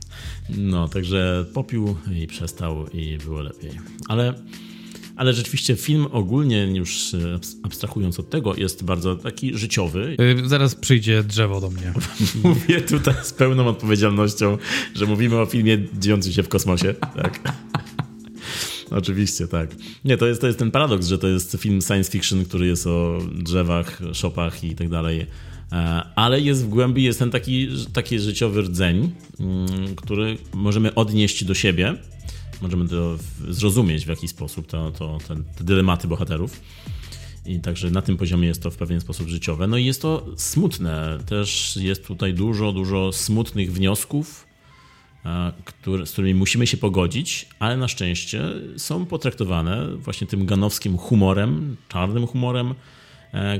No, 0.49 0.87
także 0.87 1.45
popił 1.53 1.95
i 2.15 2.27
przestał 2.27 2.87
i 2.87 3.17
było 3.17 3.41
lepiej. 3.41 3.71
Ale 4.07 4.33
ale 5.17 5.33
rzeczywiście 5.33 5.75
film 5.75 6.07
ogólnie, 6.11 6.65
już 6.65 7.15
abstrahując 7.63 8.19
od 8.19 8.29
tego, 8.29 8.55
jest 8.55 8.83
bardzo 8.83 9.15
taki 9.15 9.57
życiowy. 9.57 10.15
Yy, 10.19 10.49
zaraz 10.49 10.75
przyjdzie 10.75 11.23
drzewo 11.23 11.61
do 11.61 11.69
mnie. 11.69 11.93
Mówię 12.43 12.81
tutaj 12.81 13.15
z 13.23 13.33
pełną 13.33 13.67
odpowiedzialnością, 13.67 14.57
że 14.95 15.05
mówimy 15.05 15.39
o 15.39 15.45
filmie 15.45 15.77
dziejącym 15.99 16.33
się 16.33 16.43
w 16.43 16.49
kosmosie. 16.49 16.93
Tak. 16.93 17.39
Oczywiście, 18.91 19.47
tak. 19.47 19.75
Nie, 20.05 20.17
to 20.17 20.27
jest, 20.27 20.41
to 20.41 20.47
jest 20.47 20.59
ten 20.59 20.71
paradoks, 20.71 21.07
że 21.07 21.17
to 21.17 21.27
jest 21.27 21.57
film 21.59 21.81
science 21.81 22.11
fiction, 22.11 22.45
który 22.45 22.67
jest 22.67 22.87
o 22.87 23.19
drzewach, 23.31 23.99
shopach 24.13 24.63
i 24.63 24.75
tak 24.75 24.89
dalej. 24.89 25.25
E, 25.71 26.03
ale 26.15 26.41
jest 26.41 26.65
w 26.65 26.69
głębi 26.69 27.03
jest 27.03 27.19
ten 27.19 27.31
taki, 27.31 27.67
taki 27.93 28.19
życiowy 28.19 28.61
rdzeń, 28.61 29.11
mm, 29.39 29.95
który 29.95 30.37
możemy 30.53 30.95
odnieść 30.95 31.43
do 31.43 31.53
siebie. 31.53 31.95
Możemy 32.61 32.87
to 32.87 33.17
zrozumieć 33.49 34.05
w 34.05 34.09
jakiś 34.09 34.29
sposób, 34.29 34.67
to, 34.67 34.91
to, 34.91 35.17
te, 35.27 35.35
te 35.35 35.63
dylematy 35.63 36.07
bohaterów. 36.07 36.61
I 37.45 37.59
także 37.59 37.91
na 37.91 38.01
tym 38.01 38.17
poziomie 38.17 38.47
jest 38.47 38.63
to 38.63 38.71
w 38.71 38.77
pewien 38.77 39.01
sposób 39.01 39.27
życiowe. 39.27 39.67
No 39.67 39.77
i 39.77 39.85
jest 39.85 40.01
to 40.01 40.25
smutne. 40.35 41.17
Też 41.25 41.77
jest 41.81 42.07
tutaj 42.07 42.33
dużo, 42.33 42.71
dużo 42.71 43.11
smutnych 43.11 43.73
wniosków, 43.73 44.47
który, 45.65 46.05
z 46.05 46.11
którymi 46.11 46.39
musimy 46.39 46.67
się 46.67 46.77
pogodzić, 46.77 47.47
ale 47.59 47.77
na 47.77 47.87
szczęście 47.87 48.43
są 48.77 49.05
potraktowane 49.05 49.87
właśnie 49.95 50.27
tym 50.27 50.45
ganowskim 50.45 50.97
humorem, 50.97 51.77
czarnym 51.87 52.27
humorem, 52.27 52.69
e, 52.69 52.73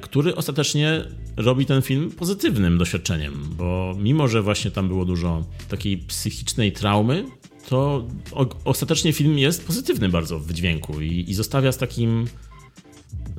który 0.01 0.35
ostatecznie 0.35 1.03
robi 1.37 1.65
ten 1.65 1.81
film 1.81 2.11
pozytywnym 2.11 2.77
doświadczeniem, 2.77 3.33
bo 3.57 3.95
mimo, 3.99 4.27
że 4.27 4.41
właśnie 4.41 4.71
tam 4.71 4.87
było 4.87 5.05
dużo 5.05 5.45
takiej 5.69 5.97
psychicznej 5.97 6.71
traumy, 6.71 7.25
to 7.69 8.07
ostatecznie 8.65 9.13
film 9.13 9.37
jest 9.37 9.67
pozytywny 9.67 10.09
bardzo 10.09 10.39
w 10.39 10.45
wydźwięku 10.45 11.01
i, 11.01 11.25
i 11.29 11.33
zostawia 11.33 11.71
z 11.71 11.77
takim 11.77 12.27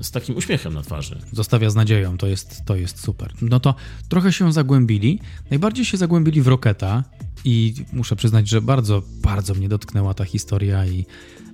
z 0.00 0.10
takim 0.10 0.36
uśmiechem 0.36 0.74
na 0.74 0.82
twarzy. 0.82 1.18
Zostawia 1.32 1.70
z 1.70 1.74
nadzieją, 1.74 2.18
to 2.18 2.26
jest, 2.26 2.64
to 2.64 2.76
jest 2.76 3.00
super. 3.00 3.32
No 3.42 3.60
to 3.60 3.74
trochę 4.08 4.32
się 4.32 4.52
zagłębili. 4.52 5.20
Najbardziej 5.50 5.84
się 5.84 5.96
zagłębili 5.96 6.42
w 6.42 6.46
Roketa 6.46 7.04
i 7.44 7.74
muszę 7.92 8.16
przyznać, 8.16 8.48
że 8.48 8.60
bardzo, 8.60 9.02
bardzo 9.22 9.54
mnie 9.54 9.68
dotknęła 9.68 10.14
ta 10.14 10.24
historia 10.24 10.86
i 10.86 11.06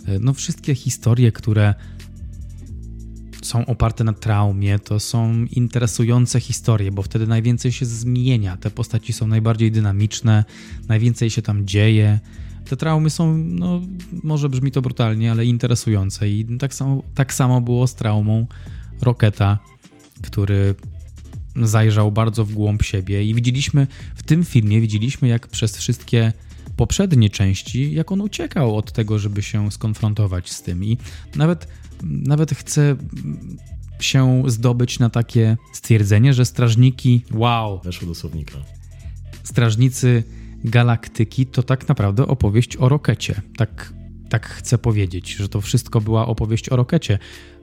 e, 0.07 0.19
no 0.19 0.33
wszystkie 0.33 0.75
historie, 0.75 1.33
które 1.33 1.75
są 3.45 3.67
oparte 3.67 4.05
na 4.05 4.13
traumie, 4.13 4.79
to 4.79 5.01
są 5.01 5.45
interesujące 5.45 6.41
historie, 6.41 6.93
bo 6.93 7.03
wtedy 7.03 7.27
najwięcej 7.27 7.73
się 7.73 7.87
zmienia. 7.87 8.57
Te 8.57 8.71
postaci 8.71 9.13
są 9.13 9.27
najbardziej 9.27 9.73
dynamiczne, 9.73 10.45
najwięcej 10.89 11.31
się 11.31 11.43
tam 11.43 11.67
dzieje. 11.67 12.21
Te 12.69 12.77
traumy 12.77 13.11
są, 13.11 13.37
no, 13.39 13.81
może 14.23 14.49
brzmi 14.49 14.71
to 14.71 14.83
brutalnie, 14.83 15.31
ale 15.31 15.45
interesujące. 15.45 16.29
I 16.29 16.59
tak 16.59 16.75
samo, 16.75 17.03
tak 17.15 17.35
samo 17.35 17.61
było 17.61 17.87
z 17.87 17.95
traumą 17.95 18.47
Roketa, 19.03 19.59
który 20.23 20.75
zajrzał 21.57 22.13
bardzo 22.13 22.45
w 22.45 22.53
głąb 22.53 22.83
siebie 22.83 23.25
i 23.25 23.35
widzieliśmy 23.35 23.87
w 24.15 24.23
tym 24.23 24.45
filmie, 24.45 24.81
widzieliśmy 24.81 25.29
jak 25.29 25.49
przez 25.49 25.77
wszystkie 25.77 26.33
poprzednie 26.77 27.31
części, 27.31 27.95
jak 27.95 28.13
on 28.13 28.21
uciekał 28.21 28.77
od 28.77 28.93
tego, 28.93 29.19
żeby 29.19 29.43
się 29.43 29.73
skonfrontować 29.73 30.53
z 30.53 30.63
tym 30.63 30.85
i 30.85 30.99
nawet, 31.37 31.69
nawet 32.05 32.51
chce 32.51 32.97
się 34.01 34.43
zdobyć 34.47 34.99
na 34.99 35.11
takie 35.11 35.57
stwierdzenie, 35.73 36.35
że 36.35 36.45
strażniki, 36.45 37.25
wow, 37.33 37.81
weszło 37.85 38.09
do 38.09 38.15
słownika. 38.15 38.59
Strażnicy 39.43 40.23
Galaktyki 40.65 41.47
to 41.47 41.63
tak 41.63 41.89
naprawdę 41.89 42.27
opowieść 42.27 42.77
o 42.77 42.89
Rokecie. 42.89 43.43
Tak, 43.57 43.93
tak 44.29 44.47
chcę 44.47 44.79
powiedzieć, 44.79 45.35
że 45.35 45.49
to 45.49 45.61
wszystko 45.61 46.01
była 46.01 46.27
opowieść 46.27 46.69
o 46.69 46.77
Rokecie. 46.77 47.19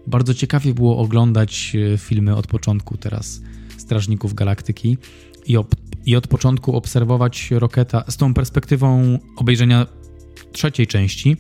Bardzo 0.08 0.34
ciekawie 0.34 0.74
było 0.74 0.98
oglądać 0.98 1.76
e, 1.94 1.98
filmy 1.98 2.36
od 2.36 2.48
początku 2.48 2.98
teraz 2.98 3.42
Strażników 3.78 4.34
Galaktyki 4.34 4.98
i, 5.46 5.58
op, 5.58 5.76
i 6.06 6.16
od 6.16 6.28
początku 6.28 6.76
obserwować 6.76 7.52
Roketa 7.52 8.04
z 8.08 8.18
tą 8.18 8.34
perspektywą 8.34 9.20
obejrzenia 9.38 9.86
trzeciej 10.52 10.88
części, 10.88 11.38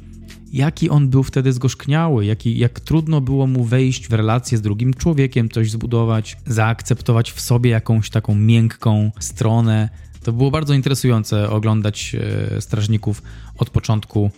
jaki 0.53 0.89
on 0.89 1.09
był 1.09 1.23
wtedy 1.23 1.53
zgorzkniały, 1.53 2.25
jaki, 2.25 2.57
jak 2.57 2.79
trudno 2.79 3.21
było 3.21 3.47
mu 3.47 3.63
wejść 3.63 4.07
w 4.07 4.13
relację 4.13 4.57
z 4.57 4.61
drugim 4.61 4.93
człowiekiem, 4.93 5.49
coś 5.49 5.71
zbudować, 5.71 6.37
zaakceptować 6.45 7.31
w 7.31 7.41
sobie 7.41 7.69
jakąś 7.69 8.09
taką 8.09 8.35
miękką 8.35 9.11
stronę. 9.19 9.89
To 10.23 10.33
było 10.33 10.51
bardzo 10.51 10.73
interesujące 10.73 11.49
oglądać 11.49 12.15
e, 12.55 12.61
strażników 12.61 13.21
od 13.57 13.69
początku 13.69 14.31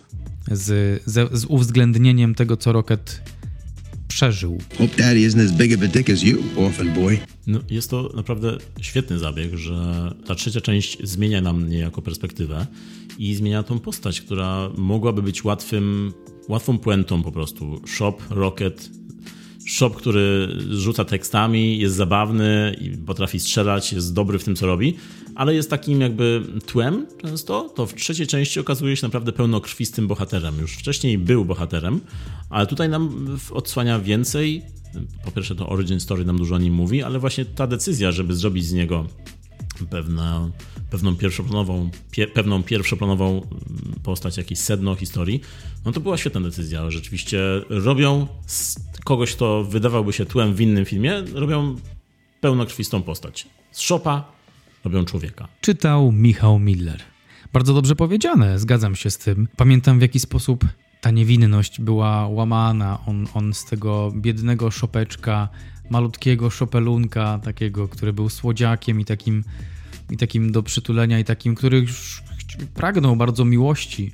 z, 0.50 1.02
z, 1.06 1.38
z 1.38 1.44
uwzględnieniem 1.44 2.34
tego, 2.34 2.56
co 2.56 2.72
Rocket 2.72 3.22
przeżył. 4.14 4.58
Hope 4.78 4.96
daddy 4.96 5.20
isn't 5.20 5.44
as 5.44 5.52
big 5.52 5.74
of 5.74 5.82
a 5.82 5.88
dick 5.88 6.10
as 6.10 6.22
you, 6.22 6.42
orphan 6.56 6.92
boy. 6.92 7.18
No, 7.46 7.60
jest 7.70 7.90
to 7.90 8.10
naprawdę 8.16 8.58
świetny 8.80 9.18
zabieg, 9.18 9.54
że 9.54 10.10
ta 10.26 10.34
trzecia 10.34 10.60
część 10.60 10.98
zmienia 11.02 11.40
nam 11.40 11.68
niejako 11.68 12.02
perspektywę 12.02 12.66
i 13.18 13.34
zmienia 13.34 13.62
tą 13.62 13.78
postać, 13.78 14.20
która 14.20 14.70
mogłaby 14.76 15.22
być 15.22 15.44
łatwym, 15.44 16.12
łatwą 16.48 16.78
puentą 16.78 17.22
po 17.22 17.32
prostu. 17.32 17.80
Shop, 17.86 18.16
Rocket, 18.30 18.90
shop, 19.66 19.90
który 19.90 20.48
rzuca 20.70 21.04
tekstami, 21.04 21.78
jest 21.78 21.94
zabawny 21.94 22.76
i 22.80 22.90
potrafi 22.90 23.40
strzelać, 23.40 23.92
jest 23.92 24.14
dobry 24.14 24.38
w 24.38 24.44
tym, 24.44 24.56
co 24.56 24.66
robi, 24.66 24.96
ale 25.34 25.54
jest 25.54 25.70
takim 25.70 26.00
jakby 26.00 26.42
tłem 26.66 27.06
często, 27.22 27.68
to 27.68 27.86
w 27.86 27.94
trzeciej 27.94 28.26
części 28.26 28.60
okazuje 28.60 28.96
się 28.96 29.06
naprawdę 29.06 29.32
pełnokrwistym 29.32 30.06
bohaterem. 30.06 30.58
Już 30.60 30.72
wcześniej 30.72 31.18
był 31.18 31.44
bohaterem, 31.44 32.00
ale 32.50 32.66
tutaj 32.66 32.88
nam 32.88 33.38
odsłania 33.50 33.98
więcej. 33.98 34.62
Po 35.24 35.30
pierwsze, 35.30 35.54
to 35.54 35.68
Origin 35.68 36.00
Story 36.00 36.24
nam 36.24 36.38
dużo 36.38 36.54
o 36.54 36.58
nim 36.58 36.74
mówi, 36.74 37.02
ale 37.02 37.18
właśnie 37.18 37.44
ta 37.44 37.66
decyzja, 37.66 38.12
żeby 38.12 38.34
zrobić 38.34 38.64
z 38.66 38.72
niego 38.72 39.06
pewne, 39.90 40.50
pewną 40.90 41.16
pierwszoplanową, 41.16 41.90
pie, 42.10 42.26
pewną 42.26 42.62
pierwszoplanową 42.62 43.46
postać, 44.02 44.36
jakieś 44.36 44.58
sedno 44.58 44.94
historii, 44.94 45.40
no 45.84 45.92
to 45.92 46.00
była 46.00 46.16
świetna 46.16 46.40
decyzja. 46.40 46.90
Rzeczywiście 46.90 47.40
robią 47.68 48.26
kogoś, 49.04 49.34
kto 49.34 49.64
wydawałby 49.64 50.12
się 50.12 50.26
tłem 50.26 50.54
w 50.54 50.60
innym 50.60 50.84
filmie, 50.84 51.22
robią 51.34 51.76
pełnokrwistą 52.40 53.02
postać. 53.02 53.48
Z 53.72 53.80
Szopa 53.80 54.32
robią 54.84 55.04
człowieka. 55.04 55.48
Czytał 55.60 56.12
Michał 56.12 56.58
Miller. 56.58 57.00
Bardzo 57.52 57.74
dobrze 57.74 57.96
powiedziane, 57.96 58.58
zgadzam 58.58 58.96
się 58.96 59.10
z 59.10 59.18
tym. 59.18 59.48
Pamiętam 59.56 59.98
w 59.98 60.02
jaki 60.02 60.20
sposób 60.20 60.64
ta 61.00 61.10
niewinność 61.10 61.80
była 61.80 62.28
łamana. 62.28 62.98
On, 63.06 63.26
on 63.34 63.54
z 63.54 63.64
tego 63.64 64.12
biednego 64.16 64.70
szopeczka, 64.70 65.48
malutkiego 65.94 66.50
szopelunka, 66.50 67.40
takiego, 67.44 67.88
który 67.88 68.12
był 68.12 68.28
słodziakiem 68.28 69.00
i 69.00 69.04
takim, 69.04 69.44
i 70.10 70.16
takim 70.16 70.52
do 70.52 70.62
przytulenia, 70.62 71.18
i 71.18 71.24
takim, 71.24 71.54
który 71.54 71.78
już 71.78 72.22
pragnął 72.74 73.16
bardzo 73.16 73.44
miłości 73.44 74.12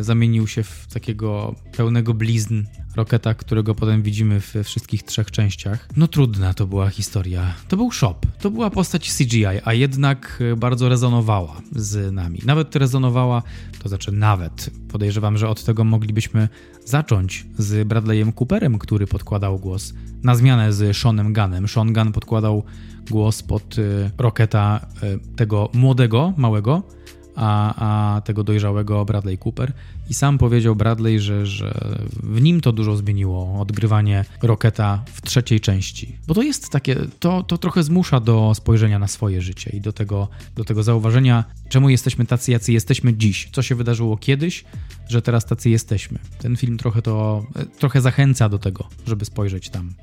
zamienił 0.00 0.46
się 0.46 0.62
w 0.62 0.86
takiego 0.92 1.54
pełnego 1.76 2.14
blizn 2.14 2.64
Roketa, 2.96 3.34
którego 3.34 3.74
potem 3.74 4.02
widzimy 4.02 4.40
we 4.40 4.64
wszystkich 4.64 5.02
trzech 5.02 5.30
częściach. 5.30 5.88
No 5.96 6.08
trudna 6.08 6.54
to 6.54 6.66
była 6.66 6.90
historia. 6.90 7.54
To 7.68 7.76
był 7.76 7.90
shop, 7.90 8.14
to 8.40 8.50
była 8.50 8.70
postać 8.70 9.12
CGI, 9.12 9.46
a 9.64 9.72
jednak 9.72 10.42
e, 10.52 10.56
bardzo 10.56 10.88
rezonowała 10.88 11.60
z 11.72 12.12
nami. 12.12 12.40
Nawet 12.46 12.76
rezonowała, 12.76 13.42
to 13.82 13.88
znaczy 13.88 14.12
nawet, 14.12 14.70
podejrzewam, 14.88 15.38
że 15.38 15.48
od 15.48 15.64
tego 15.64 15.84
moglibyśmy 15.84 16.48
zacząć 16.84 17.46
z 17.58 17.88
Bradleyem 17.88 18.32
Cooperem, 18.32 18.78
który 18.78 19.06
podkładał 19.06 19.58
głos 19.58 19.94
na 20.22 20.34
zmianę 20.34 20.72
z 20.72 20.96
Seanem 20.96 21.32
Gunnem. 21.32 21.68
Sean 21.68 21.92
Gunn 21.92 22.12
podkładał 22.12 22.62
głos 23.10 23.42
pod 23.42 23.76
e, 23.78 24.10
Roketa 24.18 24.86
tego 25.36 25.70
młodego, 25.74 26.32
małego, 26.36 26.82
a, 27.38 27.74
a 28.16 28.20
tego 28.20 28.44
dojrzałego 28.44 29.04
Bradley 29.04 29.38
Cooper. 29.38 29.72
I 30.10 30.14
sam 30.14 30.38
powiedział 30.38 30.76
Bradley, 30.76 31.20
że, 31.20 31.46
że 31.46 31.96
w 32.22 32.42
nim 32.42 32.60
to 32.60 32.72
dużo 32.72 32.96
zmieniło 32.96 33.60
odgrywanie 33.60 34.24
Rocketa 34.42 35.02
w 35.12 35.22
trzeciej 35.22 35.60
części. 35.60 36.16
Bo 36.26 36.34
to 36.34 36.42
jest 36.42 36.70
takie, 36.70 36.96
to, 37.20 37.42
to 37.42 37.58
trochę 37.58 37.82
zmusza 37.82 38.20
do 38.20 38.52
spojrzenia 38.54 38.98
na 38.98 39.08
swoje 39.08 39.42
życie 39.42 39.70
i 39.70 39.80
do 39.80 39.92
tego, 39.92 40.28
do 40.56 40.64
tego 40.64 40.82
zauważenia, 40.82 41.44
czemu 41.68 41.88
jesteśmy 41.88 42.26
tacy, 42.26 42.52
jacy 42.52 42.72
jesteśmy 42.72 43.14
dziś. 43.14 43.48
Co 43.52 43.62
się 43.62 43.74
wydarzyło 43.74 44.16
kiedyś, 44.16 44.64
że 45.08 45.22
teraz 45.22 45.46
tacy 45.46 45.70
jesteśmy. 45.70 46.18
Ten 46.38 46.56
film 46.56 46.78
trochę 46.78 47.02
to, 47.02 47.46
trochę 47.78 48.00
zachęca 48.00 48.48
do 48.48 48.58
tego, 48.58 48.88
żeby 49.06 49.24
spojrzeć 49.24 49.70
tam. 49.70 49.94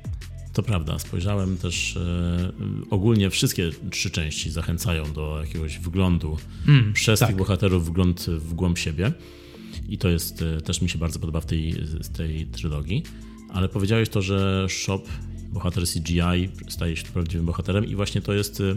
To 0.56 0.62
prawda, 0.62 0.98
spojrzałem 0.98 1.56
też 1.56 1.96
e, 1.96 2.52
ogólnie 2.90 3.30
wszystkie 3.30 3.70
trzy 3.90 4.10
części 4.10 4.50
zachęcają 4.50 5.12
do 5.12 5.40
jakiegoś 5.40 5.78
wglądu 5.78 6.36
mm, 6.68 6.92
przez 6.92 7.20
tak. 7.20 7.28
tych 7.28 7.36
bohaterów 7.36 7.86
wgląd 7.86 8.26
w 8.26 8.54
głąb 8.54 8.78
siebie. 8.78 9.12
I 9.88 9.98
to 9.98 10.08
jest 10.08 10.42
e, 10.42 10.60
też 10.60 10.82
mi 10.82 10.88
się 10.88 10.98
bardzo 10.98 11.18
podoba 11.18 11.40
w 11.40 11.46
tej, 11.46 11.74
tej 12.16 12.46
trylogii. 12.46 13.02
Ale 13.52 13.68
powiedziałeś 13.68 14.08
to, 14.08 14.22
że 14.22 14.66
Shop, 14.68 15.02
bohater 15.52 15.84
CGI, 15.84 16.48
staje 16.68 16.96
się 16.96 17.04
prawdziwym 17.04 17.46
bohaterem, 17.46 17.84
i 17.84 17.94
właśnie 17.94 18.20
to 18.20 18.32
jest 18.32 18.60
e, 18.60 18.76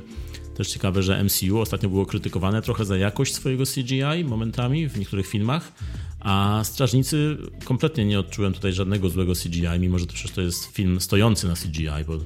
też 0.56 0.68
ciekawe, 0.68 1.03
że 1.03 1.23
MCU 1.23 1.60
ostatnio 1.60 1.89
było 1.89 2.06
krytykowane 2.06 2.61
trochę 2.61 2.85
za 2.85 2.97
jakość 2.97 3.34
swojego 3.34 3.64
CGI 3.65 4.23
momentami 4.26 4.89
w 4.89 4.99
niektórych 4.99 5.27
filmach, 5.27 5.72
A 6.20 6.62
Strażnicy 6.64 7.38
kompletnie 7.66 8.06
nie 8.06 8.20
odczułem 8.20 8.54
tutaj 8.54 8.74
żadnego 8.74 9.10
złego 9.10 9.34
CGI, 9.34 9.80
mimo 9.80 10.00
że 10.00 10.06
to 10.06 10.14
przecież 10.14 10.32
to 10.32 10.41
jest 10.41 10.66
film 10.66 11.02
stojący 11.02 11.48
na 11.48 11.54
CGI, 11.54 12.06
bo 12.08 12.18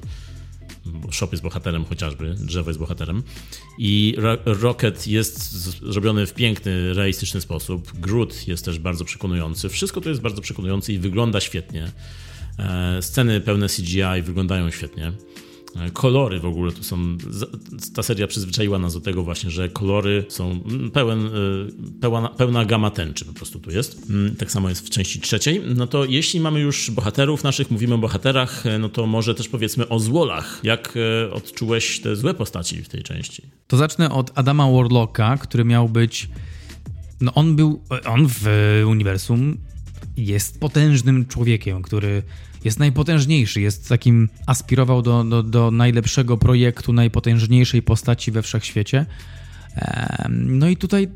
Shop 1.12 1.28
jest 1.32 1.42
bohaterem 1.42 1.84
chociażby, 1.84 2.34
drzewo 2.34 2.70
jest 2.70 2.80
bohaterem. 2.80 3.22
I 3.78 4.16
Rocket 4.44 5.06
jest 5.06 5.52
zrobiony 5.92 6.26
w 6.26 6.34
piękny, 6.34 6.94
realistyczny 6.94 7.40
sposób. 7.40 8.00
Groot 8.00 8.48
jest 8.48 8.64
też 8.64 8.78
bardzo 8.78 9.04
przekonujący. 9.04 9.68
Wszystko 9.68 10.00
to 10.00 10.08
jest 10.08 10.20
bardzo 10.20 10.42
przekonujące 10.42 10.92
i 10.92 10.98
wygląda 10.98 11.40
świetnie. 11.40 11.92
E, 12.58 13.02
sceny 13.02 13.40
pełne 13.40 13.68
CGI 13.68 14.22
wyglądają 14.22 14.70
świetnie. 14.70 15.12
E, 15.80 15.90
kolory 15.90 16.40
w 16.40 16.44
ogóle 16.44 16.72
tu 16.72 16.82
są. 16.82 17.16
Ta 17.94 18.02
seria 18.02 18.26
przyzwyczaiła 18.26 18.78
nas 18.78 18.94
do 18.94 19.00
tego 19.00 19.22
właśnie, 19.22 19.50
że 19.50 19.68
kolory 19.68 20.24
są 20.28 20.60
pełen, 20.92 21.26
e, 21.26 21.30
pełna, 22.00 22.28
pełna 22.28 22.64
gama 22.64 22.90
tęczy 22.90 23.24
po 23.24 23.32
prostu 23.32 23.60
tu 23.60 23.70
jest. 23.70 24.10
Mm, 24.10 24.36
tak 24.36 24.50
samo 24.50 24.68
jest 24.68 24.86
w 24.86 24.90
części 24.90 25.20
trzeciej. 25.20 25.62
No 25.76 25.86
to 25.86 26.04
jeśli 26.04 26.40
mamy 26.40 26.60
już 26.60 26.90
bohaterów 26.90 27.44
naszych, 27.44 27.70
mówimy 27.70 27.94
o 27.94 27.98
bohaterach, 27.98 28.64
no 28.78 28.88
to 28.88 29.06
może 29.06 29.34
też 29.34 29.48
powiedzmy 29.48 29.88
o 29.88 29.98
złolach. 29.98 30.60
Jak 30.62 30.94
odczułeś 31.32 32.00
te 32.00 32.16
złe 32.16 32.34
postaci 32.34 32.82
w 32.82 32.88
tej 32.88 33.02
części? 33.02 33.42
To 33.66 33.76
zacznę 33.76 34.10
od 34.10 34.30
Adama 34.34 34.70
Warlocka, 34.70 35.36
który 35.36 35.64
miał 35.64 35.88
być. 35.88 36.28
No 37.20 37.34
on 37.34 37.56
był. 37.56 37.82
On 38.04 38.26
w 38.28 38.46
uniwersum 38.86 39.58
jest 40.16 40.60
potężnym 40.60 41.26
człowiekiem, 41.26 41.82
który 41.82 42.22
jest 42.64 42.78
najpotężniejszy, 42.78 43.60
jest 43.60 43.88
takim, 43.88 44.28
aspirował 44.46 45.02
do, 45.02 45.24
do, 45.24 45.42
do 45.42 45.70
najlepszego 45.70 46.38
projektu, 46.38 46.92
najpotężniejszej 46.92 47.82
postaci 47.82 48.32
we 48.32 48.42
wszechświecie. 48.42 49.06
No 50.28 50.68
i 50.68 50.76
tutaj 50.76 51.08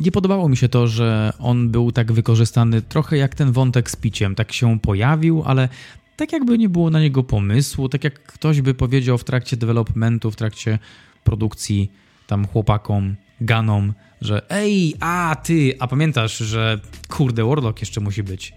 nie 0.00 0.12
podobało 0.12 0.48
mi 0.48 0.56
się 0.56 0.68
to, 0.68 0.86
że 0.86 1.32
on 1.38 1.68
był 1.68 1.92
tak 1.92 2.12
wykorzystany 2.12 2.82
trochę 2.82 3.16
jak 3.16 3.34
ten 3.34 3.52
wątek 3.52 3.90
z 3.90 3.96
piciem. 3.96 4.34
Tak 4.34 4.52
się 4.52 4.80
pojawił, 4.80 5.42
ale 5.46 5.68
tak 6.16 6.32
jakby 6.32 6.58
nie 6.58 6.68
było 6.68 6.90
na 6.90 7.00
niego 7.00 7.22
pomysłu, 7.22 7.88
tak 7.88 8.04
jak 8.04 8.22
ktoś 8.22 8.60
by 8.60 8.74
powiedział 8.74 9.18
w 9.18 9.24
trakcie 9.24 9.56
developmentu, 9.56 10.30
w 10.30 10.36
trakcie 10.36 10.78
produkcji 11.24 11.92
tam 12.26 12.46
chłopakom, 12.46 13.16
ganom, 13.40 13.92
że 14.20 14.50
ej, 14.50 14.94
a 15.00 15.36
ty, 15.44 15.74
a 15.78 15.86
pamiętasz, 15.86 16.38
że 16.38 16.80
kurde, 17.08 17.44
Warlock 17.44 17.80
jeszcze 17.80 18.00
musi 18.00 18.22
być. 18.22 18.54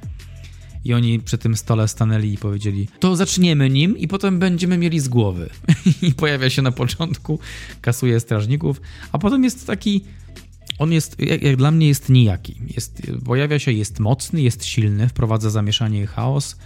I 0.85 0.93
oni 0.93 1.19
przy 1.19 1.37
tym 1.37 1.57
stole 1.57 1.87
stanęli 1.87 2.33
i 2.33 2.37
powiedzieli: 2.37 2.87
To 2.99 3.15
zaczniemy 3.15 3.69
nim, 3.69 3.97
i 3.97 4.07
potem 4.07 4.39
będziemy 4.39 4.77
mieli 4.77 4.99
z 4.99 5.07
głowy. 5.07 5.49
I 6.01 6.13
pojawia 6.13 6.49
się 6.49 6.61
na 6.61 6.71
początku, 6.71 7.39
kasuje 7.81 8.19
strażników, 8.19 8.81
a 9.11 9.19
potem 9.19 9.43
jest 9.43 9.67
taki. 9.67 10.03
On 10.79 10.91
jest, 10.91 11.19
jak, 11.19 11.41
jak, 11.41 11.55
dla 11.55 11.71
mnie, 11.71 11.87
jest 11.87 12.09
nijaki. 12.09 12.55
Jest, 12.75 13.01
pojawia 13.25 13.59
się, 13.59 13.71
jest 13.71 13.99
mocny, 13.99 14.41
jest 14.41 14.65
silny, 14.65 15.09
wprowadza 15.09 15.49
zamieszanie 15.49 16.01
i 16.01 16.07
chaos. 16.07 16.57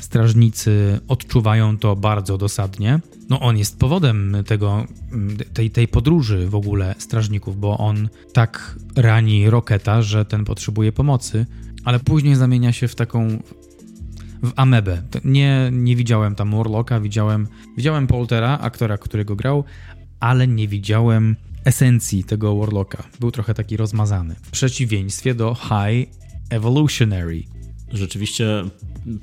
Strażnicy 0.00 1.00
odczuwają 1.08 1.78
to 1.78 1.96
bardzo 1.96 2.38
dosadnie. 2.38 3.00
No, 3.28 3.40
on 3.40 3.58
jest 3.58 3.78
powodem 3.78 4.36
tego, 4.46 4.86
tej, 5.54 5.70
tej 5.70 5.88
podróży 5.88 6.48
w 6.48 6.54
ogóle 6.54 6.94
strażników, 6.98 7.60
bo 7.60 7.78
on 7.78 8.08
tak 8.32 8.76
rani 8.96 9.50
Roketa, 9.50 10.02
że 10.02 10.24
ten 10.24 10.44
potrzebuje 10.44 10.92
pomocy, 10.92 11.46
ale 11.84 12.00
później 12.00 12.34
zamienia 12.34 12.72
się 12.72 12.88
w 12.88 12.94
taką 12.94 13.38
w 14.44 14.52
Amebę. 14.56 15.02
Nie, 15.24 15.70
nie 15.72 15.96
widziałem 15.96 16.34
tam 16.34 16.56
Warlocka, 16.56 17.00
widziałem, 17.00 17.46
widziałem 17.76 18.06
Poltera, 18.06 18.58
aktora, 18.58 18.98
którego 18.98 19.36
grał, 19.36 19.64
ale 20.20 20.48
nie 20.48 20.68
widziałem 20.68 21.36
esencji 21.64 22.24
tego 22.24 22.56
Warlocka. 22.56 23.04
Był 23.20 23.30
trochę 23.30 23.54
taki 23.54 23.76
rozmazany. 23.76 24.34
W 24.42 24.50
przeciwieństwie 24.50 25.34
do 25.34 25.54
High 25.54 26.08
Evolutionary. 26.50 27.42
Rzeczywiście 27.92 28.64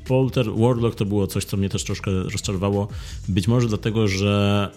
Polter, 0.05 0.45
Warlock 0.55 0.97
to 0.97 1.05
było 1.05 1.27
coś, 1.27 1.45
co 1.45 1.57
mnie 1.57 1.69
też 1.69 1.83
troszkę 1.83 2.11
rozczarowało. 2.11 2.87
Być 3.29 3.47
może 3.47 3.67
dlatego, 3.67 4.07
że 4.07 4.69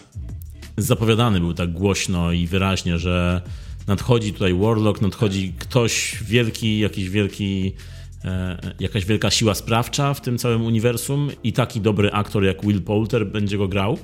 zapowiadany 0.76 1.40
był 1.40 1.54
tak 1.54 1.72
głośno 1.72 2.32
i 2.32 2.46
wyraźnie, 2.46 2.98
że 2.98 3.42
nadchodzi 3.86 4.32
tutaj 4.32 4.54
Warlock, 4.54 5.00
nadchodzi 5.00 5.52
ktoś 5.58 6.22
wielki, 6.24 6.78
jakiś 6.78 7.10
wielki 7.10 7.72
jakaś 8.80 9.05
wielka 9.05 9.30
siła 9.30 9.55
sprawcza 9.55 10.14
w 10.14 10.20
tym 10.20 10.38
całym 10.38 10.62
uniwersum 10.62 11.30
i 11.44 11.52
taki 11.52 11.80
dobry 11.80 12.12
aktor 12.12 12.44
jak 12.44 12.62
Will 12.62 12.82
Poulter 12.82 13.26
będzie 13.26 13.59
go 13.59 13.68
grał. 13.68 13.98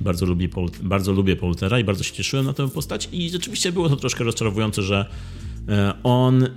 Bardzo 0.00 0.26
lubię, 0.26 0.48
bardzo 0.82 1.12
lubię 1.12 1.36
Poultera 1.36 1.78
i 1.78 1.84
bardzo 1.84 2.04
się 2.04 2.12
cieszyłem 2.12 2.46
na 2.46 2.52
tę 2.52 2.68
postać 2.68 3.08
i 3.12 3.30
rzeczywiście 3.30 3.72
było 3.72 3.88
to 3.88 3.96
troszkę 3.96 4.24
rozczarowujące, 4.24 4.82
że 4.82 5.06
e, 5.68 5.94
on 6.02 6.48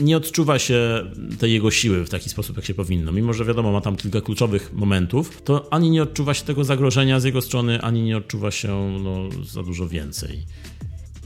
nie 0.00 0.16
odczuwa 0.16 0.58
się 0.58 1.10
tej 1.38 1.52
jego 1.52 1.70
siły 1.70 2.04
w 2.04 2.10
taki 2.10 2.30
sposób, 2.30 2.56
jak 2.56 2.64
się 2.64 2.74
powinno. 2.74 3.12
Mimo, 3.12 3.32
że 3.32 3.44
wiadomo, 3.44 3.72
ma 3.72 3.80
tam 3.80 3.96
kilka 3.96 4.20
kluczowych 4.20 4.72
momentów, 4.72 5.42
to 5.42 5.72
ani 5.72 5.90
nie 5.90 6.02
odczuwa 6.02 6.34
się 6.34 6.44
tego 6.44 6.64
zagrożenia 6.64 7.20
z 7.20 7.24
jego 7.24 7.40
strony, 7.40 7.82
ani 7.82 8.02
nie 8.02 8.16
odczuwa 8.16 8.50
się 8.50 8.98
no, 9.04 9.44
za 9.44 9.62
dużo 9.62 9.88
więcej. 9.88 10.42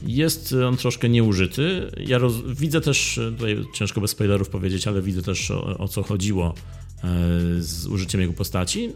Jest 0.03 0.55
on 0.67 0.77
troszkę 0.77 1.09
nieużyty. 1.09 1.91
Ja 2.05 2.17
roz... 2.17 2.33
widzę 2.45 2.81
też, 2.81 3.19
tutaj 3.37 3.57
ciężko 3.73 4.01
bez 4.01 4.11
spoilerów 4.11 4.49
powiedzieć, 4.49 4.87
ale 4.87 5.01
widzę 5.01 5.21
też 5.21 5.51
o, 5.51 5.77
o 5.77 5.87
co 5.87 6.03
chodziło 6.03 6.53
e, 7.03 7.07
z 7.59 7.87
użyciem 7.87 8.21
jego 8.21 8.33
postaci. 8.33 8.89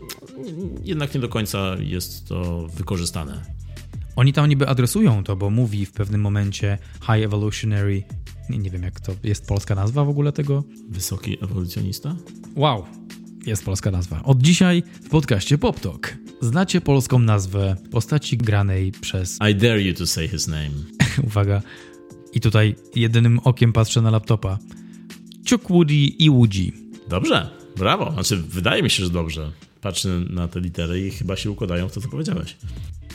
Jednak 0.83 1.13
nie 1.13 1.21
do 1.21 1.29
końca 1.29 1.75
jest 1.79 2.27
to 2.27 2.67
wykorzystane. 2.67 3.41
Oni 4.15 4.33
tam 4.33 4.49
niby 4.49 4.67
adresują 4.67 5.23
to, 5.23 5.35
bo 5.35 5.49
mówi 5.49 5.85
w 5.85 5.91
pewnym 5.91 6.21
momencie 6.21 6.77
High 7.01 7.23
Evolutionary. 7.23 8.03
Nie, 8.49 8.57
nie 8.57 8.69
wiem, 8.69 8.83
jak 8.83 8.99
to 8.99 9.15
jest 9.23 9.47
polska 9.47 9.75
nazwa 9.75 10.05
w 10.05 10.09
ogóle 10.09 10.31
tego. 10.31 10.63
Wysoki 10.89 11.37
ewolucjonista? 11.43 12.15
Wow, 12.55 12.85
jest 13.45 13.65
polska 13.65 13.91
nazwa. 13.91 14.23
Od 14.23 14.41
dzisiaj 14.41 14.83
w 15.03 15.09
podcaście 15.09 15.57
Pop 15.57 15.79
Talk. 15.79 16.17
Znacie 16.41 16.81
polską 16.81 17.19
nazwę 17.19 17.75
postaci 17.91 18.37
granej 18.37 18.91
przez. 18.91 19.39
I 19.51 19.55
dare 19.55 19.81
you 19.81 19.93
to 19.93 20.07
say 20.07 20.27
his 20.27 20.47
name. 20.47 20.71
Uwaga. 21.27 21.61
I 22.33 22.41
tutaj 22.41 22.75
jedynym 22.95 23.39
okiem 23.43 23.73
patrzę 23.73 24.01
na 24.01 24.11
laptopa. 24.11 24.59
Woody 25.69 25.93
i 25.93 26.29
Woody. 26.29 26.71
Dobrze, 27.09 27.49
brawo. 27.77 28.11
Znaczy, 28.11 28.37
wydaje 28.37 28.83
mi 28.83 28.89
się, 28.89 29.03
że 29.03 29.09
dobrze. 29.09 29.51
Patrzę 29.81 30.09
na 30.29 30.47
te 30.47 30.59
litery 30.59 31.07
i 31.07 31.11
chyba 31.11 31.35
się 31.35 31.51
układają 31.51 31.89
w 31.89 31.91
to, 31.91 32.01
co 32.01 32.09
powiedziałeś. 32.09 32.55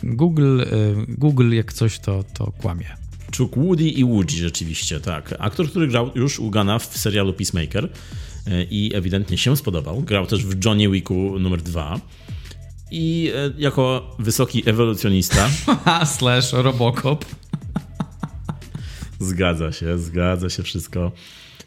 Google, 0.03 0.61
y, 0.61 0.67
Google 1.09 1.55
jak 1.55 1.73
coś, 1.73 1.99
to, 1.99 2.25
to 2.35 2.53
kłamie. 2.53 2.87
Woody 3.57 3.89
i 3.89 4.05
Woody 4.05 4.33
rzeczywiście, 4.33 5.01
tak. 5.01 5.35
Aktor, 5.39 5.71
który 5.71 5.89
grał 5.89 6.11
już 6.15 6.39
u 6.39 6.51
Gana 6.51 6.79
w 6.79 6.99
serialu 6.99 7.33
Peacemaker 7.33 7.89
i 8.71 8.91
ewidentnie 8.95 9.39
się 9.39 9.57
spodobał. 9.57 10.03
Grał 10.03 10.27
też 10.27 10.45
w 10.45 10.65
Johnny 10.65 10.91
Wicku 10.91 11.39
numer 11.39 11.63
2 11.63 12.01
i 12.91 13.33
y, 13.59 13.63
jako 13.63 14.17
wysoki 14.19 14.63
ewolucjonista. 14.67 15.49
Slash 16.17 16.53
Robocop. 16.53 17.25
Zgadza 19.19 19.73
się, 19.73 19.99
zgadza 19.99 20.51
się 20.51 20.63
wszystko. 20.63 21.13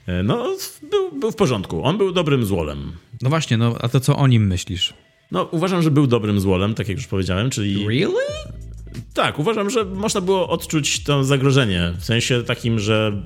E, 0.07 0.23
no, 0.23 0.55
był, 0.91 1.19
był 1.19 1.31
w 1.31 1.35
porządku. 1.35 1.83
On 1.83 1.97
był 1.97 2.11
dobrym 2.11 2.45
złolem. 2.45 2.91
No 3.21 3.29
właśnie, 3.29 3.57
no 3.57 3.75
a 3.81 3.89
to 3.89 3.99
co 3.99 4.17
o 4.17 4.27
nim 4.27 4.47
myślisz? 4.47 4.93
No, 5.31 5.43
uważam, 5.43 5.81
że 5.81 5.91
był 5.91 6.07
dobrym 6.07 6.39
złolem, 6.39 6.73
tak 6.73 6.87
jak 6.87 6.97
już 6.97 7.07
powiedziałem, 7.07 7.49
czyli... 7.49 7.87
Really? 7.87 8.23
Tak, 9.13 9.39
uważam, 9.39 9.69
że 9.69 9.85
można 9.85 10.21
było 10.21 10.49
odczuć 10.49 11.03
to 11.03 11.23
zagrożenie. 11.23 11.93
W 11.97 12.05
sensie 12.05 12.43
takim, 12.43 12.79
że 12.79 13.23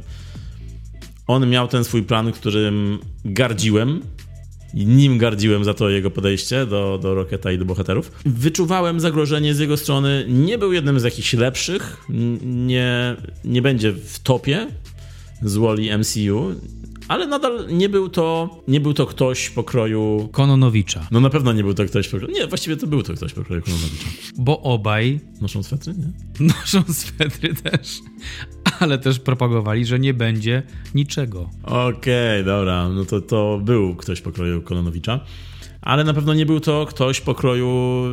on 1.27 1.49
miał 1.49 1.67
ten 1.67 1.83
swój 1.83 2.03
plan, 2.03 2.31
którym 2.31 2.99
gardziłem, 3.25 4.01
i 4.73 4.85
nim 4.85 5.17
gardziłem 5.17 5.63
za 5.63 5.73
to 5.73 5.89
jego 5.89 6.11
podejście 6.11 6.65
do, 6.65 6.99
do 7.01 7.15
Rocketa 7.15 7.51
i 7.51 7.57
do 7.57 7.65
bohaterów. 7.65 8.11
Wyczuwałem 8.25 8.99
zagrożenie 8.99 9.53
z 9.53 9.59
jego 9.59 9.77
strony. 9.77 10.25
Nie 10.29 10.57
był 10.57 10.73
jednym 10.73 10.99
z 10.99 11.03
jakichś 11.03 11.33
lepszych. 11.33 12.05
Nie, 12.43 13.15
nie 13.45 13.61
będzie 13.61 13.91
w 13.91 14.19
topie 14.19 14.67
z 15.41 15.57
Wally 15.57 15.97
MCU 15.97 16.55
ale 17.07 17.27
nadal 17.27 17.67
nie 17.69 17.89
był 17.89 18.09
to, 18.09 18.49
nie 18.67 18.79
był 18.79 18.93
to 18.93 19.05
ktoś 19.05 19.49
pokroju... 19.49 20.29
Kononowicza. 20.31 21.07
No 21.11 21.19
na 21.19 21.29
pewno 21.29 21.53
nie 21.53 21.63
był 21.63 21.73
to 21.73 21.85
ktoś 21.85 22.07
pokroju... 22.07 22.33
Nie, 22.33 22.47
właściwie 22.47 22.77
to 22.77 22.87
był 22.87 23.03
to 23.03 23.13
ktoś 23.13 23.33
pokroju 23.33 23.61
Kononowicza. 23.61 24.05
Bo 24.37 24.61
obaj... 24.61 25.19
Noszą 25.41 25.63
swetry, 25.63 25.93
nie? 25.93 26.11
Noszą 26.47 26.93
swetry 26.93 27.53
też. 27.53 27.99
Ale 28.79 28.97
też 28.97 29.19
propagowali, 29.19 29.85
że 29.85 29.99
nie 29.99 30.13
będzie 30.13 30.63
niczego. 30.95 31.49
Okej, 31.63 31.89
okay, 31.97 32.43
dobra. 32.43 32.89
No 32.89 33.05
to, 33.05 33.21
to 33.21 33.59
był 33.63 33.95
ktoś 33.95 34.21
pokroju 34.21 34.61
Kononowicza 34.61 35.19
ale 35.87 36.03
na 36.03 36.13
pewno 36.13 36.33
nie 36.33 36.45
był 36.45 36.59
to 36.59 36.85
ktoś 36.85 37.21
pokroju 37.21 38.03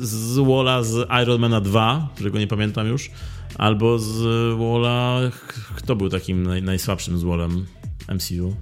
z 0.00 0.38
Walla 0.38 0.82
z 0.82 1.08
Ironmana 1.22 1.60
2, 1.60 2.08
którego 2.14 2.38
nie 2.38 2.46
pamiętam 2.46 2.86
już, 2.86 3.10
albo 3.58 3.98
z 3.98 4.18
Walla, 4.58 5.20
kto 5.76 5.96
był 5.96 6.08
takim 6.08 6.42
naj, 6.42 6.62
najsłabszym 6.62 7.18
z 7.18 7.22
Wallem? 7.22 7.66
MCU. 8.14 8.56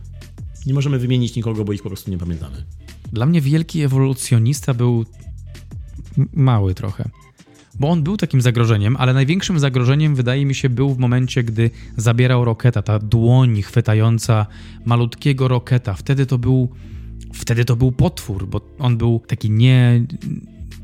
Nie 0.66 0.74
możemy 0.74 0.98
wymienić 0.98 1.36
nikogo, 1.36 1.64
bo 1.64 1.72
ich 1.72 1.82
po 1.82 1.88
prostu 1.88 2.10
nie 2.10 2.18
pamiętamy. 2.18 2.64
Dla 3.12 3.26
mnie 3.26 3.40
wielki 3.40 3.82
ewolucjonista 3.82 4.74
był 4.74 5.04
mały 6.32 6.74
trochę. 6.74 7.10
Bo 7.80 7.90
on 7.90 8.02
był 8.02 8.16
takim 8.16 8.40
zagrożeniem, 8.40 8.96
ale 8.96 9.14
największym 9.14 9.58
zagrożeniem 9.58 10.14
wydaje 10.14 10.46
mi 10.46 10.54
się 10.54 10.68
był 10.68 10.94
w 10.94 10.98
momencie, 10.98 11.44
gdy 11.44 11.70
zabierał 11.96 12.44
Roketa, 12.44 12.82
ta 12.82 12.98
dłoń 12.98 13.62
chwytająca 13.62 14.46
malutkiego 14.84 15.48
Roketa. 15.48 15.94
Wtedy 15.94 16.26
to 16.26 16.38
był 16.38 16.68
wtedy 17.34 17.64
to 17.64 17.76
był 17.76 17.92
potwór, 17.92 18.48
bo 18.48 18.60
on 18.78 18.96
był 18.96 19.22
taki 19.26 19.50
nie 19.50 20.04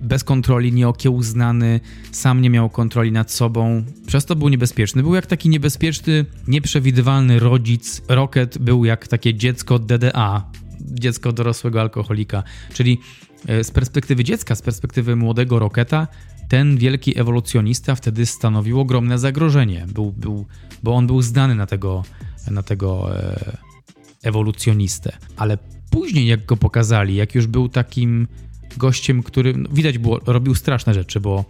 bez 0.00 0.24
kontroli, 0.24 0.72
nieokiełznany, 0.72 1.80
sam 2.12 2.42
nie 2.42 2.50
miał 2.50 2.70
kontroli 2.70 3.12
nad 3.12 3.32
sobą, 3.32 3.84
przez 4.06 4.24
to 4.24 4.36
był 4.36 4.48
niebezpieczny. 4.48 5.02
Był 5.02 5.14
jak 5.14 5.26
taki 5.26 5.48
niebezpieczny, 5.48 6.24
nieprzewidywalny 6.48 7.38
rodzic. 7.38 8.02
Rocket 8.08 8.58
był 8.58 8.84
jak 8.84 9.08
takie 9.08 9.34
dziecko 9.34 9.78
DDA, 9.78 10.50
dziecko 10.80 11.32
dorosłego 11.32 11.80
alkoholika, 11.80 12.42
czyli 12.74 12.98
e, 13.46 13.64
z 13.64 13.70
perspektywy 13.70 14.24
dziecka, 14.24 14.54
z 14.54 14.62
perspektywy 14.62 15.16
młodego 15.16 15.58
Roketa, 15.58 16.08
ten 16.48 16.76
wielki 16.76 17.20
ewolucjonista 17.20 17.94
wtedy 17.94 18.26
stanowił 18.26 18.80
ogromne 18.80 19.18
zagrożenie, 19.18 19.86
był, 19.94 20.12
był, 20.12 20.46
bo 20.82 20.94
on 20.94 21.06
był 21.06 21.22
zdany 21.22 21.54
na 21.54 21.66
tego, 21.66 22.04
na 22.50 22.62
tego 22.62 23.18
e, 23.18 23.56
ewolucjonistę. 24.22 25.12
Ale 25.36 25.58
później, 25.90 26.26
jak 26.26 26.46
go 26.46 26.56
pokazali, 26.56 27.14
jak 27.14 27.34
już 27.34 27.46
był 27.46 27.68
takim 27.68 28.28
gościem, 28.76 29.22
który 29.22 29.56
no, 29.56 29.68
widać 29.72 29.98
było, 29.98 30.20
robił 30.26 30.54
straszne 30.54 30.94
rzeczy, 30.94 31.20
bo 31.20 31.44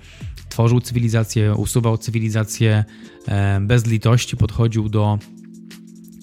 tworzył 0.48 0.80
cywilizację, 0.80 1.54
usuwał 1.54 1.98
cywilizację 1.98 2.84
e, 3.28 3.60
bez 3.60 3.86
litości, 3.86 4.36
podchodził 4.36 4.88
do, 4.88 5.18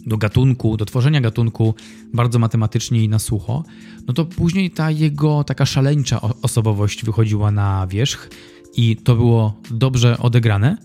do 0.06 0.18
gatunku, 0.18 0.78
do 0.78 0.86
tworzenia 0.86 1.22
gatunku 1.22 1.76
bardzo 2.14 2.40
matematycznie 2.40 3.04
i 3.04 3.10
na 3.10 3.20
sucho, 3.20 3.64
no 4.08 4.14
to 4.14 4.26
później 4.26 4.72
ta 4.72 4.91
jego 4.91 5.44
taka 5.44 5.66
szaleńcza 5.66 6.22
osobowość 6.41 7.06
wychodziła 7.06 7.52
na 7.52 7.88
wierzch 7.88 8.30
i 8.74 8.95
to 8.95 9.16
było 9.16 9.62
dobrze 9.72 10.18
odegrane, 10.18 10.78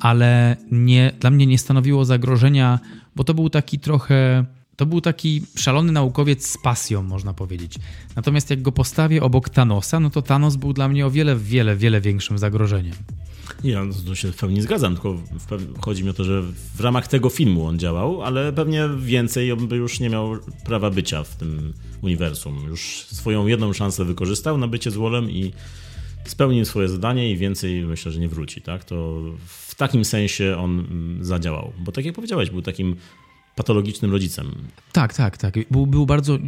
ale 0.00 0.56
nie, 0.70 1.12
dla 1.20 1.30
mnie 1.30 1.46
nie 1.46 1.58
stanowiło 1.58 2.04
zagrożenia, 2.04 2.78
bo 3.16 3.24
to 3.24 3.34
był 3.34 3.50
taki 3.50 3.78
trochę 3.78 4.44
to 4.76 4.86
był 4.86 5.00
taki 5.00 5.42
szalony 5.56 5.92
naukowiec 5.92 6.46
z 6.46 6.58
pasją, 6.58 7.02
można 7.02 7.34
powiedzieć. 7.34 7.78
Natomiast 8.16 8.50
jak 8.50 8.62
go 8.62 8.72
postawię 8.72 9.22
obok 9.22 9.48
Thanosa, 9.48 10.00
no 10.00 10.10
to 10.10 10.22
Thanos 10.22 10.56
był 10.56 10.72
dla 10.72 10.88
mnie 10.88 11.06
o 11.06 11.10
wiele, 11.10 11.36
wiele, 11.36 11.76
wiele 11.76 12.00
większym 12.00 12.38
zagrożeniem. 12.38 12.94
Ja 13.64 13.82
to 14.06 14.14
się 14.14 14.32
w 14.32 14.36
pełni 14.36 14.62
zgadzam, 14.62 14.94
tylko 14.94 15.16
chodzi 15.80 16.04
mi 16.04 16.10
o 16.10 16.12
to, 16.12 16.24
że 16.24 16.42
w 16.76 16.80
ramach 16.80 17.08
tego 17.08 17.30
filmu 17.30 17.66
on 17.66 17.78
działał, 17.78 18.22
ale 18.22 18.52
pewnie 18.52 18.88
więcej 18.98 19.52
on 19.52 19.68
by 19.68 19.76
już 19.76 20.00
nie 20.00 20.10
miał 20.10 20.38
prawa 20.64 20.90
bycia 20.90 21.22
w 21.22 21.36
tym 21.36 21.72
uniwersum. 22.02 22.64
Już 22.68 23.06
swoją 23.12 23.46
jedną 23.46 23.72
szansę 23.72 24.04
wykorzystał 24.04 24.58
na 24.58 24.68
bycie 24.68 24.90
z 24.90 24.94
Wolem 24.94 25.30
i 25.30 25.52
spełnił 26.24 26.64
swoje 26.64 26.88
zadanie 26.88 27.30
i 27.30 27.36
więcej 27.36 27.84
myślę, 27.84 28.12
że 28.12 28.20
nie 28.20 28.28
wróci. 28.28 28.62
Tak? 28.62 28.84
To 28.84 29.22
w 29.46 29.74
takim 29.74 30.04
sensie 30.04 30.56
on 30.58 30.80
mm, 30.80 31.24
zadziałał. 31.24 31.72
Bo 31.78 31.92
tak 31.92 32.04
jak 32.04 32.14
powiedziałeś, 32.14 32.50
był 32.50 32.62
takim 32.62 32.96
patologicznym 33.56 34.12
rodzicem. 34.12 34.54
Tak, 34.92 35.14
tak, 35.14 35.38
tak. 35.38 35.54
Był, 35.70 35.86
był 35.86 36.06
bardzo. 36.06 36.38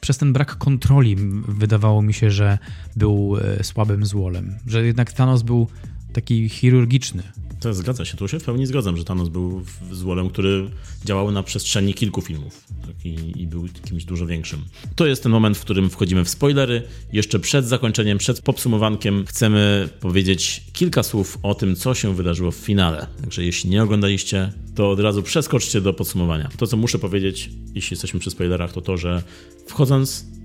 Przez 0.00 0.18
ten 0.18 0.32
brak 0.32 0.56
kontroli 0.58 1.16
wydawało 1.48 2.02
mi 2.02 2.14
się, 2.14 2.30
że 2.30 2.58
był 2.96 3.36
e, 3.60 3.64
słabym 3.64 4.06
złolem. 4.06 4.58
Że 4.66 4.86
jednak 4.86 5.12
Thanos 5.12 5.42
był 5.42 5.68
taki 6.16 6.48
chirurgiczny. 6.48 7.22
To 7.60 7.74
zgadza 7.74 8.04
się, 8.04 8.16
tu 8.16 8.28
się 8.28 8.38
w 8.38 8.44
pełni 8.44 8.66
zgadzam, 8.66 8.96
że 8.96 9.04
Thanos 9.04 9.28
był 9.28 9.64
złolem, 9.90 10.30
który 10.30 10.70
działał 11.04 11.30
na 11.30 11.42
przestrzeni 11.42 11.94
kilku 11.94 12.20
filmów 12.20 12.64
tak, 12.86 13.06
i, 13.06 13.42
i, 13.42 13.46
był 13.46 13.68
kimś 13.84 14.04
dużo 14.04 14.26
większym. 14.26 14.64
To 14.96 15.06
jest 15.06 15.22
ten 15.22 15.32
moment, 15.32 15.58
w 15.58 15.60
którym 15.60 15.90
wchodzimy 15.90 16.24
w 16.24 16.28
spoilery. 16.28 16.82
Jeszcze 17.12 17.38
przed 17.38 17.66
zakończeniem, 17.66 18.18
przed 18.18 18.40
podsumowankiem 18.40 19.24
chcemy 19.26 19.88
powiedzieć 20.00 20.62
kilka 20.72 21.02
słów 21.02 21.38
o 21.42 21.54
tym, 21.54 21.76
co 21.76 21.94
się 21.94 22.14
wydarzyło 22.14 22.50
w 22.50 22.56
finale. 22.56 23.06
Także 23.20 23.44
jeśli 23.44 23.70
nie 23.70 23.82
oglądaliście, 23.82 24.52
to 24.74 24.90
od 24.90 25.00
razu 25.00 25.22
przeskoczcie 25.22 25.80
do 25.80 25.92
podsumowania. 25.92 26.48
To, 26.56 26.66
co 26.66 26.76
muszę 26.76 26.98
powiedzieć, 26.98 27.50
jeśli 27.74 27.94
jesteśmy 27.94 28.20
przy 28.20 28.30
spoilerach, 28.30 28.72
to 28.72 28.80
to, 28.80 28.96
że 28.96 29.22
wchodząc 29.66 30.35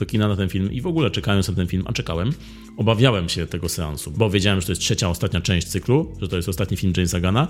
do 0.00 0.06
kina 0.06 0.28
na 0.28 0.36
ten 0.36 0.48
film 0.48 0.72
i 0.72 0.80
w 0.80 0.86
ogóle 0.86 1.10
czekając 1.10 1.48
na 1.48 1.54
ten 1.54 1.66
film, 1.66 1.82
a 1.86 1.92
czekałem, 1.92 2.32
obawiałem 2.76 3.28
się 3.28 3.46
tego 3.46 3.68
seansu, 3.68 4.10
bo 4.10 4.30
wiedziałem, 4.30 4.60
że 4.60 4.66
to 4.66 4.72
jest 4.72 4.82
trzecia, 4.82 5.08
ostatnia 5.08 5.40
część 5.40 5.66
cyklu, 5.66 6.16
że 6.20 6.28
to 6.28 6.36
jest 6.36 6.48
ostatni 6.48 6.76
film 6.76 6.92
Jamesa 6.96 7.20
Gana, 7.20 7.48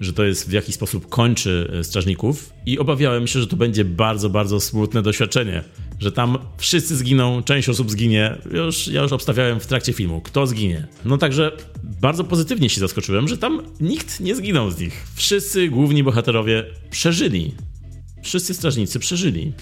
że 0.00 0.12
to 0.12 0.24
jest 0.24 0.48
w 0.48 0.52
jakiś 0.52 0.74
sposób 0.74 1.08
kończy 1.08 1.70
e, 1.72 1.84
Strażników 1.84 2.52
i 2.66 2.78
obawiałem 2.78 3.26
się, 3.26 3.40
że 3.40 3.46
to 3.46 3.56
będzie 3.56 3.84
bardzo, 3.84 4.30
bardzo 4.30 4.60
smutne 4.60 5.02
doświadczenie, 5.02 5.64
że 6.00 6.12
tam 6.12 6.38
wszyscy 6.58 6.96
zginą, 6.96 7.42
część 7.42 7.68
osób 7.68 7.90
zginie. 7.90 8.38
Już, 8.52 8.88
ja 8.88 9.02
już 9.02 9.12
obstawiałem 9.12 9.60
w 9.60 9.66
trakcie 9.66 9.92
filmu, 9.92 10.20
kto 10.20 10.46
zginie. 10.46 10.86
No 11.04 11.18
także 11.18 11.52
bardzo 12.00 12.24
pozytywnie 12.24 12.68
się 12.70 12.80
zaskoczyłem, 12.80 13.28
że 13.28 13.38
tam 13.38 13.62
nikt 13.80 14.20
nie 14.20 14.34
zginął 14.34 14.70
z 14.70 14.78
nich. 14.78 15.06
Wszyscy 15.14 15.68
główni 15.68 16.04
bohaterowie 16.04 16.64
przeżyli. 16.90 17.54
Wszyscy 18.22 18.54
strażnicy 18.54 18.98
przeżyli. 18.98 19.52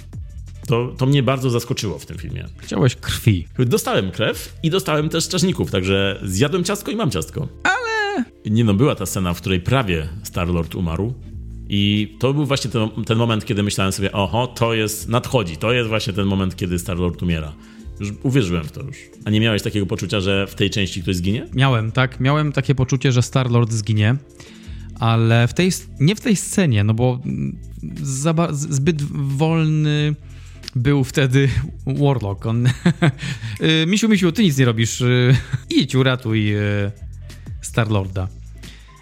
To, 0.66 0.94
to 0.98 1.06
mnie 1.06 1.22
bardzo 1.22 1.50
zaskoczyło 1.50 1.98
w 1.98 2.06
tym 2.06 2.18
filmie. 2.18 2.44
Chciałeś 2.56 2.96
krwi. 2.96 3.46
Dostałem 3.58 4.10
krew 4.10 4.56
i 4.62 4.70
dostałem 4.70 5.08
też 5.08 5.24
strażników, 5.24 5.70
także 5.70 6.20
zjadłem 6.24 6.64
ciastko 6.64 6.90
i 6.90 6.96
mam 6.96 7.10
ciastko. 7.10 7.48
Ale... 7.62 8.24
Nie 8.50 8.64
no, 8.64 8.74
była 8.74 8.94
ta 8.94 9.06
scena, 9.06 9.34
w 9.34 9.40
której 9.40 9.60
prawie 9.60 10.08
Star-Lord 10.22 10.74
umarł. 10.74 11.14
I 11.68 12.14
to 12.18 12.34
był 12.34 12.46
właśnie 12.46 12.70
ten, 12.70 12.88
ten, 13.06 13.18
moment, 13.18 13.44
kiedy 13.44 13.62
myślałem 13.62 13.92
sobie, 13.92 14.12
oho, 14.12 14.46
to 14.46 14.74
jest, 14.74 15.08
nadchodzi, 15.08 15.56
to 15.56 15.72
jest 15.72 15.88
właśnie 15.88 16.12
ten 16.12 16.26
moment, 16.26 16.56
kiedy 16.56 16.78
Star-Lord 16.78 17.22
umiera. 17.22 17.52
Już 18.00 18.12
uwierzyłem 18.22 18.64
w 18.64 18.72
to 18.72 18.82
już. 18.82 18.96
A 19.24 19.30
nie 19.30 19.40
miałeś 19.40 19.62
takiego 19.62 19.86
poczucia, 19.86 20.20
że 20.20 20.46
w 20.46 20.54
tej 20.54 20.70
części 20.70 21.02
ktoś 21.02 21.16
zginie? 21.16 21.46
Miałem, 21.54 21.92
tak. 21.92 22.20
Miałem 22.20 22.52
takie 22.52 22.74
poczucie, 22.74 23.12
że 23.12 23.22
Star-Lord 23.22 23.72
zginie, 23.72 24.16
ale 25.00 25.48
w 25.48 25.54
tej, 25.54 25.70
nie 26.00 26.14
w 26.16 26.20
tej 26.20 26.36
scenie, 26.36 26.84
no 26.84 26.94
bo 26.94 27.20
zbyt 28.50 29.02
wolny 29.36 30.14
był 30.76 31.04
wtedy 31.04 31.48
Warlock. 31.86 32.46
On, 32.46 32.66
y, 33.60 33.86
misiu, 33.86 34.08
misiu, 34.08 34.32
ty 34.32 34.42
nic 34.42 34.58
nie 34.58 34.64
robisz. 34.64 35.00
Y, 35.00 35.36
idź, 35.70 35.94
uratuj 35.94 36.56
y, 36.56 36.92
Starlorda. 37.62 38.28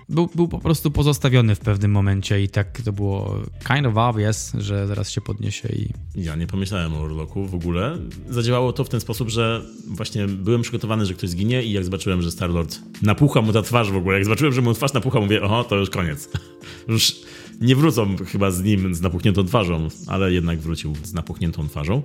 Był, 0.08 0.28
był 0.34 0.48
po 0.48 0.58
prostu 0.58 0.90
pozostawiony 0.90 1.54
w 1.54 1.60
pewnym 1.60 1.90
momencie 1.90 2.42
i 2.42 2.48
tak 2.48 2.82
to 2.82 2.92
było 2.92 3.36
kind 3.68 3.86
of 3.86 3.96
obvious, 3.96 4.52
że 4.58 4.86
zaraz 4.86 5.10
się 5.10 5.20
podniesie 5.20 5.68
i... 5.68 5.88
Ja 6.14 6.36
nie 6.36 6.46
pomyślałem 6.46 6.94
o 6.94 7.00
Warlocku 7.00 7.46
w 7.46 7.54
ogóle. 7.54 7.98
Zadziałało 8.28 8.72
to 8.72 8.84
w 8.84 8.88
ten 8.88 9.00
sposób, 9.00 9.28
że 9.28 9.62
właśnie 9.86 10.26
byłem 10.26 10.62
przygotowany, 10.62 11.06
że 11.06 11.14
ktoś 11.14 11.30
zginie 11.30 11.62
i 11.62 11.72
jak 11.72 11.84
zobaczyłem, 11.84 12.22
że 12.22 12.30
Starlord 12.30 12.78
napucha 13.02 13.40
mu 13.42 13.52
ta 13.52 13.62
twarz 13.62 13.90
w 13.90 13.96
ogóle, 13.96 14.14
jak 14.14 14.24
zobaczyłem, 14.24 14.52
że 14.54 14.62
mu 14.62 14.74
twarz 14.74 14.92
napucha, 14.92 15.20
mówię, 15.20 15.42
oho, 15.42 15.64
to 15.64 15.76
już 15.76 15.90
koniec. 15.90 16.28
już 16.88 17.16
nie 17.60 17.76
wrócą 17.76 18.16
chyba 18.16 18.50
z 18.50 18.62
nim 18.62 18.94
z 18.94 19.00
napuchniętą 19.00 19.44
twarzą, 19.44 19.88
ale 20.06 20.32
jednak 20.32 20.58
wrócił 20.58 20.94
z 21.02 21.12
napuchniętą 21.12 21.68
twarzą. 21.68 22.02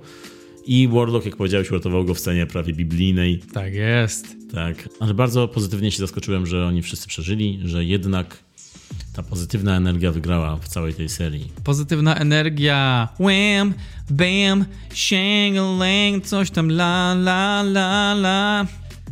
I 0.66 0.88
Warlock, 0.88 1.26
jak 1.26 1.36
powiedziałeś, 1.36 1.70
uratował 1.70 2.04
go 2.04 2.14
w 2.14 2.18
scenie 2.18 2.46
prawie 2.46 2.72
biblijnej. 2.72 3.42
Tak 3.52 3.74
jest. 3.74 4.36
Tak, 4.52 4.88
ale 5.00 5.14
bardzo 5.14 5.48
pozytywnie 5.48 5.90
się 5.90 5.98
zaskoczyłem, 5.98 6.46
że 6.46 6.66
oni 6.66 6.82
wszyscy 6.82 7.08
przeżyli, 7.08 7.60
że 7.64 7.84
jednak 7.84 8.38
ta 9.12 9.22
pozytywna 9.22 9.76
energia 9.76 10.12
wygrała 10.12 10.56
w 10.56 10.68
całej 10.68 10.94
tej 10.94 11.08
serii. 11.08 11.52
Pozytywna 11.64 12.16
energia. 12.16 13.08
Wham, 13.20 13.74
bam, 14.10 14.64
shang 14.94 16.24
coś 16.24 16.50
tam 16.50 16.70
la 16.70 17.12
la 17.12 17.60
la 17.60 18.12
la. 18.12 18.66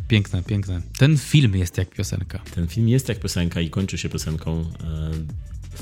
Piękne, 0.07 0.43
piękne. 0.43 0.81
Ten 0.97 1.17
film 1.17 1.55
jest 1.55 1.77
jak 1.77 1.89
piosenka. 1.89 2.39
Ten 2.55 2.67
film 2.67 2.89
jest 2.89 3.09
jak 3.09 3.19
piosenka 3.19 3.61
i 3.61 3.69
kończy 3.69 3.97
się 3.97 4.09
piosenką. 4.09 4.65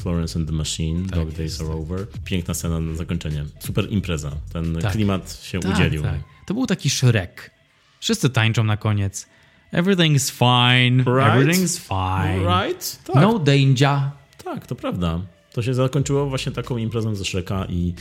Florence 0.04 0.40
and 0.40 0.48
the 0.48 0.54
Machine, 0.54 1.10
tak 1.10 1.20
Dog. 1.20 1.32
Days 1.32 1.62
Are 1.62 1.74
Over. 1.74 2.08
Piękna 2.26 2.54
scena 2.54 2.80
na 2.80 2.96
zakończenie. 2.96 3.46
Super 3.60 3.92
impreza. 3.92 4.32
Ten 4.54 4.76
tak. 4.82 4.92
klimat 4.92 5.40
się 5.44 5.60
tak, 5.60 5.72
udzielił. 5.72 6.02
Tak. 6.02 6.20
To 6.46 6.54
był 6.54 6.66
taki 6.66 6.90
Shrek. 6.90 7.52
Wszyscy 8.00 8.30
tańczą 8.30 8.64
na 8.64 8.78
koniec. 8.78 9.28
Everything's 9.74 10.32
fine. 10.32 10.98
Right? 10.98 11.34
Everything's 11.34 11.80
fine. 11.80 12.40
Right? 12.40 13.04
Tak. 13.06 13.16
No 13.16 13.40
danger. 13.40 14.00
Tak, 14.44 14.68
to 14.68 14.76
prawda. 14.76 15.22
To 15.54 15.62
się 15.62 15.74
zakończyło 15.74 16.26
właśnie 16.30 16.52
taką 16.52 16.78
imprezą 16.78 17.16
ze 17.16 17.26
Shreka 17.26 17.66
i, 17.70 17.94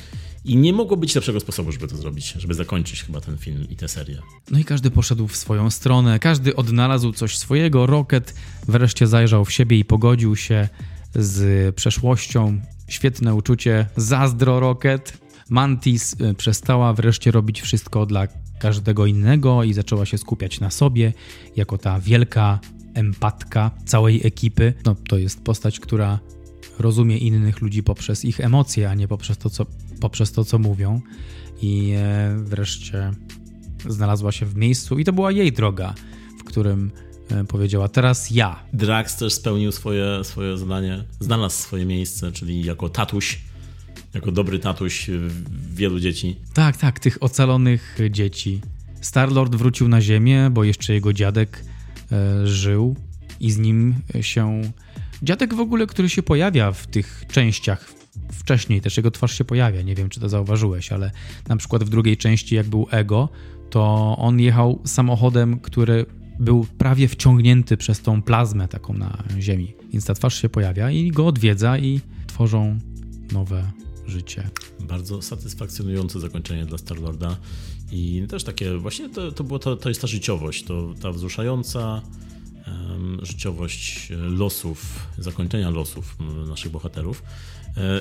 i 0.45 0.57
nie 0.57 0.73
mogło 0.73 0.97
być 0.97 1.15
lepszego 1.15 1.41
sposobu, 1.41 1.73
żeby 1.73 1.89
to 1.89 1.97
zrobić, 1.97 2.35
żeby 2.39 2.55
zakończyć 2.55 3.03
chyba 3.03 3.21
ten 3.21 3.39
film 3.39 3.67
i 3.71 3.77
tę 3.77 3.89
serię. 3.89 4.19
No 4.51 4.59
i 4.59 4.65
każdy 4.65 4.91
poszedł 4.91 5.29
w 5.29 5.37
swoją 5.37 5.71
stronę, 5.71 6.19
każdy 6.19 6.57
odnalazł 6.57 7.13
coś 7.13 7.39
swojego. 7.39 7.87
Rocket 7.87 8.35
wreszcie 8.69 9.07
zajrzał 9.07 9.45
w 9.45 9.53
siebie 9.53 9.79
i 9.79 9.85
pogodził 9.85 10.37
się 10.37 10.69
z 11.15 11.75
przeszłością. 11.75 12.61
Świetne 12.89 13.35
uczucie. 13.35 13.87
Zazdro 13.97 14.61
Rocket. 14.61 15.23
Mantis 15.51 16.17
y, 16.21 16.35
przestała 16.35 16.93
wreszcie 16.93 17.31
robić 17.31 17.61
wszystko 17.61 18.07
dla 18.07 18.29
każdego 18.61 19.07
innego 19.07 19.65
i 19.65 19.73
zaczęła 19.73 20.07
się 20.07 20.19
skupiać 20.19 20.61
na 20.61 20.71
sobie 20.71 21.13
jako 21.57 21.79
ta 21.79 22.01
wielka 22.01 22.61
empatka 22.95 23.71
całej 23.85 24.27
ekipy. 24.27 24.75
No, 24.85 24.97
to 25.09 25.19
jest 25.19 25.45
postać, 25.45 25.81
która 25.81 26.19
rozumie 26.79 27.19
innych 27.19 27.61
ludzi 27.61 27.83
poprzez 27.83 28.25
ich 28.25 28.41
emocje, 28.41 28.91
a 28.91 28.95
nie 28.95 29.09
poprzez 29.09 29.39
to, 29.39 29.51
co, 29.51 29.67
poprzez 30.01 30.33
to, 30.33 30.45
co 30.45 30.59
mówią. 30.59 31.01
I 31.63 31.93
e, 31.97 32.37
wreszcie 32.39 33.11
znalazła 33.89 34.33
się 34.33 34.47
w 34.47 34.57
miejscu, 34.57 34.99
i 34.99 35.05
to 35.05 35.13
była 35.13 35.33
jej 35.33 35.53
droga, 35.53 35.95
w 36.41 36.45
którym 36.45 36.91
e, 36.97 37.12
powiedziała 37.49 37.89
teraz 37.89 38.31
ja. 38.31 38.63
Drax 38.73 39.17
też 39.17 39.33
spełnił 39.33 39.73
swoje, 39.73 40.25
swoje 40.25 40.59
zadanie, 40.59 41.05
znalazł 41.21 41.57
swoje 41.57 41.85
miejsce, 41.85 42.33
czyli 42.33 42.65
jako 42.65 42.89
tatuś, 42.89 43.41
jako 44.15 44.33
dobry 44.33 44.59
tatuś 44.59 45.11
wielu 45.75 46.01
dzieci. 46.01 46.37
Tak, 46.55 46.77
tak, 46.77 47.01
tych 47.01 47.23
ocalonych 47.23 47.99
dzieci. 48.11 48.61
Star-Lord 49.01 49.55
wrócił 49.55 49.89
na 49.89 50.01
ziemię, 50.01 50.51
bo 50.51 50.65
jeszcze 50.65 50.95
jego 50.95 51.13
dziadek 51.13 51.65
e, 52.13 52.47
żył 52.47 52.97
i 53.41 53.51
z 53.51 53.59
nim 53.59 53.95
się... 54.21 54.61
Dziadek 55.23 55.55
w 55.55 55.61
ogóle, 55.61 55.87
który 55.87 56.09
się 56.09 56.23
pojawia 56.23 56.73
w 56.73 56.87
tych 56.87 57.25
częściach 57.33 57.93
wcześniej, 58.33 58.81
też 58.81 58.97
jego 58.97 59.11
twarz 59.11 59.39
się 59.39 59.45
pojawia, 59.45 59.83
nie 59.83 59.95
wiem 59.95 60.09
czy 60.09 60.21
to 60.21 60.29
zauważyłeś, 60.29 60.93
ale 60.93 61.11
na 61.49 61.57
przykład 61.57 61.85
w 61.85 61.89
drugiej 61.89 62.17
części 62.17 62.55
jak 62.55 62.67
był 62.67 62.87
Ego, 62.91 63.29
to 63.71 64.15
on 64.19 64.41
jechał 64.41 64.81
samochodem, 64.85 65.61
który 65.61 66.07
był 66.39 66.67
prawie 66.79 67.09
wciągnięty 67.09 67.77
przez 67.77 68.01
tą 68.01 68.23
plazmę 68.23 68.69
taką 68.69 68.95
na 68.95 69.25
ziemi. 69.39 69.75
Więc 69.93 70.05
ta 70.05 70.15
twarz 70.15 70.43
się 70.43 70.49
pojawia 70.49 70.91
i 70.91 71.11
go 71.11 71.27
odwiedza 71.27 71.79
i 71.79 72.01
tworzą 72.27 72.79
nowe 73.33 73.73
życie. 74.07 74.51
Bardzo 74.81 75.23
satysfakcjonujące 75.23 76.21
zakończenie 76.21 76.67
dla 76.67 76.79
Star-Lorda 76.79 77.37
i 77.93 78.27
też 78.29 78.45
takie, 78.45 78.79
właśnie 78.79 79.09
to, 79.09 79.33
to, 79.33 79.45
było, 79.45 79.59
to, 79.59 79.77
to 79.77 79.89
jest 79.89 80.01
ta 80.01 80.07
życiowość, 80.07 80.65
to 80.65 80.95
ta 81.03 81.13
wzruszająca 81.13 82.03
um, 82.67 83.19
życiowość 83.23 84.09
losów, 84.11 85.07
zakończenia 85.19 85.71
losów 85.71 86.17
naszych 86.49 86.73
bohaterów. 86.73 87.23
E, 87.77 88.01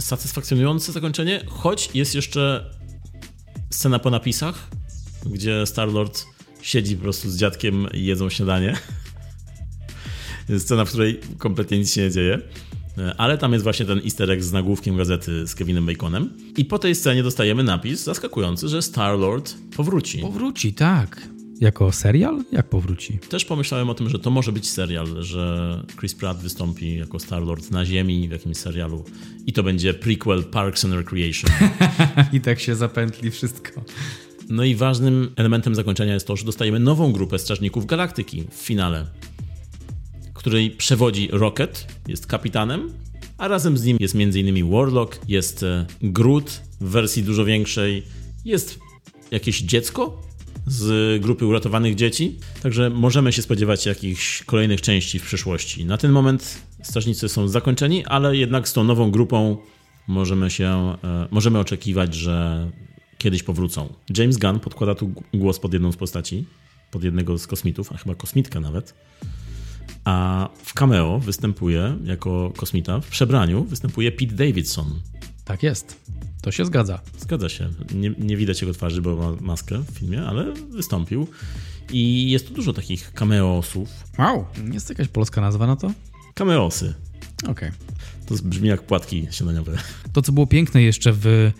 satysfakcjonujące 0.00 0.92
zakończenie, 0.92 1.44
choć 1.46 1.90
jest 1.94 2.14
jeszcze 2.14 2.74
scena 3.70 3.98
po 3.98 4.10
napisach, 4.10 4.70
gdzie 5.26 5.66
Star-Lord 5.66 6.26
siedzi 6.62 6.96
po 6.96 7.02
prostu 7.02 7.30
z 7.30 7.36
dziadkiem 7.36 7.86
i 7.94 8.04
jedzą 8.04 8.30
śniadanie. 8.30 8.76
Scena, 10.58 10.84
w 10.84 10.88
której 10.88 11.20
kompletnie 11.38 11.78
nic 11.78 11.94
się 11.94 12.00
nie 12.00 12.10
dzieje. 12.10 12.40
E, 12.98 13.14
ale 13.18 13.38
tam 13.38 13.52
jest 13.52 13.62
właśnie 13.62 13.86
ten 13.86 13.98
easter 13.98 14.30
egg 14.30 14.42
z 14.42 14.52
nagłówkiem 14.52 14.96
gazety 14.96 15.46
z 15.46 15.54
Kevinem 15.54 15.86
Baconem. 15.86 16.30
I 16.56 16.64
po 16.64 16.78
tej 16.78 16.94
scenie 16.94 17.22
dostajemy 17.22 17.62
napis 17.62 18.04
zaskakujący, 18.04 18.68
że 18.68 18.82
Star-Lord 18.82 19.54
powróci. 19.76 20.18
Powróci, 20.18 20.74
tak. 20.74 21.28
Jako 21.60 21.92
serial? 21.92 22.44
Jak 22.52 22.68
powróci? 22.68 23.18
Też 23.18 23.44
pomyślałem 23.44 23.90
o 23.90 23.94
tym, 23.94 24.08
że 24.08 24.18
to 24.18 24.30
może 24.30 24.52
być 24.52 24.70
serial, 24.70 25.06
że 25.22 25.84
Chris 25.98 26.14
Pratt 26.14 26.38
wystąpi 26.38 26.96
jako 26.96 27.18
Star-Lord 27.18 27.70
na 27.70 27.84
Ziemi 27.84 28.28
w 28.28 28.32
jakimś 28.32 28.56
serialu 28.56 29.04
i 29.46 29.52
to 29.52 29.62
będzie 29.62 29.94
prequel 29.94 30.44
Parks 30.44 30.84
and 30.84 30.94
Recreation. 30.94 31.50
I 32.32 32.40
tak 32.40 32.60
się 32.60 32.74
zapętli 32.74 33.30
wszystko. 33.30 33.84
No 34.48 34.64
i 34.64 34.74
ważnym 34.74 35.32
elementem 35.36 35.74
zakończenia 35.74 36.14
jest 36.14 36.26
to, 36.26 36.36
że 36.36 36.44
dostajemy 36.44 36.80
nową 36.80 37.12
grupę 37.12 37.38
Strażników 37.38 37.86
Galaktyki 37.86 38.44
w 38.50 38.54
finale, 38.54 39.06
której 40.34 40.70
przewodzi 40.70 41.28
Rocket, 41.32 41.86
jest 42.08 42.26
kapitanem, 42.26 42.92
a 43.38 43.48
razem 43.48 43.78
z 43.78 43.84
nim 43.84 43.96
jest 44.00 44.14
m.in. 44.14 44.70
Warlock, 44.70 45.20
jest 45.28 45.62
e, 45.62 45.86
Groot 46.02 46.62
w 46.80 46.88
wersji 46.88 47.22
dużo 47.22 47.44
większej, 47.44 48.02
jest 48.44 48.78
jakieś 49.30 49.60
dziecko 49.60 50.22
z 50.66 51.22
grupy 51.22 51.46
uratowanych 51.46 51.94
dzieci, 51.94 52.38
także 52.62 52.90
możemy 52.90 53.32
się 53.32 53.42
spodziewać 53.42 53.86
jakichś 53.86 54.42
kolejnych 54.42 54.80
części 54.80 55.18
w 55.18 55.22
przyszłości. 55.22 55.84
Na 55.84 55.98
ten 55.98 56.10
moment 56.10 56.62
strażnicy 56.82 57.28
są 57.28 57.48
zakończeni, 57.48 58.04
ale 58.06 58.36
jednak 58.36 58.68
z 58.68 58.72
tą 58.72 58.84
nową 58.84 59.10
grupą 59.10 59.56
możemy 60.06 60.50
się, 60.50 60.96
e, 61.04 61.28
możemy 61.30 61.58
oczekiwać, 61.58 62.14
że 62.14 62.70
kiedyś 63.18 63.42
powrócą. 63.42 63.92
James 64.16 64.38
Gunn 64.38 64.60
podkłada 64.60 64.94
tu 64.94 65.12
głos 65.34 65.58
pod 65.58 65.72
jedną 65.72 65.92
z 65.92 65.96
postaci, 65.96 66.46
pod 66.90 67.04
jednego 67.04 67.38
z 67.38 67.46
kosmitów, 67.46 67.92
a 67.92 67.96
chyba 67.96 68.14
kosmitka 68.14 68.60
nawet. 68.60 68.94
A 70.04 70.48
w 70.64 70.74
cameo 70.74 71.18
występuje 71.18 71.96
jako 72.04 72.52
kosmita, 72.56 73.00
w 73.00 73.08
przebraniu 73.08 73.64
występuje 73.64 74.12
Pete 74.12 74.34
Davidson. 74.34 75.00
Tak 75.44 75.62
jest. 75.62 75.96
To 76.42 76.52
się 76.52 76.64
zgadza. 76.64 77.00
Zgadza 77.18 77.48
się. 77.48 77.70
Nie, 77.94 78.10
nie 78.18 78.36
widać 78.36 78.62
jego 78.62 78.74
twarzy, 78.74 79.02
bo 79.02 79.16
ma 79.16 79.32
maskę 79.40 79.78
w 79.78 79.90
filmie, 79.90 80.22
ale 80.22 80.52
wystąpił. 80.52 81.26
I 81.92 82.30
jest 82.30 82.48
tu 82.48 82.54
dużo 82.54 82.72
takich 82.72 83.12
cameosów. 83.12 83.88
Wow, 84.18 84.44
jest 84.72 84.88
jakaś 84.88 85.08
polska 85.08 85.40
nazwa 85.40 85.66
na 85.66 85.76
to? 85.76 85.92
Cameosy. 86.34 86.94
Okej. 87.42 87.52
Okay. 87.52 87.72
To 88.26 88.34
brzmi 88.44 88.68
jak 88.68 88.82
płatki 88.82 89.26
śniadaniowe. 89.30 89.78
To, 90.12 90.22
co 90.22 90.32
było 90.32 90.46
piękne 90.46 90.82
jeszcze 90.82 91.12
w 91.12 91.52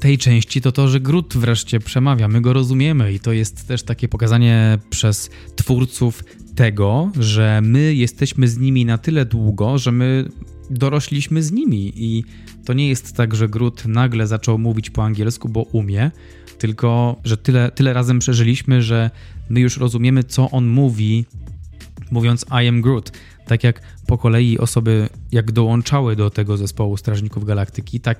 tej 0.00 0.18
części, 0.18 0.60
to 0.60 0.72
to, 0.72 0.88
że 0.88 1.00
Grut 1.00 1.36
wreszcie 1.36 1.80
przemawia. 1.80 2.28
My 2.28 2.40
go 2.40 2.52
rozumiemy 2.52 3.12
i 3.12 3.20
to 3.20 3.32
jest 3.32 3.68
też 3.68 3.82
takie 3.82 4.08
pokazanie 4.08 4.78
przez 4.90 5.30
twórców 5.56 6.24
tego, 6.54 7.10
że 7.18 7.60
my 7.62 7.94
jesteśmy 7.94 8.48
z 8.48 8.58
nimi 8.58 8.84
na 8.84 8.98
tyle 8.98 9.26
długo, 9.26 9.78
że 9.78 9.92
my 9.92 10.28
dorośliśmy 10.70 11.42
z 11.42 11.52
nimi 11.52 11.92
i 11.96 12.24
to 12.64 12.72
nie 12.72 12.88
jest 12.88 13.16
tak, 13.16 13.34
że 13.34 13.48
Grut 13.48 13.86
nagle 13.86 14.26
zaczął 14.26 14.58
mówić 14.58 14.90
po 14.90 15.04
angielsku, 15.04 15.48
bo 15.48 15.62
umie, 15.62 16.10
tylko 16.58 17.16
że 17.24 17.36
tyle, 17.36 17.70
tyle 17.70 17.92
razem 17.92 18.18
przeżyliśmy, 18.18 18.82
że 18.82 19.10
my 19.48 19.60
już 19.60 19.76
rozumiemy, 19.76 20.24
co 20.24 20.50
on 20.50 20.66
mówi, 20.66 21.24
mówiąc 22.10 22.46
I 22.64 22.68
am 22.68 22.80
Groot. 22.80 23.12
Tak 23.46 23.64
jak 23.64 23.82
po 24.06 24.18
kolei 24.18 24.58
osoby, 24.58 25.08
jak 25.32 25.52
dołączały 25.52 26.16
do 26.16 26.30
tego 26.30 26.56
zespołu 26.56 26.96
Strażników 26.96 27.44
Galaktyki, 27.44 28.00
tak 28.00 28.18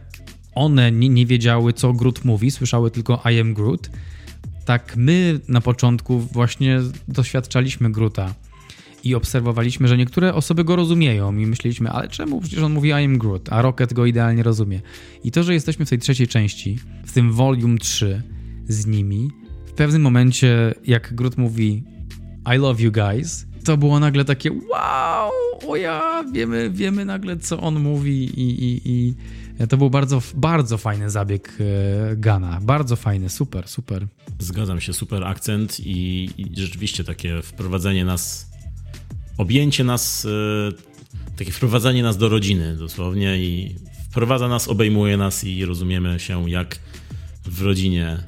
one 0.55 0.93
nie, 0.93 1.09
nie 1.09 1.27
wiedziały, 1.27 1.73
co 1.73 1.93
Groot 1.93 2.25
mówi, 2.25 2.51
słyszały 2.51 2.91
tylko 2.91 3.23
I 3.33 3.41
am 3.41 3.55
Groot. 3.55 3.91
Tak 4.65 4.97
my 4.97 5.41
na 5.49 5.61
początku 5.61 6.21
właśnie 6.21 6.81
doświadczaliśmy 7.09 7.93
Groota 7.93 8.35
i 9.05 9.15
obserwowaliśmy, 9.15 9.89
że 9.89 9.97
niektóre 9.97 10.35
osoby 10.35 10.65
go 10.65 10.77
rozumieją 10.77 11.37
i 11.37 11.47
myśleliśmy, 11.47 11.91
ale 11.91 12.09
czemu? 12.09 12.41
Przecież 12.41 12.63
on 12.63 12.73
mówi 12.73 12.89
I 12.89 12.93
am 12.93 13.19
Groot, 13.19 13.53
a 13.53 13.63
Rocket 13.63 13.93
go 13.93 14.07
idealnie 14.07 14.43
rozumie. 14.43 14.81
I 15.25 15.31
to, 15.31 15.43
że 15.43 15.55
jesteśmy 15.55 15.87
w 15.87 15.91
tej 15.91 15.99
trzeciej 15.99 16.29
części, 16.29 16.79
w 17.07 17.13
tym 17.13 17.33
Volume 17.33 17.79
3 17.79 18.23
z 18.69 18.87
nimi, 18.87 19.31
w 19.67 19.73
pewnym 19.73 20.03
momencie, 20.03 20.75
jak 20.87 21.15
Groot 21.15 21.37
mówi 21.37 21.85
I 22.55 22.59
love 22.59 22.83
you 22.83 22.93
guys, 22.93 23.47
to 23.65 23.77
było 23.77 24.01
nagle 24.01 24.25
takie 24.25 24.51
wow, 24.53 25.31
o 25.69 25.77
ja, 25.77 26.25
wiemy, 26.33 26.71
wiemy 26.71 27.05
nagle, 27.05 27.37
co 27.37 27.61
on 27.61 27.81
mówi 27.81 28.25
i, 28.25 28.65
i, 28.65 28.81
i 28.85 29.15
to 29.67 29.77
był 29.77 29.91
bardzo, 29.91 30.23
bardzo 30.35 30.79
fajny 30.79 31.11
zabieg 31.11 31.59
e, 31.61 32.17
Gana. 32.17 32.61
Bardzo 32.63 32.97
fajny, 32.97 33.29
super, 33.29 33.69
super. 33.69 34.07
Zgadzam 34.39 34.81
się, 34.81 34.93
super 34.93 35.25
akcent 35.25 35.81
i, 35.81 36.31
i 36.39 36.61
rzeczywiście 36.61 37.05
takie 37.05 37.43
wprowadzenie 37.43 38.05
nas 38.05 38.51
objęcie 39.39 39.85
nas, 39.85 40.27
e, 40.27 41.37
takie 41.37 41.53
wprowadzanie 41.53 42.03
nas 42.03 42.17
do 42.17 42.29
rodziny 42.29 42.77
dosłownie 42.77 43.39
i 43.39 43.77
wprowadza 44.11 44.49
nas, 44.49 44.69
obejmuje 44.69 45.17
nas 45.17 45.45
i 45.45 45.65
rozumiemy 45.65 46.21
się 46.21 46.51
jak 46.51 46.79
w 47.45 47.63
rodzinie 47.63 48.19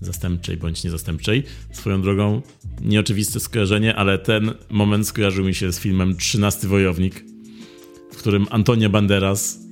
zastępczej 0.00 0.56
bądź 0.56 0.84
niezastępczej. 0.84 1.42
Swoją 1.72 2.02
drogą, 2.02 2.42
nieoczywiste 2.80 3.40
skojarzenie, 3.40 3.96
ale 3.96 4.18
ten 4.18 4.54
moment 4.70 5.08
skojarzył 5.08 5.44
mi 5.44 5.54
się 5.54 5.72
z 5.72 5.80
filmem 5.80 6.16
13 6.16 6.68
Wojownik, 6.68 7.24
w 8.12 8.16
którym 8.16 8.46
Antonio 8.50 8.90
Banderas 8.90 9.63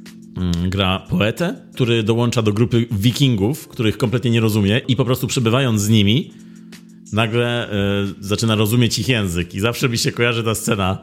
gra 0.68 0.98
poetę, 0.98 1.56
który 1.74 2.02
dołącza 2.02 2.42
do 2.42 2.52
grupy 2.52 2.86
wikingów, 2.90 3.68
których 3.68 3.98
kompletnie 3.98 4.30
nie 4.30 4.40
rozumie 4.40 4.80
i 4.88 4.96
po 4.96 5.04
prostu 5.04 5.26
przebywając 5.26 5.82
z 5.82 5.88
nimi 5.88 6.30
nagle 7.12 7.68
y, 7.68 8.14
zaczyna 8.20 8.54
rozumieć 8.54 8.98
ich 8.98 9.08
język. 9.08 9.54
I 9.54 9.60
zawsze 9.60 9.88
mi 9.88 9.98
się 9.98 10.12
kojarzy 10.12 10.44
ta 10.44 10.54
scena, 10.54 10.98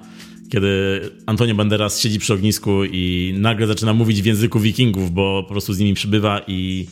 kiedy 0.50 1.02
Antonio 1.26 1.56
Banderas 1.56 2.00
siedzi 2.00 2.20
przy 2.20 2.34
ognisku 2.34 2.84
i 2.84 3.34
nagle 3.38 3.68
zaczyna 3.68 3.94
mówić 3.94 4.22
w 4.22 4.26
języku 4.26 4.60
wikingów, 4.60 5.12
bo 5.12 5.44
po 5.44 5.50
prostu 5.50 5.74
z 5.74 5.80
nimi 5.80 5.94
przybywa 5.94 6.42
i 6.48 6.88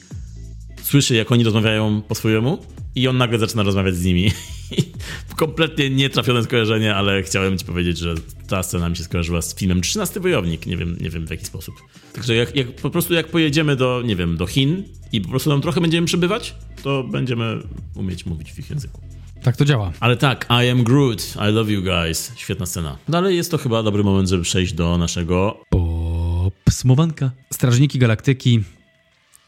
słyszy, 0.87 1.15
jak 1.15 1.31
oni 1.31 1.43
rozmawiają 1.43 2.01
po 2.01 2.15
swojemu 2.15 2.57
i 2.95 3.07
on 3.07 3.17
nagle 3.17 3.39
zaczyna 3.39 3.63
rozmawiać 3.63 3.95
z 3.95 4.05
nimi. 4.05 4.31
Kompletnie 5.35 5.89
nietrafione 5.89 6.43
skojarzenie, 6.43 6.95
ale 6.95 7.23
chciałem 7.23 7.57
ci 7.57 7.65
powiedzieć, 7.65 7.97
że 7.97 8.15
ta 8.47 8.63
scena 8.63 8.89
mi 8.89 8.95
się 8.95 9.03
skojarzyła 9.03 9.41
z 9.41 9.55
filmem 9.55 9.81
13 9.81 10.19
Wojownik. 10.19 10.65
Nie 10.65 10.77
wiem, 10.77 10.97
nie 11.01 11.09
wiem 11.09 11.27
w 11.27 11.29
jaki 11.29 11.45
sposób. 11.45 11.75
Także 12.13 12.35
jak, 12.35 12.55
jak, 12.55 12.75
po 12.75 12.89
prostu 12.89 13.13
jak 13.13 13.27
pojedziemy 13.27 13.75
do, 13.75 14.01
nie 14.05 14.15
wiem, 14.15 14.37
do 14.37 14.45
Chin 14.47 14.83
i 15.11 15.21
po 15.21 15.29
prostu 15.29 15.49
tam 15.49 15.61
trochę 15.61 15.81
będziemy 15.81 16.07
przebywać, 16.07 16.55
to 16.83 17.03
będziemy 17.03 17.59
umieć 17.95 18.25
mówić 18.25 18.53
w 18.53 18.59
ich 18.59 18.69
języku. 18.69 19.01
Tak 19.43 19.57
to 19.57 19.65
działa. 19.65 19.91
Ale 19.99 20.17
tak, 20.17 20.47
I 20.65 20.69
am 20.69 20.83
Groot, 20.83 21.33
I 21.49 21.53
love 21.53 21.71
you 21.71 21.83
guys. 21.83 22.31
Świetna 22.35 22.65
scena. 22.65 22.97
Dalej 23.09 23.35
jest 23.37 23.51
to 23.51 23.57
chyba 23.57 23.83
dobry 23.83 24.03
moment, 24.03 24.29
żeby 24.29 24.43
przejść 24.43 24.73
do 24.73 24.97
naszego... 24.97 25.63
Popsmowanka. 26.65 27.31
Strażniki 27.53 27.99
Galaktyki, 27.99 28.63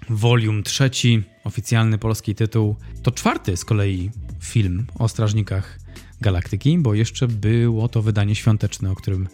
volume 0.09 0.63
trzeci, 0.63 1.23
oficjalny 1.43 1.97
polski 1.97 2.35
tytuł. 2.35 2.75
To 3.03 3.11
czwarty 3.11 3.57
z 3.57 3.65
kolei 3.65 4.11
film 4.39 4.85
o 4.95 5.07
Strażnikach 5.07 5.79
Galaktyki, 6.21 6.77
bo 6.77 6.93
jeszcze 6.93 7.27
było 7.27 7.87
to 7.87 8.01
wydanie 8.01 8.35
świąteczne, 8.35 8.91
o 8.91 8.95
którym 8.95 9.27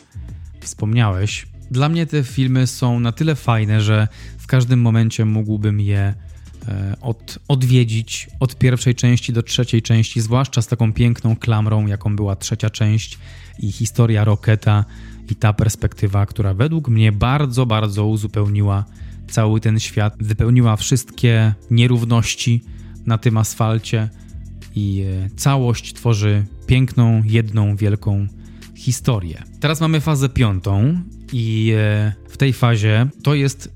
wspomniałeś. 0.60 1.47
Dla 1.72 1.89
mnie 1.89 2.06
te 2.06 2.23
filmy 2.23 2.68
są 2.68 2.99
na 2.99 3.11
tyle 3.11 3.35
fajne, 3.35 3.81
że 3.81 4.07
w 4.38 4.47
każdym 4.47 4.81
momencie 4.81 5.26
mógłbym 5.26 5.80
je 5.80 6.14
e, 6.68 6.95
od, 7.02 7.39
odwiedzić 7.47 8.30
od 8.39 8.56
pierwszej 8.57 8.95
części 8.95 9.34
do 9.34 9.43
trzeciej 9.43 9.81
części, 9.81 10.22
zwłaszcza 10.22 10.61
z 10.61 10.68
taką 10.68 10.93
piękną 10.93 11.35
klamrą, 11.35 11.88
jaką 11.88 12.15
była 12.15 12.35
trzecia 12.35 12.69
część 12.69 13.18
i 13.60 13.72
historia 13.72 14.23
Roketa 14.23 14.85
i 15.30 15.35
ta 15.35 15.53
perspektywa, 15.53 16.26
która 16.26 16.53
według 16.53 16.88
mnie 16.88 17.11
bardzo, 17.11 17.65
bardzo 17.65 18.06
uzupełniła 18.06 18.85
cały 19.31 19.60
ten 19.60 19.80
świat, 19.80 20.15
wypełniła 20.19 20.76
wszystkie 20.76 21.53
nierówności 21.72 22.61
na 23.06 23.18
tym 23.18 23.38
asfalcie 23.38 24.10
i 24.76 25.03
e, 25.03 25.30
całość 25.30 25.93
tworzy 25.93 26.45
piękną, 26.68 27.22
jedną 27.26 27.76
wielką 27.76 28.27
historię. 28.76 29.43
Teraz 29.60 29.81
mamy 29.81 30.02
fazę 30.02 30.30
piątą 30.30 31.02
i 31.34 31.73
e, 31.77 32.14
w 32.30 32.38
tej 32.38 32.53
fazie 32.53 33.07
to 33.23 33.35
jest 33.35 33.76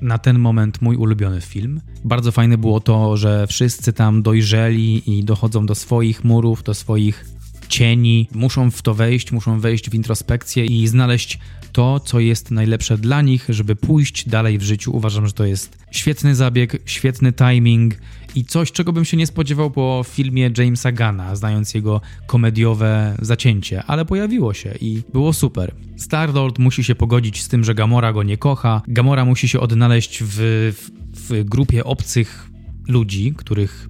na 0.00 0.18
ten 0.18 0.38
moment 0.38 0.82
mój 0.82 0.96
ulubiony 0.96 1.40
film. 1.40 1.80
Bardzo 2.04 2.32
fajne 2.32 2.58
było 2.58 2.80
to, 2.80 3.16
że 3.16 3.46
wszyscy 3.46 3.92
tam 3.92 4.22
dojrzeli 4.22 5.18
i 5.18 5.24
dochodzą 5.24 5.66
do 5.66 5.74
swoich 5.74 6.24
murów, 6.24 6.62
do 6.62 6.74
swoich 6.74 7.24
cieni, 7.72 8.28
muszą 8.34 8.70
w 8.70 8.82
to 8.82 8.94
wejść, 8.94 9.32
muszą 9.32 9.60
wejść 9.60 9.90
w 9.90 9.94
introspekcję 9.94 10.66
i 10.66 10.86
znaleźć 10.88 11.38
to, 11.72 12.00
co 12.00 12.20
jest 12.20 12.50
najlepsze 12.50 12.98
dla 12.98 13.22
nich, 13.22 13.46
żeby 13.48 13.76
pójść 13.76 14.28
dalej 14.28 14.58
w 14.58 14.62
życiu. 14.62 14.96
Uważam, 14.96 15.26
że 15.26 15.32
to 15.32 15.44
jest 15.44 15.78
świetny 15.90 16.34
zabieg, 16.34 16.82
świetny 16.86 17.32
timing 17.32 17.94
i 18.34 18.44
coś, 18.44 18.72
czego 18.72 18.92
bym 18.92 19.04
się 19.04 19.16
nie 19.16 19.26
spodziewał 19.26 19.70
po 19.70 20.04
filmie 20.08 20.50
Jamesa 20.58 20.92
Gana, 20.92 21.36
znając 21.36 21.74
jego 21.74 22.00
komediowe 22.26 23.16
zacięcie, 23.22 23.82
ale 23.86 24.04
pojawiło 24.04 24.54
się 24.54 24.74
i 24.80 25.02
było 25.12 25.32
super. 25.32 25.74
Starlord 25.96 26.58
musi 26.58 26.84
się 26.84 26.94
pogodzić 26.94 27.42
z 27.42 27.48
tym, 27.48 27.64
że 27.64 27.74
Gamora 27.74 28.12
go 28.12 28.22
nie 28.22 28.36
kocha. 28.36 28.82
Gamora 28.88 29.24
musi 29.24 29.48
się 29.48 29.60
odnaleźć 29.60 30.22
w, 30.22 30.36
w, 30.74 30.90
w 31.14 31.44
grupie 31.44 31.84
obcych 31.84 32.50
ludzi, 32.88 33.34
których 33.36 33.88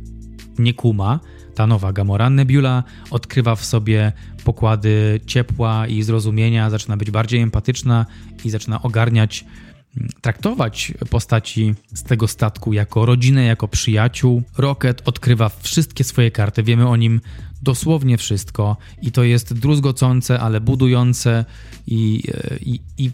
nie 0.59 0.75
kuma. 0.75 1.21
Ta 1.55 1.67
nowa 1.67 1.93
Gamora 1.93 2.31
Nebula 2.31 2.83
odkrywa 3.11 3.57
w 3.57 3.65
sobie 3.65 4.13
pokłady 4.45 5.21
ciepła 5.27 5.87
i 5.87 6.03
zrozumienia, 6.03 6.71
zaczyna 6.71 6.97
być 6.97 7.11
bardziej 7.11 7.41
empatyczna 7.41 8.07
i 8.45 8.51
zaczyna 8.51 8.83
ogarniać 8.83 9.45
traktować 10.21 10.93
postaci 11.11 11.75
z 11.95 12.03
tego 12.03 12.29
statku 12.29 12.73
jako 12.73 13.07
rodzinę, 13.07 13.45
jako 13.45 13.69
przyjaciół. 13.69 14.43
Rocket 14.59 15.03
odkrywa 15.09 15.51
wszystkie 15.61 16.05
swoje 16.05 16.31
karty, 16.31 16.63
wiemy 16.63 16.89
o 16.89 16.97
nim 16.97 17.21
dosłownie 17.63 18.19
wszystko 18.19 18.77
i 19.03 19.13
to 19.13 19.25
jest 19.25 19.55
druzgocące, 19.55 20.41
ale 20.41 20.61
budujące 20.61 21.45
i, 21.87 22.23
i, 22.61 22.81
i 22.99 23.11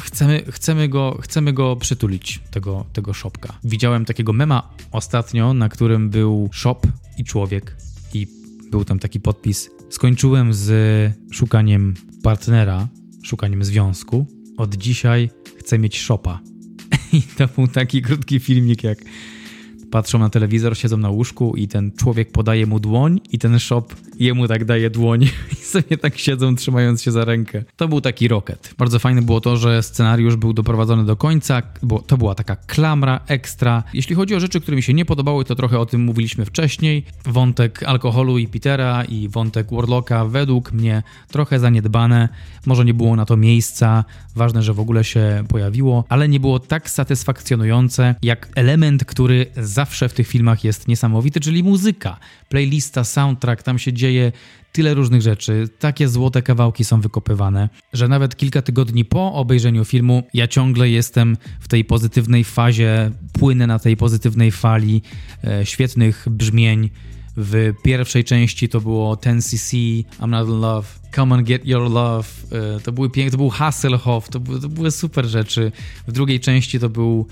chcemy, 0.00 0.44
chcemy, 0.50 0.88
go, 0.88 1.18
chcemy 1.22 1.52
go 1.52 1.76
przytulić, 1.76 2.40
tego, 2.50 2.86
tego 2.92 3.14
shopka. 3.14 3.58
Widziałem 3.64 4.04
takiego 4.04 4.32
mema 4.32 4.74
ostatnio, 4.92 5.54
na 5.54 5.68
którym 5.68 6.10
był 6.10 6.50
shop 6.52 6.80
i 7.18 7.24
człowiek 7.24 7.76
i 8.14 8.26
był 8.70 8.84
tam 8.84 8.98
taki 8.98 9.20
podpis. 9.20 9.70
Skończyłem 9.90 10.54
z 10.54 10.70
szukaniem 11.32 11.94
partnera, 12.22 12.88
szukaniem 13.22 13.64
związku. 13.64 14.26
Od 14.56 14.74
dzisiaj 14.74 15.30
chcę 15.58 15.78
mieć 15.78 16.00
szopa. 16.00 16.40
I 17.12 17.22
to 17.22 17.46
był 17.46 17.68
taki 17.68 18.02
krótki 18.02 18.40
filmik, 18.40 18.84
jak 18.84 18.98
patrzą 19.92 20.18
na 20.18 20.30
telewizor, 20.30 20.76
siedzą 20.76 20.96
na 20.96 21.10
łóżku 21.10 21.56
i 21.56 21.68
ten 21.68 21.92
człowiek 21.96 22.32
podaje 22.32 22.66
mu 22.66 22.80
dłoń 22.80 23.20
i 23.32 23.38
ten 23.38 23.58
shop 23.58 23.84
jemu 24.18 24.48
tak 24.48 24.64
daje 24.64 24.90
dłoń 24.90 25.24
i 25.52 25.54
sobie 25.54 25.98
tak 25.98 26.18
siedzą 26.18 26.54
trzymając 26.54 27.02
się 27.02 27.12
za 27.12 27.24
rękę. 27.24 27.64
To 27.76 27.88
był 27.88 28.00
taki 28.00 28.28
rocket. 28.28 28.74
Bardzo 28.78 28.98
fajne 28.98 29.22
było 29.22 29.40
to, 29.40 29.56
że 29.56 29.82
scenariusz 29.82 30.36
był 30.36 30.52
doprowadzony 30.52 31.04
do 31.04 31.16
końca, 31.16 31.62
bo 31.82 31.98
to 31.98 32.16
była 32.16 32.34
taka 32.34 32.56
klamra 32.56 33.20
ekstra. 33.26 33.82
Jeśli 33.94 34.16
chodzi 34.16 34.34
o 34.34 34.40
rzeczy, 34.40 34.60
które 34.60 34.76
mi 34.76 34.82
się 34.82 34.94
nie 34.94 35.04
podobały, 35.04 35.44
to 35.44 35.54
trochę 35.54 35.78
o 35.78 35.86
tym 35.86 36.00
mówiliśmy 36.00 36.44
wcześniej. 36.44 37.04
Wątek 37.24 37.82
alkoholu 37.82 38.38
i 38.38 38.48
Petera 38.48 39.04
i 39.04 39.28
wątek 39.28 39.66
Warlocka 39.72 40.24
według 40.24 40.72
mnie 40.72 41.02
trochę 41.28 41.58
zaniedbane. 41.58 42.28
Może 42.66 42.84
nie 42.84 42.94
było 42.94 43.16
na 43.16 43.24
to 43.24 43.36
miejsca, 43.36 44.04
ważne, 44.36 44.62
że 44.62 44.74
w 44.74 44.80
ogóle 44.80 45.04
się 45.04 45.44
pojawiło, 45.48 46.04
ale 46.08 46.28
nie 46.28 46.40
było 46.40 46.58
tak 46.58 46.90
satysfakcjonujące 46.90 48.14
jak 48.22 48.48
element, 48.54 49.04
który 49.04 49.46
zawsze 49.82 50.08
w 50.08 50.12
tych 50.12 50.28
filmach 50.28 50.64
jest 50.64 50.88
niesamowity, 50.88 51.40
czyli 51.40 51.62
muzyka. 51.62 52.18
Playlista, 52.48 53.04
soundtrack, 53.04 53.62
tam 53.62 53.78
się 53.78 53.92
dzieje 53.92 54.32
tyle 54.72 54.94
różnych 54.94 55.22
rzeczy, 55.22 55.68
takie 55.78 56.08
złote 56.08 56.42
kawałki 56.42 56.84
są 56.84 57.00
wykopywane, 57.00 57.68
że 57.92 58.08
nawet 58.08 58.36
kilka 58.36 58.62
tygodni 58.62 59.04
po 59.04 59.32
obejrzeniu 59.32 59.84
filmu 59.84 60.22
ja 60.34 60.48
ciągle 60.48 60.90
jestem 60.90 61.36
w 61.60 61.68
tej 61.68 61.84
pozytywnej 61.84 62.44
fazie, 62.44 63.10
płynę 63.32 63.66
na 63.66 63.78
tej 63.78 63.96
pozytywnej 63.96 64.50
fali 64.50 65.02
e, 65.44 65.66
świetnych 65.66 66.26
brzmień. 66.30 66.90
W 67.36 67.72
pierwszej 67.82 68.24
części 68.24 68.68
to 68.68 68.80
było 68.80 69.14
10cc, 69.14 69.76
I'm 70.20 70.28
Not 70.28 70.48
in 70.48 70.60
Love, 70.60 70.88
Come 71.14 71.34
and 71.34 71.46
Get 71.46 71.66
Your 71.66 71.90
Love, 71.90 72.28
e, 72.76 72.80
to 72.80 72.92
były 72.92 73.10
piękne, 73.10 73.30
to 73.30 73.36
był 73.36 73.50
Hasselhoff, 73.50 74.28
to, 74.28 74.40
to 74.40 74.68
były 74.68 74.90
super 74.90 75.26
rzeczy. 75.26 75.72
W 76.06 76.12
drugiej 76.12 76.40
części 76.40 76.80
to 76.80 76.88
był 76.88 77.26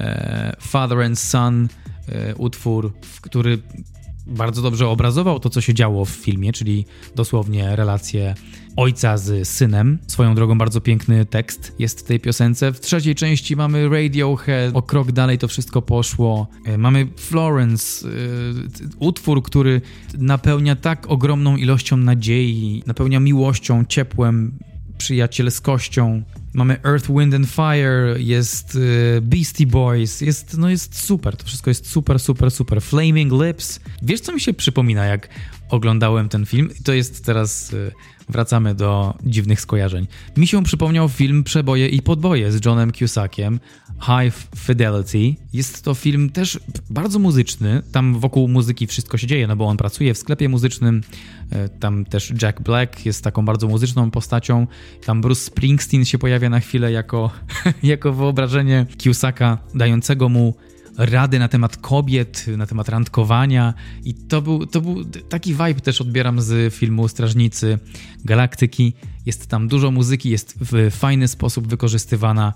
e, 0.00 0.56
Father 0.60 1.02
and 1.02 1.18
Son, 1.18 1.68
utwór, 2.36 2.92
który 3.20 3.58
bardzo 4.26 4.62
dobrze 4.62 4.88
obrazował 4.88 5.40
to, 5.40 5.50
co 5.50 5.60
się 5.60 5.74
działo 5.74 6.04
w 6.04 6.10
filmie, 6.10 6.52
czyli 6.52 6.84
dosłownie 7.14 7.76
relacje 7.76 8.34
ojca 8.76 9.16
z 9.16 9.48
synem. 9.48 9.98
Swoją 10.06 10.34
drogą 10.34 10.58
bardzo 10.58 10.80
piękny 10.80 11.24
tekst 11.24 11.72
jest 11.78 12.00
w 12.00 12.02
tej 12.02 12.20
piosence. 12.20 12.72
W 12.72 12.80
trzeciej 12.80 13.14
części 13.14 13.56
mamy 13.56 13.88
Radiohead, 13.88 14.76
o 14.76 14.82
krok 14.82 15.12
dalej 15.12 15.38
to 15.38 15.48
wszystko 15.48 15.82
poszło. 15.82 16.48
E, 16.64 16.78
mamy 16.78 17.08
Florence, 17.16 18.08
yy, 18.08 18.14
utwór, 18.98 19.42
który 19.42 19.80
napełnia 20.18 20.76
tak 20.76 21.10
ogromną 21.10 21.56
ilością 21.56 21.96
nadziei, 21.96 22.82
napełnia 22.86 23.20
miłością, 23.20 23.84
ciepłem, 23.84 24.58
przyjacielskością. 24.98 26.22
Mamy 26.56 26.80
Earth, 26.84 27.10
Wind 27.10 27.34
and 27.34 27.46
Fire, 27.46 28.14
jest 28.18 28.74
y, 28.74 29.20
Beastie 29.22 29.66
Boys, 29.66 30.20
jest, 30.20 30.58
no 30.58 30.70
jest 30.70 30.98
super, 30.98 31.36
to 31.36 31.44
wszystko 31.46 31.70
jest 31.70 31.90
super, 31.90 32.18
super, 32.20 32.50
super. 32.50 32.82
Flaming 32.82 33.32
Lips. 33.32 33.80
Wiesz, 34.02 34.20
co 34.20 34.32
mi 34.32 34.40
się 34.40 34.54
przypomina, 34.54 35.04
jak 35.04 35.28
oglądałem 35.68 36.28
ten 36.28 36.46
film? 36.46 36.70
To 36.84 36.92
jest 36.92 37.24
teraz 37.24 37.72
y, 37.72 37.92
wracamy 38.28 38.74
do 38.74 39.14
dziwnych 39.22 39.60
skojarzeń. 39.60 40.06
Mi 40.36 40.46
się 40.46 40.64
przypomniał 40.64 41.08
film 41.08 41.44
Przeboje 41.44 41.88
i 41.88 42.02
Podboje 42.02 42.52
z 42.52 42.64
Johnem 42.64 42.92
Cusackiem, 42.92 43.60
High 44.00 44.34
Fidelity. 44.56 45.34
Jest 45.52 45.84
to 45.84 45.94
film 45.94 46.30
też 46.30 46.60
bardzo 46.90 47.18
muzyczny, 47.18 47.82
tam 47.92 48.18
wokół 48.18 48.48
muzyki 48.48 48.86
wszystko 48.86 49.18
się 49.18 49.26
dzieje, 49.26 49.46
no 49.46 49.56
bo 49.56 49.66
on 49.66 49.76
pracuje 49.76 50.14
w 50.14 50.18
sklepie 50.18 50.48
muzycznym, 50.48 51.00
e, 51.50 51.68
tam 51.68 52.04
też 52.04 52.32
Jack 52.42 52.60
Black 52.60 53.06
jest 53.06 53.24
taką 53.24 53.44
bardzo 53.44 53.68
muzyczną 53.68 54.10
postacią, 54.10 54.66
tam 55.04 55.20
Bruce 55.20 55.40
Springsteen 55.40 56.04
się 56.04 56.18
pojawia 56.18 56.50
na 56.50 56.60
chwilę 56.60 56.92
jako, 56.92 57.30
jako 57.82 58.12
wyobrażenie 58.12 58.86
Cusacka, 58.98 59.58
dającego 59.74 60.28
mu 60.28 60.54
rady 60.98 61.38
na 61.38 61.48
temat 61.48 61.76
kobiet, 61.76 62.46
na 62.56 62.66
temat 62.66 62.88
randkowania 62.88 63.74
i 64.04 64.14
to 64.14 64.42
był, 64.42 64.66
to 64.66 64.80
był 64.80 65.04
taki 65.04 65.50
vibe 65.52 65.74
też 65.74 66.00
odbieram 66.00 66.40
z 66.40 66.74
filmu 66.74 67.08
Strażnicy 67.08 67.78
Galaktyki. 68.24 68.92
Jest 69.26 69.46
tam 69.46 69.68
dużo 69.68 69.90
muzyki, 69.90 70.30
jest 70.30 70.58
w 70.60 70.90
fajny 70.90 71.28
sposób 71.28 71.66
wykorzystywana, 71.66 72.52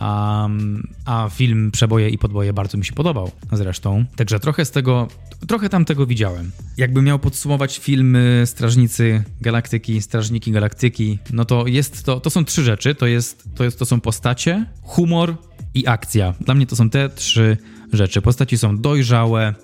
um, 0.00 0.88
a 1.04 1.28
film 1.32 1.70
Przeboje 1.70 2.08
i 2.08 2.18
Podboje 2.18 2.52
bardzo 2.52 2.78
mi 2.78 2.84
się 2.84 2.92
podobał 2.92 3.30
zresztą. 3.52 4.04
Także 4.16 4.40
trochę 4.40 4.64
z 4.64 4.70
tego, 4.70 5.08
trochę 5.48 5.68
tam 5.68 5.84
tego 5.84 6.06
widziałem. 6.06 6.50
Jakbym 6.76 7.04
miał 7.04 7.18
podsumować 7.18 7.78
filmy 7.78 8.42
Strażnicy 8.46 9.24
Galaktyki, 9.40 10.02
Strażniki 10.02 10.52
Galaktyki, 10.52 11.18
no 11.32 11.44
to 11.44 11.66
jest 11.66 12.04
to, 12.04 12.20
to 12.20 12.30
są 12.30 12.44
trzy 12.44 12.62
rzeczy. 12.62 12.94
To, 12.94 13.06
jest, 13.06 13.48
to, 13.54 13.64
jest, 13.64 13.78
to 13.78 13.86
są 13.86 14.00
postacie, 14.00 14.66
humor 14.82 15.36
i 15.74 15.86
akcja. 15.86 16.34
Dla 16.40 16.54
mnie 16.54 16.66
to 16.66 16.76
są 16.76 16.90
te 16.90 17.08
trzy 17.08 17.56
rzeczy. 17.96 18.22
Postaci 18.22 18.58
są 18.58 18.78
dojrzałe, 18.78 19.54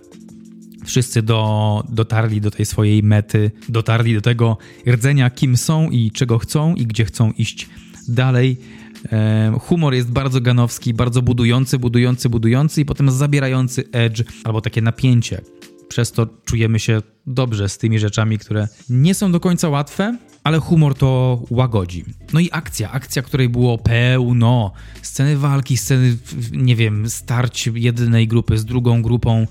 wszyscy 0.85 1.23
do, 1.23 1.85
dotarli 1.89 2.41
do 2.41 2.51
tej 2.51 2.67
swojej 2.67 3.03
mety, 3.03 3.51
dotarli 3.69 4.15
do 4.15 4.21
tego 4.21 4.59
rdzenia, 4.89 5.31
kim 5.31 5.57
są 5.57 5.91
i 5.91 6.11
czego 6.11 6.39
chcą 6.39 6.75
i 6.75 6.87
gdzie 6.87 7.05
chcą 7.05 7.33
iść 7.33 7.69
dalej. 8.09 8.57
Humor 9.61 9.95
jest 9.95 10.11
bardzo 10.11 10.41
ganowski, 10.41 10.95
bardzo 10.95 11.23
budujący, 11.23 11.79
budujący, 11.79 12.29
budujący 12.29 12.81
i 12.81 12.85
potem 12.85 13.11
zabierający 13.11 13.85
edge 13.93 14.25
albo 14.45 14.61
takie 14.61 14.83
napięcie. 14.83 15.41
Przez 15.89 16.13
to 16.13 16.27
czujemy 16.45 16.79
się 16.79 17.03
dobrze 17.27 17.69
z 17.69 17.79
tymi 17.79 17.99
rzeczami, 17.99 18.39
które 18.39 18.69
nie 18.91 19.15
są 19.15 19.33
do 19.33 19.41
końca 19.41 19.69
łatwe, 19.69 20.19
ale 20.45 20.59
humor 20.59 20.95
to 20.95 21.43
łagodzi. 21.51 22.05
No 22.33 22.41
i 22.41 22.49
akcja, 22.53 22.91
akcja, 22.91 23.23
której 23.23 23.49
było 23.49 23.79
pełno. 23.79 24.73
Sceny 25.03 25.37
walki, 25.37 25.77
sceny, 25.77 26.17
nie 26.53 26.77
wiem, 26.77 27.11
starć 27.11 27.71
jednej 27.75 28.29
grupy 28.29 28.59
z 28.59 28.65
drugą 28.65 29.03
grupą. 29.03 29.47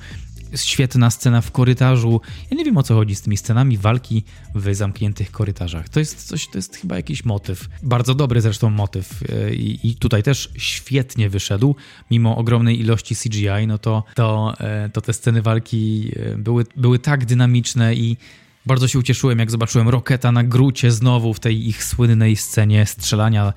świetna 0.55 1.09
scena 1.09 1.41
w 1.41 1.51
korytarzu. 1.51 2.21
Ja 2.51 2.57
nie 2.57 2.65
wiem 2.65 2.77
o 2.77 2.83
co 2.83 2.95
chodzi 2.95 3.15
z 3.15 3.21
tymi 3.21 3.37
scenami 3.37 3.77
walki 3.77 4.23
w 4.55 4.75
zamkniętych 4.75 5.31
korytarzach. 5.31 5.89
To 5.89 5.99
jest 5.99 6.27
coś, 6.27 6.47
to 6.47 6.57
jest 6.57 6.75
chyba 6.77 6.95
jakiś 6.95 7.25
motyw. 7.25 7.69
Bardzo 7.83 8.15
dobry 8.15 8.41
zresztą 8.41 8.69
motyw 8.69 9.23
e, 9.29 9.53
i, 9.53 9.89
i 9.89 9.95
tutaj 9.95 10.23
też 10.23 10.49
świetnie 10.57 11.29
wyszedł. 11.29 11.75
Mimo 12.11 12.37
ogromnej 12.37 12.79
ilości 12.79 13.15
CGI, 13.15 13.67
no 13.67 13.77
to, 13.77 14.03
to, 14.15 14.53
e, 14.59 14.89
to 14.89 15.01
te 15.01 15.13
sceny 15.13 15.41
walki 15.41 16.11
e, 16.15 16.37
były, 16.37 16.65
były 16.75 16.99
tak 16.99 17.25
dynamiczne 17.25 17.95
i 17.95 18.17
bardzo 18.65 18.87
się 18.87 18.99
ucieszyłem, 18.99 19.39
jak 19.39 19.51
zobaczyłem 19.51 19.89
Roketa 19.89 20.31
na 20.31 20.43
grucie 20.43 20.91
znowu 20.91 21.33
w 21.33 21.39
tej 21.39 21.67
ich 21.67 21.83
słynnej 21.83 22.35
scenie 22.35 22.85
strzelania 22.85 23.53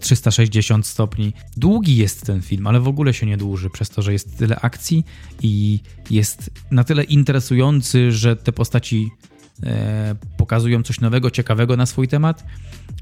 360 0.00 0.86
stopni. 0.86 1.32
Długi 1.56 1.96
jest 1.96 2.26
ten 2.26 2.42
film, 2.42 2.66
ale 2.66 2.80
w 2.80 2.88
ogóle 2.88 3.14
się 3.14 3.26
nie 3.26 3.36
dłuży, 3.36 3.70
przez 3.70 3.90
to, 3.90 4.02
że 4.02 4.12
jest 4.12 4.38
tyle 4.38 4.60
akcji 4.60 5.04
i 5.42 5.80
jest 6.10 6.50
na 6.70 6.84
tyle 6.84 7.04
interesujący, 7.04 8.12
że 8.12 8.36
te 8.36 8.52
postaci 8.52 9.10
e, 9.62 10.14
pokazują 10.36 10.82
coś 10.82 11.00
nowego, 11.00 11.30
ciekawego 11.30 11.76
na 11.76 11.86
swój 11.86 12.08
temat 12.08 12.44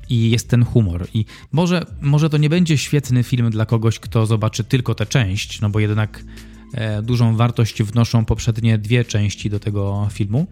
i 0.09 0.31
jest 0.31 0.49
ten 0.49 0.65
humor. 0.65 1.07
I 1.15 1.25
może, 1.53 1.87
może 2.01 2.31
to 2.31 2.37
nie 2.37 2.49
będzie 2.49 2.79
świetny 2.79 3.23
film 3.23 3.51
dla 3.51 3.67
kogoś, 3.67 3.99
kto 3.99 4.27
zobaczy 4.27 4.65
tylko 4.65 4.95
tę 4.95 5.07
część, 5.07 5.61
no 5.61 5.71
bo 5.71 5.81
jednak 5.81 6.25
e, 6.75 7.03
dużą 7.03 7.37
wartość 7.37 7.83
wnoszą 7.83 8.25
poprzednie 8.25 8.79
dwie 8.79 9.05
części 9.05 9.51
do 9.51 9.61
tego 9.61 10.09
filmu 10.13 10.47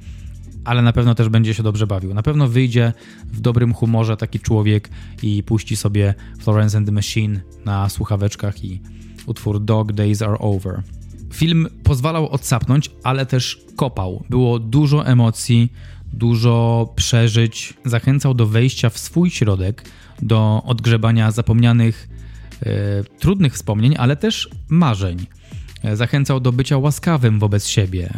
ale 0.65 0.83
na 0.83 0.93
pewno 0.93 1.15
też 1.15 1.29
będzie 1.29 1.55
się 1.55 1.63
dobrze 1.63 1.87
bawił. 1.87 2.15
Na 2.15 2.23
pewno 2.23 2.49
wyjdzie 2.49 2.93
w 3.27 3.41
dobrym 3.41 3.75
humorze 3.75 4.17
taki 4.17 4.41
człowiek 4.41 4.89
i 5.23 5.43
puści 5.43 5.77
sobie 5.77 6.15
Florence 6.41 6.79
and 6.79 6.87
the 6.87 6.93
Machine 6.93 7.41
na 7.65 7.89
słuchaweczkach 7.89 8.65
i 8.65 8.81
utwór 9.27 9.61
Dog 9.61 9.93
Days 9.93 10.23
Are 10.23 10.39
Over. 10.39 10.83
Film 11.33 11.69
pozwalał 11.83 12.29
odsapnąć, 12.29 12.91
ale 13.03 13.27
też 13.27 13.65
kopał. 13.77 14.25
Było 14.31 14.59
dużo 14.59 15.07
emocji, 15.07 15.73
dużo 16.13 16.89
przeżyć. 16.97 17.75
Zachęcał 17.85 18.35
do 18.35 18.47
wejścia 18.47 18.91
w 18.91 18.99
swój 18.99 19.31
środek, 19.31 19.85
do 20.23 20.63
odgrzebania 20.67 21.31
zapomnianych, 21.31 22.09
e, 22.63 23.05
trudnych 23.19 23.55
wspomnień, 23.55 23.95
ale 23.99 24.17
też 24.17 24.49
marzeń. 24.69 25.27
E, 25.83 25.97
zachęcał 25.97 26.41
do 26.41 26.53
bycia 26.53 26.79
łaskawym 26.79 27.39
wobec 27.39 27.67
siebie, 27.67 28.11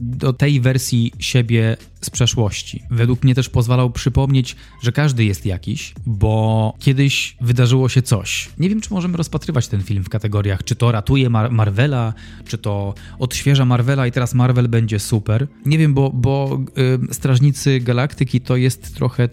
do 0.00 0.32
tej 0.32 0.60
wersji 0.60 1.12
siebie 1.18 1.76
z 2.00 2.10
przeszłości. 2.10 2.82
Według 2.90 3.24
mnie 3.24 3.34
też 3.34 3.48
pozwalał 3.48 3.90
przypomnieć, 3.90 4.56
że 4.82 4.92
każdy 4.92 5.24
jest 5.24 5.46
jakiś, 5.46 5.94
bo 6.06 6.74
kiedyś 6.78 7.36
wydarzyło 7.40 7.88
się 7.88 8.02
coś. 8.02 8.50
Nie 8.58 8.68
wiem, 8.68 8.80
czy 8.80 8.94
możemy 8.94 9.16
rozpatrywać 9.16 9.68
ten 9.68 9.82
film 9.82 10.04
w 10.04 10.08
kategoriach, 10.08 10.64
czy 10.64 10.74
to 10.74 10.92
ratuje 10.92 11.30
Mar 11.30 11.52
Marvela, 11.52 12.14
czy 12.46 12.58
to 12.58 12.94
odświeża 13.18 13.64
Marvela 13.64 14.06
i 14.06 14.12
teraz 14.12 14.34
Marvel 14.34 14.68
będzie 14.68 14.98
super. 14.98 15.48
Nie 15.66 15.78
wiem, 15.78 15.94
bo, 15.94 16.10
bo 16.10 16.60
yy, 16.76 17.14
Strażnicy 17.14 17.80
Galaktyki 17.80 18.40
to 18.40 18.56
jest 18.56 18.94
trochę. 18.94 19.28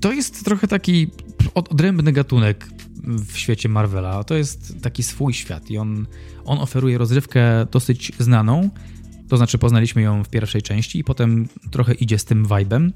To 0.00 0.12
jest 0.12 0.44
trochę 0.44 0.68
taki 0.68 1.06
odrębny 1.54 2.12
gatunek 2.12 2.68
w 3.06 3.38
świecie 3.38 3.68
Marvela. 3.68 4.24
To 4.24 4.34
jest 4.34 4.82
taki 4.82 5.02
swój 5.02 5.34
świat 5.34 5.70
i 5.70 5.78
on, 5.78 6.06
on 6.44 6.58
oferuje 6.58 6.98
rozrywkę 6.98 7.66
dosyć 7.72 8.12
znaną, 8.18 8.70
to 9.28 9.36
znaczy 9.36 9.58
poznaliśmy 9.58 10.02
ją 10.02 10.24
w 10.24 10.28
pierwszej 10.28 10.62
części 10.62 10.98
i 10.98 11.04
potem 11.04 11.48
trochę 11.70 11.94
idzie 11.94 12.18
z 12.18 12.24
tym 12.24 12.46
vibem, 12.56 12.92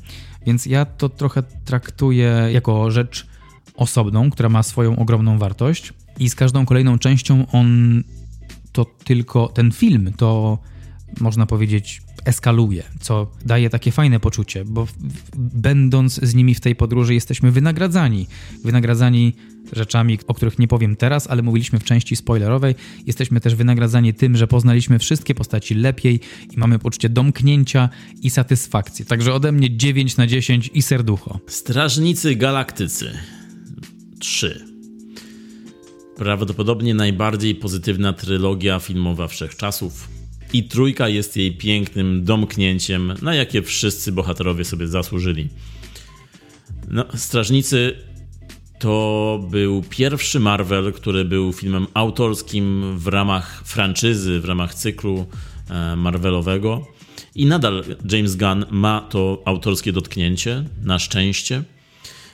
więc 0.47 0.67
ja 0.67 0.85
to 0.85 1.09
trochę 1.09 1.43
traktuję 1.65 2.49
jako 2.53 2.91
rzecz 2.91 3.27
osobną, 3.75 4.31
która 4.31 4.49
ma 4.49 4.63
swoją 4.63 4.97
ogromną 4.97 5.39
wartość 5.39 5.93
i 6.19 6.29
z 6.29 6.35
każdą 6.35 6.67
kolejną 6.67 6.99
częścią 6.99 7.47
on 7.53 8.03
to 8.73 8.85
tylko 9.05 9.49
ten 9.49 9.73
film 9.73 10.13
to 10.17 10.59
można 11.21 11.47
powiedzieć 11.47 12.03
eskaluje, 12.25 12.83
co 13.01 13.31
daje 13.45 13.71
takie 13.71 13.93
fajne 13.93 14.21
poczucie, 14.21 14.65
bo 14.65 14.87
będąc 15.37 16.15
z 16.15 16.35
nimi 16.35 16.55
w 16.55 16.61
tej 16.61 16.77
podróży 16.77 17.15
jesteśmy 17.15 17.51
wynagradzani. 17.51 18.27
Wynagradzani 18.65 19.33
rzeczami, 19.73 20.19
o 20.27 20.35
których 20.35 20.59
nie 20.59 20.69
powiem 20.69 20.97
teraz, 20.97 21.31
ale 21.31 21.43
mówiliśmy 21.43 21.79
w 21.79 21.85
części 21.85 22.17
spoilerowej. 22.17 22.75
Jesteśmy 23.07 23.41
też 23.41 23.55
wynagradzani 23.55 24.15
tym, 24.15 24.37
że 24.37 24.47
poznaliśmy 24.47 24.99
wszystkie 24.99 25.35
postaci 25.35 25.75
lepiej 25.75 26.21
i 26.51 26.59
mamy 26.59 26.79
poczucie 26.79 27.09
domknięcia 27.09 27.89
i 28.23 28.31
satysfakcji. 28.31 29.05
Także 29.05 29.35
ode 29.35 29.53
mnie 29.53 29.77
9 29.77 30.17
na 30.17 30.27
10 30.27 30.71
i 30.75 30.83
serducho. 30.83 31.41
Strażnicy 31.47 32.37
Galaktycy 32.37 33.13
3. 34.19 34.67
Prawdopodobnie 36.17 36.95
najbardziej 36.95 37.55
pozytywna 37.55 38.13
trylogia 38.13 38.79
filmowa 38.79 39.29
wszechczasów 39.29 40.20
i 40.53 40.65
trójka 40.65 41.09
jest 41.09 41.37
jej 41.37 41.57
pięknym 41.57 42.25
domknięciem, 42.25 43.15
na 43.23 43.35
jakie 43.35 43.63
wszyscy 43.63 44.13
bohaterowie 44.13 44.65
sobie 44.65 44.87
zasłużyli. 44.87 45.49
No, 46.89 47.05
Strażnicy 47.15 47.97
to 48.79 49.41
był 49.51 49.83
pierwszy 49.91 50.41
Marvel, 50.41 50.93
który 50.93 51.25
był 51.25 51.53
filmem 51.53 51.87
autorskim 51.95 52.99
w 52.99 53.07
ramach 53.07 53.63
franczyzy, 53.65 54.41
w 54.41 54.45
ramach 54.45 54.75
cyklu 54.75 55.27
e, 55.71 55.97
Marvelowego. 55.97 56.87
I 57.35 57.47
nadal 57.47 57.85
James 58.13 58.37
Gunn 58.37 58.65
ma 58.71 59.01
to 59.01 59.43
autorskie 59.45 59.93
dotknięcie, 59.93 60.65
na 60.85 60.99
szczęście, 60.99 61.63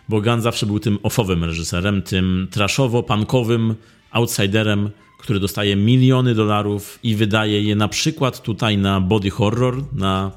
bo 0.09 0.21
Gunn 0.21 0.41
zawsze 0.41 0.67
był 0.67 0.81
tym 0.81 0.99
ofowym 1.03 1.45
reżyserem, 1.45 2.03
tym 2.03 2.49
trashowo-pankowym 2.51 3.75
outsiderem, 4.11 4.91
który 5.27 5.41
dostaje 5.41 5.77
miliony 5.77 6.35
dolarów 6.35 6.99
i 7.03 7.17
wydaje 7.17 7.63
je 7.63 7.77
na 7.77 7.89
przykład 7.89 8.43
tutaj 8.43 8.79
na 8.79 9.01
body 9.01 9.31
horror, 9.31 9.85
na 9.93 10.33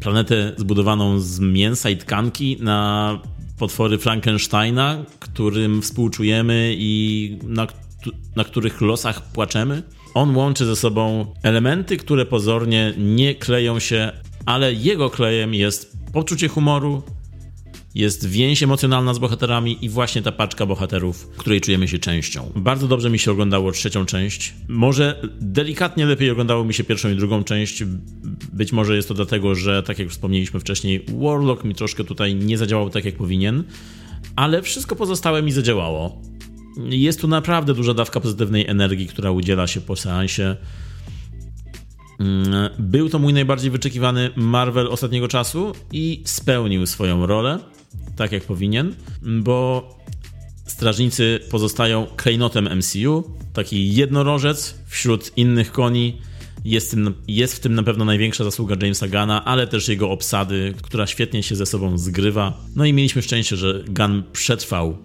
planetę 0.00 0.52
zbudowaną 0.56 1.20
z 1.20 1.40
mięsa 1.40 1.90
i 1.90 1.96
tkanki, 1.96 2.56
na 2.60 3.20
potwory 3.58 3.98
Frankensteina, 3.98 5.04
którym 5.18 5.82
współczujemy 5.82 6.74
i 6.78 7.38
na, 7.42 7.66
na 8.36 8.44
których 8.44 8.80
losach 8.80 9.32
płaczemy. 9.32 9.82
On 10.14 10.36
łączy 10.36 10.66
ze 10.66 10.76
sobą 10.76 11.26
elementy, 11.42 11.96
które 11.96 12.26
pozornie 12.26 12.94
nie 12.96 13.34
kleją 13.34 13.78
się, 13.78 14.12
ale 14.46 14.72
jego 14.72 15.10
klejem 15.10 15.54
jest 15.54 15.96
poczucie 16.12 16.48
humoru, 16.48 17.02
jest 17.94 18.28
więź 18.28 18.62
emocjonalna 18.62 19.14
z 19.14 19.18
bohaterami 19.18 19.84
i 19.84 19.88
właśnie 19.88 20.22
ta 20.22 20.32
paczka 20.32 20.66
bohaterów, 20.66 21.28
której 21.36 21.60
czujemy 21.60 21.88
się 21.88 21.98
częścią. 21.98 22.52
Bardzo 22.56 22.88
dobrze 22.88 23.10
mi 23.10 23.18
się 23.18 23.32
oglądało 23.32 23.72
trzecią 23.72 24.06
część. 24.06 24.54
Może 24.68 25.22
delikatnie 25.40 26.06
lepiej 26.06 26.30
oglądało 26.30 26.64
mi 26.64 26.74
się 26.74 26.84
pierwszą 26.84 27.10
i 27.10 27.16
drugą 27.16 27.44
część. 27.44 27.84
Być 28.52 28.72
może 28.72 28.96
jest 28.96 29.08
to 29.08 29.14
dlatego, 29.14 29.54
że 29.54 29.82
tak 29.82 29.98
jak 29.98 30.08
wspomnieliśmy 30.08 30.60
wcześniej, 30.60 31.04
Warlock 31.18 31.64
mi 31.64 31.74
troszkę 31.74 32.04
tutaj 32.04 32.34
nie 32.34 32.58
zadziałał 32.58 32.90
tak 32.90 33.04
jak 33.04 33.16
powinien, 33.16 33.64
ale 34.36 34.62
wszystko 34.62 34.96
pozostałe 34.96 35.42
mi 35.42 35.52
zadziałało. 35.52 36.22
Jest 36.88 37.20
tu 37.20 37.28
naprawdę 37.28 37.74
duża 37.74 37.94
dawka 37.94 38.20
pozytywnej 38.20 38.66
energii, 38.66 39.06
która 39.06 39.30
udziela 39.30 39.66
się 39.66 39.80
po 39.80 39.96
seansie. 39.96 40.56
Mm, 42.20 42.70
był 42.78 43.08
to 43.08 43.18
mój 43.18 43.32
najbardziej 43.32 43.70
wyczekiwany 43.70 44.30
Marvel 44.36 44.86
ostatniego 44.86 45.28
czasu 45.28 45.72
i 45.92 46.22
spełnił 46.24 46.86
swoją 46.86 47.26
rolę 47.26 47.58
tak 48.16 48.32
jak 48.32 48.44
powinien, 48.44 48.94
bo 49.22 49.88
strażnicy 50.66 51.40
pozostają 51.50 52.06
klejnotem 52.16 52.78
MCU, 52.78 53.24
taki 53.52 53.94
jednorożec 53.94 54.74
wśród 54.86 55.32
innych 55.36 55.72
koni. 55.72 56.18
Jest, 56.64 56.90
tym, 56.90 57.14
jest 57.28 57.54
w 57.54 57.60
tym 57.60 57.74
na 57.74 57.82
pewno 57.82 58.04
największa 58.04 58.44
zasługa 58.44 58.76
Jamesa 58.82 59.08
Gana, 59.08 59.44
ale 59.44 59.66
też 59.66 59.88
jego 59.88 60.10
obsady, 60.10 60.74
która 60.82 61.06
świetnie 61.06 61.42
się 61.42 61.56
ze 61.56 61.66
sobą 61.66 61.98
zgrywa. 61.98 62.60
No 62.76 62.84
i 62.84 62.92
mieliśmy 62.92 63.22
szczęście, 63.22 63.56
że 63.56 63.84
Gunn 63.88 64.22
przetrwał 64.32 64.98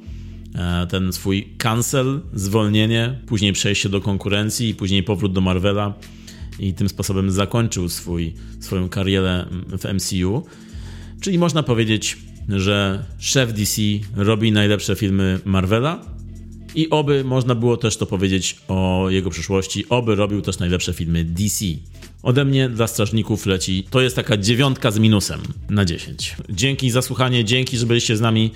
e, 0.55 0.87
ten 0.87 1.13
swój 1.13 1.53
cancel, 1.57 2.21
zwolnienie, 2.33 3.19
później 3.27 3.53
przejście 3.53 3.89
do 3.89 4.01
konkurencji 4.01 4.69
i 4.69 4.75
później 4.75 5.03
powrót 5.03 5.33
do 5.33 5.41
Marvela 5.41 5.93
i 6.59 6.73
tym 6.73 6.89
sposobem 6.89 7.31
zakończył 7.31 7.89
swój, 7.89 8.33
swoją 8.59 8.89
karierę 8.89 9.45
w 9.51 9.93
MCU. 9.93 10.45
Czyli 11.21 11.39
można 11.39 11.63
powiedzieć, 11.63 12.17
że 12.49 13.05
szef 13.19 13.53
DC 13.53 13.81
robi 14.15 14.51
najlepsze 14.51 14.95
filmy 14.95 15.39
Marvela 15.45 16.05
i 16.75 16.89
oby 16.89 17.23
można 17.23 17.55
było 17.55 17.77
też 17.77 17.97
to 17.97 18.05
powiedzieć 18.05 18.57
o 18.67 19.05
jego 19.09 19.29
przyszłości, 19.29 19.89
oby 19.89 20.15
robił 20.15 20.41
też 20.41 20.59
najlepsze 20.59 20.93
filmy 20.93 21.23
DC. 21.23 21.65
Ode 22.23 22.45
mnie 22.45 22.69
dla 22.69 22.87
strażników 22.87 23.45
leci, 23.45 23.83
to 23.89 24.01
jest 24.01 24.15
taka 24.15 24.37
dziewiątka 24.37 24.91
z 24.91 24.99
minusem 24.99 25.39
na 25.69 25.85
10. 25.85 26.35
Dzięki 26.49 26.89
za 26.89 27.01
słuchanie, 27.01 27.45
dzięki, 27.45 27.77
że 27.77 27.85
byliście 27.85 28.17
z 28.17 28.21
nami. 28.21 28.51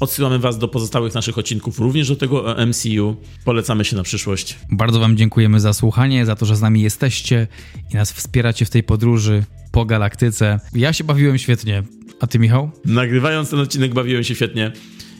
Odsyłamy 0.00 0.38
Was 0.38 0.58
do 0.58 0.68
pozostałych 0.68 1.14
naszych 1.14 1.38
odcinków, 1.38 1.78
również 1.78 2.08
do 2.08 2.16
tego 2.16 2.56
MCU. 2.66 3.16
Polecamy 3.44 3.84
się 3.84 3.96
na 3.96 4.02
przyszłość. 4.02 4.58
Bardzo 4.70 5.00
Wam 5.00 5.16
dziękujemy 5.16 5.60
za 5.60 5.72
słuchanie, 5.72 6.26
za 6.26 6.36
to, 6.36 6.46
że 6.46 6.56
z 6.56 6.60
nami 6.60 6.82
jesteście 6.82 7.46
i 7.92 7.96
nas 7.96 8.12
wspieracie 8.12 8.64
w 8.64 8.70
tej 8.70 8.82
podróży 8.82 9.44
po 9.72 9.84
galaktyce. 9.84 10.60
Ja 10.74 10.92
się 10.92 11.04
bawiłem 11.04 11.38
świetnie. 11.38 11.82
A 12.22 12.26
ty, 12.26 12.38
Michał? 12.38 12.70
Nagrywając 12.84 13.50
ten 13.50 13.58
odcinek 13.58 13.94
bawiłem 13.94 14.24
się 14.24 14.34
świetnie 14.34 14.72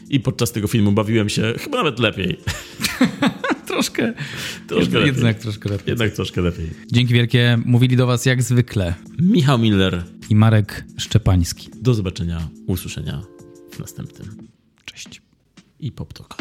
i 0.09 0.19
podczas 0.19 0.51
tego 0.51 0.67
filmu 0.67 0.91
bawiłem 0.91 1.29
się 1.29 1.53
chyba 1.59 1.77
nawet 1.77 1.99
lepiej. 1.99 2.37
troszkę, 3.67 4.13
Troszkę 4.67 4.99
jednak, 4.99 5.23
lepiej. 5.23 5.41
troszkę 5.41 5.69
lepiej. 5.69 5.89
Jednak 5.89 6.11
troszkę 6.13 6.41
lepiej. 6.41 6.69
Dzięki 6.91 7.13
wielkie. 7.13 7.59
Mówili 7.65 7.95
do 7.97 8.07
was 8.07 8.25
jak 8.25 8.43
zwykle 8.43 8.93
Michał 9.19 9.59
Miller. 9.59 10.03
i 10.29 10.35
Marek 10.35 10.85
Szczepański. 10.97 11.69
Do 11.81 11.93
zobaczenia, 11.93 12.49
usłyszenia 12.67 13.21
w 13.71 13.79
następnym. 13.79 14.47
Cześć. 14.85 15.21
I 15.79 15.91
pop 15.91 16.13
talk. 16.13 16.37